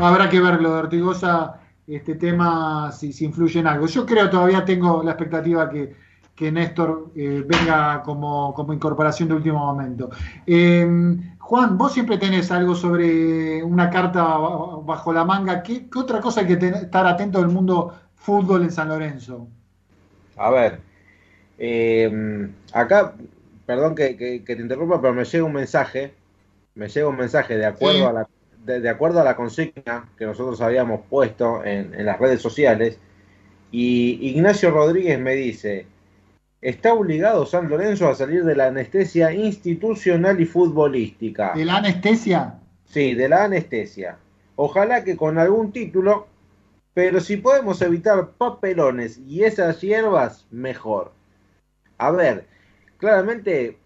habrá 0.00 0.28
que 0.28 0.40
ver 0.40 0.60
lo 0.60 0.72
de 0.72 0.78
Ortigosa, 0.80 1.60
este 1.86 2.14
tema, 2.14 2.92
si, 2.92 3.12
si, 3.12 3.24
influye 3.24 3.60
en 3.60 3.66
algo. 3.66 3.86
Yo 3.86 4.06
creo, 4.06 4.30
todavía 4.30 4.64
tengo 4.64 5.02
la 5.02 5.12
expectativa 5.12 5.68
que, 5.68 5.94
que 6.34 6.52
Néstor 6.52 7.10
eh, 7.14 7.44
venga 7.46 8.02
como, 8.02 8.52
como, 8.54 8.72
incorporación 8.72 9.28
de 9.28 9.34
último 9.34 9.58
momento. 9.58 10.10
Eh, 10.46 10.86
Juan, 11.38 11.76
vos 11.78 11.92
siempre 11.92 12.18
tenés 12.18 12.50
algo 12.50 12.74
sobre 12.74 13.62
una 13.62 13.90
carta 13.90 14.22
bajo 14.22 15.12
la 15.12 15.24
manga. 15.24 15.62
¿Qué, 15.62 15.88
otra 15.96 16.20
cosa 16.20 16.40
hay 16.40 16.46
que 16.46 16.66
estar 16.66 17.06
atento 17.06 17.40
del 17.40 17.48
mundo 17.48 17.94
fútbol 18.14 18.62
en 18.62 18.70
San 18.70 18.88
Lorenzo? 18.88 19.48
A 20.36 20.50
ver, 20.50 20.80
eh, 21.58 22.50
acá, 22.72 23.14
perdón 23.66 23.94
que, 23.94 24.16
que, 24.16 24.44
que, 24.44 24.56
te 24.56 24.62
interrumpa, 24.62 25.00
pero 25.00 25.14
me 25.14 25.24
llega 25.24 25.44
un 25.44 25.52
mensaje, 25.52 26.14
me 26.74 26.88
llega 26.88 27.08
un 27.08 27.16
mensaje 27.16 27.56
de 27.56 27.66
acuerdo, 27.66 27.98
sí. 27.98 28.04
a, 28.04 28.12
la, 28.12 28.28
de, 28.64 28.80
de, 28.80 28.88
acuerdo 28.88 29.20
a 29.20 29.24
la 29.24 29.36
consigna 29.36 30.08
que 30.16 30.26
nosotros 30.26 30.60
habíamos 30.60 31.02
puesto 31.08 31.64
en, 31.64 31.94
en 31.94 32.06
las 32.06 32.18
redes 32.18 32.40
sociales, 32.40 32.98
y 33.70 34.28
Ignacio 34.28 34.70
Rodríguez 34.70 35.18
me 35.18 35.34
dice, 35.34 35.86
¿está 36.60 36.94
obligado 36.94 37.44
San 37.44 37.68
Lorenzo 37.68 38.08
a 38.08 38.14
salir 38.14 38.44
de 38.44 38.54
la 38.54 38.66
anestesia 38.66 39.32
institucional 39.32 40.40
y 40.40 40.44
futbolística? 40.44 41.52
¿De 41.54 41.64
la 41.64 41.78
anestesia? 41.78 42.54
Sí, 42.84 43.14
de 43.14 43.28
la 43.28 43.44
anestesia. 43.44 44.18
Ojalá 44.56 45.02
que 45.02 45.16
con 45.16 45.38
algún 45.38 45.72
título, 45.72 46.28
pero 46.94 47.20
si 47.20 47.36
podemos 47.36 47.82
evitar 47.82 48.30
papelones 48.38 49.18
y 49.18 49.42
esas 49.42 49.80
hierbas, 49.80 50.46
mejor. 50.52 51.10
A 51.98 52.12
ver, 52.12 52.46
claramente 53.04 53.76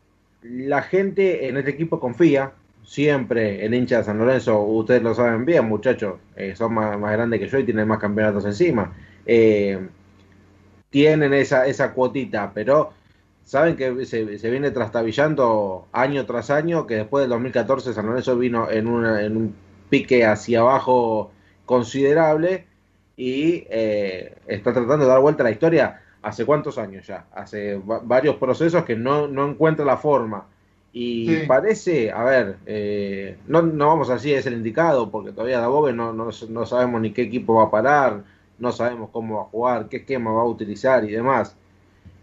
la 0.43 0.81
gente 0.81 1.49
en 1.49 1.57
este 1.57 1.73
equipo 1.73 1.99
confía, 1.99 2.53
siempre 2.85 3.65
el 3.65 3.75
hincha 3.75 3.99
de 3.99 4.05
San 4.05 4.19
Lorenzo, 4.19 4.61
ustedes 4.63 5.03
lo 5.03 5.13
saben 5.13 5.45
bien, 5.45 5.67
muchachos, 5.67 6.21
eh, 6.37 6.55
son 6.55 6.75
más, 6.75 7.01
grandes 7.01 7.41
que 7.41 7.49
yo 7.49 7.59
y 7.59 7.65
tienen 7.65 7.89
más 7.89 7.99
campeonatos 7.99 8.45
encima. 8.45 8.93
Eh, 9.27 9.89
tienen 10.91 11.35
esa, 11.35 11.67
esa 11.67 11.93
cuotita, 11.93 12.53
pero 12.55 12.93
saben 13.45 13.75
que 13.75 14.07
se, 14.07 14.39
se, 14.39 14.51
viene 14.51 14.71
trastabillando 14.71 15.89
año 15.91 16.25
tras 16.25 16.51
año, 16.51 16.87
que 16.87 16.95
después 16.95 17.23
del 17.23 17.31
2014 17.31 17.95
San 17.95 18.07
Lorenzo 18.07 18.39
vino 18.39 18.71
en, 18.71 18.87
una, 18.87 19.21
en 19.23 19.37
un 19.37 19.55
pique 19.91 20.25
hacia 20.25 20.61
abajo 20.61 21.33
considerable 21.67 22.67
y 23.17 23.65
eh, 23.69 24.37
está 24.47 24.73
tratando 24.73 25.07
de 25.07 25.11
dar 25.11 25.21
vuelta 25.21 25.43
a 25.43 25.45
la 25.45 25.51
historia 25.51 26.03
hace 26.29 26.45
cuántos 26.45 26.79
años 26.79 27.07
ya, 27.07 27.27
hace 27.33 27.81
varios 27.85 28.37
procesos 28.37 28.85
que 28.85 28.97
no, 28.97 29.29
no 29.29 29.49
encuentra 29.49 29.85
la 29.85 29.97
forma. 29.97 30.47
Y 30.93 31.27
sí. 31.27 31.47
parece, 31.47 32.11
a 32.11 32.25
ver, 32.25 32.57
eh, 32.67 33.37
no, 33.47 33.63
no 33.63 33.89
vamos 33.89 34.11
a 34.11 34.15
decir 34.15 34.37
es 34.37 34.47
el 34.47 34.55
indicado, 34.55 35.11
porque 35.11 35.33
todavía 35.33 35.61
Dabobe 35.61 35.93
no, 35.93 36.13
no, 36.13 36.31
no 36.49 36.67
sabemos 36.67 37.01
ni 37.01 37.13
qué 37.13 37.23
equipo 37.23 37.55
va 37.55 37.65
a 37.65 37.71
parar, 37.71 38.25
no 38.59 38.73
sabemos 38.73 39.11
cómo 39.11 39.37
va 39.37 39.43
a 39.43 39.47
jugar, 39.47 39.89
qué 39.89 39.99
esquema 39.99 40.33
va 40.33 40.43
a 40.43 40.47
utilizar 40.47 41.05
y 41.05 41.13
demás. 41.13 41.57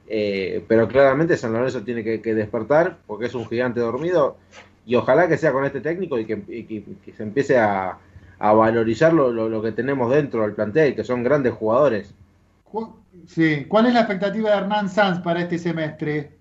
Eh, 0.07 0.64
pero 0.68 0.88
claramente 0.88 1.38
San 1.38 1.53
Lorenzo 1.53 1.82
tiene 1.82 2.03
que, 2.03 2.22
que, 2.22 2.36
despertar 2.36 2.98
porque 3.07 3.26
es 3.26 3.34
un 3.34 3.48
gigante 3.48 3.80
dormido 3.80 4.38
y 4.86 4.94
ojalá 4.94 5.27
que 5.27 5.36
sea 5.36 5.52
con 5.52 5.65
este 5.65 5.82
técnico 5.82 6.19
y 6.19 6.26
que, 6.26 6.44
y 6.48 6.64
que, 6.65 6.84
que 7.03 7.11
se 7.11 7.23
empiece 7.23 7.57
a, 7.57 7.98
a 8.38 8.53
valorizar 8.53 9.14
lo, 9.14 9.32
lo, 9.32 9.49
lo, 9.49 9.64
que 9.64 9.72
tenemos 9.72 10.11
dentro 10.11 10.44
del 10.44 10.53
plantel, 10.53 10.95
que 10.95 11.03
son 11.03 11.23
grandes 11.23 11.53
jugadores. 11.53 12.14
Sí. 13.28 13.66
¿Cuál 13.68 13.88
es 13.88 13.94
la 13.94 14.02
expectativa 14.02 14.52
de 14.52 14.58
Hernán 14.58 14.90
Sanz 14.90 15.20
para 15.22 15.42
este 15.42 15.58
semestre? 15.58 16.36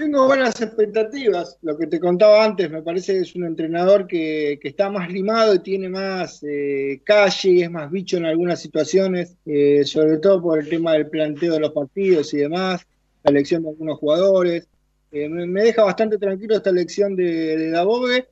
Tengo 0.00 0.26
buenas 0.26 0.58
expectativas. 0.62 1.58
Lo 1.60 1.76
que 1.76 1.86
te 1.86 2.00
contaba 2.00 2.42
antes, 2.42 2.70
me 2.70 2.80
parece 2.80 3.12
que 3.12 3.18
es 3.20 3.34
un 3.34 3.44
entrenador 3.44 4.06
que, 4.06 4.58
que 4.62 4.68
está 4.68 4.88
más 4.88 5.10
limado 5.12 5.54
y 5.54 5.58
tiene 5.58 5.90
más 5.90 6.42
eh, 6.42 7.02
calle 7.04 7.50
y 7.50 7.62
es 7.62 7.70
más 7.70 7.90
bicho 7.90 8.16
en 8.16 8.24
algunas 8.24 8.62
situaciones, 8.62 9.36
eh, 9.44 9.84
sobre 9.84 10.16
todo 10.16 10.40
por 10.40 10.58
el 10.58 10.70
tema 10.70 10.94
del 10.94 11.10
planteo 11.10 11.52
de 11.52 11.60
los 11.60 11.72
partidos 11.72 12.32
y 12.32 12.38
demás, 12.38 12.86
la 13.24 13.30
elección 13.30 13.62
de 13.62 13.68
algunos 13.68 13.98
jugadores. 13.98 14.68
Eh, 15.12 15.28
me, 15.28 15.62
deja 15.62 15.84
bastante 15.84 16.16
tranquilo 16.16 16.56
esta 16.56 16.70
elección 16.70 17.14
de, 17.14 17.58
de 17.58 17.70
Dabobe. 17.70 18.28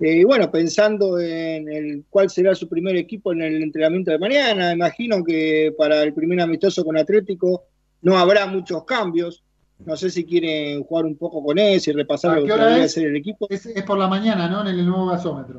Y 0.00 0.24
bueno, 0.24 0.50
pensando 0.50 1.18
en 1.20 1.68
el 1.68 2.04
cuál 2.10 2.28
será 2.28 2.54
su 2.54 2.68
primer 2.68 2.96
equipo 2.96 3.32
en 3.32 3.42
el 3.42 3.62
entrenamiento 3.62 4.10
de 4.10 4.18
mañana, 4.18 4.72
imagino 4.72 5.22
que 5.22 5.72
para 5.76 6.02
el 6.02 6.12
primer 6.12 6.40
amistoso 6.40 6.84
con 6.84 6.96
Atlético 6.96 7.64
no 8.00 8.18
habrá 8.18 8.46
muchos 8.46 8.84
cambios 8.84 9.44
no 9.84 9.96
sé 9.96 10.10
si 10.10 10.24
quieren 10.24 10.82
jugar 10.84 11.04
un 11.06 11.16
poco 11.16 11.42
con 11.42 11.58
eso 11.58 11.90
y 11.90 11.94
repasar 11.94 12.36
lo 12.36 12.44
que 12.44 12.52
podría 12.52 12.84
hacer 12.84 13.06
el 13.06 13.16
equipo. 13.16 13.46
Es, 13.50 13.66
es, 13.66 13.82
por 13.82 13.98
la 13.98 14.06
mañana, 14.06 14.48
¿no? 14.48 14.62
En 14.62 14.68
el 14.68 14.86
nuevo 14.86 15.06
gasómetro. 15.06 15.58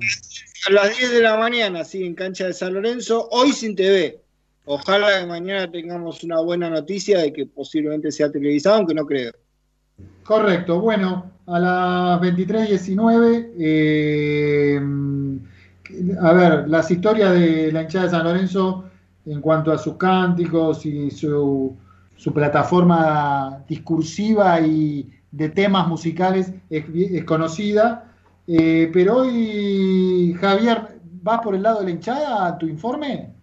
A 0.68 0.72
las 0.72 0.98
10 0.98 1.12
de 1.12 1.22
la 1.22 1.38
mañana, 1.38 1.84
sí, 1.84 2.04
en 2.04 2.16
cancha 2.16 2.48
de 2.48 2.54
San 2.54 2.74
Lorenzo, 2.74 3.28
hoy 3.32 3.52
sin 3.52 3.76
TV. 3.76 4.22
Ojalá 4.66 5.20
que 5.20 5.26
mañana 5.26 5.70
tengamos 5.70 6.24
una 6.24 6.40
buena 6.40 6.70
noticia 6.70 7.20
de 7.20 7.34
que 7.34 7.46
posiblemente 7.46 8.12
sea 8.12 8.32
televisado, 8.32 8.78
aunque 8.78 8.94
no 8.94 9.06
creo. 9.06 9.34
Correcto, 10.24 10.80
bueno, 10.80 11.32
a 11.48 11.60
las 11.60 12.22
23.19, 12.22 13.52
eh, 13.60 14.82
a 16.22 16.34
ver, 16.34 16.70
las 16.70 16.90
historias 16.90 17.34
de 17.34 17.72
la 17.72 17.84
hinchada 17.84 18.06
de 18.06 18.12
San 18.12 18.24
Lorenzo 18.24 18.86
en 19.26 19.42
cuanto 19.42 19.72
a 19.72 19.78
sus 19.78 19.96
cánticos 19.98 20.86
y 20.86 21.12
su 21.12 21.78
su 22.24 22.34
plataforma 22.34 23.66
discursiva 23.68 24.62
y 24.62 25.10
de 25.32 25.50
temas 25.50 25.90
musicales 25.90 26.54
es, 26.70 26.86
conocida. 27.26 28.14
Eh, 28.48 28.90
pero 28.94 29.18
hoy, 29.18 30.34
Javier, 30.40 31.00
¿vas 31.22 31.42
por 31.42 31.54
el 31.54 31.64
lado 31.64 31.80
de 31.80 31.86
la 31.86 31.92
hinchada 31.92 32.58
tu 32.58 32.66
informe? 32.66 33.34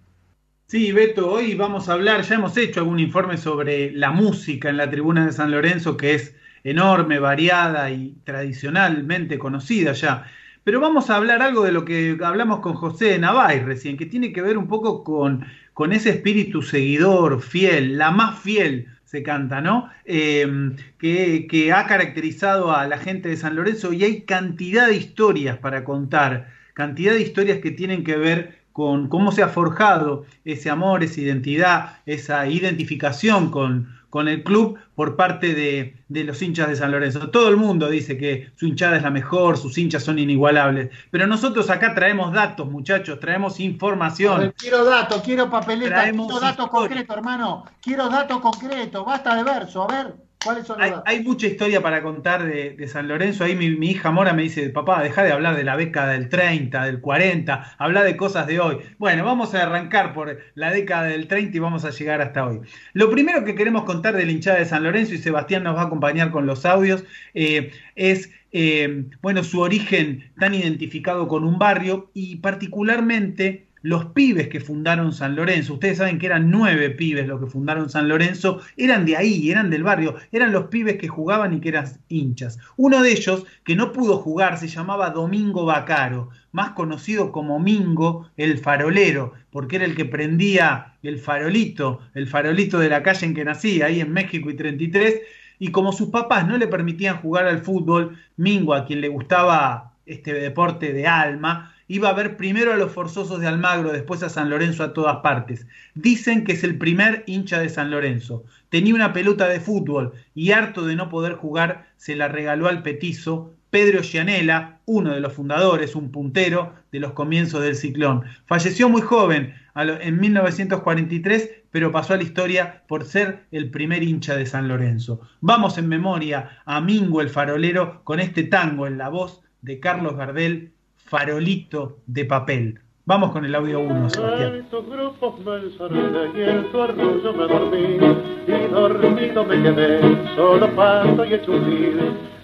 Sí, 0.66 0.92
Beto, 0.92 1.30
hoy 1.30 1.54
vamos 1.54 1.90
a 1.90 1.92
hablar, 1.92 2.22
ya 2.22 2.36
hemos 2.36 2.56
hecho 2.56 2.80
algún 2.80 3.00
informe 3.00 3.36
sobre 3.36 3.92
la 3.92 4.12
música 4.12 4.70
en 4.70 4.78
la 4.78 4.88
tribuna 4.88 5.26
de 5.26 5.32
San 5.32 5.50
Lorenzo, 5.50 5.98
que 5.98 6.14
es 6.14 6.34
enorme, 6.64 7.18
variada 7.18 7.90
y 7.90 8.16
tradicionalmente 8.24 9.38
conocida 9.38 9.92
ya. 9.92 10.26
Pero 10.64 10.80
vamos 10.80 11.08
a 11.10 11.16
hablar 11.16 11.42
algo 11.42 11.64
de 11.64 11.72
lo 11.72 11.84
que 11.84 12.18
hablamos 12.22 12.60
con 12.60 12.74
José 12.74 13.18
Navay 13.18 13.60
recién, 13.60 13.96
que 13.96 14.06
tiene 14.06 14.32
que 14.32 14.42
ver 14.42 14.58
un 14.58 14.68
poco 14.68 15.02
con 15.02 15.46
con 15.80 15.94
ese 15.94 16.10
espíritu 16.10 16.60
seguidor, 16.60 17.40
fiel, 17.40 17.96
la 17.96 18.10
más 18.10 18.38
fiel 18.40 18.88
se 19.06 19.22
canta, 19.22 19.62
¿no? 19.62 19.88
Eh, 20.04 20.76
que, 20.98 21.46
que, 21.48 21.72
ha 21.72 21.86
caracterizado 21.86 22.76
a 22.76 22.86
la 22.86 22.98
gente 22.98 23.30
de 23.30 23.38
San 23.38 23.56
Lorenzo 23.56 23.94
y 23.94 24.04
hay 24.04 24.20
cantidad 24.22 24.88
de 24.88 24.96
historias 24.96 25.56
para 25.56 25.82
contar, 25.82 26.52
cantidad 26.74 27.14
de 27.14 27.22
historias 27.22 27.60
que 27.60 27.70
tienen 27.70 28.04
que 28.04 28.18
ver 28.18 28.58
con 28.72 29.08
cómo 29.08 29.32
se 29.32 29.42
ha 29.42 29.48
forjado 29.48 30.26
ese 30.44 30.68
amor, 30.68 31.02
esa 31.02 31.22
identidad, 31.22 31.98
esa 32.04 32.46
identificación 32.46 33.50
con, 33.50 33.99
con 34.10 34.28
el 34.28 34.42
club 34.42 34.78
por 34.94 35.16
parte 35.16 35.54
de, 35.54 35.96
de, 36.08 36.24
los 36.24 36.42
hinchas 36.42 36.68
de 36.68 36.76
San 36.76 36.90
Lorenzo. 36.90 37.30
Todo 37.30 37.48
el 37.48 37.56
mundo 37.56 37.88
dice 37.88 38.18
que 38.18 38.50
su 38.56 38.66
hinchada 38.66 38.96
es 38.96 39.02
la 39.02 39.10
mejor, 39.10 39.56
sus 39.56 39.78
hinchas 39.78 40.02
son 40.02 40.18
inigualables, 40.18 40.90
pero 41.10 41.26
nosotros 41.26 41.70
acá 41.70 41.94
traemos 41.94 42.32
datos, 42.32 42.68
muchachos, 42.68 43.18
traemos 43.20 43.60
información. 43.60 44.40
Ver, 44.40 44.54
quiero 44.54 44.84
datos, 44.84 45.22
quiero 45.22 45.48
papeleta, 45.48 45.94
traemos 45.94 46.26
quiero 46.26 46.40
datos 46.40 46.68
concretos, 46.68 47.16
hermano, 47.16 47.64
quiero 47.80 48.08
datos 48.08 48.40
concretos, 48.40 49.06
basta 49.06 49.36
de 49.36 49.44
verso, 49.44 49.84
a 49.84 49.86
ver. 49.86 50.29
¿Cuáles 50.42 50.66
son 50.66 50.78
los 50.80 50.86
hay, 50.86 51.18
hay, 51.18 51.22
mucha 51.22 51.46
historia 51.46 51.82
para 51.82 52.02
contar 52.02 52.44
de, 52.44 52.70
de 52.70 52.88
San 52.88 53.08
Lorenzo. 53.08 53.44
Ahí 53.44 53.54
mi, 53.54 53.70
mi, 53.76 53.90
hija 53.90 54.10
Mora 54.10 54.32
me 54.32 54.42
dice, 54.42 54.70
papá, 54.70 55.02
deja 55.02 55.22
de 55.22 55.32
hablar 55.32 55.54
de 55.54 55.64
la 55.64 55.76
década 55.76 56.12
del 56.12 56.30
30, 56.30 56.84
del 56.86 57.00
40, 57.00 57.76
habla 57.76 58.02
de 58.02 58.16
cosas 58.16 58.46
de 58.46 58.58
hoy. 58.58 58.78
Bueno, 58.98 59.24
vamos 59.24 59.54
a 59.54 59.62
arrancar 59.62 60.14
por 60.14 60.38
la 60.54 60.70
década 60.70 61.04
del 61.04 61.28
30 61.28 61.56
y 61.56 61.60
vamos 61.60 61.84
a 61.84 61.90
llegar 61.90 62.22
hasta 62.22 62.46
hoy. 62.46 62.60
Lo 62.94 63.10
primero 63.10 63.44
que 63.44 63.54
queremos 63.54 63.84
contar 63.84 64.16
de 64.16 64.24
la 64.24 64.32
hinchada 64.32 64.58
de 64.58 64.64
San 64.64 64.82
Lorenzo, 64.82 65.14
y 65.14 65.18
Sebastián 65.18 65.62
nos 65.62 65.76
va 65.76 65.82
a 65.82 65.86
acompañar 65.86 66.30
con 66.30 66.46
los 66.46 66.64
audios, 66.64 67.04
eh, 67.34 67.72
es 67.94 68.30
eh, 68.52 69.04
bueno, 69.22 69.44
su 69.44 69.60
origen 69.60 70.32
tan 70.38 70.54
identificado 70.54 71.28
con 71.28 71.44
un 71.44 71.58
barrio 71.58 72.10
y 72.14 72.36
particularmente 72.36 73.69
los 73.82 74.06
pibes 74.06 74.48
que 74.48 74.60
fundaron 74.60 75.12
San 75.12 75.36
Lorenzo, 75.36 75.74
ustedes 75.74 75.98
saben 75.98 76.18
que 76.18 76.26
eran 76.26 76.50
nueve 76.50 76.90
pibes 76.90 77.26
los 77.26 77.40
que 77.40 77.46
fundaron 77.46 77.88
San 77.88 78.08
Lorenzo, 78.08 78.60
eran 78.76 79.06
de 79.06 79.16
ahí, 79.16 79.50
eran 79.50 79.70
del 79.70 79.82
barrio, 79.82 80.16
eran 80.32 80.52
los 80.52 80.66
pibes 80.66 80.96
que 80.96 81.08
jugaban 81.08 81.54
y 81.54 81.60
que 81.60 81.70
eran 81.70 81.86
hinchas. 82.08 82.58
Uno 82.76 83.02
de 83.02 83.12
ellos, 83.12 83.46
que 83.64 83.76
no 83.76 83.92
pudo 83.92 84.18
jugar, 84.18 84.58
se 84.58 84.68
llamaba 84.68 85.10
Domingo 85.10 85.64
Bacaro, 85.64 86.28
más 86.52 86.70
conocido 86.70 87.32
como 87.32 87.58
Mingo 87.58 88.28
el 88.36 88.58
farolero, 88.58 89.32
porque 89.50 89.76
era 89.76 89.84
el 89.84 89.96
que 89.96 90.04
prendía 90.04 90.94
el 91.02 91.18
farolito, 91.18 92.00
el 92.14 92.26
farolito 92.26 92.78
de 92.78 92.88
la 92.88 93.02
calle 93.02 93.26
en 93.26 93.34
que 93.34 93.44
nací, 93.44 93.82
ahí 93.82 94.00
en 94.00 94.12
México 94.12 94.50
y 94.50 94.54
33, 94.54 95.20
y 95.58 95.70
como 95.70 95.92
sus 95.92 96.08
papás 96.08 96.46
no 96.46 96.56
le 96.56 96.66
permitían 96.66 97.18
jugar 97.18 97.46
al 97.46 97.60
fútbol, 97.60 98.18
Mingo, 98.36 98.74
a 98.74 98.86
quien 98.86 99.00
le 99.00 99.08
gustaba 99.08 99.92
este 100.06 100.32
deporte 100.32 100.92
de 100.92 101.06
alma, 101.06 101.74
iba 101.90 102.08
a 102.08 102.12
ver 102.12 102.36
primero 102.36 102.72
a 102.72 102.76
los 102.76 102.92
forzosos 102.92 103.40
de 103.40 103.48
Almagro, 103.48 103.90
después 103.90 104.22
a 104.22 104.28
San 104.28 104.48
Lorenzo 104.48 104.84
a 104.84 104.92
todas 104.92 105.16
partes. 105.22 105.66
Dicen 105.94 106.44
que 106.44 106.52
es 106.52 106.62
el 106.62 106.78
primer 106.78 107.24
hincha 107.26 107.58
de 107.58 107.68
San 107.68 107.90
Lorenzo. 107.90 108.44
Tenía 108.68 108.94
una 108.94 109.12
pelota 109.12 109.48
de 109.48 109.58
fútbol 109.58 110.12
y 110.32 110.52
harto 110.52 110.86
de 110.86 110.94
no 110.94 111.08
poder 111.08 111.32
jugar, 111.34 111.88
se 111.96 112.14
la 112.14 112.28
regaló 112.28 112.68
al 112.68 112.84
petizo 112.84 113.56
Pedro 113.70 114.02
Gianella, 114.02 114.78
uno 114.86 115.12
de 115.12 115.18
los 115.18 115.32
fundadores, 115.32 115.96
un 115.96 116.12
puntero 116.12 116.74
de 116.92 117.00
los 117.00 117.12
comienzos 117.12 117.60
del 117.60 117.74
ciclón. 117.74 118.22
Falleció 118.46 118.88
muy 118.88 119.02
joven, 119.02 119.54
en 119.74 120.20
1943, 120.20 121.50
pero 121.72 121.90
pasó 121.90 122.14
a 122.14 122.18
la 122.18 122.22
historia 122.22 122.84
por 122.86 123.04
ser 123.04 123.46
el 123.50 123.68
primer 123.68 124.04
hincha 124.04 124.36
de 124.36 124.46
San 124.46 124.68
Lorenzo. 124.68 125.22
Vamos 125.40 125.76
en 125.76 125.88
memoria 125.88 126.62
a 126.66 126.80
Mingo 126.80 127.20
el 127.20 127.30
farolero 127.30 128.04
con 128.04 128.20
este 128.20 128.44
tango 128.44 128.86
en 128.86 128.96
la 128.96 129.08
voz 129.08 129.42
de 129.60 129.80
Carlos 129.80 130.16
Gardel 130.16 130.72
farolito 131.10 131.98
de 132.06 132.24
papel. 132.24 132.80
Vamos 133.04 133.32
con 133.32 133.44
el 133.44 133.52
audio 133.52 133.80
1, 133.80 134.10
Sebastián. 134.10 134.66
Tus 134.70 134.86
grupos 134.86 135.40
me 135.44 135.56
encerré 135.56 136.30
y 136.36 136.48
en 136.48 136.70
tu 136.70 136.80
arrullo 136.80 137.32
me 137.32 137.48
dormí 137.48 137.98
y 138.46 138.72
dormido 138.72 139.44
me 139.44 139.60
quedé. 139.60 140.00
Solo 140.36 140.70
paso 140.76 141.24
y 141.24 141.34
hecho 141.34 141.52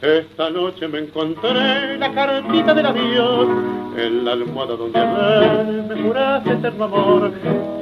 Esta 0.02 0.50
noche 0.50 0.88
me 0.88 0.98
encontré 0.98 1.96
la 1.96 2.12
cartita 2.12 2.74
del 2.74 2.86
adiós 2.86 3.48
en 3.96 4.24
la 4.24 4.32
almohada 4.32 4.76
donde 4.76 4.98
ayer 4.98 5.84
me 5.84 6.02
juraste 6.02 6.52
eterno 6.54 6.84
amor. 6.86 7.32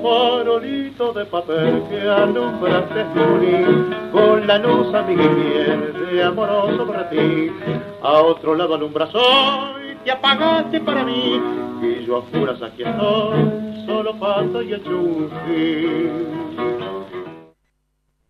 Farolito 0.02 1.15
de 1.15 1.24
papel 1.24 1.82
que 1.89 2.01
alumbraste 2.02 3.05
mi 3.15 4.11
con 4.12 4.47
la 4.47 4.59
luz 4.59 4.94
amiga 4.94 5.24
y 5.24 5.28
miel 5.28 5.94
de 6.11 6.23
amoroso 6.23 6.86
para 6.86 7.09
ti. 7.09 7.51
A 8.02 8.12
otro 8.20 8.55
lado 8.55 8.74
alumbras 8.74 9.15
hoy 9.15 9.84
te 10.05 10.10
apagaste 10.10 10.81
para 10.81 11.05
mí 11.05 11.40
y 11.82 12.05
yo 12.05 12.18
a 12.18 12.22
juras 12.22 12.60
aquí 12.62 12.82
estoy, 12.82 13.86
solo 13.86 14.14
falta 14.18 14.62
y 14.62 14.70
chunji. 14.82 16.09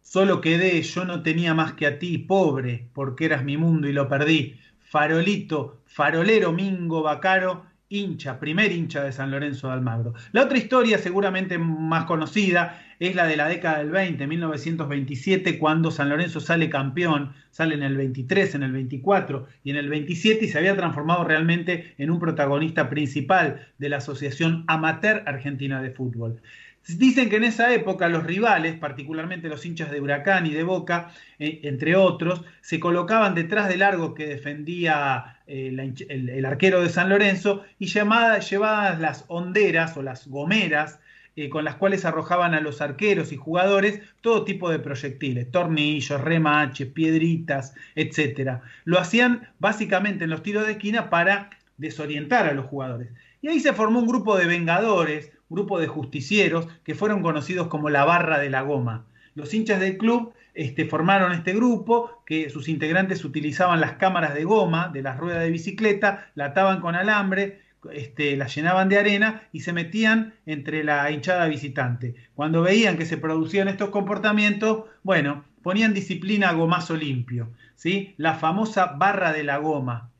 Solo 0.00 0.40
quedé, 0.40 0.80
yo 0.82 1.04
no 1.04 1.22
tenía 1.22 1.54
más 1.54 1.72
que 1.72 1.86
a 1.86 1.98
ti, 1.98 2.18
pobre, 2.18 2.88
porque 2.94 3.24
eras 3.24 3.42
mi 3.42 3.56
mundo 3.56 3.88
y 3.88 3.92
lo 3.92 4.08
perdí. 4.08 4.56
Farolito, 4.78 5.80
farolero 5.86 6.52
Mingo 6.52 7.02
Bacaro, 7.02 7.64
hincha, 7.88 8.40
primer 8.40 8.72
hincha 8.72 9.02
de 9.04 9.12
San 9.12 9.30
Lorenzo 9.30 9.68
de 9.68 9.74
Almagro. 9.74 10.14
La 10.32 10.42
otra 10.42 10.58
historia, 10.58 10.98
seguramente 10.98 11.58
más 11.58 12.04
conocida, 12.04 12.80
es 12.98 13.14
la 13.14 13.26
de 13.26 13.36
la 13.36 13.48
década 13.48 13.78
del 13.78 13.90
20, 13.90 14.26
1927, 14.26 15.58
cuando 15.58 15.90
San 15.90 16.08
Lorenzo 16.08 16.40
sale 16.40 16.70
campeón, 16.70 17.32
sale 17.50 17.74
en 17.74 17.82
el 17.82 17.96
23, 17.96 18.54
en 18.54 18.62
el 18.62 18.72
24 18.72 19.46
y 19.62 19.70
en 19.70 19.76
el 19.76 19.88
27 19.88 20.44
y 20.44 20.48
se 20.48 20.58
había 20.58 20.76
transformado 20.76 21.24
realmente 21.24 21.94
en 21.98 22.10
un 22.10 22.18
protagonista 22.18 22.88
principal 22.88 23.68
de 23.78 23.88
la 23.88 23.98
Asociación 23.98 24.64
Amateur 24.66 25.22
Argentina 25.26 25.82
de 25.82 25.90
Fútbol. 25.90 26.40
Dicen 26.86 27.30
que 27.30 27.36
en 27.36 27.44
esa 27.44 27.72
época 27.72 28.08
los 28.08 28.24
rivales, 28.24 28.76
particularmente 28.78 29.48
los 29.48 29.64
hinchas 29.64 29.90
de 29.90 30.02
Huracán 30.02 30.46
y 30.46 30.50
de 30.50 30.64
Boca, 30.64 31.10
eh, 31.38 31.60
entre 31.62 31.96
otros, 31.96 32.42
se 32.60 32.78
colocaban 32.78 33.34
detrás 33.34 33.68
del 33.68 33.78
largo 33.78 34.12
que 34.12 34.26
defendía 34.26 35.38
eh, 35.46 35.74
el, 36.08 36.44
arquero 36.44 36.82
de 36.82 36.90
San 36.90 37.08
Lorenzo 37.08 37.64
y 37.78 37.86
llamadas, 37.86 38.50
llevadas 38.50 39.00
las 39.00 39.24
honderas 39.28 39.96
o 39.96 40.02
las 40.02 40.26
gomeras 40.28 40.98
eh, 41.36 41.48
con 41.48 41.64
las 41.64 41.76
cuales 41.76 42.04
arrojaban 42.04 42.52
a 42.52 42.60
los 42.60 42.82
arqueros 42.82 43.32
y 43.32 43.36
jugadores 43.36 44.00
todo 44.20 44.44
tipo 44.44 44.70
de 44.70 44.78
proyectiles, 44.78 45.50
tornillos, 45.50 46.20
remaches, 46.20 46.88
piedritas, 46.88 47.74
etc. 47.94 48.60
Lo 48.84 49.00
hacían 49.00 49.48
básicamente 49.58 50.24
en 50.24 50.30
los 50.30 50.42
tiros 50.42 50.66
de 50.66 50.72
esquina 50.72 51.08
para 51.08 51.48
desorientar 51.78 52.46
a 52.46 52.52
los 52.52 52.66
jugadores. 52.66 53.08
Y 53.42 53.48
ahí 53.48 53.58
se 53.58 53.72
formó 53.72 54.00
un 54.00 54.06
grupo 54.06 54.36
de 54.36 54.46
vengadores, 54.46 55.32
grupo 55.54 55.78
de 55.78 55.86
justicieros 55.86 56.68
que 56.84 56.94
fueron 56.94 57.22
conocidos 57.22 57.68
como 57.68 57.90
la 57.90 58.04
barra 58.04 58.38
de 58.38 58.50
la 58.50 58.62
goma. 58.62 59.06
Los 59.34 59.52
hinchas 59.54 59.80
del 59.80 59.96
club 59.98 60.32
este, 60.54 60.86
formaron 60.86 61.32
este 61.32 61.52
grupo, 61.52 62.22
que 62.24 62.48
sus 62.50 62.68
integrantes 62.68 63.24
utilizaban 63.24 63.80
las 63.80 63.94
cámaras 63.94 64.34
de 64.34 64.44
goma 64.44 64.88
de 64.92 65.02
las 65.02 65.18
ruedas 65.18 65.42
de 65.42 65.50
bicicleta, 65.50 66.30
la 66.34 66.46
ataban 66.46 66.80
con 66.80 66.94
alambre, 66.94 67.60
este, 67.92 68.36
la 68.36 68.46
llenaban 68.46 68.88
de 68.88 68.98
arena 68.98 69.42
y 69.52 69.60
se 69.60 69.72
metían 69.72 70.34
entre 70.46 70.84
la 70.84 71.10
hinchada 71.10 71.46
visitante. 71.48 72.14
Cuando 72.34 72.62
veían 72.62 72.96
que 72.96 73.04
se 73.04 73.18
producían 73.18 73.68
estos 73.68 73.90
comportamientos, 73.90 74.84
bueno, 75.02 75.44
ponían 75.62 75.92
disciplina 75.92 76.50
a 76.50 76.54
gomazo 76.54 76.96
limpio, 76.96 77.50
¿sí? 77.74 78.14
La 78.16 78.34
famosa 78.34 78.94
barra 78.96 79.32
de 79.32 79.44
la 79.44 79.58
goma. 79.58 80.10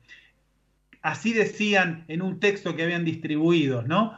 Así 1.01 1.33
decían 1.33 2.03
en 2.07 2.21
un 2.21 2.39
texto 2.39 2.75
que 2.75 2.83
habían 2.83 3.05
distribuido, 3.05 3.83
¿no? 3.83 4.17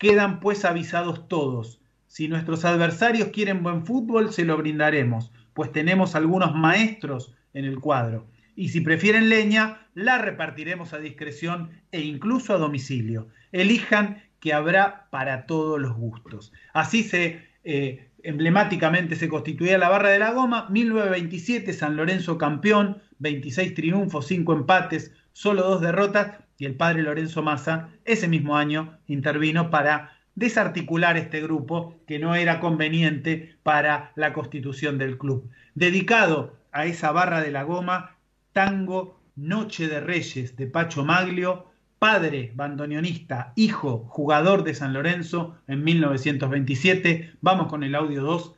Quedan 0.00 0.40
pues 0.40 0.64
avisados 0.64 1.28
todos. 1.28 1.82
Si 2.06 2.26
nuestros 2.26 2.64
adversarios 2.64 3.28
quieren 3.28 3.62
buen 3.62 3.84
fútbol, 3.84 4.32
se 4.32 4.46
lo 4.46 4.56
brindaremos, 4.56 5.30
pues 5.52 5.70
tenemos 5.72 6.14
algunos 6.14 6.54
maestros 6.54 7.34
en 7.52 7.66
el 7.66 7.78
cuadro. 7.80 8.26
Y 8.56 8.70
si 8.70 8.80
prefieren 8.80 9.28
leña, 9.28 9.86
la 9.92 10.16
repartiremos 10.16 10.94
a 10.94 11.00
discreción 11.00 11.68
e 11.92 12.00
incluso 12.00 12.54
a 12.54 12.56
domicilio. 12.56 13.28
Elijan 13.52 14.22
que 14.40 14.54
habrá 14.54 15.06
para 15.10 15.44
todos 15.44 15.78
los 15.78 15.94
gustos. 15.94 16.50
Así 16.72 17.02
se 17.02 17.50
eh, 17.62 18.08
emblemáticamente 18.22 19.16
se 19.16 19.28
constituía 19.28 19.76
la 19.76 19.90
barra 19.90 20.08
de 20.08 20.18
la 20.18 20.32
goma. 20.32 20.66
1927, 20.70 21.74
San 21.74 21.96
Lorenzo 21.96 22.38
campeón, 22.38 23.02
26 23.18 23.74
triunfos, 23.74 24.26
5 24.28 24.50
empates, 24.54 25.12
solo 25.34 25.62
dos 25.62 25.82
derrotas. 25.82 26.38
Y 26.60 26.66
el 26.66 26.74
padre 26.74 27.02
Lorenzo 27.02 27.42
Massa, 27.42 27.88
ese 28.04 28.28
mismo 28.28 28.54
año, 28.54 28.98
intervino 29.06 29.70
para 29.70 30.18
desarticular 30.34 31.16
este 31.16 31.40
grupo 31.40 31.98
que 32.06 32.18
no 32.18 32.34
era 32.34 32.60
conveniente 32.60 33.56
para 33.62 34.12
la 34.14 34.34
constitución 34.34 34.98
del 34.98 35.16
club. 35.16 35.48
Dedicado 35.74 36.58
a 36.70 36.84
esa 36.84 37.12
barra 37.12 37.40
de 37.40 37.50
la 37.50 37.62
goma, 37.62 38.16
tango 38.52 39.18
Noche 39.36 39.88
de 39.88 40.00
Reyes 40.00 40.54
de 40.56 40.66
Pacho 40.66 41.02
Maglio, 41.02 41.64
padre 41.98 42.52
bandoneonista, 42.54 43.54
hijo 43.56 44.04
jugador 44.10 44.62
de 44.62 44.74
San 44.74 44.92
Lorenzo 44.92 45.56
en 45.66 45.82
1927. 45.82 47.36
Vamos 47.40 47.68
con 47.68 47.84
el 47.84 47.94
audio 47.94 48.20
2, 48.20 48.54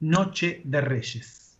Noche 0.00 0.60
de 0.64 0.80
Reyes. 0.82 1.58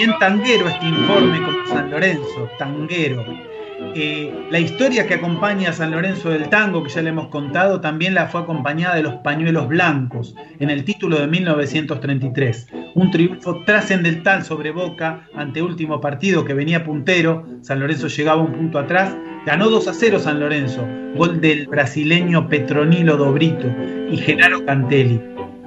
Bien 0.00 0.18
tanguero 0.18 0.66
este 0.66 0.86
informe 0.86 1.42
con 1.42 1.56
San 1.68 1.90
Lorenzo, 1.90 2.48
tanguero. 2.58 3.22
Eh, 3.94 4.46
la 4.50 4.58
historia 4.58 5.06
que 5.06 5.12
acompaña 5.12 5.68
a 5.68 5.72
San 5.74 5.90
Lorenzo 5.90 6.30
del 6.30 6.48
Tango, 6.48 6.82
que 6.82 6.88
ya 6.88 7.02
le 7.02 7.10
hemos 7.10 7.28
contado, 7.28 7.82
también 7.82 8.14
la 8.14 8.26
fue 8.26 8.40
acompañada 8.40 8.94
de 8.94 9.02
los 9.02 9.16
pañuelos 9.16 9.68
blancos 9.68 10.34
en 10.58 10.70
el 10.70 10.84
título 10.84 11.20
de 11.20 11.26
1933. 11.26 12.68
Un 12.94 13.10
triunfo 13.10 13.62
trascendental 13.66 14.42
sobre 14.42 14.70
Boca 14.70 15.28
ante 15.34 15.60
último 15.60 16.00
partido 16.00 16.46
que 16.46 16.54
venía 16.54 16.82
puntero. 16.82 17.44
San 17.60 17.80
Lorenzo 17.80 18.06
llegaba 18.06 18.40
un 18.40 18.52
punto 18.52 18.78
atrás. 18.78 19.14
Ganó 19.44 19.68
2 19.68 19.86
a 19.86 19.92
0 19.92 20.18
San 20.18 20.40
Lorenzo. 20.40 20.82
Gol 21.14 21.42
del 21.42 21.66
brasileño 21.66 22.48
Petronilo 22.48 23.18
Dobrito 23.18 23.66
y 24.10 24.16
Genaro 24.16 24.64
Cantelli. 24.64 25.20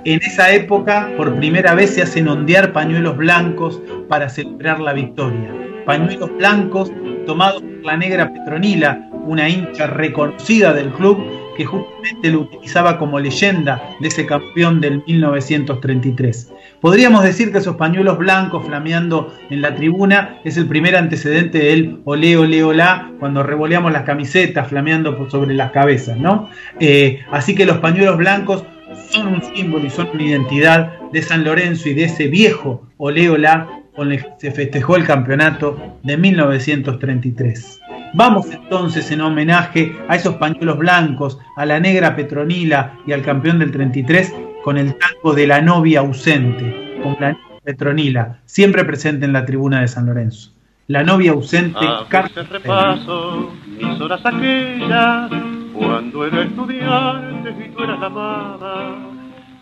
En 0.05 0.19
esa 0.21 0.51
época, 0.51 1.09
por 1.15 1.33
primera 1.37 1.73
vez 1.75 1.95
se 1.95 2.01
hacen 2.01 2.27
ondear 2.27 2.73
pañuelos 2.73 3.15
blancos 3.15 3.81
para 4.09 4.27
celebrar 4.27 4.81
la 4.81 4.91
victoria. 4.91 5.49
Pañuelos 5.85 6.29
blancos 6.37 6.91
tomados 7.25 7.61
por 7.61 7.85
la 7.85 7.95
negra 7.95 8.33
Petronila, 8.33 9.09
una 9.25 9.47
hincha 9.47 9.87
reconocida 9.87 10.73
del 10.73 10.89
club 10.91 11.23
que 11.55 11.63
justamente 11.63 12.31
lo 12.31 12.41
utilizaba 12.41 12.97
como 12.97 13.17
leyenda 13.17 13.81
de 14.01 14.09
ese 14.09 14.25
campeón 14.25 14.81
del 14.81 15.01
1933. 15.07 16.51
Podríamos 16.81 17.23
decir 17.23 17.53
que 17.53 17.59
esos 17.59 17.77
pañuelos 17.77 18.17
blancos 18.17 18.65
flameando 18.65 19.33
en 19.49 19.61
la 19.61 19.73
tribuna 19.73 20.39
es 20.43 20.57
el 20.57 20.67
primer 20.67 20.97
antecedente 20.97 21.59
del 21.59 22.01
olé, 22.03 22.35
olé, 22.35 22.61
olá, 22.61 23.09
cuando 23.19 23.41
revoleamos 23.41 23.93
las 23.93 24.03
camisetas 24.03 24.67
flameando 24.67 25.29
sobre 25.29 25.53
las 25.53 25.71
cabezas, 25.71 26.17
¿no? 26.17 26.49
Eh, 26.81 27.21
así 27.31 27.55
que 27.55 27.65
los 27.65 27.77
pañuelos 27.77 28.17
blancos 28.17 28.65
son 29.09 29.27
un 29.27 29.41
símbolo 29.41 29.85
y 29.85 29.89
son 29.89 30.09
una 30.13 30.23
identidad 30.23 30.99
de 31.11 31.21
San 31.21 31.43
Lorenzo 31.43 31.89
y 31.89 31.93
de 31.93 32.05
ese 32.05 32.27
viejo 32.27 32.87
olé, 32.97 33.29
olá 33.29 33.67
con 33.95 34.11
el 34.11 34.23
que 34.23 34.29
se 34.37 34.51
festejó 34.51 34.95
el 34.95 35.05
campeonato 35.05 35.77
de 36.03 36.17
1933. 36.17 37.79
Vamos 38.15 38.47
entonces 38.51 39.09
en 39.11 39.21
homenaje 39.21 39.95
a 40.07 40.15
esos 40.15 40.35
pañuelos 40.35 40.77
blancos, 40.77 41.39
a 41.57 41.65
la 41.65 41.79
negra 41.79 42.15
Petronila 42.15 42.93
y 43.05 43.11
al 43.11 43.21
campeón 43.21 43.59
del 43.59 43.71
33 43.71 44.33
con 44.63 44.77
el 44.77 44.95
tango 44.97 45.33
de 45.33 45.47
la 45.47 45.61
novia 45.61 45.99
ausente, 45.99 46.99
con 47.03 47.15
la 47.19 47.33
negra 47.33 47.59
Petronila, 47.63 48.39
siempre 48.45 48.83
presente 48.85 49.25
en 49.25 49.33
la 49.33 49.45
tribuna 49.45 49.81
de 49.81 49.87
San 49.87 50.05
Lorenzo. 50.05 50.51
La 50.87 51.03
novia 51.03 51.31
ausente, 51.31 51.79
A 51.79 52.05
Carlos 52.09 52.35
veces 52.35 52.49
repaso 52.49 53.51
mis 53.77 54.01
horas 54.01 54.25
aquellas 54.25 55.31
cuando 55.73 56.25
era 56.25 56.43
estudiante 56.43 57.55
y 57.65 57.69
tú 57.69 57.83
eras 57.83 57.99
la 57.99 58.05
amada 58.07 58.95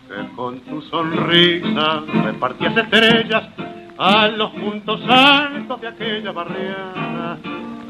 que 0.08 0.34
con 0.36 0.60
tu 0.60 0.82
sonrisa 0.82 2.02
repartías 2.24 2.76
estrellas 2.76 3.44
a 3.98 4.28
los 4.28 4.50
puntos 4.50 5.00
altos 5.08 5.80
de 5.80 5.88
aquella 5.88 6.32
barriada, 6.32 7.38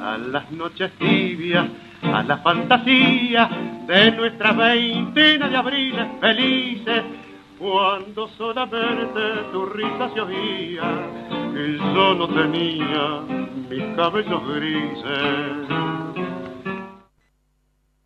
a 0.01 0.19
las 0.19 0.51
noches 0.51 0.93
tibias, 0.99 1.67
a 2.03 2.23
la 2.23 2.39
fantasía 2.39 3.49
de 3.87 4.13
nuestra 4.13 4.53
veintena 4.53 5.49
de 5.49 5.57
abriles 5.57 6.07
felices, 6.21 7.03
cuando 7.59 8.29
solamente 8.37 9.21
tu 9.53 9.67
risa 9.67 10.11
se 10.13 10.21
oía 10.21 10.83
y 11.55 11.77
yo 11.79 12.15
no 12.15 12.29
tenía 12.29 13.21
mis 13.71 13.97
cabellos 13.97 14.43
grises. 14.55 16.12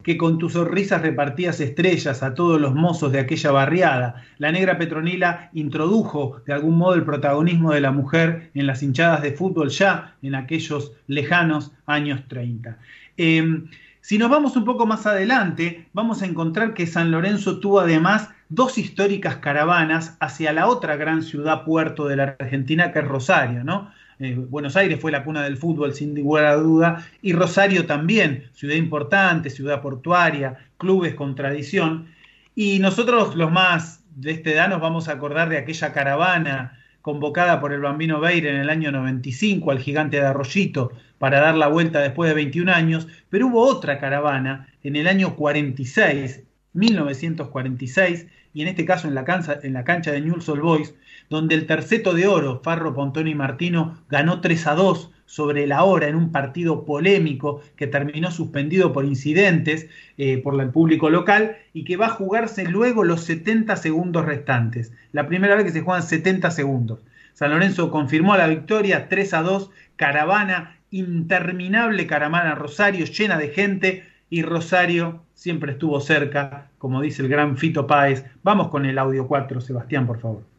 Que 0.07 0.17
con 0.17 0.39
tus 0.39 0.53
sonrisas 0.53 1.03
repartías 1.03 1.59
estrellas 1.59 2.23
a 2.23 2.35
todos 2.35 2.61
los 2.61 2.77
mozos 2.77 3.11
de 3.11 3.19
aquella 3.19 3.51
barriada. 3.51 4.23
La 4.39 4.53
negra 4.53 4.79
Petronila 4.79 5.51
introdujo 5.53 6.43
de 6.47 6.53
algún 6.53 6.79
modo 6.79 6.95
el 6.95 7.03
protagonismo 7.03 7.73
de 7.73 7.81
la 7.81 7.91
mujer 7.91 8.53
en 8.55 8.69
las 8.69 8.85
hinchadas 8.85 9.21
de 9.21 9.33
fútbol 9.33 9.69
ya 9.69 10.15
en 10.23 10.37
aquellos 10.37 10.93
lejanos 11.09 11.73
años 11.87 12.21
30. 12.29 12.79
Eh, 13.17 13.65
si 14.01 14.17
nos 14.17 14.31
vamos 14.31 14.55
un 14.55 14.65
poco 14.65 14.87
más 14.87 15.07
adelante, 15.07 15.89
vamos 15.93 16.23
a 16.23 16.27
encontrar 16.27 16.73
que 16.73 16.87
San 16.87 17.11
Lorenzo 17.11 17.59
tuvo 17.59 17.81
además 17.81 18.31
dos 18.49 18.79
históricas 18.79 19.39
caravanas 19.39 20.17
hacia 20.21 20.53
la 20.53 20.69
otra 20.69 20.95
gran 20.95 21.25
ciudad 21.25 21.65
puerto 21.65 22.07
de 22.07 22.15
la 22.15 22.37
Argentina, 22.39 22.93
que 22.93 23.01
es 23.01 23.09
Rosario, 23.09 23.65
¿no? 23.65 23.91
Eh, 24.19 24.35
Buenos 24.37 24.77
Aires 24.77 24.99
fue 25.01 25.13
la 25.13 25.25
cuna 25.25 25.43
del 25.43 25.57
fútbol 25.57 25.95
sin 25.95 26.15
ninguna 26.15 26.55
duda, 26.55 27.07
y 27.23 27.33
Rosario 27.33 27.87
también, 27.87 28.45
ciudad 28.55 28.75
importante, 28.75 29.51
ciudad 29.51 29.83
portuaria, 29.83 30.57
clubes 30.79 31.15
con 31.15 31.35
tradición. 31.35 32.09
Y 32.55 32.79
nosotros 32.79 33.37
los 33.37 33.53
más 33.53 34.05
de 34.15 34.33
esta 34.33 34.51
edad 34.51 34.69
nos 34.69 34.81
vamos 34.81 35.09
a 35.09 35.13
acordar 35.13 35.49
de 35.49 35.59
aquella 35.59 35.93
caravana 35.93 36.81
convocada 37.03 37.61
por 37.61 37.73
el 37.73 37.81
Bambino 37.81 38.19
Beire 38.19 38.51
en 38.51 38.57
el 38.57 38.71
año 38.71 38.91
95 38.91 39.71
al 39.71 39.79
gigante 39.79 40.17
de 40.17 40.27
Arroyito 40.27 40.91
para 41.19 41.41
dar 41.41 41.55
la 41.55 41.69
vuelta 41.69 42.01
después 42.01 42.29
de 42.29 42.35
21 42.35 42.73
años, 42.73 43.07
pero 43.31 43.47
hubo 43.47 43.63
otra 43.63 43.99
caravana 44.01 44.69
en 44.83 44.97
el 44.97 45.07
año 45.07 45.37
46, 45.37 46.43
1946, 46.73 48.27
y 48.55 48.63
en 48.63 48.69
este 48.69 48.85
caso 48.85 49.07
en 49.07 49.15
la 49.15 49.25
cancha, 49.25 49.59
en 49.63 49.73
la 49.73 49.85
cancha 49.85 50.13
de 50.13 50.21
Newell's 50.21 50.49
Old 50.49 50.63
Boys, 50.63 50.95
donde 51.29 51.55
el 51.55 51.67
terceto 51.67 52.15
de 52.15 52.27
oro, 52.27 52.61
Farro 52.63 52.95
Pontoni 52.95 53.35
Martino, 53.35 53.99
ganó 54.09 54.41
3 54.41 54.67
a 54.67 54.75
2 54.75 55.11
sobre 55.27 55.67
la 55.67 55.85
hora 55.85 56.09
en 56.09 56.15
un 56.15 56.33
partido 56.33 56.85
polémico 56.85 57.61
que 57.77 57.87
terminó 57.87 58.31
suspendido 58.31 58.93
por 58.93 59.05
incidentes 59.05 59.89
eh, 60.17 60.39
por 60.39 60.61
el 60.61 60.71
público 60.71 61.11
local 61.11 61.57
y 61.75 61.85
que 61.85 61.97
va 61.97 62.07
a 62.07 62.11
jugarse 62.11 62.65
luego 62.65 63.05
los 63.05 63.23
70 63.23 63.77
segundos 63.77 64.25
restantes. 64.25 64.93
La 65.13 65.27
primera 65.27 65.57
vez 65.57 65.65
que 65.65 65.73
se 65.73 65.83
juegan 65.83 66.03
70 66.03 66.51
segundos. 66.53 67.01
San 67.35 67.51
Lorenzo 67.51 67.91
confirmó 67.91 68.37
la 68.37 68.47
victoria 68.47 69.09
3 69.09 69.35
a 69.35 69.43
2, 69.43 69.71
caravana, 69.97 70.79
interminable 70.91 72.07
caravana 72.07 72.55
Rosario, 72.55 73.05
llena 73.05 73.37
de 73.37 73.49
gente 73.49 74.05
y 74.31 74.43
Rosario 74.43 75.23
siempre 75.35 75.73
estuvo 75.73 76.01
cerca, 76.01 76.71
como 76.79 77.03
dice 77.03 77.23
el 77.23 77.29
gran 77.29 77.57
Fito 77.57 77.87
Páez. 77.87 78.25
Vamos 78.43 78.69
con 78.69 78.87
el 78.87 78.99
audio 78.99 79.27
4, 79.27 79.61
Sebastián, 79.61 80.07
por 80.07 80.19
favor. 80.19 80.56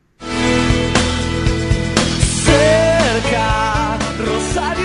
Cerca, 2.46 3.98
Rosario 4.20 4.77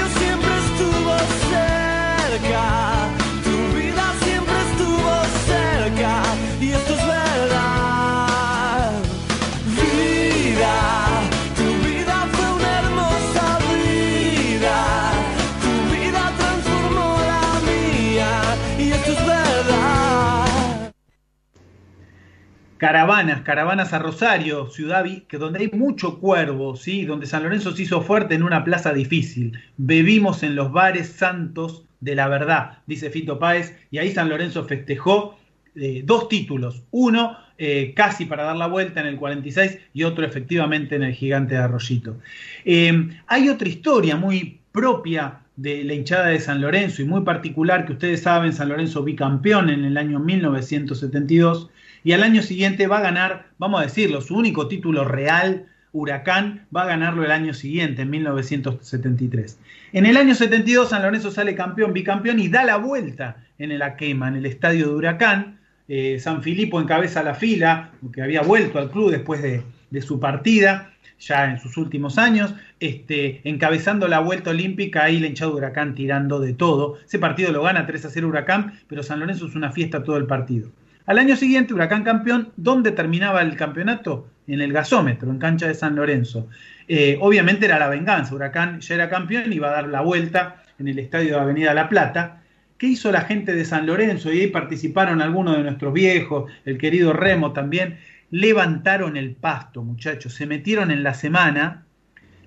Caravanas, 22.82 23.42
caravanas 23.42 23.92
a 23.92 24.00
Rosario, 24.00 24.66
ciudad 24.66 25.04
que 25.28 25.38
donde 25.38 25.60
hay 25.60 25.70
mucho 25.70 26.18
cuervo, 26.18 26.74
¿sí? 26.74 27.04
donde 27.04 27.26
San 27.26 27.44
Lorenzo 27.44 27.70
se 27.70 27.84
hizo 27.84 28.02
fuerte 28.02 28.34
en 28.34 28.42
una 28.42 28.64
plaza 28.64 28.92
difícil. 28.92 29.56
Bebimos 29.76 30.42
en 30.42 30.56
los 30.56 30.72
bares 30.72 31.06
santos 31.06 31.84
de 32.00 32.16
la 32.16 32.26
verdad, 32.26 32.78
dice 32.88 33.10
Fito 33.10 33.38
Páez, 33.38 33.76
y 33.92 33.98
ahí 33.98 34.10
San 34.10 34.28
Lorenzo 34.28 34.64
festejó 34.64 35.38
eh, 35.76 36.02
dos 36.04 36.28
títulos, 36.28 36.82
uno 36.90 37.36
eh, 37.56 37.92
casi 37.94 38.24
para 38.24 38.42
dar 38.42 38.56
la 38.56 38.66
vuelta 38.66 39.00
en 39.00 39.06
el 39.06 39.16
46 39.16 39.78
y 39.94 40.02
otro 40.02 40.26
efectivamente 40.26 40.96
en 40.96 41.04
el 41.04 41.14
gigante 41.14 41.54
de 41.54 41.60
Arroyito. 41.60 42.16
Eh, 42.64 43.10
hay 43.28 43.48
otra 43.48 43.68
historia 43.68 44.16
muy 44.16 44.58
propia 44.72 45.38
de 45.54 45.84
la 45.84 45.94
hinchada 45.94 46.26
de 46.26 46.40
San 46.40 46.60
Lorenzo 46.60 47.00
y 47.00 47.04
muy 47.04 47.20
particular 47.20 47.86
que 47.86 47.92
ustedes 47.92 48.22
saben, 48.22 48.52
San 48.52 48.70
Lorenzo 48.70 49.04
bicampeón 49.04 49.70
en 49.70 49.84
el 49.84 49.96
año 49.96 50.18
1972 50.18 51.70
y 52.04 52.12
al 52.12 52.22
año 52.22 52.42
siguiente 52.42 52.86
va 52.86 52.98
a 52.98 53.02
ganar, 53.02 53.46
vamos 53.58 53.80
a 53.80 53.84
decirlo, 53.84 54.20
su 54.20 54.36
único 54.36 54.68
título 54.68 55.04
real, 55.04 55.66
Huracán, 55.92 56.66
va 56.74 56.82
a 56.82 56.86
ganarlo 56.86 57.24
el 57.24 57.30
año 57.30 57.52
siguiente, 57.52 58.02
en 58.02 58.10
1973. 58.10 59.58
En 59.92 60.06
el 60.06 60.16
año 60.16 60.34
72 60.34 60.88
San 60.88 61.02
Lorenzo 61.02 61.30
sale 61.30 61.54
campeón, 61.54 61.92
bicampeón 61.92 62.40
y 62.40 62.48
da 62.48 62.64
la 62.64 62.76
vuelta 62.76 63.36
en 63.58 63.78
la 63.78 63.96
quema, 63.96 64.28
en 64.28 64.36
el 64.36 64.46
estadio 64.46 64.88
de 64.88 64.94
Huracán. 64.94 65.58
Eh, 65.88 66.18
San 66.18 66.42
Filipo 66.42 66.80
encabeza 66.80 67.22
la 67.22 67.34
fila, 67.34 67.90
porque 68.00 68.22
había 68.22 68.40
vuelto 68.42 68.78
al 68.78 68.90
club 68.90 69.10
después 69.10 69.42
de, 69.42 69.62
su 70.00 70.18
partida 70.18 70.88
ya 71.20 71.52
en 71.52 71.60
sus 71.60 71.76
últimos 71.76 72.18
años, 72.18 72.52
este, 72.80 73.42
encabezando 73.44 74.08
la 74.08 74.18
vuelta 74.18 74.50
olímpica, 74.50 75.04
ahí 75.04 75.20
la 75.20 75.28
hinchada 75.28 75.52
Huracán 75.52 75.94
tirando 75.94 76.40
de 76.40 76.52
todo. 76.52 76.98
Ese 77.04 77.20
partido 77.20 77.52
lo 77.52 77.62
gana 77.62 77.86
3 77.86 78.06
a 78.06 78.10
0 78.10 78.26
Huracán, 78.26 78.80
pero 78.88 79.04
San 79.04 79.20
Lorenzo 79.20 79.46
es 79.46 79.54
una 79.54 79.70
fiesta 79.70 80.02
todo 80.02 80.16
el 80.16 80.26
partido. 80.26 80.70
Al 81.04 81.18
año 81.18 81.34
siguiente, 81.34 81.74
Huracán 81.74 82.04
campeón, 82.04 82.52
¿dónde 82.56 82.92
terminaba 82.92 83.42
el 83.42 83.56
campeonato? 83.56 84.28
En 84.46 84.60
el 84.60 84.72
gasómetro, 84.72 85.30
en 85.30 85.38
cancha 85.38 85.66
de 85.66 85.74
San 85.74 85.96
Lorenzo. 85.96 86.48
Eh, 86.86 87.18
obviamente 87.20 87.66
era 87.66 87.78
la 87.78 87.88
venganza, 87.88 88.34
Huracán 88.34 88.80
ya 88.80 88.94
era 88.94 89.10
campeón 89.10 89.52
y 89.52 89.56
iba 89.56 89.68
a 89.68 89.72
dar 89.72 89.88
la 89.88 90.00
vuelta 90.00 90.62
en 90.78 90.88
el 90.88 90.98
estadio 90.98 91.34
de 91.34 91.40
Avenida 91.40 91.74
La 91.74 91.88
Plata. 91.88 92.42
¿Qué 92.78 92.86
hizo 92.86 93.10
la 93.10 93.22
gente 93.22 93.54
de 93.54 93.64
San 93.64 93.86
Lorenzo? 93.86 94.32
Y 94.32 94.40
ahí 94.40 94.46
participaron 94.48 95.20
algunos 95.20 95.56
de 95.56 95.64
nuestros 95.64 95.92
viejos, 95.92 96.50
el 96.64 96.78
querido 96.78 97.12
Remo 97.12 97.52
también. 97.52 97.98
Levantaron 98.30 99.16
el 99.16 99.34
pasto, 99.34 99.82
muchachos, 99.82 100.34
se 100.34 100.46
metieron 100.46 100.90
en 100.90 101.02
la 101.02 101.14
semana, 101.14 101.84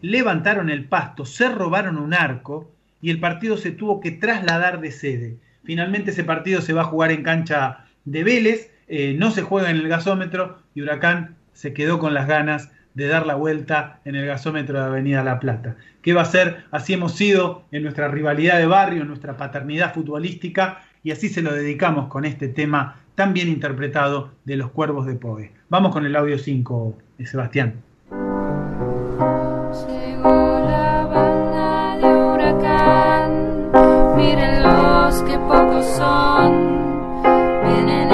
levantaron 0.01 0.69
el 0.69 0.85
pasto, 0.85 1.25
se 1.25 1.49
robaron 1.49 1.97
un 1.97 2.13
arco 2.13 2.71
y 3.01 3.09
el 3.09 3.19
partido 3.19 3.57
se 3.57 3.71
tuvo 3.71 3.99
que 3.99 4.11
trasladar 4.11 4.79
de 4.79 4.91
sede. 4.91 5.37
Finalmente 5.63 6.11
ese 6.11 6.23
partido 6.23 6.61
se 6.61 6.73
va 6.73 6.81
a 6.81 6.85
jugar 6.85 7.11
en 7.11 7.23
cancha 7.23 7.84
de 8.05 8.23
Vélez, 8.23 8.71
eh, 8.87 9.15
no 9.17 9.31
se 9.31 9.41
juega 9.41 9.69
en 9.69 9.77
el 9.77 9.87
gasómetro 9.87 10.59
y 10.73 10.81
Huracán 10.81 11.35
se 11.53 11.73
quedó 11.73 11.99
con 11.99 12.13
las 12.13 12.27
ganas 12.27 12.71
de 12.93 13.07
dar 13.07 13.25
la 13.25 13.35
vuelta 13.35 13.99
en 14.05 14.15
el 14.15 14.25
gasómetro 14.25 14.79
de 14.79 14.85
Avenida 14.85 15.23
La 15.23 15.39
Plata. 15.39 15.75
¿Qué 16.01 16.13
va 16.13 16.21
a 16.21 16.25
ser? 16.25 16.63
Así 16.71 16.93
hemos 16.93 17.13
sido 17.15 17.63
en 17.71 17.83
nuestra 17.83 18.07
rivalidad 18.07 18.57
de 18.57 18.65
barrio, 18.67 19.01
en 19.01 19.09
nuestra 19.09 19.37
paternidad 19.37 19.93
futbolística 19.93 20.81
y 21.03 21.11
así 21.11 21.29
se 21.29 21.41
lo 21.41 21.53
dedicamos 21.53 22.07
con 22.07 22.25
este 22.25 22.47
tema 22.47 23.01
tan 23.15 23.33
bien 23.33 23.47
interpretado 23.47 24.31
de 24.45 24.57
los 24.57 24.71
cuervos 24.71 25.05
de 25.05 25.15
Poe. 25.15 25.51
Vamos 25.69 25.91
con 25.91 26.05
el 26.05 26.15
audio 26.15 26.37
5, 26.37 26.97
eh, 27.17 27.25
Sebastián. 27.25 27.81
De 29.89 30.17
huracán, 32.07 33.71
mírenlos 34.17 35.21
que 35.23 35.37
pocos 35.37 35.85
son. 35.97 36.74
Vienen 37.65 37.89
en 37.89 38.04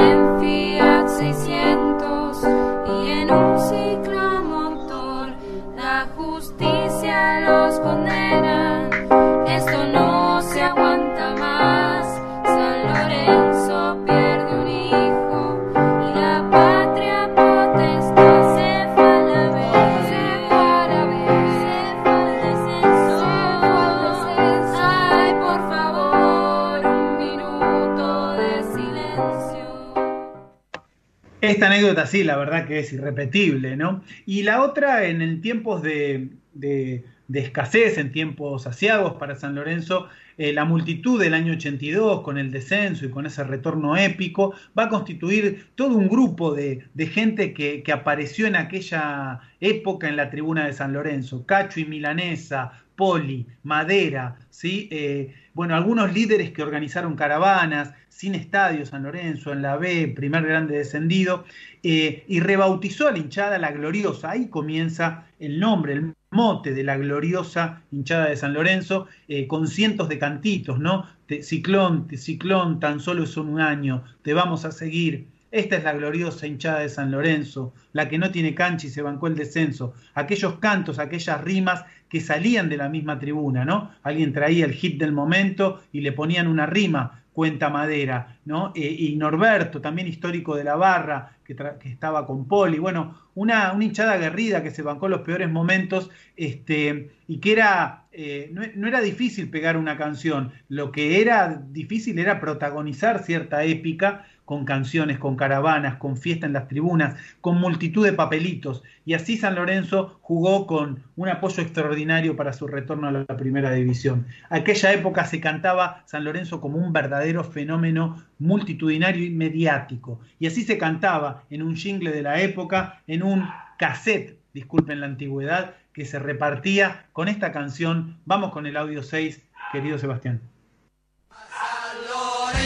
Esta 31.61 31.73
anécdota 31.75 32.07
sí, 32.07 32.23
la 32.23 32.37
verdad 32.37 32.65
que 32.65 32.79
es 32.79 32.91
irrepetible, 32.91 33.75
¿no? 33.77 34.03
Y 34.25 34.41
la 34.41 34.63
otra, 34.63 35.05
en 35.05 35.41
tiempos 35.41 35.83
de, 35.83 36.29
de- 36.53 37.03
escasez, 37.31 37.99
en 37.99 38.11
tiempos 38.11 38.65
asiagos 38.65 39.13
para 39.19 39.35
San 39.35 39.53
Lorenzo, 39.53 40.07
eh, 40.39 40.53
la 40.53 40.65
multitud 40.65 41.21
del 41.21 41.35
año 41.35 41.53
82, 41.53 42.21
con 42.21 42.39
el 42.39 42.49
descenso 42.49 43.05
y 43.05 43.11
con 43.11 43.27
ese 43.27 43.43
retorno 43.43 43.95
épico, 43.95 44.55
va 44.77 44.85
a 44.85 44.89
constituir 44.89 45.67
todo 45.75 45.95
un 45.97 46.09
grupo 46.09 46.55
de, 46.55 46.87
de 46.95 47.05
gente 47.05 47.53
que, 47.53 47.83
que 47.83 47.91
apareció 47.91 48.47
en 48.47 48.55
aquella 48.55 49.41
época 49.59 50.09
en 50.09 50.15
la 50.15 50.31
tribuna 50.31 50.65
de 50.65 50.73
San 50.73 50.93
Lorenzo. 50.93 51.45
Cacho 51.45 51.79
y 51.79 51.85
Milanesa, 51.85 52.71
Poli, 52.95 53.45
Madera, 53.61 54.37
¿sí? 54.49 54.89
Eh, 54.91 55.33
bueno, 55.53 55.75
algunos 55.75 56.11
líderes 56.11 56.51
que 56.51 56.63
organizaron 56.63 57.15
caravanas, 57.15 57.93
sin 58.21 58.35
estadio 58.35 58.85
San 58.85 59.01
Lorenzo, 59.01 59.51
en 59.51 59.63
la 59.63 59.77
B, 59.77 60.13
primer 60.15 60.43
grande 60.45 60.77
descendido, 60.77 61.43
eh, 61.81 62.23
y 62.27 62.39
rebautizó 62.39 63.07
a 63.07 63.11
la 63.11 63.17
hinchada 63.17 63.57
La 63.57 63.71
Gloriosa. 63.71 64.29
Ahí 64.29 64.47
comienza 64.47 65.25
el 65.39 65.59
nombre, 65.59 65.93
el 65.93 66.13
mote 66.29 66.71
de 66.71 66.83
la 66.83 66.97
gloriosa 66.97 67.81
hinchada 67.91 68.29
de 68.29 68.37
San 68.37 68.53
Lorenzo, 68.53 69.07
eh, 69.27 69.47
con 69.47 69.67
cientos 69.67 70.07
de 70.07 70.19
cantitos, 70.19 70.77
¿no? 70.79 71.07
Te- 71.25 71.41
ciclón, 71.41 72.05
te- 72.07 72.17
ciclón, 72.17 72.79
tan 72.79 72.99
solo 72.99 73.23
es 73.23 73.35
un 73.37 73.59
año, 73.59 74.03
te 74.21 74.35
vamos 74.35 74.65
a 74.65 74.71
seguir. 74.71 75.25
Esta 75.49 75.77
es 75.77 75.83
la 75.83 75.93
gloriosa 75.93 76.45
hinchada 76.45 76.81
de 76.81 76.89
San 76.89 77.09
Lorenzo, 77.09 77.73
la 77.91 78.07
que 78.07 78.19
no 78.19 78.29
tiene 78.31 78.53
cancha 78.53 78.85
y 78.85 78.91
se 78.91 79.01
bancó 79.01 79.25
el 79.27 79.35
descenso. 79.35 79.95
Aquellos 80.13 80.59
cantos, 80.59 80.99
aquellas 80.99 81.41
rimas 81.43 81.85
que 82.07 82.21
salían 82.21 82.69
de 82.69 82.77
la 82.77 82.87
misma 82.87 83.17
tribuna, 83.19 83.65
¿no? 83.65 83.89
Alguien 84.03 84.31
traía 84.31 84.65
el 84.65 84.73
hit 84.73 84.99
del 84.99 85.11
momento 85.11 85.81
y 85.91 86.01
le 86.01 86.11
ponían 86.11 86.47
una 86.47 86.65
rima, 86.67 87.20
cuenta 87.41 87.71
madera, 87.71 88.37
¿no? 88.45 88.71
Eh, 88.75 88.95
y 88.99 89.15
Norberto, 89.15 89.81
también 89.81 90.07
histórico 90.07 90.55
de 90.55 90.63
la 90.63 90.75
barra, 90.75 91.37
que, 91.43 91.55
estaba 91.89 92.27
con 92.27 92.47
Poli, 92.47 92.77
bueno, 92.77 93.17
una, 93.33 93.73
una 93.73 93.83
hinchada 93.83 94.13
aguerrida 94.13 94.61
que 94.61 94.69
se 94.69 94.83
bancó 94.83 95.09
los 95.09 95.21
peores 95.21 95.49
momentos, 95.49 96.11
este, 96.37 97.09
y 97.27 97.39
que 97.39 97.53
era, 97.53 98.03
eh, 98.11 98.51
no, 98.53 98.61
no 98.75 98.87
era 98.87 99.01
difícil 99.01 99.49
pegar 99.49 99.75
una 99.75 99.97
canción, 99.97 100.51
lo 100.69 100.91
que 100.91 101.19
era 101.19 101.63
difícil 101.71 102.19
era 102.19 102.39
protagonizar 102.39 103.23
cierta 103.23 103.63
épica 103.63 104.27
con 104.51 104.65
canciones, 104.65 105.17
con 105.17 105.37
caravanas, 105.37 105.95
con 105.95 106.17
fiesta 106.17 106.45
en 106.45 106.51
las 106.51 106.67
tribunas, 106.67 107.15
con 107.39 107.57
multitud 107.57 108.03
de 108.03 108.11
papelitos. 108.11 108.83
Y 109.05 109.13
así 109.13 109.37
San 109.37 109.55
Lorenzo 109.55 110.19
jugó 110.19 110.67
con 110.67 111.03
un 111.15 111.29
apoyo 111.29 111.63
extraordinario 111.63 112.35
para 112.35 112.51
su 112.51 112.67
retorno 112.67 113.07
a 113.07 113.11
la 113.13 113.37
primera 113.37 113.71
división. 113.71 114.27
Aquella 114.49 114.91
época 114.91 115.23
se 115.23 115.39
cantaba 115.39 116.03
San 116.05 116.25
Lorenzo 116.25 116.59
como 116.59 116.79
un 116.79 116.91
verdadero 116.91 117.45
fenómeno 117.45 118.21
multitudinario 118.39 119.23
y 119.23 119.29
mediático. 119.29 120.19
Y 120.37 120.47
así 120.47 120.63
se 120.63 120.77
cantaba 120.77 121.45
en 121.49 121.63
un 121.63 121.77
jingle 121.77 122.11
de 122.11 122.21
la 122.21 122.41
época, 122.41 123.01
en 123.07 123.23
un 123.23 123.47
cassette, 123.79 124.37
disculpen 124.53 124.99
la 124.99 125.05
antigüedad, 125.05 125.75
que 125.93 126.03
se 126.03 126.19
repartía 126.19 127.05
con 127.13 127.29
esta 127.29 127.53
canción. 127.53 128.17
Vamos 128.25 128.51
con 128.51 128.65
el 128.65 128.75
audio 128.75 129.01
6, 129.01 129.41
querido 129.71 129.97
Sebastián. 129.97 130.41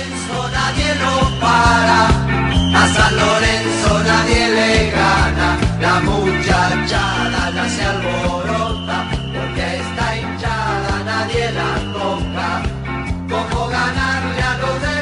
Lorenzo 0.05 0.49
nadie 0.51 0.95
lo 0.95 1.39
para, 1.39 2.07
a 2.79 2.87
San 2.95 3.15
Lorenzo 3.15 4.03
nadie 4.03 4.49
le 4.49 4.91
gana, 4.91 5.57
la 5.81 5.99
muchachada 6.01 7.51
ya 7.55 7.69
se 7.69 7.83
alborota, 7.85 8.97
porque 9.33 9.61
a 9.61 9.75
esta 9.75 10.15
hinchada 10.17 11.03
nadie 11.05 11.51
la 11.59 11.71
toca, 11.93 12.49
como 13.29 13.67
ganarle 13.67 14.41
a 14.41 14.57
los 14.61 14.81
de 14.85 14.95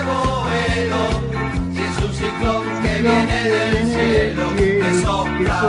si 1.73 1.81
es 1.81 1.97
un 2.05 2.13
ciclón 2.13 2.63
que 2.81 3.01
viene 3.01 3.43
del 3.49 3.87
cielo, 3.93 4.55
que 4.55 5.01
sopla 5.03 5.59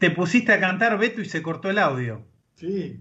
Te 0.00 0.10
pusiste 0.10 0.52
a 0.52 0.58
cantar 0.58 0.98
Beto 0.98 1.20
y 1.20 1.26
se 1.26 1.42
cortó 1.42 1.70
el 1.70 1.78
audio. 1.78 2.26
Sí. 2.56 3.00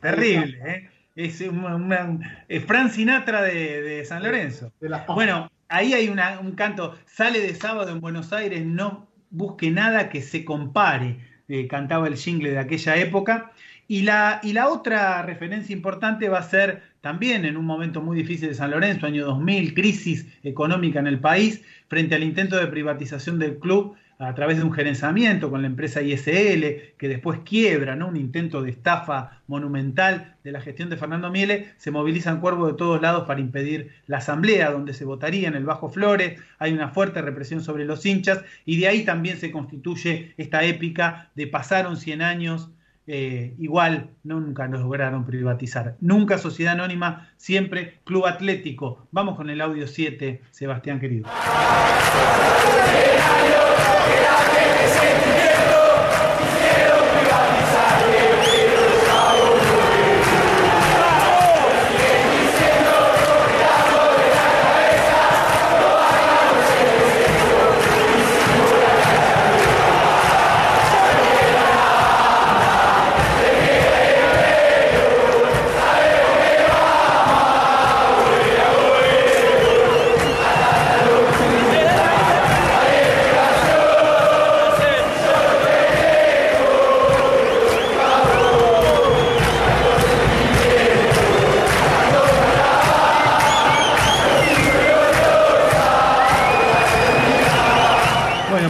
Terrible, 0.00 0.58
¿eh? 0.66 0.88
Es 1.14 1.40
una, 1.42 1.76
una- 1.76 2.44
es 2.48 2.64
Fran 2.64 2.90
Sinatra 2.90 3.42
de, 3.42 3.82
de 3.82 4.04
San 4.04 4.22
Lorenzo. 4.22 4.72
De. 4.80 4.90
Bueno, 5.08 5.50
ahí 5.68 5.92
hay 5.92 6.08
una- 6.08 6.40
un 6.40 6.52
canto, 6.52 6.96
sale 7.06 7.40
de 7.40 7.54
sábado 7.54 7.90
en 7.92 8.00
Buenos 8.00 8.32
Aires, 8.32 8.64
no 8.64 9.08
busque 9.30 9.70
nada 9.70 10.08
que 10.08 10.22
se 10.22 10.44
compare, 10.44 11.18
eh, 11.48 11.68
cantaba 11.68 12.08
el 12.08 12.16
jingle 12.16 12.50
de 12.50 12.58
aquella 12.58 12.96
época. 12.96 13.52
Y 13.86 14.02
la, 14.02 14.40
y 14.42 14.54
la 14.54 14.68
otra 14.68 15.20
referencia 15.22 15.74
importante 15.74 16.30
va 16.30 16.38
a 16.38 16.42
ser 16.42 16.82
también 17.02 17.44
en 17.44 17.58
un 17.58 17.66
momento 17.66 18.00
muy 18.00 18.16
difícil 18.16 18.48
de 18.48 18.54
San 18.54 18.70
Lorenzo, 18.70 19.06
año 19.06 19.26
2000, 19.26 19.74
crisis 19.74 20.26
económica 20.42 20.98
en 20.98 21.08
el 21.08 21.20
país, 21.20 21.62
frente 21.88 22.14
al 22.14 22.22
intento 22.22 22.56
de 22.56 22.68
privatización 22.68 23.38
del 23.38 23.58
club 23.58 23.94
a 24.28 24.34
través 24.34 24.56
de 24.56 24.62
un 24.62 24.72
gerenciamiento 24.72 25.50
con 25.50 25.62
la 25.62 25.66
empresa 25.66 26.00
ISL, 26.00 26.94
que 26.96 27.08
después 27.08 27.40
quiebra, 27.44 27.96
¿no? 27.96 28.08
un 28.08 28.16
intento 28.16 28.62
de 28.62 28.70
estafa 28.70 29.42
monumental 29.48 30.36
de 30.44 30.52
la 30.52 30.60
gestión 30.60 30.88
de 30.90 30.96
Fernando 30.96 31.30
Miele, 31.30 31.72
se 31.76 31.90
movilizan 31.90 32.40
cuervos 32.40 32.70
de 32.70 32.78
todos 32.78 33.02
lados 33.02 33.24
para 33.26 33.40
impedir 33.40 33.90
la 34.06 34.18
asamblea 34.18 34.70
donde 34.70 34.94
se 34.94 35.04
votaría 35.04 35.48
en 35.48 35.54
el 35.54 35.64
Bajo 35.64 35.88
Flores, 35.88 36.40
hay 36.58 36.72
una 36.72 36.90
fuerte 36.90 37.20
represión 37.20 37.62
sobre 37.62 37.84
los 37.84 38.06
hinchas 38.06 38.44
y 38.64 38.78
de 38.78 38.88
ahí 38.88 39.04
también 39.04 39.38
se 39.38 39.50
constituye 39.50 40.34
esta 40.36 40.64
épica 40.64 41.30
de 41.34 41.48
pasaron 41.48 41.96
100 41.96 42.22
años, 42.22 42.70
eh, 43.06 43.54
igual 43.58 44.10
nunca 44.22 44.68
nos 44.68 44.80
lograron 44.80 45.24
privatizar, 45.24 45.96
nunca 46.00 46.38
sociedad 46.38 46.74
anónima, 46.74 47.30
siempre 47.36 47.98
club 48.04 48.26
atlético. 48.26 49.06
Vamos 49.10 49.36
con 49.36 49.50
el 49.50 49.60
audio 49.60 49.86
7, 49.86 50.42
Sebastián 50.50 51.00
querido. 51.00 51.28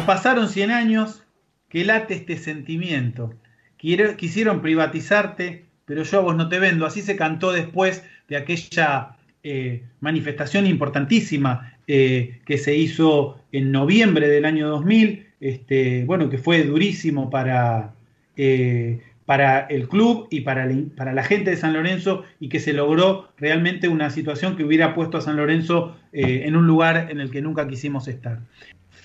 Pasaron 0.07 0.49
100 0.49 0.71
años, 0.71 1.23
que 1.69 1.85
late 1.85 2.15
este 2.15 2.37
sentimiento. 2.37 3.35
Quisieron 3.77 4.63
privatizarte, 4.63 5.65
pero 5.85 6.03
yo 6.03 6.19
a 6.19 6.23
vos 6.23 6.37
no 6.37 6.49
te 6.49 6.59
vendo. 6.59 6.87
Así 6.87 7.03
se 7.03 7.17
cantó 7.17 7.53
después 7.53 8.05
de 8.29 8.37
aquella 8.37 9.17
eh, 9.43 9.83
manifestación 10.01 10.67
importantísima 10.67 11.77
eh, 11.87 12.41
que 12.47 12.59
se 12.59 12.77
hizo 12.77 13.41
en 13.51 13.73
noviembre 13.73 14.29
del 14.29 14.45
año 14.45 14.69
2000, 14.69 15.27
este, 15.41 16.05
bueno, 16.05 16.31
que 16.31 16.39
fue 16.39 16.63
durísimo 16.63 17.29
para, 17.29 17.95
eh, 18.37 19.01
para 19.27 19.61
el 19.61 19.89
club 19.89 20.29
y 20.31 20.43
para 20.43 20.65
la, 20.67 21.23
gente 21.25 21.51
de 21.51 21.57
San 21.57 21.73
Lorenzo 21.73 22.25
y 22.39 22.49
que 22.49 22.61
se 22.61 22.73
logró 22.73 23.29
realmente 23.37 23.89
una 23.89 24.11
situación 24.11 24.57
que 24.57 24.65
hubiera 24.65 24.95
puesto 24.95 25.19
a 25.19 25.23
San 25.23 25.37
Lorenzo 25.37 25.97
en 26.13 26.55
un 26.55 26.67
lugar 26.67 27.09
en 27.11 27.21
el 27.21 27.31
que 27.31 27.43
nunca 27.43 27.67
quisimos 27.67 28.07
estar. 28.07 28.41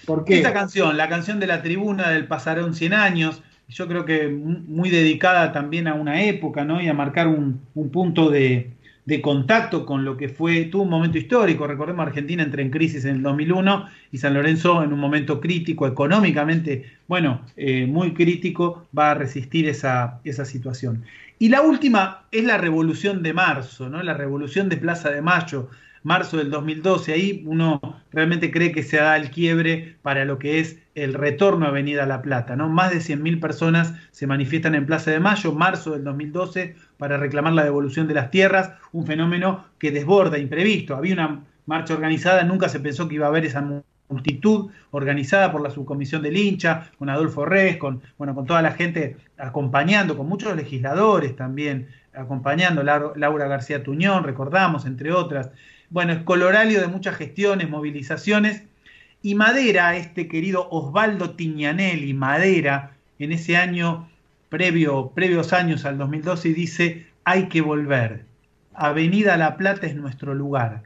¿Por 0.08 0.26
canción, 0.54 0.96
la 0.98 1.10
canción 1.10 1.40
de 1.40 1.48
la 1.48 1.62
tribuna 1.62 2.10
del 2.10 2.28
Pasaron 2.28 2.74
100 2.74 2.94
años, 2.94 3.44
yo 3.68 3.88
creo 3.88 4.06
que 4.06 4.30
mu- 4.30 4.60
muy 4.68 4.90
dedicada 4.90 5.52
también 5.52 5.88
a 5.88 5.96
una 5.96 6.24
época, 6.24 6.64
¿no? 6.64 6.82
Y 6.82 6.88
a 6.88 6.94
marcar 6.94 7.28
un, 7.28 7.68
un 7.74 7.92
punto 7.92 8.30
de, 8.30 8.78
de 9.06 9.22
contacto 9.22 9.86
con 9.86 10.06
lo 10.06 10.16
que 10.16 10.30
fue, 10.30 10.66
tuvo 10.66 10.84
un 10.84 10.90
momento 10.90 11.18
histórico, 11.18 11.68
recordemos 11.68 12.08
Argentina 12.08 12.42
entra 12.44 12.62
en 12.62 12.70
crisis 12.72 13.04
en 13.06 13.18
el 13.18 13.22
2001 13.24 13.86
y 14.12 14.18
San 14.20 14.34
Lorenzo 14.34 14.82
en 14.84 14.94
un 14.94 15.00
momento 15.00 15.42
crítico, 15.42 15.86
económicamente, 15.88 16.86
bueno, 17.08 17.42
eh, 17.58 17.86
muy 17.88 18.14
crítico, 18.14 18.88
va 18.98 19.12
a 19.12 19.14
resistir 19.16 19.68
esa, 19.68 20.22
esa 20.24 20.46
situación. 20.46 21.04
Y 21.40 21.50
la 21.50 21.62
última 21.62 22.28
es 22.32 22.46
la 22.46 22.58
revolución 22.58 23.22
de 23.24 23.34
marzo, 23.34 23.90
¿no? 23.90 24.02
La 24.04 24.14
revolución 24.14 24.70
de 24.70 24.78
Plaza 24.78 25.12
de 25.12 25.22
Mayo, 25.22 25.70
marzo 26.08 26.38
del 26.38 26.50
2012. 26.50 27.14
Ahí 27.14 27.44
uno 27.46 27.80
realmente 28.12 28.50
cree 28.50 28.72
que 28.72 28.82
se 28.84 28.98
da 28.98 29.16
el 29.18 29.30
quiebre 29.30 29.98
para 30.02 30.26
lo 30.26 30.40
que 30.40 30.60
es 30.60 30.80
el 30.96 31.14
retorno 31.14 31.66
a 31.66 31.70
Avenida 31.70 32.06
La 32.06 32.22
Plata. 32.22 32.56
¿no? 32.56 32.70
Más 32.70 32.92
de 32.92 32.98
100.000 33.02 33.40
personas 33.40 33.94
se 34.12 34.26
manifiestan 34.26 34.74
en 34.74 34.86
Plaza 34.86 35.12
de 35.12 35.20
Mayo, 35.20 35.52
marzo 35.54 35.92
del 35.92 36.04
2012, 36.04 36.76
para 36.98 37.18
reclamar 37.18 37.54
la 37.54 37.64
devolución 37.64 38.08
de 38.08 38.14
las 38.16 38.32
tierras, 38.32 38.72
un 38.92 39.06
fenómeno 39.06 39.66
que 39.78 39.92
desborda, 39.92 40.38
imprevisto. 40.40 40.96
Había 40.96 41.14
una 41.14 41.44
marcha 41.66 41.94
organizada, 41.94 42.44
nunca 42.44 42.70
se 42.70 42.80
pensó 42.80 43.08
que 43.08 43.16
iba 43.16 43.26
a 43.26 43.30
haber 43.30 43.46
esa 43.46 43.62
multitud 44.10 44.72
organizada 44.92 45.52
por 45.52 45.62
la 45.62 45.70
subcomisión 45.70 46.22
del 46.22 46.38
hincha, 46.38 46.90
con 46.98 47.10
Adolfo 47.10 47.44
Res, 47.46 47.76
con, 47.78 48.02
bueno, 48.18 48.34
con 48.34 48.46
toda 48.46 48.62
la 48.62 48.72
gente 48.72 49.18
acompañando, 49.38 50.16
con 50.18 50.28
muchos 50.30 50.56
legisladores 50.56 51.36
también 51.36 51.90
acompañando, 52.14 52.82
Lau- 52.84 53.14
Laura 53.18 53.48
García 53.48 53.84
Tuñón, 53.84 54.24
recordamos, 54.24 54.86
entre 54.86 55.12
otras. 55.12 55.52
Bueno, 55.90 56.12
es 56.12 56.20
coloralio 56.24 56.82
de 56.82 56.88
muchas 56.88 57.16
gestiones, 57.16 57.70
movilizaciones, 57.70 58.64
y 59.22 59.36
Madera, 59.36 59.96
este 59.96 60.28
querido 60.28 60.68
Osvaldo 60.70 61.32
Tiñanelli, 61.32 62.14
Madera, 62.14 62.92
en 63.20 63.32
ese 63.32 63.56
año, 63.56 64.10
previo, 64.50 65.12
previos 65.16 65.54
años 65.54 65.86
al 65.86 65.98
2012, 65.98 66.54
dice, 66.54 67.08
hay 67.24 67.48
que 67.48 67.62
volver. 67.62 68.26
Avenida 68.74 69.38
La 69.38 69.56
Plata 69.56 69.88
es 69.88 69.96
nuestro 69.96 70.36
lugar. 70.36 70.84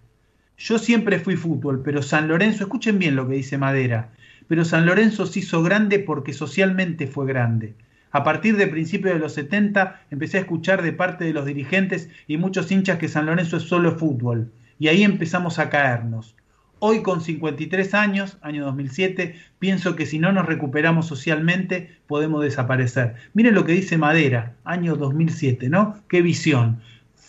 Yo 0.57 0.77
siempre 0.77 1.19
fui 1.19 1.35
fútbol, 1.35 1.81
pero 1.83 2.03
San 2.03 2.27
Lorenzo, 2.27 2.63
escuchen 2.63 2.99
bien 2.99 3.15
lo 3.15 3.27
que 3.27 3.35
dice 3.35 3.57
Madera, 3.57 4.09
pero 4.47 4.65
San 4.65 4.85
Lorenzo 4.85 5.25
se 5.25 5.39
hizo 5.39 5.63
grande 5.63 5.97
porque 5.97 6.33
socialmente 6.33 7.07
fue 7.07 7.25
grande. 7.25 7.73
A 8.11 8.23
partir 8.23 8.55
de 8.55 8.67
principios 8.67 9.15
de 9.15 9.19
los 9.19 9.33
70 9.33 10.01
empecé 10.11 10.37
a 10.37 10.41
escuchar 10.41 10.83
de 10.83 10.93
parte 10.93 11.25
de 11.25 11.33
los 11.33 11.45
dirigentes 11.45 12.09
y 12.27 12.37
muchos 12.37 12.71
hinchas 12.71 12.99
que 12.99 13.07
San 13.07 13.25
Lorenzo 13.25 13.57
es 13.57 13.63
solo 13.63 13.97
fútbol. 13.97 14.51
Y 14.81 14.87
ahí 14.87 15.03
empezamos 15.03 15.59
a 15.59 15.69
caernos. 15.69 16.35
Hoy 16.79 17.03
con 17.03 17.21
53 17.21 17.93
años, 17.93 18.39
año 18.41 18.65
2007, 18.65 19.35
pienso 19.59 19.95
que 19.95 20.07
si 20.07 20.17
no 20.17 20.31
nos 20.31 20.47
recuperamos 20.47 21.05
socialmente 21.05 21.99
podemos 22.07 22.41
desaparecer. 22.41 23.13
Miren 23.35 23.53
lo 23.53 23.63
que 23.63 23.73
dice 23.73 23.99
Madera, 23.99 24.55
año 24.63 24.95
2007, 24.95 25.69
¿no? 25.69 25.97
Qué 26.09 26.23
visión. 26.23 26.81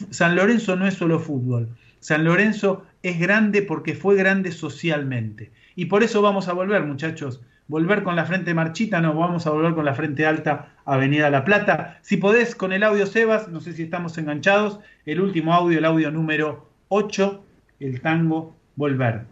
San 0.09 0.35
Lorenzo 0.35 0.77
no 0.77 0.87
es 0.87 0.95
solo 0.95 1.20
fútbol. 1.20 1.69
San 2.01 2.24
Lorenzo 2.24 2.87
es 3.03 3.19
grande 3.19 3.61
porque 3.61 3.95
fue 3.95 4.16
grande 4.16 4.51
socialmente. 4.51 5.53
Y 5.77 5.85
por 5.85 6.03
eso 6.03 6.23
vamos 6.23 6.49
a 6.49 6.55
volver, 6.55 6.83
muchachos. 6.85 7.43
Volver 7.69 8.03
con 8.03 8.16
la 8.16 8.24
frente 8.24 8.55
marchita, 8.55 9.03
no, 9.03 9.12
vamos 9.12 9.47
a 9.47 9.51
volver 9.51 9.74
con 9.74 9.85
la 9.85 9.93
frente 9.93 10.24
alta, 10.24 10.70
Avenida 10.87 11.29
La 11.29 11.45
Plata. 11.45 11.99
Si 12.01 12.16
podés, 12.16 12.55
con 12.55 12.73
el 12.73 12.83
audio 12.83 13.05
Sebas, 13.05 13.49
no 13.49 13.61
sé 13.61 13.74
si 13.74 13.83
estamos 13.83 14.16
enganchados, 14.16 14.81
el 15.05 15.20
último 15.20 15.53
audio, 15.53 15.77
el 15.77 15.85
audio 15.85 16.11
número 16.11 16.72
8, 16.94 17.44
el 17.81 18.02
tango 18.02 18.55
Volver. 18.77 19.23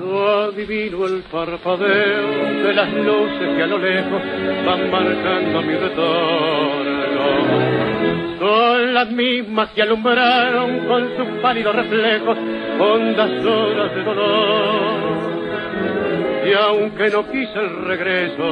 No 0.00 0.28
adivino 0.44 1.06
el 1.06 1.22
parpadeo 1.30 2.64
de 2.64 2.72
las 2.72 2.94
luces 2.94 3.56
que 3.56 3.62
a 3.62 3.66
lo 3.66 3.76
lejos 3.76 4.22
van 4.64 4.90
marcando 4.90 5.60
mi 5.60 5.74
retorno. 5.74 7.22
Son 8.38 8.94
las 8.94 9.10
mismas 9.10 9.68
que 9.72 9.82
alumbraron 9.82 10.86
con 10.86 11.14
sus 11.14 11.28
pálidos 11.42 11.76
reflejos 11.76 12.38
hondas 12.80 13.44
horas 13.44 13.94
de 13.94 14.02
dolor. 14.02 15.22
Y 16.48 16.52
aunque 16.54 17.10
no 17.10 17.30
quise 17.30 17.58
el 17.58 17.84
regreso, 17.84 18.44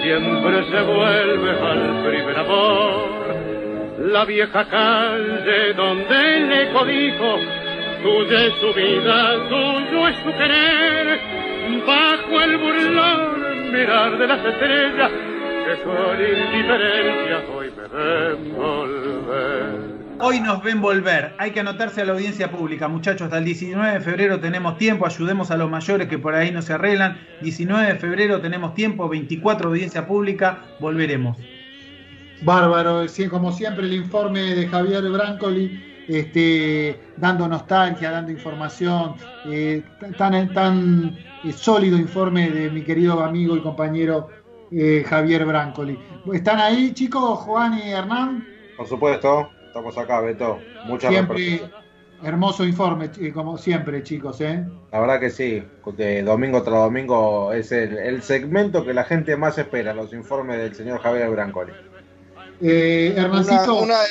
siempre 0.00 0.64
se 0.70 0.82
vuelve 0.82 1.50
al 1.50 2.04
primer 2.06 2.38
amor. 2.38 3.25
La 3.98 4.26
vieja 4.26 4.68
calle 4.68 5.72
donde 5.74 6.36
el 6.36 6.52
eco 6.52 6.84
dijo 6.84 7.38
Tuya 8.02 8.46
es 8.46 8.76
vida, 8.76 9.48
tuyo 9.48 10.08
es 10.08 10.16
su 10.18 10.32
querer, 10.36 11.18
bajo 11.86 12.42
el 12.42 12.56
burlón 12.58 13.72
mirar 13.72 14.18
de 14.18 14.26
las 14.26 14.44
estrellas 14.44 15.10
que 15.64 15.82
con 15.82 16.20
indiferencia 16.20 17.42
hoy 17.54 17.70
me 17.70 17.88
ven 17.88 18.54
volver. 18.54 19.96
Hoy 20.18 20.40
nos 20.40 20.62
ven 20.62 20.80
volver. 20.82 21.34
Hay 21.38 21.52
que 21.52 21.60
anotarse 21.60 22.02
a 22.02 22.04
la 22.04 22.12
audiencia 22.12 22.50
pública, 22.50 22.88
muchachos. 22.88 23.22
Hasta 23.22 23.38
el 23.38 23.44
19 23.44 23.92
de 23.94 24.00
febrero 24.00 24.40
tenemos 24.40 24.76
tiempo. 24.76 25.06
Ayudemos 25.06 25.50
a 25.50 25.56
los 25.56 25.70
mayores 25.70 26.08
que 26.08 26.18
por 26.18 26.34
ahí 26.34 26.50
no 26.50 26.62
se 26.62 26.74
arreglan. 26.74 27.18
19 27.42 27.86
de 27.86 27.94
febrero 27.96 28.40
tenemos 28.40 28.74
tiempo. 28.74 29.08
24 29.08 29.68
audiencia 29.68 30.06
pública. 30.06 30.60
Volveremos. 30.80 31.36
Bárbaro. 32.42 33.06
Como 33.30 33.52
siempre, 33.52 33.86
el 33.86 33.94
informe 33.94 34.54
de 34.54 34.68
Javier 34.68 35.02
Brancoli 35.10 35.86
este, 36.08 36.98
dando 37.16 37.48
nostalgia, 37.48 38.10
dando 38.10 38.30
información, 38.30 39.14
eh, 39.46 39.82
tan, 40.16 40.52
tan 40.52 41.16
eh, 41.44 41.52
sólido 41.52 41.96
informe 41.96 42.50
de 42.50 42.70
mi 42.70 42.82
querido 42.82 43.22
amigo 43.22 43.56
y 43.56 43.60
compañero 43.60 44.28
eh, 44.70 45.04
Javier 45.06 45.44
Brancoli. 45.44 45.98
¿Están 46.32 46.60
ahí, 46.60 46.92
chicos, 46.92 47.40
Juan 47.40 47.78
y 47.78 47.90
Hernán? 47.90 48.46
Por 48.76 48.86
supuesto, 48.86 49.50
estamos 49.66 49.96
acá, 49.98 50.20
Beto. 50.20 50.58
Muchas 50.86 51.10
Siempre 51.10 51.62
hermoso 52.22 52.64
informe, 52.64 53.10
como 53.34 53.58
siempre, 53.58 54.02
chicos. 54.02 54.40
¿eh? 54.40 54.64
La 54.90 55.00
verdad 55.00 55.20
que 55.20 55.30
sí, 55.30 55.62
que 55.96 56.22
domingo 56.22 56.62
tras 56.62 56.76
domingo 56.76 57.52
es 57.52 57.72
el, 57.72 57.98
el 57.98 58.22
segmento 58.22 58.84
que 58.84 58.94
la 58.94 59.04
gente 59.04 59.36
más 59.36 59.58
espera, 59.58 59.92
los 59.92 60.12
informes 60.12 60.58
del 60.58 60.74
señor 60.74 61.00
Javier 61.00 61.28
Brancoli. 61.30 61.72
Eh, 62.60 63.14
Hernancito. 63.16 63.82
Una, 63.82 63.94
una, 63.94 64.04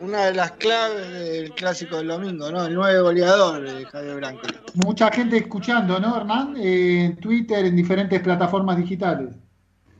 una 0.00 0.26
de 0.26 0.34
las 0.34 0.52
claves 0.52 1.10
del 1.10 1.50
clásico 1.54 1.96
del 1.96 2.08
domingo, 2.08 2.50
¿no? 2.50 2.66
El 2.66 2.74
nueve 2.74 3.00
goleador 3.00 3.62
de 3.62 3.84
Javier 3.86 4.16
Branco. 4.16 4.46
Mucha 4.74 5.10
gente 5.10 5.38
escuchando, 5.38 5.98
¿no, 5.98 6.16
Hernán? 6.16 6.56
Eh, 6.56 7.04
en 7.04 7.16
Twitter, 7.16 7.64
en 7.64 7.76
diferentes 7.76 8.20
plataformas 8.20 8.76
digitales. 8.76 9.34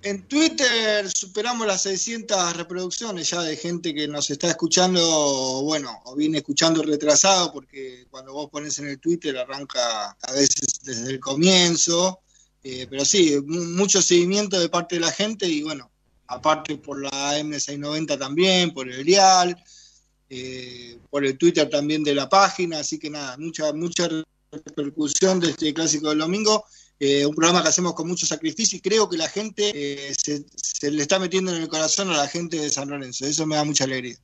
En 0.03 0.23
Twitter 0.29 1.11
superamos 1.11 1.67
las 1.67 1.83
600 1.83 2.57
reproducciones 2.57 3.29
ya 3.29 3.43
de 3.43 3.57
gente 3.57 3.93
que 3.93 4.07
nos 4.07 4.31
está 4.31 4.49
escuchando, 4.49 5.01
bueno, 5.65 5.91
o 6.05 6.15
viene 6.15 6.39
escuchando 6.39 6.83
retrasado, 6.83 7.53
porque 7.53 8.07
cuando 8.11 8.33
vos 8.33 8.49
pones 8.51 8.79
en 8.79 8.87
el 8.87 9.01
Twitter 9.01 9.37
arranca 9.37 10.17
a 10.23 10.33
veces 10.33 10.81
desde 10.85 11.11
el 11.11 11.19
comienzo. 11.19 12.21
Eh, 12.63 12.87
pero 12.89 13.05
sí, 13.05 13.37
mucho 13.47 14.03
seguimiento 14.03 14.61
de 14.61 14.69
parte 14.69 14.97
de 14.97 15.01
la 15.01 15.13
gente 15.13 15.49
y 15.49 15.63
bueno, 15.63 15.91
aparte 16.29 16.79
por 16.79 17.03
la 17.03 17.39
M690 17.39 18.19
también, 18.19 18.73
por 18.73 18.89
el 18.89 19.05
Dial, 19.05 19.57
eh, 20.29 20.99
por 21.09 21.25
el 21.25 21.39
Twitter 21.39 21.69
también 21.69 22.03
de 22.03 22.15
la 22.15 22.29
página, 22.29 22.81
así 22.81 22.99
que 22.99 23.11
nada, 23.11 23.37
mucha, 23.39 23.73
mucha 23.73 24.09
repercusión 24.51 25.39
de 25.39 25.51
este 25.51 25.73
clásico 25.73 26.09
del 26.09 26.19
domingo. 26.19 26.65
Eh, 26.99 27.27
un 27.27 27.35
programa 27.35 27.63
que 27.63 27.69
hacemos 27.69 27.95
con 27.95 28.09
mucho 28.09 28.27
sacrificio 28.27 28.79
y 28.79 28.81
creo 28.81 29.09
que 29.09 29.19
la 29.19 29.29
gente 29.29 29.71
eh, 29.75 30.15
se, 30.17 30.91
le 30.91 31.03
está 31.03 31.19
metiendo 31.19 31.55
en 31.55 31.63
el 31.63 31.69
corazón 31.69 32.11
a 32.11 32.17
la 32.17 32.27
gente 32.27 32.59
de 32.59 32.71
San 32.71 32.89
Lorenzo. 32.89 33.27
Eso 33.27 33.47
me 33.47 33.57
da 33.57 33.65
mucha 33.65 33.85
alegría. 33.85 34.17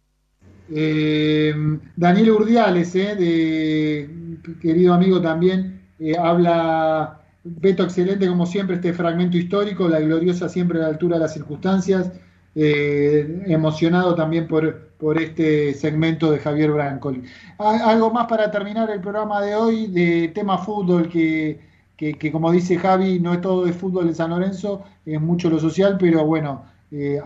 Daniel 0.69 2.31
Urdiales, 2.31 2.93
querido 2.93 4.95
amigo 4.95 5.21
también, 5.21 5.87
habla, 6.19 7.22
Beto, 7.45 7.83
excelente 7.83 8.27
como 8.27 8.47
siempre 8.47 8.77
este 8.77 8.93
fragmento 8.93 9.37
histórico, 9.37 9.89
la 9.89 10.01
gloriosa 10.01 10.49
siempre 10.49 10.79
a 10.79 10.83
la 10.83 10.89
altura 10.89 11.17
de 11.17 11.23
las 11.23 11.35
circunstancias, 11.35 12.13
emocionado 12.55 14.15
también 14.15 14.47
por, 14.47 14.91
por 14.99 15.21
este 15.21 15.75
segmento 15.75 16.31
de 16.31 16.39
Javier 16.39 16.71
Brancoli. 16.71 17.23
Algo 17.59 18.11
más 18.11 18.27
para 18.27 18.51
terminar 18.51 18.91
el 18.91 19.01
programa 19.01 19.41
de 19.41 19.57
hoy 19.57 19.87
de 19.87 20.29
tema 20.29 20.59
fútbol 20.59 21.09
que 21.09 21.73
que, 22.03 22.15
que, 22.15 22.33
como 22.33 22.51
dice 22.51 22.79
Javi, 22.79 23.21
no 23.21 23.33
es 23.33 23.41
todo 23.41 23.65
de 23.65 23.73
fútbol 23.73 24.09
en 24.09 24.15
San 24.17 24.31
Lorenzo, 24.31 24.83
es 25.07 25.21
mucho 25.21 25.49
lo 25.49 25.61
social, 25.61 25.97
pero 26.01 26.25
bueno, 26.27 26.65
eh, 26.91 27.21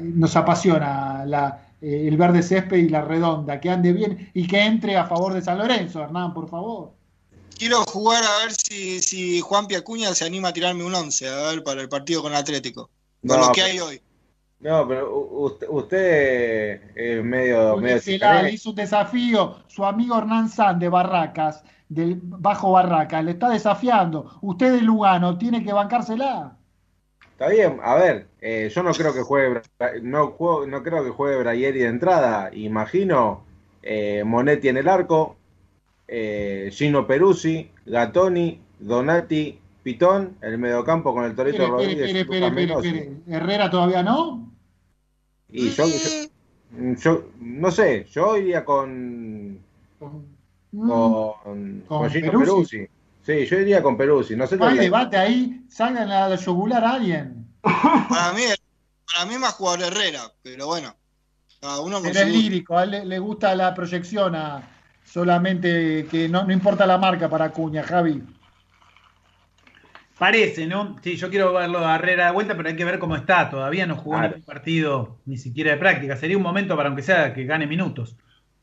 nos 0.00 0.34
apasiona 0.34 1.24
la, 1.24 1.68
eh, 1.80 2.08
el 2.08 2.16
verde 2.16 2.42
césped 2.42 2.76
y 2.76 2.88
la 2.88 3.02
redonda, 3.02 3.60
que 3.60 3.70
ande 3.70 3.92
bien 3.92 4.30
y 4.34 4.48
que 4.48 4.64
entre 4.64 4.96
a 4.96 5.04
favor 5.06 5.32
de 5.32 5.42
San 5.42 5.58
Lorenzo, 5.58 6.02
Hernán, 6.02 6.34
por 6.34 6.48
favor. 6.48 6.95
Quiero 7.58 7.82
jugar 7.84 8.22
a 8.24 8.44
ver 8.44 8.52
si, 8.52 9.00
si 9.00 9.40
Juan 9.40 9.66
Piacuña 9.66 10.14
se 10.14 10.24
anima 10.24 10.48
a 10.48 10.52
tirarme 10.52 10.84
un 10.84 10.94
11, 10.94 11.28
a 11.28 11.48
ver, 11.50 11.62
para 11.62 11.80
el 11.80 11.88
partido 11.88 12.22
con 12.22 12.34
Atlético, 12.34 12.90
con 13.26 13.38
No, 13.40 13.46
lo 13.48 13.52
que 13.52 13.62
hay 13.62 13.78
hoy. 13.80 14.00
No, 14.60 14.86
pero 14.88 15.14
u- 15.14 15.44
usted, 15.46 15.66
usted 15.68 16.80
es 16.96 17.24
medio... 17.24 17.76
medio 17.76 18.18
la 18.18 18.50
hizo 18.50 18.70
un 18.70 18.76
desafío 18.76 19.56
su 19.68 19.84
amigo 19.84 20.16
Hernán 20.18 20.48
San 20.48 20.78
de 20.78 20.88
Barracas, 20.88 21.62
del 21.88 22.18
Bajo 22.22 22.72
Barracas, 22.72 23.24
le 23.24 23.32
está 23.32 23.50
desafiando. 23.50 24.38
Usted 24.42 24.72
de 24.72 24.82
Lugano, 24.82 25.36
tiene 25.38 25.62
que 25.62 25.72
bancársela. 25.72 26.56
Está 27.32 27.48
bien, 27.48 27.80
a 27.82 27.94
ver, 27.96 28.28
eh, 28.40 28.70
yo 28.74 28.82
no 28.82 28.92
creo 28.92 29.12
que 29.12 29.20
juegue 29.20 29.60
no, 30.02 30.28
juego- 30.28 30.66
no 30.66 30.82
creo 30.82 31.04
que 31.04 31.10
juegue 31.10 31.36
Brayeri 31.38 31.80
de 31.80 31.86
entrada. 31.88 32.50
Imagino 32.54 33.44
eh, 33.82 34.24
Monetti 34.24 34.68
en 34.68 34.78
el 34.78 34.88
arco, 34.88 35.35
eh, 36.08 36.70
Gino 36.72 37.06
Peruzzi, 37.06 37.70
Gatoni, 37.86 38.60
Donati, 38.78 39.58
Pitón, 39.82 40.36
el 40.40 40.58
mediocampo 40.58 41.12
con 41.14 41.24
el 41.24 41.34
Torito 41.34 41.62
Espere, 41.62 41.70
Rodríguez. 41.70 42.52
Menosi. 42.52 42.88
espere. 42.88 43.12
Herrera 43.28 43.70
todavía 43.70 44.02
no. 44.02 44.52
Y 45.48 45.70
yo, 45.70 45.84
yo, 45.86 46.94
yo- 46.96 47.28
no 47.40 47.70
sé, 47.70 48.04
yo 48.10 48.36
iría 48.36 48.64
con 48.64 49.60
Mm. 50.72 50.88
con, 50.90 51.32
Con 51.42 51.80
con 51.86 52.10
Gino 52.10 52.32
Peruzzi. 52.32 52.76
Peruzzi. 52.78 52.88
Sí, 53.22 53.46
yo 53.46 53.58
iría 53.60 53.82
con 53.82 53.96
Peruzzi. 53.96 54.36
No 54.36 54.46
sé 54.46 54.56
hay 54.60 54.76
debate 54.78 55.16
ahí, 55.16 55.62
salgan 55.68 56.10
a 56.10 56.28
la 56.28 56.36
yugular 56.36 56.84
a 56.84 56.94
alguien. 56.94 57.46
Para 57.62 58.32
mí, 58.34 58.42
para 59.12 59.26
mí 59.26 59.38
más 59.38 59.54
jugador 59.54 59.84
Herrera, 59.84 60.20
pero 60.42 60.66
bueno, 60.66 60.94
cada 61.60 61.80
uno 61.80 61.98
con 61.98 62.06
Él 62.08 62.16
es 62.16 62.22
su 62.22 62.28
lírico, 62.28 62.76
a 62.76 62.84
él 62.84 62.90
le, 62.90 63.04
le 63.06 63.18
gusta 63.18 63.54
la 63.54 63.72
proyección, 63.74 64.34
a- 64.34 64.62
solamente 65.06 66.06
que 66.10 66.28
no, 66.28 66.44
no 66.44 66.52
importa 66.52 66.86
la 66.86 66.98
marca 66.98 67.28
para 67.28 67.50
Cuña, 67.50 67.82
Javi. 67.82 68.22
Parece, 70.18 70.66
¿no? 70.66 70.96
Sí, 71.02 71.16
yo 71.16 71.28
quiero 71.28 71.52
verlo 71.52 71.86
a 71.86 71.96
Herrera 71.96 72.26
de 72.26 72.32
vuelta, 72.32 72.56
pero 72.56 72.68
hay 72.70 72.76
que 72.76 72.84
ver 72.86 72.98
cómo 72.98 73.16
está. 73.16 73.50
Todavía 73.50 73.86
no 73.86 73.96
jugó 73.96 74.16
Claro. 74.16 74.28
ningún 74.30 74.46
partido, 74.46 75.16
ni 75.26 75.36
siquiera 75.36 75.72
de 75.72 75.76
práctica. 75.76 76.16
Sería 76.16 76.38
un 76.38 76.42
momento 76.42 76.74
para, 76.74 76.88
aunque 76.88 77.02
sea, 77.02 77.34
que 77.34 77.44
gane 77.44 77.66
minutos. 77.66 78.16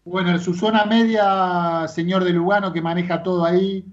Bueno, 0.03 0.32
en 0.32 0.40
su 0.40 0.53
zona 0.56 0.86
media, 0.86 1.88
señor 1.88 2.24
de 2.24 2.34
Lugano, 2.34 2.74
que 2.74 2.82
maneja 2.82 3.22
todo 3.22 3.45
ahí. 3.45 3.86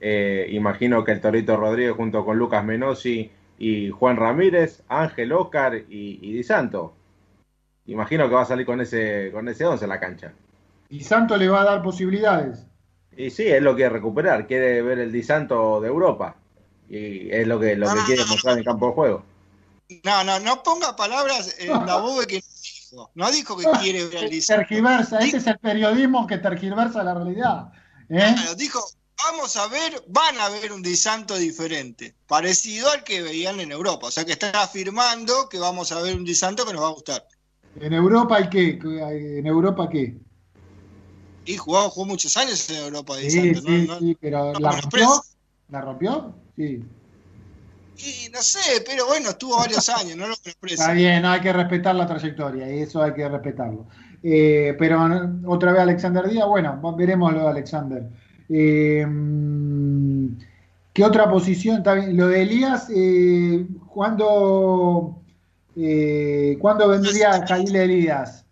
Eh, 0.00 0.48
imagino 0.50 1.04
que 1.04 1.12
el 1.12 1.20
Torito 1.20 1.56
Rodríguez 1.56 1.94
junto 1.94 2.24
con 2.24 2.36
Lucas 2.36 2.64
Menosi 2.64 3.30
y 3.58 3.90
Juan 3.90 4.16
Ramírez, 4.16 4.82
Ángel 4.88 5.32
Oscar 5.32 5.76
y, 5.76 6.18
y 6.20 6.32
Di 6.32 6.42
Santo. 6.42 6.94
Imagino 7.86 8.28
que 8.28 8.34
va 8.34 8.42
a 8.42 8.46
salir 8.46 8.66
con 8.66 8.80
ese 8.80 9.30
con 9.32 9.48
ese 9.48 9.64
11 9.64 9.84
en 9.84 9.88
la 9.88 10.00
cancha. 10.00 10.32
Y 10.88 11.04
Santo 11.04 11.36
le 11.36 11.48
va 11.48 11.62
a 11.62 11.64
dar 11.64 11.82
posibilidades. 11.82 12.66
Y 13.16 13.30
sí, 13.30 13.46
él 13.48 13.64
lo 13.64 13.74
quiere 13.74 13.90
recuperar, 13.90 14.46
quiere 14.46 14.80
ver 14.82 14.98
el 15.00 15.12
Di 15.12 15.22
Santo 15.22 15.80
de 15.80 15.88
Europa. 15.88 16.36
Y 16.88 17.30
es 17.30 17.46
lo 17.46 17.60
que, 17.60 17.76
lo 17.76 17.92
que 17.92 18.00
quiere 18.06 18.24
mostrar 18.24 18.54
en 18.54 18.60
el 18.60 18.64
campo 18.64 18.86
de 18.86 18.92
juego. 18.92 19.24
No, 20.04 20.22
no, 20.24 20.38
no 20.40 20.62
ponga 20.62 20.94
palabras 20.96 21.56
en 21.58 21.70
la 21.86 21.96
bobe 21.96 22.26
que 22.26 22.36
no 22.36 22.46
dijo. 22.62 23.10
No 23.14 23.30
dijo 23.30 23.56
que 23.56 23.64
quiere 23.80 24.06
ver 24.06 24.18
al 24.24 24.30
Liceo. 24.30 24.58
Tergiversa, 24.58 25.18
ese 25.18 25.38
es 25.38 25.46
el 25.46 25.58
periodismo 25.58 26.26
que 26.26 26.38
tergiversa 26.38 27.02
la 27.02 27.14
realidad. 27.14 27.72
¿eh? 28.08 28.34
Claro, 28.34 28.54
dijo, 28.54 28.80
vamos 29.26 29.56
a 29.56 29.66
ver, 29.66 30.02
van 30.08 30.38
a 30.38 30.48
ver 30.48 30.72
un 30.72 30.82
Di 30.82 30.96
Santo 30.96 31.36
diferente, 31.36 32.14
parecido 32.26 32.90
al 32.90 33.02
que 33.02 33.22
veían 33.22 33.60
en 33.60 33.72
Europa. 33.72 34.06
O 34.06 34.10
sea 34.10 34.24
que 34.24 34.32
está 34.32 34.50
afirmando 34.62 35.48
que 35.48 35.58
vamos 35.58 35.90
a 35.92 36.00
ver 36.00 36.16
un 36.16 36.24
Di 36.24 36.34
Santo 36.34 36.64
que 36.64 36.72
nos 36.72 36.82
va 36.82 36.88
a 36.88 36.92
gustar. 36.92 37.26
¿En 37.80 37.92
Europa 37.92 38.36
hay 38.36 38.48
qué? 38.48 38.78
¿En 38.82 39.46
Europa 39.46 39.88
qué? 39.90 40.16
Y 41.48 41.56
jugó, 41.56 41.88
jugó 41.88 42.04
muchos 42.04 42.36
años 42.36 42.68
en 42.68 42.76
Europa 42.76 43.16
de 43.16 43.30
Sí, 43.30 43.54
Santos, 43.54 43.64
sí, 43.64 43.86
¿no? 43.88 43.98
sí, 44.00 44.16
pero 44.20 44.52
no 44.52 44.60
¿la 44.60 44.70
rompió? 44.72 45.08
¿La 45.70 45.80
rompió? 45.80 46.34
Sí. 46.54 46.84
Y 47.96 48.30
no 48.30 48.42
sé, 48.42 48.82
pero 48.86 49.06
bueno, 49.06 49.30
estuvo 49.30 49.56
varios 49.56 49.88
años, 49.88 50.14
no 50.14 50.26
lo 50.26 50.34
menosprecio. 50.44 50.78
Está 50.78 50.92
bien, 50.92 51.22
no, 51.22 51.30
hay 51.30 51.40
que 51.40 51.52
respetar 51.54 51.94
la 51.94 52.06
trayectoria 52.06 52.70
y 52.70 52.80
eso 52.80 53.02
hay 53.02 53.14
que 53.14 53.26
respetarlo. 53.26 53.86
Eh, 54.22 54.76
pero 54.78 55.00
otra 55.46 55.72
vez 55.72 55.80
Alexander 55.80 56.28
Díaz, 56.28 56.46
bueno, 56.46 56.94
veremos 56.94 57.32
lo 57.32 57.40
de 57.40 57.48
Alexander. 57.48 58.02
Eh, 58.50 59.06
¿Qué 60.92 61.02
otra 61.02 61.30
posición? 61.30 61.78
Está 61.78 61.94
bien, 61.94 62.14
Lo 62.14 62.28
de 62.28 62.42
Elías, 62.42 62.88
eh, 62.94 63.66
¿cuándo, 63.86 65.22
eh, 65.76 66.58
¿cuándo 66.60 66.88
vendría 66.88 67.46
Jalil 67.46 67.74
Elías? 67.74 68.44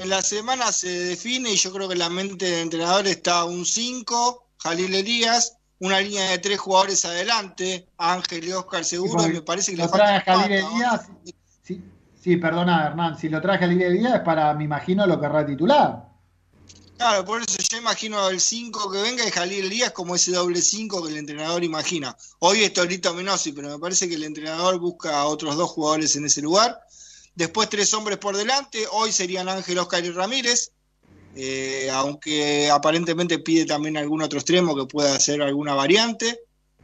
En 0.00 0.10
la 0.10 0.22
semana 0.22 0.70
se 0.70 0.88
define 0.88 1.50
y 1.50 1.56
yo 1.56 1.72
creo 1.72 1.88
que 1.88 1.94
en 1.94 1.98
la 1.98 2.08
mente 2.08 2.44
del 2.44 2.60
entrenador 2.60 3.06
está 3.08 3.44
un 3.44 3.66
5, 3.66 4.46
Jalil 4.58 4.94
Elías, 4.94 5.56
una 5.80 6.00
línea 6.00 6.30
de 6.30 6.38
tres 6.38 6.60
jugadores 6.60 7.04
adelante, 7.04 7.88
Ángel 7.98 8.44
y 8.44 8.52
Oscar 8.52 8.84
seguro, 8.84 9.26
y 9.26 9.32
me 9.32 9.42
parece 9.42 9.72
que 9.72 9.78
le 9.78 9.84
lo 9.84 9.90
trae 9.90 10.18
a 10.18 10.20
falta 10.22 10.42
Jalil. 10.42 10.58
Elías. 10.58 11.00
Sí, 11.62 11.82
sí, 12.22 12.36
perdona, 12.36 12.86
Hernán, 12.86 13.18
si 13.18 13.28
lo 13.28 13.40
trae 13.40 13.58
Jalil 13.58 13.82
Elías 13.82 14.14
es 14.14 14.20
para, 14.20 14.54
me 14.54 14.64
imagino, 14.64 15.04
lo 15.04 15.20
querrá 15.20 15.44
titular. 15.44 16.08
Claro, 16.96 17.24
por 17.24 17.42
eso 17.42 17.58
yo 17.58 17.78
imagino 17.78 18.28
el 18.28 18.40
5 18.40 18.90
que 18.90 19.02
venga 19.02 19.26
y 19.26 19.30
Jalil 19.30 19.66
Elías 19.66 19.90
como 19.90 20.14
ese 20.14 20.32
doble 20.32 20.62
5 20.62 21.02
que 21.02 21.10
el 21.10 21.18
entrenador 21.18 21.64
imagina. 21.64 22.16
Hoy 22.38 22.62
es 22.62 22.72
Torito 22.72 23.14
Menosi, 23.14 23.52
pero 23.52 23.68
me 23.68 23.78
parece 23.78 24.08
que 24.08 24.14
el 24.14 24.24
entrenador 24.24 24.78
busca 24.78 25.20
a 25.20 25.26
otros 25.26 25.56
dos 25.56 25.70
jugadores 25.70 26.14
en 26.14 26.26
ese 26.26 26.40
lugar. 26.40 26.80
Después 27.38 27.68
tres 27.68 27.94
hombres 27.94 28.18
por 28.18 28.36
delante, 28.36 28.80
hoy 28.90 29.12
serían 29.12 29.48
Ángel, 29.48 29.78
Oscar 29.78 30.04
y 30.04 30.10
Ramírez, 30.10 30.72
eh, 31.36 31.88
aunque 31.92 32.68
aparentemente 32.68 33.38
pide 33.38 33.64
también 33.64 33.96
algún 33.96 34.22
otro 34.22 34.40
extremo 34.40 34.74
que 34.74 34.86
pueda 34.86 35.14
hacer 35.14 35.40
alguna 35.40 35.74
variante. 35.74 36.40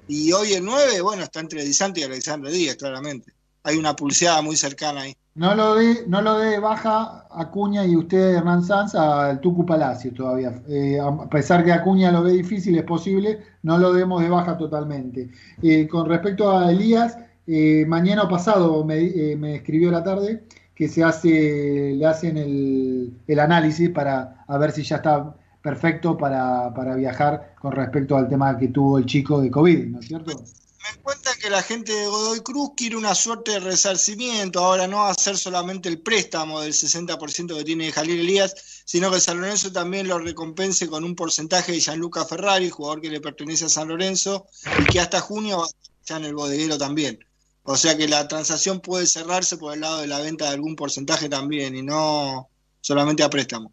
Y 0.07 0.31
hoy 0.31 0.53
el 0.53 0.65
9, 0.65 1.01
bueno, 1.01 1.25
está 1.25 1.41
entre 1.41 1.65
Dizante 1.65 1.99
y 1.99 2.03
Alexandre 2.05 2.53
Díaz, 2.53 2.77
claramente. 2.77 3.33
Hay 3.65 3.77
una 3.79 3.97
pulseada 3.97 4.43
muy 4.43 4.57
cercana 4.57 5.01
ahí. 5.01 5.17
No 5.35 5.57
lo 5.57 5.75
dé, 5.75 6.05
no 6.07 6.23
lo 6.23 6.39
dé 6.39 6.61
baja 6.61 7.27
Acuña 7.33 7.85
y 7.85 7.97
usted, 7.97 8.37
Hernán 8.37 8.63
Sanz, 8.63 8.95
al 8.95 9.41
Tucu 9.41 9.67
Palacio 9.67 10.15
todavía. 10.15 10.63
Eh, 10.69 11.01
a 11.01 11.29
pesar 11.29 11.65
que 11.65 11.73
Acuña 11.73 12.13
lo 12.13 12.23
ve 12.23 12.31
difícil, 12.31 12.79
es 12.79 12.85
posible, 12.85 13.41
no 13.65 13.77
lo 13.77 13.93
demos 13.93 14.23
de 14.23 14.29
baja 14.29 14.57
totalmente. 14.57 15.31
Eh, 15.61 15.89
con 15.89 16.09
respecto 16.09 16.57
a 16.57 16.71
Elías, 16.71 17.19
eh, 17.47 17.85
mañana 17.87 18.23
o 18.25 18.29
pasado 18.29 18.85
me, 18.85 18.99
eh, 18.99 19.37
me 19.37 19.57
escribió 19.57 19.91
la 19.91 20.03
tarde 20.03 20.45
que 20.75 20.89
se 20.89 21.05
hace, 21.05 21.93
le 21.95 22.07
hacen 22.07 22.37
el, 22.37 23.13
el 23.27 23.39
análisis 23.39 23.91
para 23.91 24.45
a 24.47 24.59
ver 24.59 24.73
si 24.73 24.83
ya 24.83 24.97
está 24.97 25.37
perfecto 25.63 26.17
para, 26.17 26.75
para 26.75 26.95
viajar 26.95 27.55
con 27.61 27.73
respecto 27.73 28.17
al 28.17 28.29
tema 28.29 28.59
que 28.59 28.69
tuvo 28.69 28.99
el 28.99 29.07
chico 29.07 29.41
de 29.41 29.51
COVID, 29.51 29.87
¿no 29.87 30.01
es 30.01 30.07
cierto? 30.07 30.33
Me 30.37 31.03
cuentan 31.03 31.33
que 31.41 31.49
la 31.49 31.63
gente 31.63 31.93
de 31.93 32.07
Godoy 32.07 32.41
Cruz 32.41 32.73
quiere 32.77 32.97
una 32.97 33.15
suerte 33.15 33.53
de 33.53 33.61
resarcimiento, 33.61 34.63
ahora 34.63 34.87
no 34.87 35.13
ser 35.15 35.39
solamente 35.39 35.89
el 35.89 36.01
préstamo 36.01 36.61
del 36.61 36.75
60% 36.75 37.57
que 37.57 37.65
tiene 37.65 37.91
Jalil 37.91 38.21
Elías, 38.21 38.83
sino 38.85 39.11
que 39.11 39.21
San 39.21 39.41
Lorenzo 39.41 39.73
también 39.73 40.07
lo 40.07 40.19
recompense 40.19 40.87
con 40.87 41.03
un 41.05 41.15
porcentaje 41.15 41.73
de 41.73 41.81
Gianluca 41.81 42.27
Ferrari, 42.27 42.69
jugador 42.69 43.01
que 43.01 43.09
le 43.09 43.23
pertenece 43.23 43.65
a 43.65 43.71
San 43.71 43.89
Lorenzo, 43.89 44.47
y 44.77 44.87
que 44.87 45.01
hasta 45.01 45.21
junio 45.23 45.61
va 45.61 45.65
a 45.65 45.69
estar 46.03 46.21
en 46.21 46.27
el 46.27 46.35
bodeguero 46.35 46.77
también. 46.77 47.19
O 47.65 47.77
sea 47.77 47.97
que 47.97 48.07
la 48.09 48.29
transacción 48.29 48.81
puede 48.81 49.07
cerrarse 49.07 49.57
por 49.57 49.73
el 49.75 49.81
lado 49.81 50.01
de 50.03 50.07
la 50.07 50.21
venta 50.21 50.45
de 50.47 50.51
algún 50.55 50.77
porcentaje 50.77 51.29
también, 51.29 51.75
y 51.75 51.83
no 51.83 52.49
solamente 52.81 53.23
a 53.23 53.31
préstamo. 53.31 53.73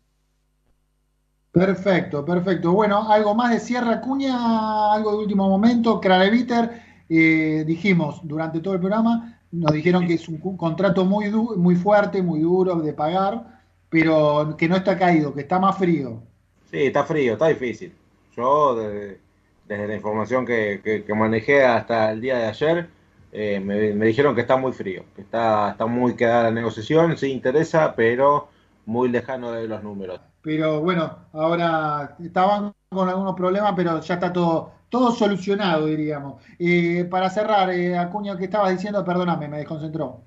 Perfecto, 1.52 2.24
perfecto. 2.24 2.72
Bueno, 2.72 3.12
algo 3.12 3.36
más 3.36 3.52
de 3.52 3.60
Sierra 3.60 4.00
Cuña, 4.00 4.94
algo 4.94 5.12
de 5.12 5.18
último 5.18 5.50
momento. 5.50 6.00
Craneviter, 6.00 6.82
eh, 7.10 7.66
dijimos 7.68 8.22
durante 8.24 8.62
todo 8.62 8.76
el 8.76 8.80
programa, 8.80 9.38
nos 9.52 9.74
dijeron 9.74 10.08
que 10.08 10.14
es 10.14 10.30
un 10.30 10.56
contrato 10.56 11.04
muy, 11.04 11.26
du- 11.28 11.58
muy 11.58 11.76
fuerte, 11.76 12.22
muy 12.22 12.40
duro 12.40 12.76
de 12.76 12.94
pagar, 12.94 13.60
pero 13.90 14.56
que 14.58 14.70
no 14.70 14.78
está 14.78 14.98
caído, 14.98 15.34
que 15.34 15.42
está 15.42 15.60
más 15.60 15.78
frío. 15.78 16.24
Sí, 16.72 16.78
está 16.86 17.04
frío, 17.04 17.34
está 17.34 17.48
difícil. 17.48 17.94
Yo, 18.38 18.76
de- 18.76 19.20
desde 19.68 19.88
la 19.90 19.96
información 19.96 20.46
que, 20.46 20.80
que- 20.82 21.04
que 21.04 21.14
manejé 21.14 21.66
hasta 21.66 22.12
el 22.14 22.22
día 22.22 22.38
de 22.38 22.46
ayer, 22.46 22.90
eh, 23.32 23.60
me, 23.60 23.94
me 23.94 24.06
dijeron 24.08 24.36
que 24.36 24.42
está 24.42 24.58
muy 24.58 24.72
frío, 24.74 25.04
que 25.16 25.22
está, 25.22 25.72
está 25.72 25.86
muy 25.86 26.16
quedada 26.16 26.44
la 26.44 26.52
negociación, 26.52 27.18
sí 27.18 27.32
interesa, 27.32 27.94
pero 27.96 28.50
muy 28.86 29.10
lejano 29.10 29.52
de 29.52 29.68
los 29.68 29.84
números. 29.84 30.20
Pero 30.42 30.82
bueno, 30.82 31.18
ahora 31.34 32.16
estaban 32.24 32.74
con 32.90 33.08
algunos 33.08 33.36
problemas, 33.36 33.74
pero 33.76 34.02
ya 34.02 34.16
está 34.16 34.34
todo, 34.34 34.72
todo 34.90 35.12
solucionado, 35.12 35.86
diríamos. 35.86 36.42
Eh, 36.60 37.06
para 37.10 37.30
cerrar, 37.30 37.70
eh, 37.70 37.98
Acuña, 37.98 38.38
¿qué 38.38 38.46
estabas 38.46 38.72
diciendo? 38.72 39.06
Perdóname, 39.06 39.48
me 39.48 39.60
desconcentró. 39.60 40.22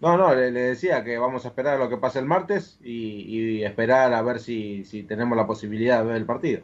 No, 0.00 0.16
no, 0.16 0.34
le, 0.34 0.50
le 0.50 0.60
decía 0.60 1.02
que 1.04 1.18
vamos 1.18 1.44
a 1.44 1.48
esperar 1.48 1.74
a 1.74 1.78
lo 1.78 1.88
que 1.88 1.96
pase 1.96 2.20
el 2.20 2.24
martes 2.24 2.78
y, 2.82 3.58
y 3.60 3.64
esperar 3.64 4.14
a 4.14 4.22
ver 4.22 4.38
si, 4.38 4.84
si 4.84 5.02
tenemos 5.02 5.36
la 5.36 5.46
posibilidad 5.46 5.98
de 5.98 6.06
ver 6.06 6.16
el 6.16 6.24
partido. 6.24 6.62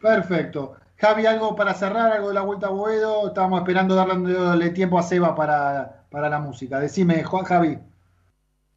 Perfecto. 0.00 0.76
Javi, 1.04 1.26
algo 1.26 1.54
para 1.54 1.74
cerrar, 1.74 2.12
algo 2.12 2.28
de 2.28 2.34
la 2.34 2.40
vuelta 2.40 2.68
a 2.68 2.70
Boedo. 2.70 3.28
Estábamos 3.28 3.60
esperando 3.60 3.94
darle 3.94 4.70
tiempo 4.70 4.98
a 4.98 5.02
Seba 5.02 5.34
para, 5.34 6.04
para 6.10 6.30
la 6.30 6.38
música. 6.38 6.80
Decime, 6.80 7.22
Juan 7.24 7.44
Javi. 7.44 7.78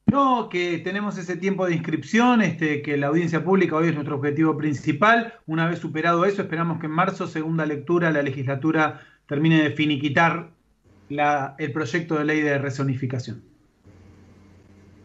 No, 0.08 0.50
que 0.50 0.80
tenemos 0.80 1.18
ese 1.18 1.38
tiempo 1.38 1.66
de 1.66 1.76
inscripción, 1.76 2.42
este, 2.42 2.82
que 2.82 2.98
la 2.98 3.08
audiencia 3.08 3.44
pública 3.44 3.78
hoy 3.78 3.88
es 3.90 3.94
nuestro 3.94 4.18
objetivo 4.18 4.58
principal. 4.58 5.36
Una 5.46 5.68
vez 5.70 5.80
superado 5.80 6.26
eso, 6.26 6.42
esperamos 6.42 6.80
que 6.80 6.88
en 6.88 6.92
marzo, 6.94 7.28
segunda 7.28 7.66
lectura, 7.66 8.12
la 8.12 8.22
legislatura 8.22 9.00
termine 9.26 9.62
de 9.62 9.72
finiquitar 9.72 10.50
la- 11.10 11.56
el 11.58 11.72
proyecto 11.72 12.16
de 12.16 12.26
ley 12.26 12.42
de 12.42 12.58
rezonificación. 12.58 13.42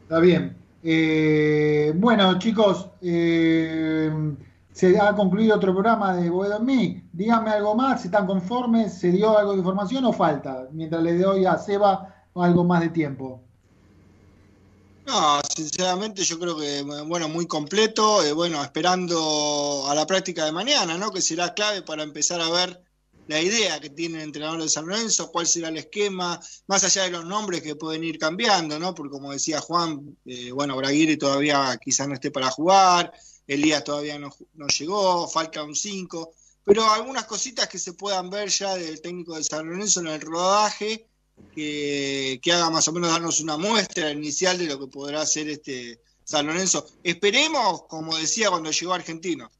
Está 0.03 0.19
bien. 0.19 0.57
Eh, 0.82 1.93
bueno, 1.94 2.36
chicos, 2.40 2.90
eh, 3.01 4.11
se 4.73 4.99
ha 4.99 5.15
concluido 5.15 5.57
otro 5.57 5.73
programa 5.73 6.16
de 6.16 6.31
Boedo 6.31 6.57
en 6.57 6.65
mí. 6.65 7.03
Díganme 7.12 7.51
algo 7.51 7.74
más, 7.74 8.01
si 8.01 8.09
están 8.09 8.27
conformes, 8.27 8.94
¿se 8.94 9.11
dio 9.11 9.36
algo 9.36 9.53
de 9.53 9.59
información 9.59 10.05
o 10.05 10.12
falta? 10.12 10.69
Mientras 10.73 11.03
le 11.03 11.19
doy 11.19 11.44
a 11.44 11.59
Seba 11.59 12.27
algo 12.35 12.65
más 12.65 12.81
de 12.81 12.89
tiempo. 12.89 13.43
No, 15.07 15.40
sinceramente 15.55 16.23
yo 16.23 16.39
creo 16.39 16.57
que, 16.57 16.82
bueno, 17.07 17.28
muy 17.28 17.47
completo, 17.47 18.23
eh, 18.23 18.32
bueno, 18.32 18.62
esperando 18.62 19.85
a 19.89 19.94
la 19.94 20.07
práctica 20.07 20.44
de 20.44 20.53
mañana, 20.53 20.97
¿no? 20.97 21.11
Que 21.11 21.20
será 21.20 21.55
clave 21.55 21.82
para 21.82 22.05
empezar 22.05 22.40
a 22.40 22.49
ver 22.49 22.81
la 23.27 23.40
idea 23.40 23.81
que 23.81 23.90
tiene 23.90 24.19
el 24.19 24.24
entrenador 24.24 24.62
de 24.62 24.69
San 24.69 24.86
Lorenzo, 24.86 25.31
cuál 25.31 25.47
será 25.47 25.69
el 25.69 25.77
esquema, 25.77 26.40
más 26.66 26.85
allá 26.85 27.05
de 27.05 27.11
los 27.11 27.24
nombres 27.24 27.62
que 27.62 27.77
pueden 27.77 28.05
ir 28.05 28.19
cambiando, 28.19 28.78
¿no? 28.78 28.94
Porque 28.94 29.11
como 29.11 29.32
decía 29.32 29.61
Juan, 29.61 30.16
eh, 30.24 30.53
bueno, 30.53 30.77
Braguiri 30.77 31.16
todavía 31.16 31.77
quizás 31.82 32.09
no 32.09 32.15
esté 32.15 32.31
para 32.31 32.51
jugar, 32.51 33.12
Elías 33.47 33.85
todavía 33.85 34.19
no, 34.19 34.35
no 34.55 34.66
llegó, 34.69 35.28
falta 35.28 35.62
un 35.62 35.74
5, 35.74 36.32
pero 36.64 36.85
algunas 36.90 37.24
cositas 37.24 37.69
que 37.69 37.78
se 37.78 37.93
puedan 37.93 38.31
ver 38.31 38.48
ya 38.48 38.74
del 38.77 39.01
técnico 39.01 39.36
de 39.36 39.44
San 39.44 39.66
Lorenzo 39.66 40.01
en 40.01 40.09
el 40.09 40.20
rodaje, 40.20 41.06
que, 41.55 42.40
que 42.43 42.52
haga 42.52 42.70
más 42.70 42.86
o 42.89 42.93
menos 42.93 43.10
darnos 43.10 43.40
una 43.40 43.56
muestra 43.56 44.10
inicial 44.10 44.59
de 44.59 44.66
lo 44.66 44.78
que 44.78 44.86
podrá 44.86 45.23
hacer 45.23 45.48
este 45.48 46.01
San 46.24 46.47
Lorenzo. 46.47 46.86
Esperemos, 47.02 47.85
como 47.85 48.16
decía 48.16 48.51
cuando 48.51 48.70
llegó 48.70 48.93
Argentino, 48.93 49.51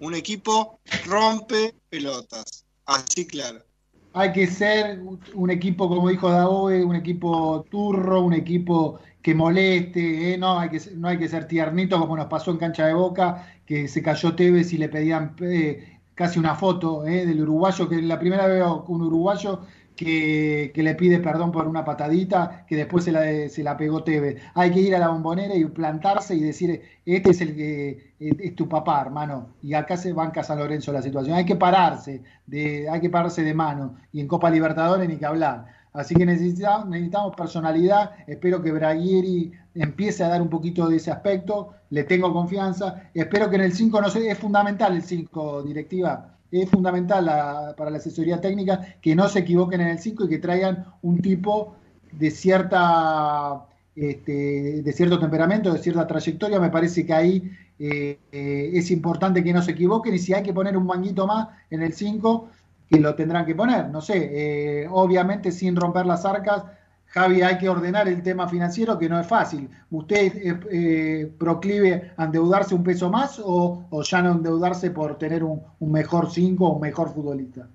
un 0.00 0.14
equipo 0.14 0.80
rompe 1.04 1.74
pelotas. 1.88 2.64
Así 2.86 3.26
claro. 3.26 3.67
Hay 4.14 4.32
que 4.32 4.46
ser 4.46 5.00
un 5.34 5.50
equipo, 5.50 5.88
como 5.88 6.08
dijo 6.08 6.30
Daoe, 6.30 6.84
un 6.84 6.96
equipo 6.96 7.64
turro, 7.70 8.22
un 8.22 8.32
equipo 8.32 8.98
que 9.22 9.34
moleste, 9.34 10.34
¿eh? 10.34 10.38
no, 10.38 10.58
hay 10.58 10.70
que, 10.70 10.80
no 10.96 11.08
hay 11.08 11.18
que 11.18 11.28
ser 11.28 11.46
tiernito 11.46 12.00
como 12.00 12.16
nos 12.16 12.26
pasó 12.26 12.50
en 12.50 12.56
cancha 12.56 12.86
de 12.86 12.94
boca, 12.94 13.46
que 13.66 13.86
se 13.88 14.02
cayó 14.02 14.34
Tevez 14.34 14.72
y 14.72 14.78
le 14.78 14.88
pedían 14.88 15.34
eh, 15.40 15.98
casi 16.14 16.38
una 16.38 16.54
foto 16.54 17.06
¿eh? 17.06 17.26
del 17.26 17.42
uruguayo, 17.42 17.88
que 17.88 18.00
la 18.02 18.18
primera 18.18 18.46
vez 18.46 18.64
un 18.88 19.02
uruguayo 19.02 19.60
que, 19.98 20.72
le 20.76 20.94
pide 20.94 21.18
perdón 21.18 21.50
por 21.50 21.66
una 21.66 21.84
patadita, 21.84 22.64
que 22.68 22.76
después 22.76 23.04
se 23.04 23.10
la, 23.10 23.48
se 23.48 23.64
la 23.64 23.76
pegó 23.76 24.04
Tevez. 24.04 24.40
Hay 24.54 24.70
que 24.70 24.80
ir 24.80 24.94
a 24.94 25.00
la 25.00 25.08
bombonera 25.08 25.56
y 25.56 25.64
plantarse 25.64 26.36
y 26.36 26.40
decir, 26.40 26.80
este 27.04 27.30
es 27.30 27.40
el 27.40 27.56
que 27.56 28.14
es, 28.20 28.32
es 28.38 28.54
tu 28.54 28.68
papá, 28.68 29.00
hermano, 29.02 29.54
y 29.60 29.74
acá 29.74 29.96
se 29.96 30.12
banca 30.12 30.44
San 30.44 30.58
Lorenzo 30.60 30.92
la 30.92 31.02
situación. 31.02 31.36
Hay 31.36 31.44
que 31.44 31.56
pararse, 31.56 32.22
de, 32.46 32.88
hay 32.88 33.00
que 33.00 33.10
pararse 33.10 33.42
de 33.42 33.54
mano, 33.54 33.96
y 34.12 34.20
en 34.20 34.28
Copa 34.28 34.50
Libertadores 34.50 35.08
ni 35.08 35.16
que 35.16 35.26
hablar. 35.26 35.66
Así 35.92 36.14
que 36.14 36.24
necesitamos, 36.24 36.88
necesitamos 36.88 37.34
personalidad. 37.34 38.12
Espero 38.28 38.62
que 38.62 38.70
Braguieri 38.70 39.50
empiece 39.74 40.22
a 40.22 40.28
dar 40.28 40.40
un 40.40 40.48
poquito 40.48 40.88
de 40.88 40.96
ese 40.96 41.10
aspecto. 41.10 41.74
Le 41.90 42.04
tengo 42.04 42.32
confianza. 42.32 43.10
Espero 43.14 43.50
que 43.50 43.56
en 43.56 43.62
el 43.62 43.72
5, 43.72 44.00
no 44.00 44.08
sé, 44.08 44.30
es 44.30 44.38
fundamental 44.38 44.94
el 44.94 45.02
5, 45.02 45.64
directiva. 45.64 46.37
Es 46.50 46.70
fundamental 46.70 47.26
la- 47.26 47.74
para 47.76 47.90
la 47.90 47.98
asesoría 47.98 48.40
técnica 48.40 48.80
que 49.02 49.14
no 49.14 49.28
se 49.28 49.40
equivoquen 49.40 49.80
en 49.82 49.88
el 49.88 49.98
5 49.98 50.24
y 50.24 50.28
que 50.28 50.38
traigan 50.38 50.86
un 51.02 51.20
tipo 51.20 51.74
de 52.12 52.30
cierta 52.30 53.66
este, 53.94 54.82
de 54.82 54.92
cierto 54.92 55.18
temperamento, 55.18 55.72
de 55.72 55.78
cierta 55.80 56.06
trayectoria, 56.06 56.60
me 56.60 56.70
parece 56.70 57.04
que 57.04 57.12
ahí 57.12 57.50
eh, 57.78 58.18
es 58.32 58.90
importante 58.92 59.42
que 59.44 59.52
no 59.52 59.60
se 59.62 59.72
equivoquen 59.72 60.14
y 60.14 60.18
si 60.18 60.32
hay 60.34 60.42
que 60.42 60.54
poner 60.54 60.76
un 60.76 60.86
manguito 60.86 61.26
más 61.26 61.48
en 61.70 61.82
el 61.82 61.92
5, 61.92 62.48
que 62.88 63.00
lo 63.00 63.14
tendrán 63.14 63.44
que 63.44 63.54
poner. 63.54 63.88
No 63.90 64.00
sé, 64.00 64.82
eh, 64.84 64.88
obviamente 64.90 65.52
sin 65.52 65.76
romper 65.76 66.06
las 66.06 66.24
arcas, 66.24 66.62
Javi, 67.08 67.40
hay 67.40 67.56
que 67.56 67.68
ordenar 67.68 68.06
el 68.06 68.22
tema 68.22 68.48
financiero 68.48 68.98
que 68.98 69.08
no 69.08 69.18
es 69.18 69.26
fácil. 69.26 69.68
¿Usted 69.90 70.32
eh, 70.70 71.32
proclive 71.38 72.12
a 72.16 72.24
endeudarse 72.24 72.74
un 72.74 72.84
peso 72.84 73.10
más 73.10 73.40
o, 73.42 73.86
o 73.90 74.02
ya 74.02 74.20
no 74.20 74.32
endeudarse 74.32 74.90
por 74.90 75.16
tener 75.18 75.42
un, 75.42 75.62
un 75.78 75.92
mejor 75.92 76.30
5 76.30 76.66
o 76.66 76.74
un 76.74 76.80
mejor 76.80 77.14
futbolista? 77.14 77.66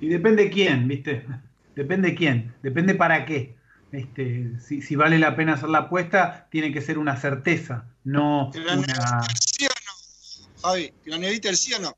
Y 0.00 0.08
depende 0.08 0.50
quién, 0.50 0.86
¿viste? 0.86 1.26
Depende 1.74 2.14
quién, 2.14 2.54
depende 2.62 2.94
para 2.94 3.26
qué. 3.26 3.56
Este, 3.92 4.58
si, 4.60 4.82
si 4.82 4.94
vale 4.94 5.18
la 5.18 5.34
pena 5.34 5.54
hacer 5.54 5.68
la 5.68 5.78
apuesta, 5.78 6.46
tiene 6.50 6.72
que 6.72 6.80
ser 6.80 6.96
una 6.96 7.16
certeza, 7.16 7.86
no 8.04 8.50
una... 8.50 9.22
¿Sí 9.34 9.66
o 9.66 9.68
no? 9.68 10.62
Javi, 10.62 10.92
¿Craneviter 11.04 11.56
sí 11.56 11.74
o 11.74 11.80
no? 11.80 11.96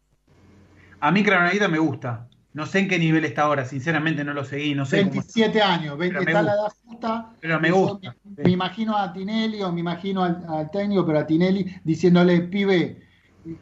A 1.00 1.10
mí 1.10 1.22
Craneviter 1.22 1.68
me 1.68 1.78
gusta. 1.78 2.28
No 2.54 2.66
sé 2.66 2.80
en 2.80 2.88
qué 2.88 2.98
nivel 2.98 3.24
está 3.24 3.42
ahora, 3.42 3.64
sinceramente 3.64 4.24
no 4.24 4.34
lo 4.34 4.44
seguí, 4.44 4.74
no 4.74 4.84
sé 4.84 4.96
27 4.96 5.58
cómo 5.58 5.72
años, 5.72 5.98
20, 5.98 6.18
Pero 6.18 6.24
me 6.24 6.30
está 6.32 6.42
la 6.42 6.52
edad 6.52 6.72
justa. 6.84 7.32
Pero 7.40 7.60
me 7.60 7.70
gusta. 7.70 8.14
Me, 8.36 8.44
me 8.44 8.50
imagino 8.50 8.96
a 8.96 9.12
Tinelli 9.12 9.62
o 9.62 9.72
me 9.72 9.80
imagino 9.80 10.22
al, 10.22 10.44
al 10.48 10.70
técnico, 10.70 11.06
pero 11.06 11.20
a 11.20 11.26
Tinelli 11.26 11.66
diciéndole, 11.82 12.42
pibe, 12.42 13.02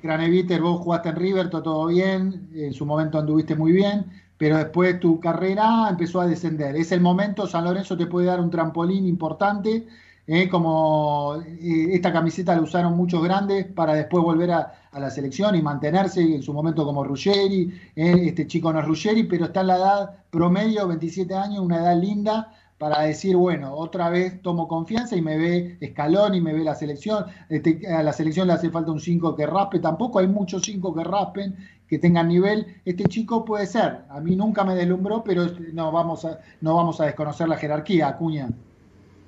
Craneviter, 0.02 0.60
vos 0.60 0.80
jugaste 0.80 1.08
en 1.08 1.16
River, 1.16 1.50
todo 1.50 1.86
bien, 1.86 2.50
en 2.54 2.72
su 2.72 2.84
momento 2.84 3.18
anduviste 3.18 3.54
muy 3.54 3.72
bien, 3.72 4.06
pero 4.36 4.58
después 4.58 5.00
tu 5.00 5.20
carrera 5.20 5.88
empezó 5.88 6.20
a 6.20 6.26
descender. 6.26 6.76
Es 6.76 6.92
el 6.92 7.00
momento, 7.00 7.46
San 7.46 7.64
Lorenzo 7.64 7.96
te 7.96 8.06
puede 8.06 8.26
dar 8.26 8.40
un 8.40 8.50
trampolín 8.50 9.06
importante, 9.06 9.86
eh, 10.32 10.48
como 10.48 11.42
eh, 11.44 11.88
esta 11.92 12.12
camiseta 12.12 12.54
la 12.54 12.62
usaron 12.62 12.96
muchos 12.96 13.20
grandes 13.20 13.66
para 13.66 13.94
después 13.94 14.22
volver 14.22 14.52
a, 14.52 14.74
a 14.92 15.00
la 15.00 15.10
selección 15.10 15.56
y 15.56 15.62
mantenerse 15.62 16.20
en 16.20 16.40
su 16.40 16.54
momento 16.54 16.84
como 16.84 17.02
Ruggeri, 17.02 17.62
eh, 17.96 18.14
este 18.26 18.46
chico 18.46 18.72
no 18.72 18.78
es 18.78 18.86
Ruggeri, 18.86 19.24
pero 19.24 19.46
está 19.46 19.62
en 19.62 19.66
la 19.66 19.76
edad 19.76 20.10
promedio, 20.30 20.86
27 20.86 21.34
años, 21.34 21.58
una 21.58 21.78
edad 21.78 22.00
linda 22.00 22.52
para 22.78 23.02
decir, 23.02 23.34
bueno, 23.34 23.74
otra 23.74 24.08
vez 24.08 24.40
tomo 24.40 24.68
confianza 24.68 25.16
y 25.16 25.20
me 25.20 25.36
ve 25.36 25.76
Escalón 25.80 26.36
y 26.36 26.40
me 26.40 26.52
ve 26.52 26.62
la 26.62 26.76
selección. 26.76 27.24
Este, 27.48 27.84
a 27.92 28.04
la 28.04 28.12
selección 28.12 28.46
le 28.46 28.52
hace 28.52 28.70
falta 28.70 28.92
un 28.92 29.00
5 29.00 29.34
que 29.34 29.46
raspe, 29.46 29.80
tampoco 29.80 30.20
hay 30.20 30.28
muchos 30.28 30.62
5 30.62 30.94
que 30.94 31.02
raspen, 31.02 31.56
que 31.88 31.98
tengan 31.98 32.28
nivel. 32.28 32.80
Este 32.84 33.02
chico 33.06 33.44
puede 33.44 33.66
ser, 33.66 34.02
a 34.08 34.20
mí 34.20 34.36
nunca 34.36 34.62
me 34.62 34.76
deslumbró, 34.76 35.24
pero 35.24 35.46
no 35.72 35.90
vamos 35.90 36.24
a, 36.24 36.38
no 36.60 36.76
vamos 36.76 37.00
a 37.00 37.06
desconocer 37.06 37.48
la 37.48 37.56
jerarquía, 37.56 38.06
Acuña. 38.06 38.48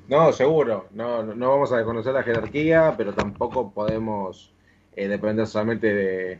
No, 0.08 0.32
seguro. 0.32 0.88
No, 0.92 1.22
no 1.22 1.48
vamos 1.50 1.72
a 1.72 1.76
desconocer 1.76 2.12
la 2.12 2.22
jerarquía, 2.22 2.94
pero 2.96 3.14
tampoco 3.14 3.72
podemos 3.72 4.52
eh, 4.94 5.08
depender 5.08 5.46
solamente 5.46 5.94
de, 5.94 6.38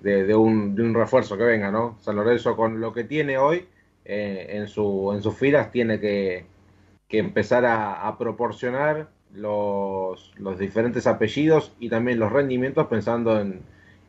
de, 0.00 0.34
un, 0.34 0.74
de 0.74 0.82
un 0.82 0.94
refuerzo 0.94 1.36
que 1.36 1.44
venga, 1.44 1.70
¿no? 1.70 1.96
San 2.00 2.16
Lorenzo 2.16 2.56
con 2.56 2.80
lo 2.80 2.92
que 2.92 3.04
tiene 3.04 3.38
hoy 3.38 3.66
eh, 4.04 4.46
en, 4.50 4.68
su, 4.68 5.12
en 5.14 5.22
sus 5.22 5.36
filas 5.36 5.70
tiene 5.70 6.00
que, 6.00 6.46
que 7.08 7.18
empezar 7.18 7.64
a, 7.64 8.06
a 8.06 8.18
proporcionar 8.18 9.08
los, 9.34 10.32
los, 10.38 10.58
diferentes 10.58 11.06
apellidos 11.06 11.74
y 11.78 11.88
también 11.90 12.18
los 12.18 12.32
rendimientos 12.32 12.86
pensando 12.86 13.40
en, 13.40 13.60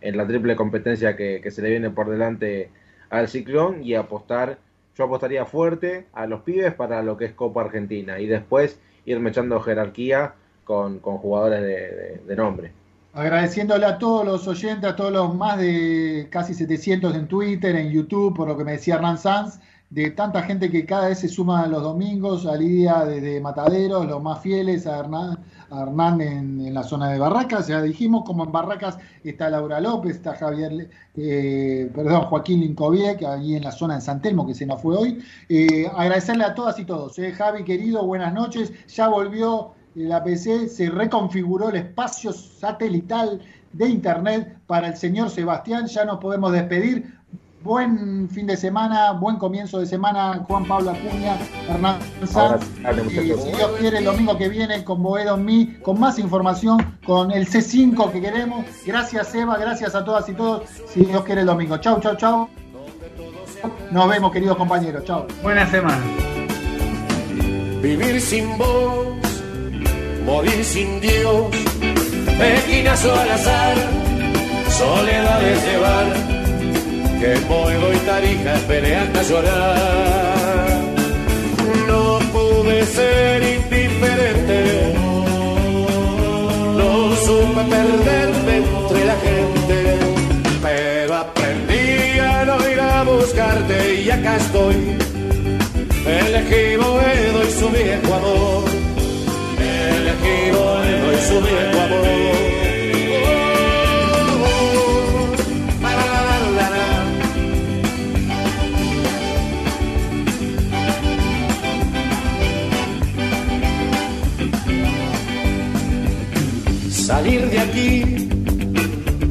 en 0.01 0.17
la 0.17 0.27
triple 0.27 0.55
competencia 0.55 1.15
que, 1.15 1.41
que, 1.41 1.51
se 1.51 1.61
le 1.61 1.69
viene 1.69 1.89
por 1.89 2.09
delante 2.09 2.69
al 3.09 3.27
Ciclón 3.27 3.83
y 3.83 3.95
apostar, 3.95 4.59
yo 4.99 5.05
apostaría 5.05 5.45
fuerte 5.45 6.07
a 6.11 6.27
los 6.27 6.41
pibes 6.41 6.73
para 6.73 7.01
lo 7.01 7.15
que 7.15 7.23
es 7.23 7.31
Copa 7.31 7.61
Argentina 7.61 8.19
y 8.19 8.27
después 8.27 8.77
irme 9.05 9.29
echando 9.29 9.61
jerarquía 9.61 10.33
con, 10.65 10.99
con 10.99 11.17
jugadores 11.19 11.61
de, 11.61 12.21
de, 12.27 12.35
nombre. 12.35 12.73
Agradeciéndole 13.13 13.85
a 13.85 13.97
todos 13.97 14.25
los 14.25 14.45
oyentes, 14.45 14.89
a 14.89 14.97
todos 14.97 15.13
los 15.13 15.33
más 15.33 15.57
de 15.57 16.27
casi 16.29 16.53
700 16.53 17.15
en 17.15 17.27
Twitter, 17.29 17.77
en 17.77 17.91
YouTube, 17.91 18.35
por 18.35 18.49
lo 18.49 18.57
que 18.57 18.65
me 18.65 18.73
decía 18.73 18.95
Hernán 18.95 19.17
Sanz, 19.17 19.61
de 19.89 20.11
tanta 20.11 20.43
gente 20.43 20.69
que 20.69 20.85
cada 20.85 21.07
vez 21.07 21.19
se 21.19 21.29
suma 21.29 21.65
los 21.65 21.81
domingos, 21.81 22.45
a 22.45 22.57
Lidia 22.57 23.05
desde 23.05 23.39
Mataderos, 23.39 24.05
los 24.05 24.21
más 24.21 24.41
fieles, 24.41 24.85
a 24.85 24.99
Hernán, 24.99 25.39
a 25.71 25.83
Hernán 25.83 26.21
en, 26.21 26.73
la 26.73 26.83
zona 26.83 27.09
de 27.09 27.19
Barracas, 27.19 27.67
ya 27.67 27.81
dijimos, 27.81 28.23
como 28.25 28.43
en 28.43 28.51
Barracas 28.51 28.97
está 29.23 29.49
Laura 29.49 29.79
López, 29.79 30.17
está 30.17 30.35
Javier, 30.35 30.89
eh, 31.15 31.91
perdón, 31.93 32.23
Joaquín 32.23 32.61
Lincoviec, 32.61 33.23
ahí 33.23 33.55
en 33.55 33.63
la 33.63 33.71
zona 33.71 33.95
de 33.95 34.01
San 34.01 34.21
Telmo, 34.21 34.45
que 34.45 34.53
se 34.53 34.65
nos 34.65 34.81
fue 34.81 34.95
hoy. 34.95 35.19
Eh, 35.47 35.89
agradecerle 35.95 36.43
a 36.43 36.53
todas 36.53 36.79
y 36.79 36.85
todos. 36.85 37.17
Eh. 37.19 37.31
Javi, 37.31 37.63
querido, 37.63 38.05
buenas 38.05 38.33
noches. 38.33 38.71
Ya 38.87 39.07
volvió 39.07 39.73
la 39.95 40.23
PC, 40.23 40.69
se 40.69 40.89
reconfiguró 40.89 41.69
el 41.69 41.77
espacio 41.77 42.31
satelital 42.31 43.41
de 43.73 43.87
Internet 43.87 44.57
para 44.67 44.87
el 44.87 44.97
señor 44.97 45.29
Sebastián, 45.29 45.87
ya 45.87 46.05
nos 46.05 46.19
podemos 46.19 46.51
despedir 46.51 47.18
buen 47.63 48.29
fin 48.29 48.47
de 48.47 48.55
semana, 48.55 49.11
buen 49.11 49.37
comienzo 49.37 49.79
de 49.79 49.85
semana, 49.85 50.43
Juan 50.47 50.65
Pablo 50.65 50.91
Acuña, 50.91 51.37
Hernán 51.67 51.99
Sanz. 52.25 52.65
Y 53.07 53.09
si 53.09 53.19
Dios 53.21 53.71
quiere, 53.79 53.99
el 53.99 54.05
domingo 54.05 54.37
que 54.37 54.49
viene 54.49 54.83
con 54.83 55.03
Boedo 55.03 55.35
en 55.35 55.45
mí, 55.45 55.77
con 55.81 55.99
más 55.99 56.19
información, 56.19 56.97
con 57.05 57.31
el 57.31 57.47
C5 57.47 58.11
que 58.11 58.21
queremos. 58.21 58.65
Gracias, 58.85 59.33
Eva, 59.35 59.57
gracias 59.57 59.95
a 59.95 60.05
todas 60.05 60.27
y 60.29 60.33
todos. 60.33 60.63
Si 60.87 61.01
Dios 61.05 61.23
quiere, 61.23 61.41
el 61.41 61.47
domingo. 61.47 61.77
Chau, 61.77 61.99
chau, 61.99 62.15
chau. 62.15 62.49
Nos 63.91 64.09
vemos, 64.09 64.31
queridos 64.31 64.57
compañeros. 64.57 65.03
Chau. 65.03 65.25
Buena 65.43 65.69
semana. 65.69 66.01
Vivir 67.81 68.21
sin 68.21 68.57
vos, 68.57 69.07
morir 70.25 70.63
sin 70.63 70.99
Dios, 70.99 71.47
esquinazo 72.41 73.13
al 73.13 73.31
azar, 73.31 73.77
soledad 74.69 75.39
de 75.39 75.55
llevar 75.55 76.38
que 77.19 77.35
Boedo 77.47 77.93
y 77.93 77.97
Tarija 77.97 78.53
pelean 78.67 79.15
a 79.15 79.21
llorar. 79.23 80.81
No 81.87 82.19
pude 82.31 82.85
ser 82.85 83.43
indiferente, 83.43 84.93
no 86.77 87.15
supe 87.25 87.61
perderme 87.75 88.55
entre 88.57 89.05
la 89.05 89.17
gente, 89.27 89.77
pero 90.61 91.15
aprendí 91.15 92.19
a 92.19 92.45
no 92.45 92.69
ir 92.69 92.79
a 92.79 93.03
buscarte 93.03 94.01
y 94.01 94.09
acá 94.09 94.37
estoy. 94.37 94.75
Elegí 96.05 96.77
Boedo 96.77 97.39
y 97.47 97.51
su 97.59 97.69
viejo 97.69 98.13
amor, 98.13 98.63
elegí 99.59 100.51
Boedo 100.51 101.13
y 101.13 101.21
su 101.27 101.41
viejo 101.41 101.78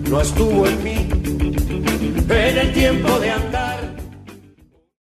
no 0.09 0.20
estuvo 0.20 0.66
en 0.66 0.82
mí. 0.82 1.09
En 2.30 2.59
el 2.59 2.72
tiempo 2.72 3.18
de 3.20 3.30
andar 3.30 3.57